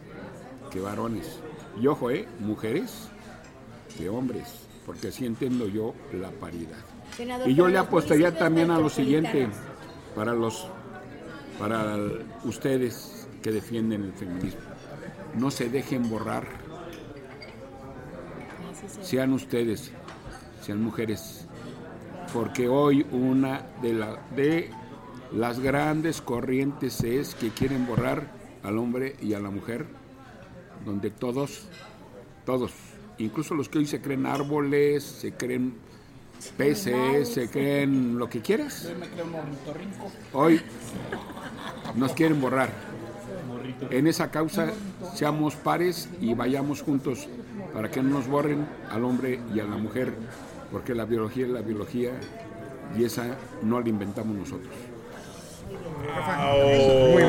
que 0.70 0.80
varones. 0.80 1.40
Y 1.80 1.86
ojo, 1.86 2.10
¿eh? 2.10 2.26
mujeres 2.40 3.08
que 3.96 4.08
hombres, 4.08 4.66
porque 4.86 5.08
así 5.08 5.26
entiendo 5.26 5.66
yo 5.66 5.94
la 6.12 6.30
paridad. 6.30 6.78
Senador, 7.16 7.48
Y 7.48 7.54
yo 7.54 7.68
le 7.68 7.78
apostaría 7.78 8.36
también 8.36 8.70
a 8.70 8.78
lo 8.78 8.88
siguiente, 8.88 9.48
para 10.14 10.32
los 10.32 10.66
para 11.58 11.96
ustedes 12.44 13.26
que 13.42 13.50
defienden 13.50 14.04
el 14.04 14.12
feminismo. 14.12 14.60
No 15.34 15.50
se 15.50 15.68
dejen 15.68 16.08
borrar. 16.08 16.65
Sean 19.06 19.32
ustedes, 19.32 19.92
sean 20.62 20.82
mujeres. 20.82 21.46
Porque 22.32 22.66
hoy 22.66 23.06
una 23.12 23.64
de, 23.80 23.92
la, 23.92 24.18
de 24.34 24.68
las 25.32 25.60
grandes 25.60 26.20
corrientes 26.20 27.04
es 27.04 27.36
que 27.36 27.50
quieren 27.50 27.86
borrar 27.86 28.32
al 28.64 28.78
hombre 28.78 29.14
y 29.22 29.34
a 29.34 29.38
la 29.38 29.48
mujer, 29.50 29.86
donde 30.84 31.10
todos, 31.10 31.68
todos, 32.44 32.72
incluso 33.18 33.54
los 33.54 33.68
que 33.68 33.78
hoy 33.78 33.86
se 33.86 34.00
creen 34.00 34.26
árboles, 34.26 35.04
se 35.04 35.34
creen 35.34 35.74
PCS, 36.58 37.48
creen 37.52 38.18
lo 38.18 38.28
que 38.28 38.40
quieras. 38.40 38.90
Hoy 40.32 40.60
nos 41.94 42.12
quieren 42.12 42.40
borrar. 42.40 42.70
En 43.88 44.08
esa 44.08 44.32
causa 44.32 44.72
seamos 45.14 45.54
pares 45.54 46.08
y 46.20 46.34
vayamos 46.34 46.82
juntos 46.82 47.28
para 47.76 47.90
que 47.90 48.02
no 48.02 48.08
nos 48.08 48.26
borren 48.26 48.66
al 48.90 49.04
hombre 49.04 49.38
y 49.54 49.60
a 49.60 49.64
la 49.64 49.76
mujer, 49.76 50.14
porque 50.72 50.94
la 50.94 51.04
biología 51.04 51.44
es 51.44 51.52
la 51.52 51.60
biología 51.60 52.12
y 52.96 53.04
esa 53.04 53.36
no 53.62 53.82
la 53.82 53.88
inventamos 53.90 54.34
nosotros. 54.34 54.72
Muy 57.12 57.22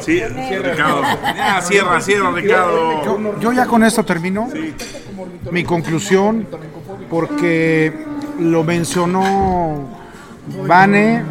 Sí, 0.00 0.20
Ricardo. 0.20 1.02
Ya, 1.36 1.60
cierra, 1.62 2.00
cierra, 2.00 2.32
Ricardo. 2.32 3.04
Yo, 3.04 3.38
yo 3.38 3.52
ya 3.52 3.66
con 3.66 3.84
esto 3.84 4.04
termino. 4.04 4.48
Mi 5.52 5.62
conclusión, 5.62 6.48
porque 7.08 7.92
lo 8.40 8.64
mencionó 8.64 9.88
Vane, 10.66 11.22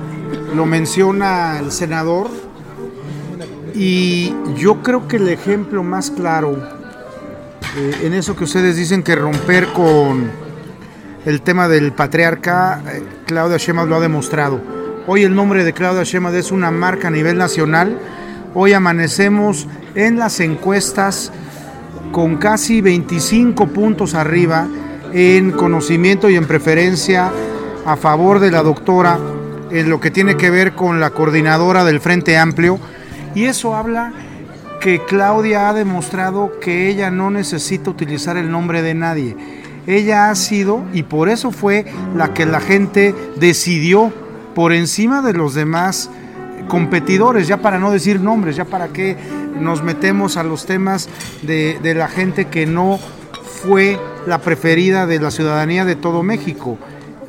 lo 0.56 0.66
menciona 0.66 1.60
el 1.60 1.74
senador, 1.74 2.30
y 3.74 4.34
yo 4.56 4.82
creo 4.82 5.06
que 5.10 5.18
el 5.18 5.28
ejemplo 5.28 5.84
más 5.84 6.10
claro 6.12 6.75
eh, 7.78 8.02
en 8.04 8.14
eso 8.14 8.36
que 8.36 8.46
ustedes 8.46 8.78
dicen 8.78 9.04
que 9.04 9.16
romper 9.16 9.68
con 9.74 10.32
el 11.26 11.42
tema 11.42 11.68
del 11.68 11.92
patriarca, 11.92 12.82
eh, 12.88 13.04
Claudia 13.26 13.58
Sheinbaum 13.58 13.90
lo 13.90 13.98
ha 13.98 14.00
demostrado. 14.00 14.62
Hoy 15.08 15.24
el 15.24 15.36
nombre 15.36 15.64
de 15.64 15.74
Claudia 15.74 16.04
Sheinbaum 16.04 16.36
es 16.36 16.52
una 16.52 16.72
marca 16.72 17.10
a 17.10 17.12
nivel 17.12 17.38
nacional. 17.38 18.00
Hoy 18.54 18.72
amanecemos 18.72 19.68
en 19.94 20.18
las 20.18 20.40
encuestas 20.40 21.34
con 22.14 22.38
casi 22.38 22.80
25 22.80 23.68
puntos 23.68 24.14
arriba 24.14 24.68
en 25.12 25.52
conocimiento 25.52 26.30
y 26.30 26.36
en 26.36 26.48
preferencia 26.48 27.32
a 27.86 27.98
favor 27.98 28.40
de 28.40 28.52
la 28.52 28.64
doctora 28.64 29.20
en 29.70 29.90
lo 29.90 30.00
que 30.00 30.12
tiene 30.12 30.38
que 30.38 30.50
ver 30.50 30.74
con 30.74 31.02
la 31.02 31.10
coordinadora 31.10 31.84
del 31.84 32.00
Frente 32.00 32.38
Amplio. 32.38 32.80
Y 33.34 33.46
eso 33.46 33.76
habla 33.76 34.14
que 34.80 35.04
Claudia 35.06 35.70
ha 35.70 35.74
demostrado 35.74 36.60
que 36.60 36.90
ella 36.90 37.10
no 37.12 37.32
necesita 37.32 37.90
utilizar 37.90 38.38
el 38.38 38.52
nombre 38.52 38.82
de 38.82 38.94
nadie. 38.94 39.36
Ella 39.88 40.30
ha 40.30 40.36
sido, 40.36 40.84
y 40.94 41.04
por 41.04 41.30
eso 41.30 41.52
fue 41.52 41.86
la 42.16 42.34
que 42.34 42.46
la 42.46 42.60
gente 42.60 43.14
decidió 43.38 44.12
por 44.54 44.74
encima 44.74 45.22
de 45.22 45.34
los 45.34 45.54
demás 45.54 46.10
competidores, 46.68 47.48
ya 47.48 47.58
para 47.58 47.78
no 47.78 47.92
decir 47.92 48.20
nombres, 48.20 48.56
ya 48.56 48.66
para 48.66 48.88
que 48.88 49.16
nos 49.60 49.84
metemos 49.84 50.38
a 50.38 50.44
los 50.44 50.66
temas 50.66 51.10
de, 51.44 51.80
de 51.82 51.94
la 51.94 52.08
gente 52.08 52.46
que 52.46 52.66
no 52.66 53.00
fue 53.44 54.00
la 54.26 54.40
preferida 54.40 55.06
de 55.06 55.20
la 55.20 55.32
ciudadanía 55.32 55.86
de 55.86 55.96
todo 55.96 56.24
México. 56.24 56.78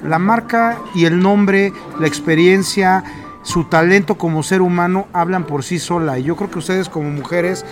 La 0.03 0.19
marca 0.19 0.79
y 0.95 1.05
el 1.05 1.21
nombre, 1.21 1.73
la 1.99 2.07
experiencia, 2.07 3.05
su 3.47 3.63
talento 3.65 4.19
como 4.19 4.43
ser 4.43 4.61
humano 4.61 5.07
hablan 5.13 5.45
por 5.45 5.63
sí 5.63 5.79
sola. 5.79 6.19
Y 6.19 6.25
yo 6.25 6.35
creo 6.35 6.51
que 6.51 6.59
ustedes 6.59 6.89
como 6.89 7.11
mujeres 7.11 7.65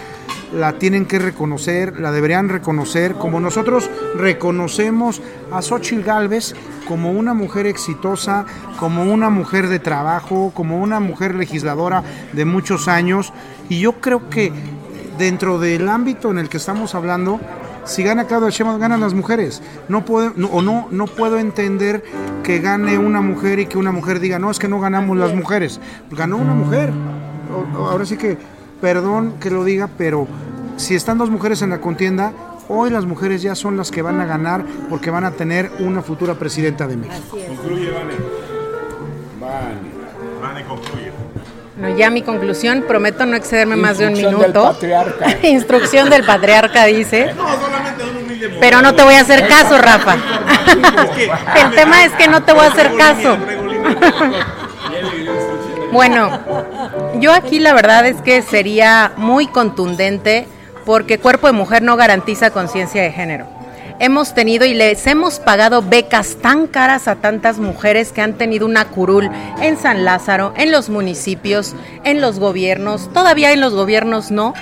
la 0.54 0.74
tienen 0.74 1.04
que 1.04 1.18
reconocer, 1.18 1.98
la 1.98 2.12
deberían 2.12 2.48
reconocer, 2.48 3.14
como 3.14 3.40
nosotros 3.40 3.90
reconocemos 4.14 5.20
a 5.50 5.62
Xochitl 5.62 6.04
Galvez 6.04 6.54
como 6.86 7.10
una 7.10 7.34
mujer 7.34 7.66
exitosa, 7.66 8.46
como 8.78 9.02
una 9.02 9.30
mujer 9.30 9.66
de 9.66 9.80
trabajo, 9.80 10.52
como 10.54 10.78
una 10.78 11.00
mujer 11.00 11.34
legisladora 11.34 12.04
de 12.32 12.44
muchos 12.44 12.86
años. 12.86 13.32
Y 13.68 13.80
yo 13.80 13.94
creo 13.94 14.30
que 14.30 14.52
dentro 15.18 15.58
del 15.58 15.88
ámbito 15.88 16.30
en 16.30 16.38
el 16.38 16.48
que 16.48 16.58
estamos 16.58 16.94
hablando, 16.94 17.40
si 17.84 18.02
gana 18.02 18.24
Claudia 18.24 18.50
Sheinbaum, 18.50 18.80
ganan 18.80 19.00
las 19.00 19.14
mujeres. 19.14 19.62
No 19.88 20.04
puedo, 20.04 20.32
o 20.50 20.62
no, 20.62 20.88
no 20.90 21.06
puedo 21.06 21.38
entender 21.38 22.04
que 22.42 22.58
gane 22.58 22.98
una 22.98 23.20
mujer 23.20 23.58
y 23.58 23.66
que 23.66 23.78
una 23.78 23.92
mujer 23.92 24.20
diga, 24.20 24.38
no, 24.38 24.50
es 24.50 24.58
que 24.58 24.68
no 24.68 24.80
ganamos 24.80 25.16
las 25.16 25.34
mujeres. 25.34 25.80
Ganó 26.10 26.36
una 26.36 26.54
mujer. 26.54 26.92
Ahora 27.76 28.04
sí 28.04 28.16
que, 28.16 28.38
perdón 28.80 29.34
que 29.40 29.50
lo 29.50 29.64
diga, 29.64 29.88
pero 29.96 30.26
si 30.76 30.94
están 30.94 31.18
dos 31.18 31.30
mujeres 31.30 31.62
en 31.62 31.70
la 31.70 31.80
contienda, 31.80 32.32
hoy 32.68 32.90
las 32.90 33.06
mujeres 33.06 33.42
ya 33.42 33.54
son 33.54 33.76
las 33.76 33.90
que 33.90 34.02
van 34.02 34.20
a 34.20 34.26
ganar 34.26 34.64
porque 34.88 35.10
van 35.10 35.24
a 35.24 35.32
tener 35.32 35.70
una 35.80 36.02
futura 36.02 36.34
presidenta 36.34 36.86
de 36.86 36.96
México. 36.96 37.38
Concluye, 37.46 37.90
Vane. 37.90 38.14
Vane. 39.40 39.93
Bueno, 41.76 41.96
ya 41.96 42.08
mi 42.10 42.22
conclusión, 42.22 42.84
prometo 42.86 43.26
no 43.26 43.36
excederme 43.36 43.74
más 43.76 43.98
de 43.98 44.06
un 44.06 44.12
Instrucción 44.12 44.40
del 44.40 44.52
minuto. 44.52 44.72
patriarca. 44.72 45.26
Instrucción 45.48 46.10
del 46.10 46.24
patriarca 46.24 46.84
dice. 46.84 47.34
Pero 48.60 48.80
no 48.82 48.94
te 48.94 49.02
voy 49.02 49.14
a 49.14 49.20
hacer 49.22 49.48
caso, 49.48 49.78
Rafa. 49.78 50.16
El 51.56 51.74
tema 51.74 52.04
es 52.04 52.12
que 52.12 52.28
no 52.28 52.42
te 52.42 52.52
voy 52.52 52.64
a 52.64 52.68
hacer 52.68 52.94
caso. 52.96 53.36
Bueno, 55.92 56.40
yo 57.20 57.32
aquí 57.32 57.58
la 57.58 57.72
verdad 57.72 58.06
es 58.06 58.20
que 58.20 58.42
sería 58.42 59.12
muy 59.16 59.46
contundente 59.46 60.46
porque 60.84 61.18
cuerpo 61.18 61.46
de 61.46 61.52
mujer 61.54 61.82
no 61.82 61.96
garantiza 61.96 62.50
conciencia 62.50 63.02
de 63.02 63.12
género. 63.12 63.46
Hemos 64.00 64.34
tenido 64.34 64.64
y 64.66 64.74
les 64.74 65.06
hemos 65.06 65.38
pagado 65.38 65.80
becas 65.82 66.36
tan 66.42 66.66
caras 66.66 67.06
a 67.08 67.16
tantas 67.16 67.58
mujeres 67.58 68.10
que 68.12 68.20
han 68.20 68.34
tenido 68.34 68.66
una 68.66 68.86
curul 68.86 69.30
en 69.60 69.76
San 69.76 70.04
Lázaro, 70.04 70.52
en 70.56 70.72
los 70.72 70.88
municipios, 70.88 71.74
en 72.02 72.20
los 72.20 72.38
gobiernos, 72.38 73.12
todavía 73.12 73.52
en 73.52 73.60
los 73.60 73.72
gobiernos 73.74 74.30
no, 74.30 74.52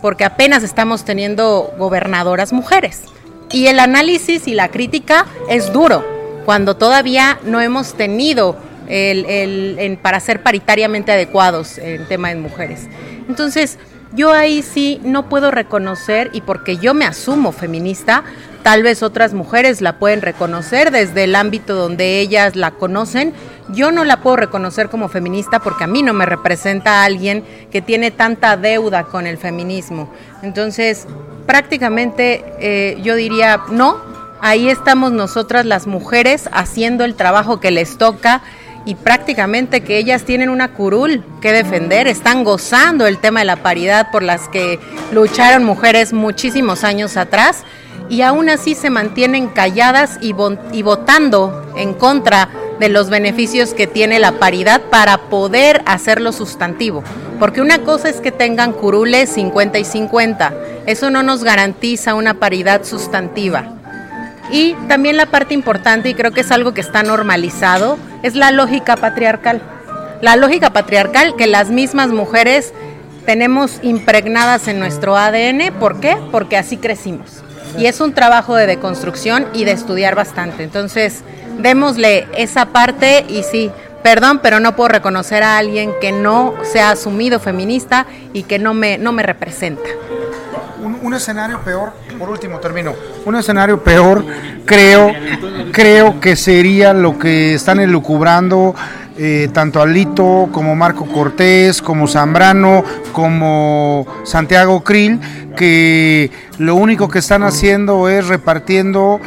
porque 0.00 0.24
apenas 0.24 0.62
estamos 0.62 1.04
teniendo 1.04 1.72
gobernadoras 1.78 2.52
mujeres. 2.52 3.02
Y 3.50 3.66
el 3.66 3.78
análisis 3.80 4.46
y 4.48 4.54
la 4.54 4.68
crítica 4.68 5.26
es 5.48 5.72
duro, 5.72 6.04
cuando 6.44 6.76
todavía 6.76 7.38
no 7.44 7.60
hemos 7.60 7.94
tenido 7.94 8.56
el, 8.88 9.26
el- 9.26 9.98
para 9.98 10.18
ser 10.20 10.42
paritariamente 10.42 11.12
adecuados 11.12 11.76
en 11.76 12.06
tema 12.06 12.28
de 12.30 12.36
mujeres. 12.36 12.88
Entonces, 13.28 13.78
yo 14.14 14.32
ahí 14.32 14.62
sí 14.62 15.00
no 15.04 15.28
puedo 15.28 15.50
reconocer, 15.50 16.30
y 16.32 16.40
porque 16.40 16.78
yo 16.78 16.94
me 16.94 17.04
asumo 17.04 17.52
feminista, 17.52 18.24
tal 18.68 18.82
vez 18.82 19.02
otras 19.02 19.32
mujeres 19.32 19.80
la 19.80 19.98
pueden 19.98 20.20
reconocer 20.20 20.90
desde 20.90 21.24
el 21.24 21.36
ámbito 21.36 21.74
donde 21.74 22.20
ellas 22.20 22.54
la 22.54 22.72
conocen. 22.72 23.32
Yo 23.70 23.92
no 23.92 24.04
la 24.04 24.20
puedo 24.20 24.36
reconocer 24.36 24.90
como 24.90 25.08
feminista 25.08 25.58
porque 25.58 25.84
a 25.84 25.86
mí 25.86 26.02
no 26.02 26.12
me 26.12 26.26
representa 26.26 27.00
a 27.00 27.04
alguien 27.06 27.44
que 27.70 27.80
tiene 27.80 28.10
tanta 28.10 28.58
deuda 28.58 29.04
con 29.04 29.26
el 29.26 29.38
feminismo. 29.38 30.12
Entonces, 30.42 31.06
prácticamente 31.46 32.44
eh, 32.60 32.98
yo 33.02 33.14
diría 33.14 33.62
no, 33.70 33.96
ahí 34.42 34.68
estamos 34.68 35.12
nosotras 35.12 35.64
las 35.64 35.86
mujeres 35.86 36.50
haciendo 36.52 37.06
el 37.06 37.14
trabajo 37.14 37.60
que 37.60 37.70
les 37.70 37.96
toca 37.96 38.42
y 38.84 38.96
prácticamente 38.96 39.80
que 39.80 39.96
ellas 39.96 40.24
tienen 40.24 40.50
una 40.50 40.74
curul 40.74 41.24
que 41.40 41.54
defender, 41.54 42.06
están 42.06 42.44
gozando 42.44 43.06
el 43.06 43.16
tema 43.16 43.40
de 43.40 43.46
la 43.46 43.56
paridad 43.56 44.10
por 44.12 44.22
las 44.22 44.46
que 44.50 44.78
lucharon 45.10 45.64
mujeres 45.64 46.12
muchísimos 46.12 46.84
años 46.84 47.16
atrás 47.16 47.64
y 48.08 48.22
aún 48.22 48.48
así 48.48 48.74
se 48.74 48.90
mantienen 48.90 49.48
calladas 49.48 50.18
y, 50.20 50.32
vo- 50.32 50.58
y 50.72 50.82
votando 50.82 51.72
en 51.76 51.94
contra 51.94 52.48
de 52.80 52.88
los 52.88 53.10
beneficios 53.10 53.74
que 53.74 53.86
tiene 53.86 54.18
la 54.18 54.32
paridad 54.32 54.80
para 54.82 55.18
poder 55.28 55.82
hacerlo 55.86 56.32
sustantivo. 56.32 57.02
Porque 57.38 57.60
una 57.60 57.80
cosa 57.80 58.08
es 58.08 58.20
que 58.20 58.32
tengan 58.32 58.72
curules 58.72 59.30
50 59.30 59.78
y 59.78 59.84
50, 59.84 60.54
eso 60.86 61.10
no 61.10 61.22
nos 61.22 61.42
garantiza 61.44 62.14
una 62.14 62.34
paridad 62.34 62.84
sustantiva. 62.84 63.64
Y 64.50 64.74
también 64.88 65.16
la 65.16 65.26
parte 65.26 65.54
importante, 65.54 66.08
y 66.08 66.14
creo 66.14 66.32
que 66.32 66.40
es 66.40 66.50
algo 66.50 66.72
que 66.72 66.80
está 66.80 67.02
normalizado, 67.02 67.98
es 68.22 68.34
la 68.34 68.50
lógica 68.50 68.96
patriarcal. 68.96 69.60
La 70.22 70.36
lógica 70.36 70.70
patriarcal 70.70 71.36
que 71.36 71.46
las 71.46 71.70
mismas 71.70 72.08
mujeres 72.08 72.72
tenemos 73.26 73.78
impregnadas 73.82 74.66
en 74.68 74.78
nuestro 74.78 75.16
ADN. 75.16 75.72
¿Por 75.78 76.00
qué? 76.00 76.16
Porque 76.32 76.56
así 76.56 76.76
crecimos. 76.78 77.42
Y 77.76 77.86
es 77.86 78.00
un 78.00 78.14
trabajo 78.14 78.54
de 78.54 78.66
deconstrucción 78.66 79.46
y 79.52 79.64
de 79.64 79.72
estudiar 79.72 80.14
bastante. 80.14 80.62
Entonces, 80.62 81.22
démosle 81.58 82.26
esa 82.36 82.66
parte 82.66 83.24
y 83.28 83.42
sí, 83.42 83.70
perdón, 84.02 84.40
pero 84.42 84.60
no 84.60 84.76
puedo 84.76 84.88
reconocer 84.88 85.42
a 85.42 85.58
alguien 85.58 85.92
que 86.00 86.12
no 86.12 86.54
se 86.62 86.80
ha 86.80 86.90
asumido 86.90 87.40
feminista 87.40 88.06
y 88.32 88.44
que 88.44 88.58
no 88.58 88.74
me, 88.74 88.98
no 88.98 89.12
me 89.12 89.22
representa. 89.22 89.88
Un, 91.02 91.14
escenario 91.14 91.60
peor, 91.60 91.92
por 92.18 92.28
último 92.28 92.58
termino, 92.58 92.94
un 93.24 93.36
escenario 93.36 93.82
peor 93.82 94.24
creo, 94.64 95.12
creo 95.72 96.20
que 96.20 96.36
sería 96.36 96.92
lo 96.92 97.18
que 97.18 97.54
están 97.54 97.80
elucubrando 97.80 98.74
eh, 99.18 99.48
tanto 99.52 99.82
Alito 99.82 100.48
como 100.52 100.76
Marco 100.76 101.06
Cortés, 101.06 101.82
como 101.82 102.06
Zambrano, 102.06 102.84
como 103.12 104.06
Santiago 104.24 104.84
Krill, 104.84 105.20
que 105.56 106.30
lo 106.58 106.76
único 106.76 107.08
que 107.08 107.18
están 107.18 107.42
haciendo 107.42 108.08
es 108.08 108.28
repartiendo 108.28 109.20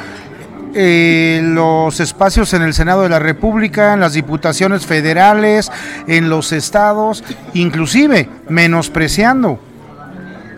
eh, 0.74 1.42
los 1.44 2.00
espacios 2.00 2.54
en 2.54 2.62
el 2.62 2.74
Senado 2.74 3.04
de 3.04 3.10
la 3.10 3.20
República, 3.20 3.94
en 3.94 4.00
las 4.00 4.14
diputaciones 4.14 4.86
federales, 4.86 5.70
en 6.08 6.30
los 6.30 6.54
estados, 6.54 7.24
inclusive 7.54 8.30
menospreciando 8.48 9.60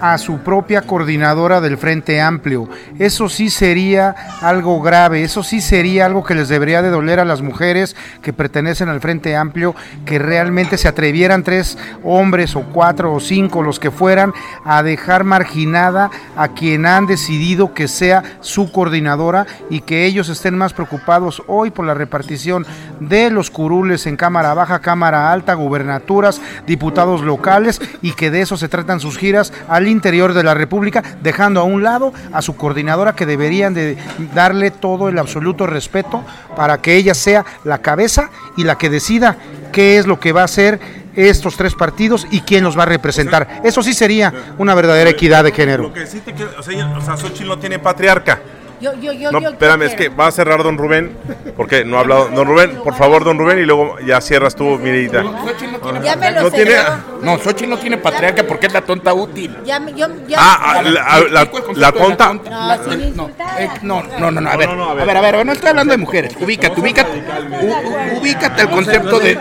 a 0.04 0.18
su 0.18 0.40
propia 0.40 0.82
coordinadora 0.82 1.62
del 1.62 1.78
Frente 1.78 2.20
Amplio. 2.20 2.68
Eso 3.00 3.30
sí 3.30 3.50
sería 3.50 4.14
algo 4.42 4.82
grave, 4.82 5.24
eso 5.24 5.44
sí 5.44 5.62
sería 5.62 6.06
algo 6.06 6.26
que 6.26 6.36
les 6.36 6.50
debería 6.50 6.82
de 6.82 6.90
doler 6.90 7.22
a 7.22 7.26
las 7.26 7.42
mujeres 7.42 7.96
que 8.22 8.34
pertenecen 8.34 8.90
al 8.90 9.00
Frente 9.00 9.38
Amplio, 9.38 9.74
que 10.06 10.20
realmente 10.20 10.78
se 10.78 10.90
atrevieran 10.90 11.44
tres 11.44 11.78
hombres 12.04 12.58
o 12.58 12.64
cuatro 12.64 13.14
o 13.14 13.22
cinco, 13.22 13.64
los 13.64 13.80
que 13.80 13.92
fueran, 13.92 14.34
a 14.66 14.84
dejar 14.84 15.24
marginada 15.24 16.12
a 16.36 16.50
quien 16.50 16.86
han 16.86 17.06
decidido 17.06 17.74
que 17.74 17.88
sea 17.88 18.24
su 18.42 18.74
coordinadora 18.74 19.48
y 19.70 19.80
que 19.80 20.06
ellos 20.06 20.28
estén 20.28 20.58
más 20.58 20.74
preocupados 20.74 21.42
hoy 21.48 21.72
por 21.72 21.86
la 21.86 21.94
repartición 21.94 22.66
de 23.00 23.30
los 23.30 23.50
curules 23.50 24.06
en 24.06 24.18
Cámara 24.18 24.54
Baja, 24.54 24.80
Cámara 24.80 25.32
Alta, 25.32 25.54
gubernaturas, 25.54 26.42
diputados 26.68 27.22
locales 27.22 27.80
y 28.02 28.12
que 28.12 28.32
de 28.32 28.42
eso 28.42 28.58
se 28.58 28.68
tratan 28.68 29.00
sus 29.00 29.18
giras 29.18 29.54
al 29.70 29.93
interior 29.94 30.34
de 30.34 30.44
la 30.44 30.54
República, 30.54 31.02
dejando 31.22 31.62
a 31.62 31.64
un 31.64 31.84
lado 31.84 32.14
a 32.32 32.42
su 32.42 32.56
coordinadora 32.56 33.16
que 33.16 33.26
deberían 33.26 33.74
de 33.74 33.98
darle 34.34 34.72
todo 34.72 35.08
el 35.08 35.18
absoluto 35.18 35.66
respeto 35.66 36.24
para 36.56 36.80
que 36.82 36.96
ella 36.96 37.14
sea 37.14 37.46
la 37.64 37.78
cabeza 37.78 38.30
y 38.58 38.64
la 38.64 38.78
que 38.78 38.90
decida 38.90 39.38
qué 39.72 39.98
es 39.98 40.06
lo 40.06 40.20
que 40.20 40.34
va 40.34 40.42
a 40.42 40.46
hacer 40.46 40.80
estos 41.16 41.56
tres 41.58 41.76
partidos 41.76 42.28
y 42.32 42.42
quién 42.42 42.64
los 42.64 42.78
va 42.78 42.84
a 42.84 42.88
representar. 42.88 43.62
Eso 43.64 43.84
sí 43.84 43.94
sería 43.94 44.34
una 44.58 44.76
verdadera 44.76 45.10
equidad 45.10 45.44
de 45.44 45.52
género. 45.52 45.84
Lo 45.84 45.94
que 45.94 46.08
sí 46.08 46.20
te 46.20 46.34
quiero, 46.34 46.52
o 46.58 46.64
sea, 46.64 46.88
o 46.98 47.02
sea, 47.02 47.18
Xochitl 47.18 47.48
no 47.48 47.60
tiene 47.60 47.80
patriarca. 47.80 48.40
Yo, 48.84 48.94
yo, 48.96 49.14
yo, 49.14 49.32
No, 49.32 49.40
yo 49.40 49.50
espérame, 49.52 49.84
es 49.84 49.96
que 49.96 50.10
va 50.10 50.28
a 50.28 50.32
cerrar 50.32 50.62
don 50.62 50.78
Rubén, 50.78 51.16
porque 51.56 51.86
no 51.86 51.96
ha 51.96 52.02
hablado. 52.02 52.28
Don 52.28 52.46
Rubén, 52.46 52.72
por 52.84 52.94
favor, 52.96 53.24
don 53.24 53.40
Rubén, 53.40 53.60
y 53.60 53.62
luego 53.66 53.98
ya 54.06 54.20
cierras 54.20 54.56
tú, 54.58 54.78
Mirita. 54.78 55.24
Xochitl 55.24 55.72
no 55.72 55.80
tiene 55.80 56.02
Ya 56.04 56.16
me 56.18 56.32
lo 56.32 56.42
No 56.42 56.52
tiene-. 56.52 56.76
No, 57.22 57.38
Xochitl 57.38 57.70
no 57.70 57.78
tiene 57.78 57.98
patriarca 57.98 58.44
porque 58.46 58.68
es 58.68 58.74
la 58.74 58.82
tonta 58.82 59.14
útil. 59.14 59.56
Ya, 59.64 59.80
me- 59.80 59.94
yo, 59.94 60.08
ya 60.28 60.38
Ah, 60.38 60.74
ah, 60.76 60.82
la, 60.82 61.92
tonta. 61.94 62.34
de 62.34 62.50
No, 62.50 62.68
la- 62.68 62.78
sin 62.84 63.00
no, 63.00 63.06
insultar. 63.06 63.62
eh, 63.62 63.70
no, 63.84 64.04
no, 64.20 64.32
no, 64.32 64.42
no, 64.42 64.50
a 64.50 64.58
ver, 64.58 64.68
No, 64.68 64.76
no, 64.76 64.84
no, 64.84 64.90
a 64.90 64.92
a 65.02 65.06
ver. 65.06 65.18
a 65.18 65.22
ver, 65.22 65.46
no 65.46 65.54
estoy 65.54 65.70
hablando 65.70 65.92
de 65.94 65.98
mujeres. 65.98 66.36
Ubícate, 66.42 66.82
ubícate, 66.82 67.24
u- 67.62 68.20
ubícate 68.20 68.62
el 68.64 68.70
concepto 68.70 69.18
de, 69.20 69.38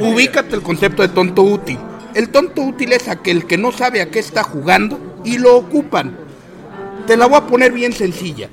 ubícate 0.00 0.54
el 0.54 0.62
concepto 0.62 1.02
de 1.02 1.08
tonto 1.08 1.42
útil. 1.42 1.78
El 2.14 2.28
tonto 2.28 2.62
útil 2.62 2.92
es 2.92 3.08
aquel 3.08 3.46
que 3.46 3.58
no 3.58 3.72
sabe 3.72 4.00
a 4.00 4.10
qué 4.10 4.20
está 4.20 4.44
jugando 4.44 4.98
y 5.24 5.38
lo 5.38 5.56
ocupan. 5.56 6.16
Te 7.06 7.16
la 7.16 7.26
voy 7.26 7.38
a 7.38 7.46
poner 7.46 7.72
bien 7.72 7.92
sencilla. 7.92 8.48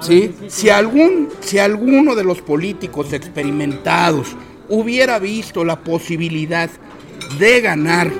¿Sí? 0.00 0.34
Si, 0.48 0.68
algún, 0.68 1.28
si 1.40 1.58
alguno 1.58 2.16
de 2.16 2.24
los 2.24 2.42
políticos 2.42 3.12
experimentados 3.12 4.28
hubiera 4.68 5.18
visto 5.20 5.64
la 5.64 5.78
posibilidad 5.78 6.68
de 7.38 7.60
ganar, 7.60 8.10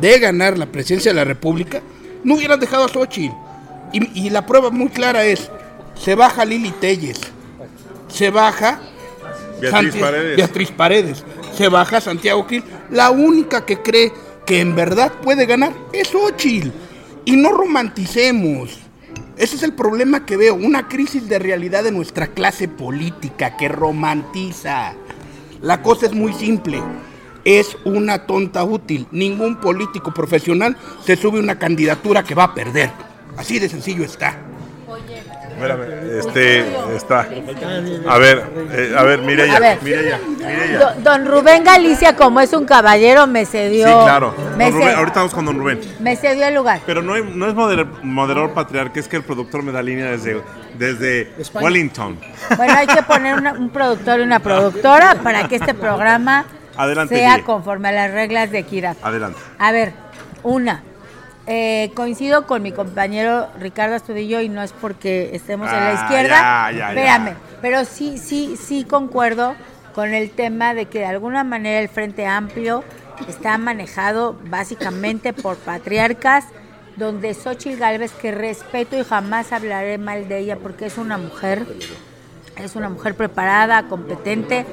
de 0.00 0.18
ganar 0.18 0.56
la 0.56 0.66
presidencia 0.66 1.10
de 1.10 1.16
la 1.16 1.24
República, 1.24 1.82
no 2.24 2.34
hubieran 2.34 2.58
dejado 2.60 2.84
a 2.84 2.88
Xochitl. 2.88 3.34
Y, 3.92 4.26
y 4.26 4.30
la 4.30 4.46
prueba 4.46 4.70
muy 4.70 4.88
clara 4.88 5.24
es, 5.24 5.50
se 5.94 6.14
baja 6.14 6.44
Lili 6.46 6.70
Telles, 6.80 7.20
se 8.08 8.30
baja 8.30 8.80
Beatriz 9.60 9.92
Santi- 9.92 10.00
Paredes. 10.00 10.36
Beatriz 10.36 10.70
Paredes, 10.70 11.24
se 11.56 11.68
baja 11.68 12.00
Santiago 12.00 12.46
Krill. 12.46 12.64
La 12.90 13.10
única 13.10 13.66
que 13.66 13.82
cree 13.82 14.12
que 14.46 14.60
en 14.60 14.74
verdad 14.74 15.12
puede 15.22 15.44
ganar 15.44 15.72
es 15.92 16.08
Xochitl. 16.08 16.70
Y 17.26 17.36
no 17.36 17.50
romanticemos. 17.50 18.78
Ese 19.36 19.56
es 19.56 19.64
el 19.64 19.72
problema 19.72 20.24
que 20.24 20.36
veo, 20.36 20.54
una 20.54 20.86
crisis 20.86 21.28
de 21.28 21.40
realidad 21.40 21.82
de 21.82 21.90
nuestra 21.90 22.28
clase 22.28 22.68
política 22.68 23.56
que 23.56 23.66
romantiza. 23.66 24.94
La 25.60 25.82
cosa 25.82 26.06
es 26.06 26.12
muy 26.12 26.32
simple. 26.32 26.80
Es 27.44 27.76
una 27.84 28.26
tonta 28.26 28.62
útil. 28.62 29.08
Ningún 29.10 29.56
político 29.56 30.14
profesional 30.14 30.76
se 31.04 31.16
sube 31.16 31.40
a 31.40 31.42
una 31.42 31.58
candidatura 31.58 32.22
que 32.22 32.36
va 32.36 32.44
a 32.44 32.54
perder. 32.54 32.92
Así 33.36 33.58
de 33.58 33.68
sencillo 33.68 34.04
está. 34.04 34.45
Espérame, 35.56 36.18
este, 36.18 36.94
está. 36.96 37.26
A 38.08 38.18
ver, 38.18 38.42
eh, 38.72 38.94
a 38.96 39.02
ver, 39.04 39.22
Mireya, 39.22 39.56
A 39.56 39.60
ver. 39.60 39.78
Mireya, 39.82 40.20
Mireya. 40.38 40.78
Do- 40.78 40.94
Don 41.02 41.26
Rubén 41.26 41.64
Galicia, 41.64 42.14
como 42.14 42.40
es 42.40 42.52
un 42.52 42.66
caballero, 42.66 43.26
me 43.26 43.46
cedió. 43.46 43.86
Sí, 43.86 43.94
claro. 44.04 44.34
Me, 44.56 44.70
Rubén, 44.70 44.94
ahorita 44.96 45.20
vamos 45.20 45.34
con 45.34 45.44
don 45.46 45.58
Rubén. 45.58 45.80
me 46.00 46.14
cedió 46.16 46.46
el 46.46 46.54
lugar. 46.54 46.80
Pero 46.84 47.00
no, 47.02 47.14
hay- 47.14 47.24
no 47.34 47.46
es 47.48 47.54
moder- 47.54 47.86
moderador 48.02 48.52
patriarca, 48.52 49.00
es 49.00 49.08
que 49.08 49.16
el 49.16 49.22
productor 49.24 49.62
me 49.62 49.72
da 49.72 49.82
línea 49.82 50.06
desde, 50.10 50.42
desde 50.78 51.32
Wellington. 51.54 52.18
Bueno, 52.56 52.74
hay 52.76 52.86
que 52.86 53.02
poner 53.02 53.36
una- 53.36 53.52
un 53.54 53.70
productor 53.70 54.20
y 54.20 54.22
una 54.24 54.40
productora 54.40 55.14
para 55.22 55.48
que 55.48 55.56
este 55.56 55.72
programa 55.74 56.44
Adelante, 56.76 57.16
sea 57.16 57.32
Mire. 57.32 57.44
conforme 57.44 57.88
a 57.88 57.92
las 57.92 58.10
reglas 58.12 58.50
de 58.50 58.58
equidad. 58.58 58.96
Adelante. 59.02 59.38
A 59.58 59.72
ver, 59.72 59.92
una. 60.42 60.82
Eh, 61.46 61.92
coincido 61.94 62.46
con 62.46 62.62
mi 62.62 62.72
compañero 62.72 63.48
Ricardo 63.60 63.94
Astudillo 63.94 64.40
y 64.40 64.48
no 64.48 64.62
es 64.62 64.72
porque 64.72 65.30
estemos 65.32 65.68
en 65.68 65.76
la 65.76 65.90
Ah, 65.90 65.94
izquierda. 65.94 66.70
ya, 66.72 66.78
ya, 66.78 66.88
Espérame, 66.90 67.26
ya. 67.30 67.36
pero 67.62 67.84
sí, 67.84 68.18
sí, 68.18 68.56
sí 68.56 68.84
concuerdo 68.84 69.54
con 69.94 70.12
el 70.12 70.30
tema 70.30 70.74
de 70.74 70.86
que 70.86 70.98
de 71.00 71.06
alguna 71.06 71.44
manera 71.44 71.80
el 71.80 71.88
Frente 71.88 72.26
Amplio 72.26 72.84
está 73.28 73.56
manejado 73.58 74.36
básicamente 74.48 75.32
por 75.32 75.56
patriarcas, 75.56 76.44
donde 76.96 77.32
Xochitl 77.34 77.78
Galvez, 77.78 78.12
que 78.12 78.32
respeto 78.32 78.98
y 78.98 79.04
jamás 79.04 79.52
hablaré 79.52 79.98
mal 79.98 80.28
de 80.28 80.38
ella 80.38 80.56
porque 80.56 80.86
es 80.86 80.98
una 80.98 81.16
mujer, 81.18 81.64
es 82.56 82.76
una 82.76 82.88
mujer 82.88 83.14
preparada, 83.14 83.88
competente, 83.88 84.66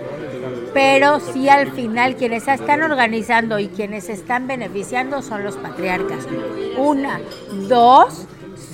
pero 0.74 1.20
sí 1.20 1.50
al 1.50 1.72
final 1.72 2.16
quienes 2.16 2.48
están 2.48 2.82
organizando 2.82 3.60
y 3.60 3.68
quienes 3.68 4.10
están 4.10 4.48
beneficiando 4.48 5.22
son 5.22 5.44
los 5.44 5.56
patriarcas. 5.58 6.28
Una, 6.78 7.20
dos, 7.68 8.26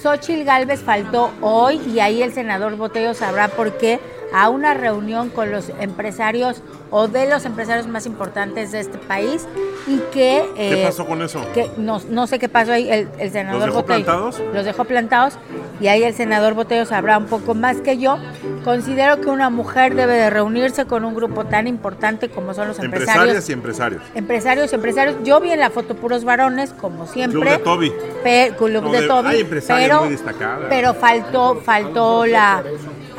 Xochitl 0.01 0.43
Galvez 0.43 0.81
faltó 0.81 1.31
hoy 1.41 1.81
y 1.93 1.99
ahí 1.99 2.21
el 2.21 2.33
senador 2.33 2.75
Botello 2.77 3.13
sabrá 3.13 3.49
por 3.49 3.77
qué 3.77 3.99
a 4.33 4.49
una 4.49 4.73
reunión 4.73 5.29
con 5.29 5.51
los 5.51 5.69
empresarios 5.79 6.61
o 6.91 7.07
de 7.07 7.27
los 7.29 7.45
empresarios 7.45 7.87
más 7.87 8.05
importantes 8.05 8.71
de 8.71 8.79
este 8.79 8.97
país 8.97 9.47
y 9.87 9.97
que... 10.11 10.43
¿Qué 10.55 10.81
eh, 10.81 10.85
pasó 10.85 11.05
con 11.05 11.21
eso? 11.21 11.39
que 11.53 11.69
no, 11.77 11.99
no 12.09 12.27
sé 12.27 12.39
qué 12.39 12.49
pasó 12.49 12.73
ahí, 12.73 12.89
el, 12.89 13.07
el 13.19 13.31
senador 13.31 13.61
dejó 13.61 13.81
Botello. 13.81 14.05
plantados? 14.05 14.41
Los 14.53 14.65
dejó 14.65 14.85
plantados 14.85 15.33
y 15.79 15.87
ahí 15.87 16.03
el 16.03 16.13
senador 16.13 16.53
Botello 16.53 16.85
sabrá 16.85 17.17
un 17.17 17.25
poco 17.25 17.53
más 17.55 17.77
que 17.81 17.97
yo. 17.97 18.17
Considero 18.63 19.21
que 19.21 19.29
una 19.29 19.49
mujer 19.49 19.95
debe 19.95 20.13
de 20.13 20.29
reunirse 20.29 20.85
con 20.85 21.05
un 21.05 21.15
grupo 21.15 21.45
tan 21.45 21.67
importante 21.67 22.29
como 22.29 22.53
son 22.53 22.67
los 22.67 22.79
empresarios. 22.79 23.15
Empresarias 23.15 23.49
y 23.49 23.53
empresarios. 23.53 24.01
Empresarios, 24.15 24.73
empresarios. 24.73 25.15
Yo 25.23 25.39
vi 25.39 25.51
en 25.51 25.59
la 25.59 25.69
foto 25.69 25.95
puros 25.95 26.23
varones, 26.23 26.73
como 26.73 27.07
siempre. 27.07 27.39
Club 27.39 27.49
de 27.51 27.57
Toby. 27.59 27.93
Pe- 28.23 28.53
Club 28.57 28.83
No, 28.83 28.91
de 28.91 29.01
de- 29.01 29.07
Toby. 29.07 29.27
hay 29.29 29.41
empresarias 29.41 29.87
pero, 29.89 30.01
muy 30.01 30.09
destacadas. 30.09 30.65
Pero 30.69 30.93
faltó, 30.93 31.55
faltó 31.63 32.25
la, 32.25 32.63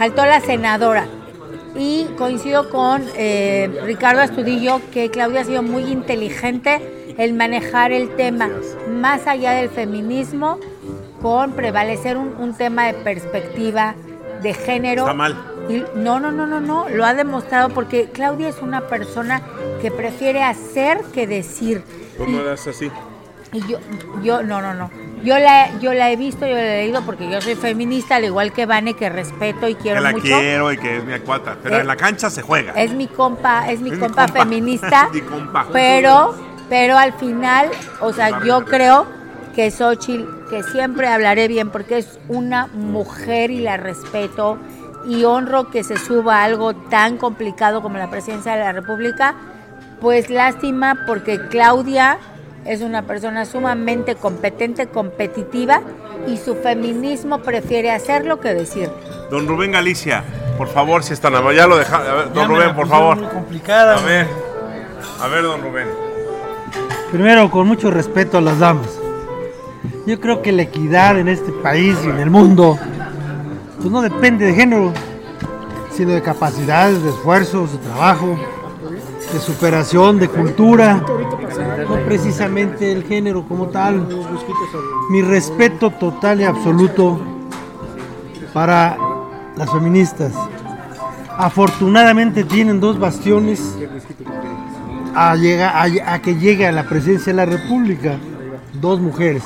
faltó 0.00 0.24
la 0.24 0.40
senadora. 0.40 1.06
Y 1.76 2.06
coincido 2.16 2.70
con 2.70 3.02
eh, 3.16 3.82
Ricardo 3.84 4.22
Astudillo 4.22 4.80
que 4.92 5.10
Claudia 5.10 5.42
ha 5.42 5.44
sido 5.44 5.62
muy 5.62 5.82
inteligente 5.82 7.14
el 7.18 7.34
manejar 7.34 7.92
el 7.92 8.16
tema 8.16 8.48
más 8.88 9.26
allá 9.26 9.50
del 9.52 9.68
feminismo 9.68 10.58
con 11.20 11.52
prevalecer 11.52 12.16
un, 12.16 12.34
un 12.38 12.54
tema 12.54 12.86
de 12.86 12.94
perspectiva 12.94 13.94
de 14.40 14.54
género. 14.54 15.02
Está 15.02 15.12
mal. 15.12 15.36
Y 15.68 15.84
no, 15.94 16.18
no, 16.18 16.32
no, 16.32 16.46
no, 16.46 16.60
no, 16.60 16.88
lo 16.88 17.04
ha 17.04 17.12
demostrado 17.12 17.68
porque 17.68 18.08
Claudia 18.10 18.48
es 18.48 18.62
una 18.62 18.88
persona 18.88 19.42
que 19.82 19.90
prefiere 19.90 20.42
hacer 20.42 21.02
que 21.12 21.26
decir. 21.26 21.84
Tú 22.16 22.26
no 22.26 22.40
eras 22.40 22.66
así. 22.66 22.90
Y 23.52 23.60
yo, 23.68 23.78
yo, 24.22 24.42
no, 24.42 24.62
no, 24.62 24.72
no. 24.72 24.90
Yo 25.22 25.38
la, 25.38 25.78
yo 25.80 25.92
la 25.92 26.10
he 26.10 26.16
visto, 26.16 26.46
yo 26.46 26.54
la 26.54 26.62
he 26.62 26.82
leído 26.84 27.02
porque 27.02 27.30
yo 27.30 27.40
soy 27.40 27.54
feminista, 27.54 28.16
al 28.16 28.24
igual 28.24 28.52
que 28.52 28.64
Vane, 28.66 28.94
que 28.94 29.08
respeto 29.10 29.68
y 29.68 29.74
quiero 29.74 29.98
Que 29.98 30.02
la 30.04 30.10
mucho. 30.12 30.22
quiero 30.24 30.72
y 30.72 30.78
que 30.78 30.96
es 30.98 31.04
mi 31.04 31.12
acuata. 31.12 31.56
Pero 31.62 31.76
Eh, 31.76 31.80
en 31.80 31.86
la 31.86 31.96
cancha 31.96 32.30
se 32.30 32.42
juega. 32.42 32.72
Es 32.72 32.92
mi 32.92 33.06
compa, 33.06 33.68
es 33.70 33.80
mi 33.80 33.90
Es 33.90 33.94
mi 33.96 34.00
compa 34.00 34.26
compa. 34.26 34.40
feminista. 34.44 35.08
Mi 35.12 35.20
compa. 35.20 35.66
Pero, 35.72 36.34
pero 36.68 36.96
al 36.96 37.12
final, 37.14 37.68
o 38.00 38.12
sea, 38.12 38.42
yo 38.44 38.64
creo 38.64 39.06
que 39.54 39.70
Xochitl, 39.70 40.48
que 40.48 40.62
siempre 40.62 41.06
hablaré 41.08 41.48
bien 41.48 41.70
porque 41.70 41.98
es 41.98 42.18
una 42.28 42.68
mujer 42.68 43.50
y 43.50 43.60
la 43.60 43.76
respeto 43.76 44.58
y 45.06 45.24
honro 45.24 45.70
que 45.70 45.82
se 45.84 45.96
suba 45.98 46.40
a 46.40 46.44
algo 46.44 46.74
tan 46.74 47.16
complicado 47.18 47.82
como 47.82 47.98
la 47.98 48.08
presidencia 48.10 48.52
de 48.52 48.60
la 48.60 48.72
República, 48.72 49.34
pues 50.00 50.30
lástima 50.30 51.04
porque 51.06 51.40
Claudia 51.48 52.18
es 52.64 52.82
una 52.82 53.02
persona 53.02 53.44
sumamente 53.44 54.14
competente, 54.16 54.86
competitiva 54.86 55.82
y 56.26 56.36
su 56.36 56.54
feminismo 56.56 57.40
prefiere 57.40 57.90
hacerlo 57.90 58.40
que 58.40 58.54
decir. 58.54 58.90
Don 59.30 59.46
Rubén 59.46 59.72
Galicia, 59.72 60.24
por 60.58 60.68
favor, 60.68 61.02
si 61.02 61.12
están. 61.12 61.32
Ya 61.54 61.66
lo 61.66 61.76
deja. 61.76 61.96
a 61.96 62.14
ver, 62.14 62.32
don 62.32 62.48
Rubén, 62.48 62.74
por 62.74 62.88
favor. 62.88 63.16
muy 63.16 63.28
complicada. 63.28 63.96
A 63.96 64.02
ver. 64.02 64.26
A 65.20 65.28
ver, 65.28 65.42
don 65.42 65.62
Rubén. 65.62 65.86
Primero, 67.10 67.50
con 67.50 67.66
mucho 67.66 67.90
respeto 67.90 68.38
a 68.38 68.40
las 68.40 68.58
damas. 68.58 69.00
Yo 70.06 70.20
creo 70.20 70.42
que 70.42 70.52
la 70.52 70.62
equidad 70.62 71.18
en 71.18 71.28
este 71.28 71.52
país 71.52 71.96
y 72.04 72.08
en 72.08 72.18
el 72.18 72.30
mundo, 72.30 72.78
pues 73.78 73.90
no 73.90 74.00
depende 74.02 74.46
de 74.46 74.54
género, 74.54 74.92
sino 75.92 76.12
de 76.12 76.22
capacidades, 76.22 77.02
de 77.02 77.10
esfuerzos, 77.10 77.72
de 77.72 77.78
trabajo. 77.78 78.38
De 79.32 79.38
superación, 79.40 80.18
de 80.18 80.28
cultura, 80.28 81.02
no 81.88 81.96
precisamente 82.06 82.92
el 82.92 83.04
género 83.04 83.44
como 83.46 83.66
tal. 83.68 84.06
Mi 85.10 85.22
respeto 85.22 85.90
total 85.90 86.40
y 86.40 86.44
absoluto 86.44 87.20
para 88.52 88.96
las 89.56 89.70
feministas. 89.70 90.32
Afortunadamente 91.38 92.44
tienen 92.44 92.80
dos 92.80 92.98
bastiones 92.98 93.76
a, 95.14 95.34
llega- 95.36 95.70
a- 95.80 96.14
a 96.14 96.18
que 96.20 96.36
llegue 96.36 96.66
a 96.66 96.72
la 96.72 96.84
presidencia 96.84 97.32
de 97.32 97.36
la 97.36 97.46
República, 97.46 98.16
dos 98.80 99.00
mujeres, 99.00 99.42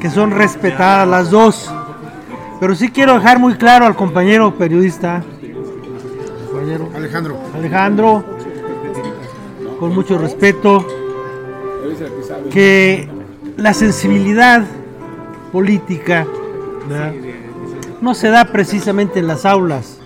que 0.00 0.10
son 0.10 0.30
respetadas 0.30 1.08
las 1.08 1.30
dos. 1.30 1.70
Pero 2.60 2.74
sí 2.76 2.90
quiero 2.90 3.14
dejar 3.14 3.38
muy 3.40 3.54
claro 3.54 3.86
al 3.86 3.96
compañero 3.96 4.54
periodista, 4.54 5.22
compañero 6.52 6.88
Alejandro. 6.94 7.36
Alejandro, 7.54 8.24
con 9.82 9.96
mucho 9.96 10.16
respeto, 10.16 10.86
que 12.52 13.08
la 13.56 13.74
sensibilidad 13.74 14.62
política 15.50 16.24
no 18.00 18.14
se 18.14 18.28
da 18.28 18.44
precisamente 18.44 19.18
en 19.18 19.26
las 19.26 19.44
aulas, 19.44 19.98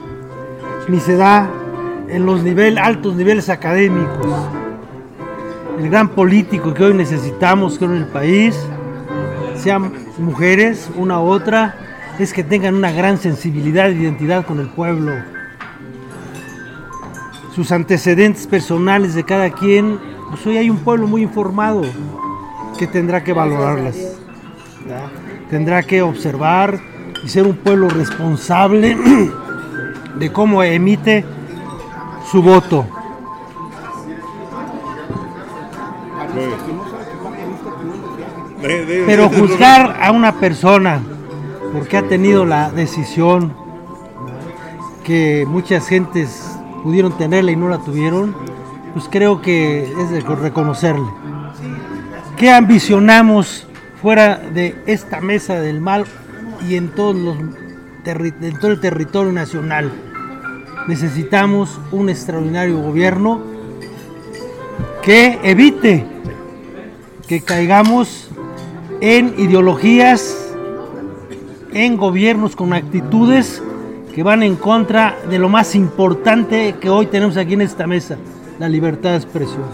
ni 0.89 0.99
se 0.99 1.17
da 1.17 1.51
en 2.09 2.25
los 2.25 2.43
nivel, 2.43 2.79
altos 2.79 3.17
niveles 3.17 3.51
académicos. 3.51 4.49
El 5.79 5.91
gran 5.91 6.09
político 6.09 6.73
que 6.73 6.83
hoy 6.83 6.95
necesitamos 6.95 7.77
creo, 7.77 7.91
en 7.91 7.99
el 7.99 8.07
país, 8.07 8.59
sean 9.63 9.93
mujeres, 10.17 10.89
una 10.97 11.21
u 11.21 11.27
otra, 11.27 12.15
es 12.19 12.33
que 12.33 12.43
tengan 12.43 12.77
una 12.77 12.93
gran 12.93 13.19
sensibilidad 13.19 13.91
e 13.91 13.93
identidad 13.93 14.47
con 14.47 14.59
el 14.59 14.69
pueblo 14.69 15.36
sus 17.57 17.73
antecedentes 17.73 18.47
personales 18.47 19.15
de 19.15 19.25
cada 19.25 19.49
quien, 19.49 19.99
pues 20.29 20.47
hoy 20.47 20.59
hay 20.59 20.69
un 20.69 20.77
pueblo 20.77 21.07
muy 21.07 21.23
informado 21.23 21.81
que 22.79 22.87
tendrá 22.87 23.25
que 23.25 23.33
valorarlas, 23.33 23.97
tendrá 25.49 25.83
que 25.83 26.03
observar 26.03 26.79
y 27.25 27.29
ser 27.31 27.47
un 27.47 27.57
pueblo 27.57 27.89
responsable 27.89 28.95
de 30.19 30.33
cómo 30.33 30.63
emite 30.63 31.25
su 32.31 32.43
voto. 32.43 32.87
Pero 39.07 39.31
juzgar 39.31 39.97
a 40.03 40.13
una 40.13 40.33
persona 40.33 41.01
porque 41.73 41.97
ha 41.97 42.03
tenido 42.03 42.45
la 42.45 42.71
decisión 42.71 43.55
que 45.05 45.47
muchas 45.49 45.89
gentes 45.89 46.46
pudieron 46.87 47.19
tenerla 47.19 47.51
y 47.51 47.57
no 47.57 47.69
la 47.69 47.79
tuvieron, 47.79 48.33
pues 48.93 49.07
creo 49.11 49.43
que 49.43 49.83
es 49.83 50.09
de 50.09 50.21
reconocerle. 50.21 51.09
¿Qué 52.37 52.53
ambicionamos 52.53 53.67
fuera 54.01 54.37
de 54.37 54.81
esta 54.87 55.21
mesa 55.21 55.59
del 55.59 55.81
mal 55.81 56.05
y 56.69 56.77
en, 56.77 56.91
todos 56.91 57.17
los 57.17 57.39
en 58.05 58.61
todo 58.61 58.71
el 58.71 58.79
territorio 58.79 59.33
nacional? 59.33 59.91
Necesitamos 60.87 61.81
un 61.91 62.09
extraordinario 62.09 62.81
gobierno 62.81 63.41
que 65.03 65.41
evite 65.43 66.07
que 67.27 67.41
caigamos 67.41 68.29
en 69.01 69.35
ideologías, 69.39 70.55
en 71.73 71.97
gobiernos 71.97 72.55
con 72.55 72.73
actitudes 72.73 73.61
que 74.17 74.23
van 74.23 74.43
en 74.43 74.57
contra 74.57 75.15
de 75.29 75.39
lo 75.39 75.51
más 75.51 75.75
importante 75.75 76.77
que 76.81 76.89
hoy 76.89 77.05
tenemos 77.05 77.37
aquí 77.37 77.53
en 77.53 77.61
esta 77.61 77.87
mesa, 77.87 78.17
la 78.59 78.67
libertad 78.67 79.11
de 79.11 79.17
expresión. 79.17 79.65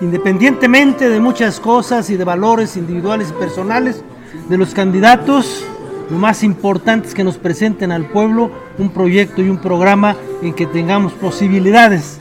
Independientemente 0.00 1.06
de 1.06 1.20
muchas 1.20 1.60
cosas 1.60 2.08
y 2.08 2.16
de 2.16 2.24
valores 2.24 2.78
individuales 2.78 3.28
y 3.28 3.38
personales 3.38 4.02
de 4.48 4.56
los 4.56 4.72
candidatos, 4.72 5.66
lo 6.08 6.16
más 6.16 6.42
importante 6.42 7.08
es 7.08 7.14
que 7.14 7.22
nos 7.22 7.36
presenten 7.36 7.92
al 7.92 8.06
pueblo 8.06 8.50
un 8.78 8.88
proyecto 8.88 9.42
y 9.42 9.50
un 9.50 9.58
programa 9.58 10.16
en 10.40 10.54
que 10.54 10.64
tengamos 10.64 11.12
posibilidades 11.12 12.18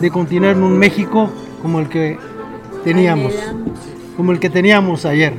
de 0.00 0.10
continuar 0.10 0.56
en 0.56 0.64
un 0.64 0.76
México 0.76 1.30
como 1.62 1.78
el 1.78 1.88
que 1.88 2.18
teníamos, 2.82 3.32
como 4.16 4.32
el 4.32 4.40
que 4.40 4.50
teníamos 4.50 5.06
ayer. 5.06 5.34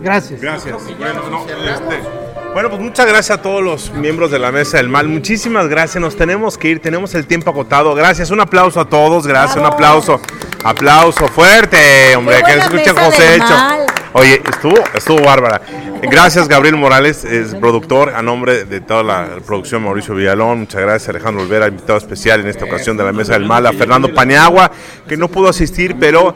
Gracias. 0.00 0.40
Gracias. 0.40 0.76
Bueno, 0.96 1.28
no, 1.28 1.40
este, 1.40 2.21
bueno, 2.52 2.68
pues 2.68 2.82
muchas 2.82 3.06
gracias 3.06 3.38
a 3.38 3.42
todos 3.42 3.62
los 3.62 3.90
miembros 3.92 4.30
de 4.30 4.38
la 4.38 4.52
Mesa 4.52 4.76
del 4.76 4.88
Mal. 4.88 5.08
Muchísimas 5.08 5.68
gracias. 5.68 6.00
Nos 6.00 6.16
tenemos 6.16 6.58
que 6.58 6.68
ir, 6.68 6.80
tenemos 6.80 7.14
el 7.14 7.26
tiempo 7.26 7.50
agotado. 7.50 7.94
Gracias. 7.94 8.30
Un 8.30 8.40
aplauso 8.40 8.80
a 8.80 8.88
todos. 8.88 9.26
Gracias. 9.26 9.56
Un 9.56 9.66
aplauso. 9.66 10.20
Aplauso 10.64 11.28
fuerte, 11.28 12.14
hombre. 12.14 12.42
Que 12.44 12.54
Mesa 12.54 12.94
José 12.94 13.36
Hecho. 13.36 13.48
Mal. 13.48 13.91
Oye, 14.14 14.42
estuvo, 14.50 14.74
estuvo 14.94 15.22
bárbara. 15.22 15.62
Gracias, 16.02 16.48
Gabriel 16.48 16.76
Morales, 16.76 17.24
es 17.24 17.54
productor, 17.54 18.10
a 18.10 18.22
nombre 18.22 18.64
de 18.64 18.80
toda 18.80 19.02
la 19.02 19.28
producción 19.46 19.82
Mauricio 19.82 20.14
Villalón. 20.14 20.60
Muchas 20.60 20.82
gracias, 20.82 21.08
Alejandro 21.08 21.42
Olvera, 21.42 21.68
invitado 21.68 21.96
especial 21.96 22.40
en 22.40 22.48
esta 22.48 22.64
ocasión 22.64 22.96
de 22.96 23.04
la 23.04 23.12
Mesa 23.12 23.34
del 23.34 23.46
Mal, 23.46 23.64
a 23.66 23.72
Fernando 23.72 24.12
Paniagua, 24.12 24.70
que 25.08 25.16
no 25.16 25.28
pudo 25.28 25.48
asistir, 25.48 25.96
pero 25.98 26.34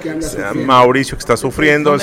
a 0.48 0.54
Mauricio 0.54 1.16
que 1.16 1.20
está 1.20 1.36
sufriendo, 1.36 1.96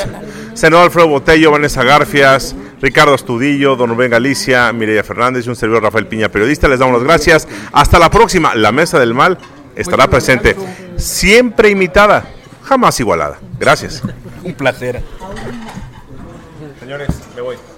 senador 0.54 0.86
Alfredo 0.86 1.08
Botello, 1.08 1.52
Vanessa 1.52 1.84
Garfias, 1.84 2.56
Ricardo 2.82 3.14
Astudillo, 3.14 3.76
Don 3.78 3.90
Rubén 3.90 4.12
Galicia, 4.12 4.72
Mireya 4.74 5.04
Fernández 5.04 5.46
y 5.46 5.50
un 5.50 5.56
servidor 5.56 5.84
Rafael 5.84 6.06
Piña, 6.06 6.30
periodista. 6.30 6.68
Les 6.68 6.80
damos 6.80 6.96
las 6.96 7.04
gracias. 7.04 7.48
Hasta 7.72 7.98
la 7.98 8.12
próxima. 8.12 8.54
La 8.56 8.74
Mesa 8.74 9.00
del 9.00 9.14
Mal 9.14 9.38
estará 9.76 10.08
presente, 10.10 10.56
siempre 10.98 11.70
imitada, 11.70 12.26
jamás 12.62 13.00
igualada. 13.00 13.40
Gracias. 13.58 14.04
Un 14.44 14.54
placer. 14.54 15.02
Señores, 16.84 17.08
me 17.34 17.42
voy. 17.42 17.73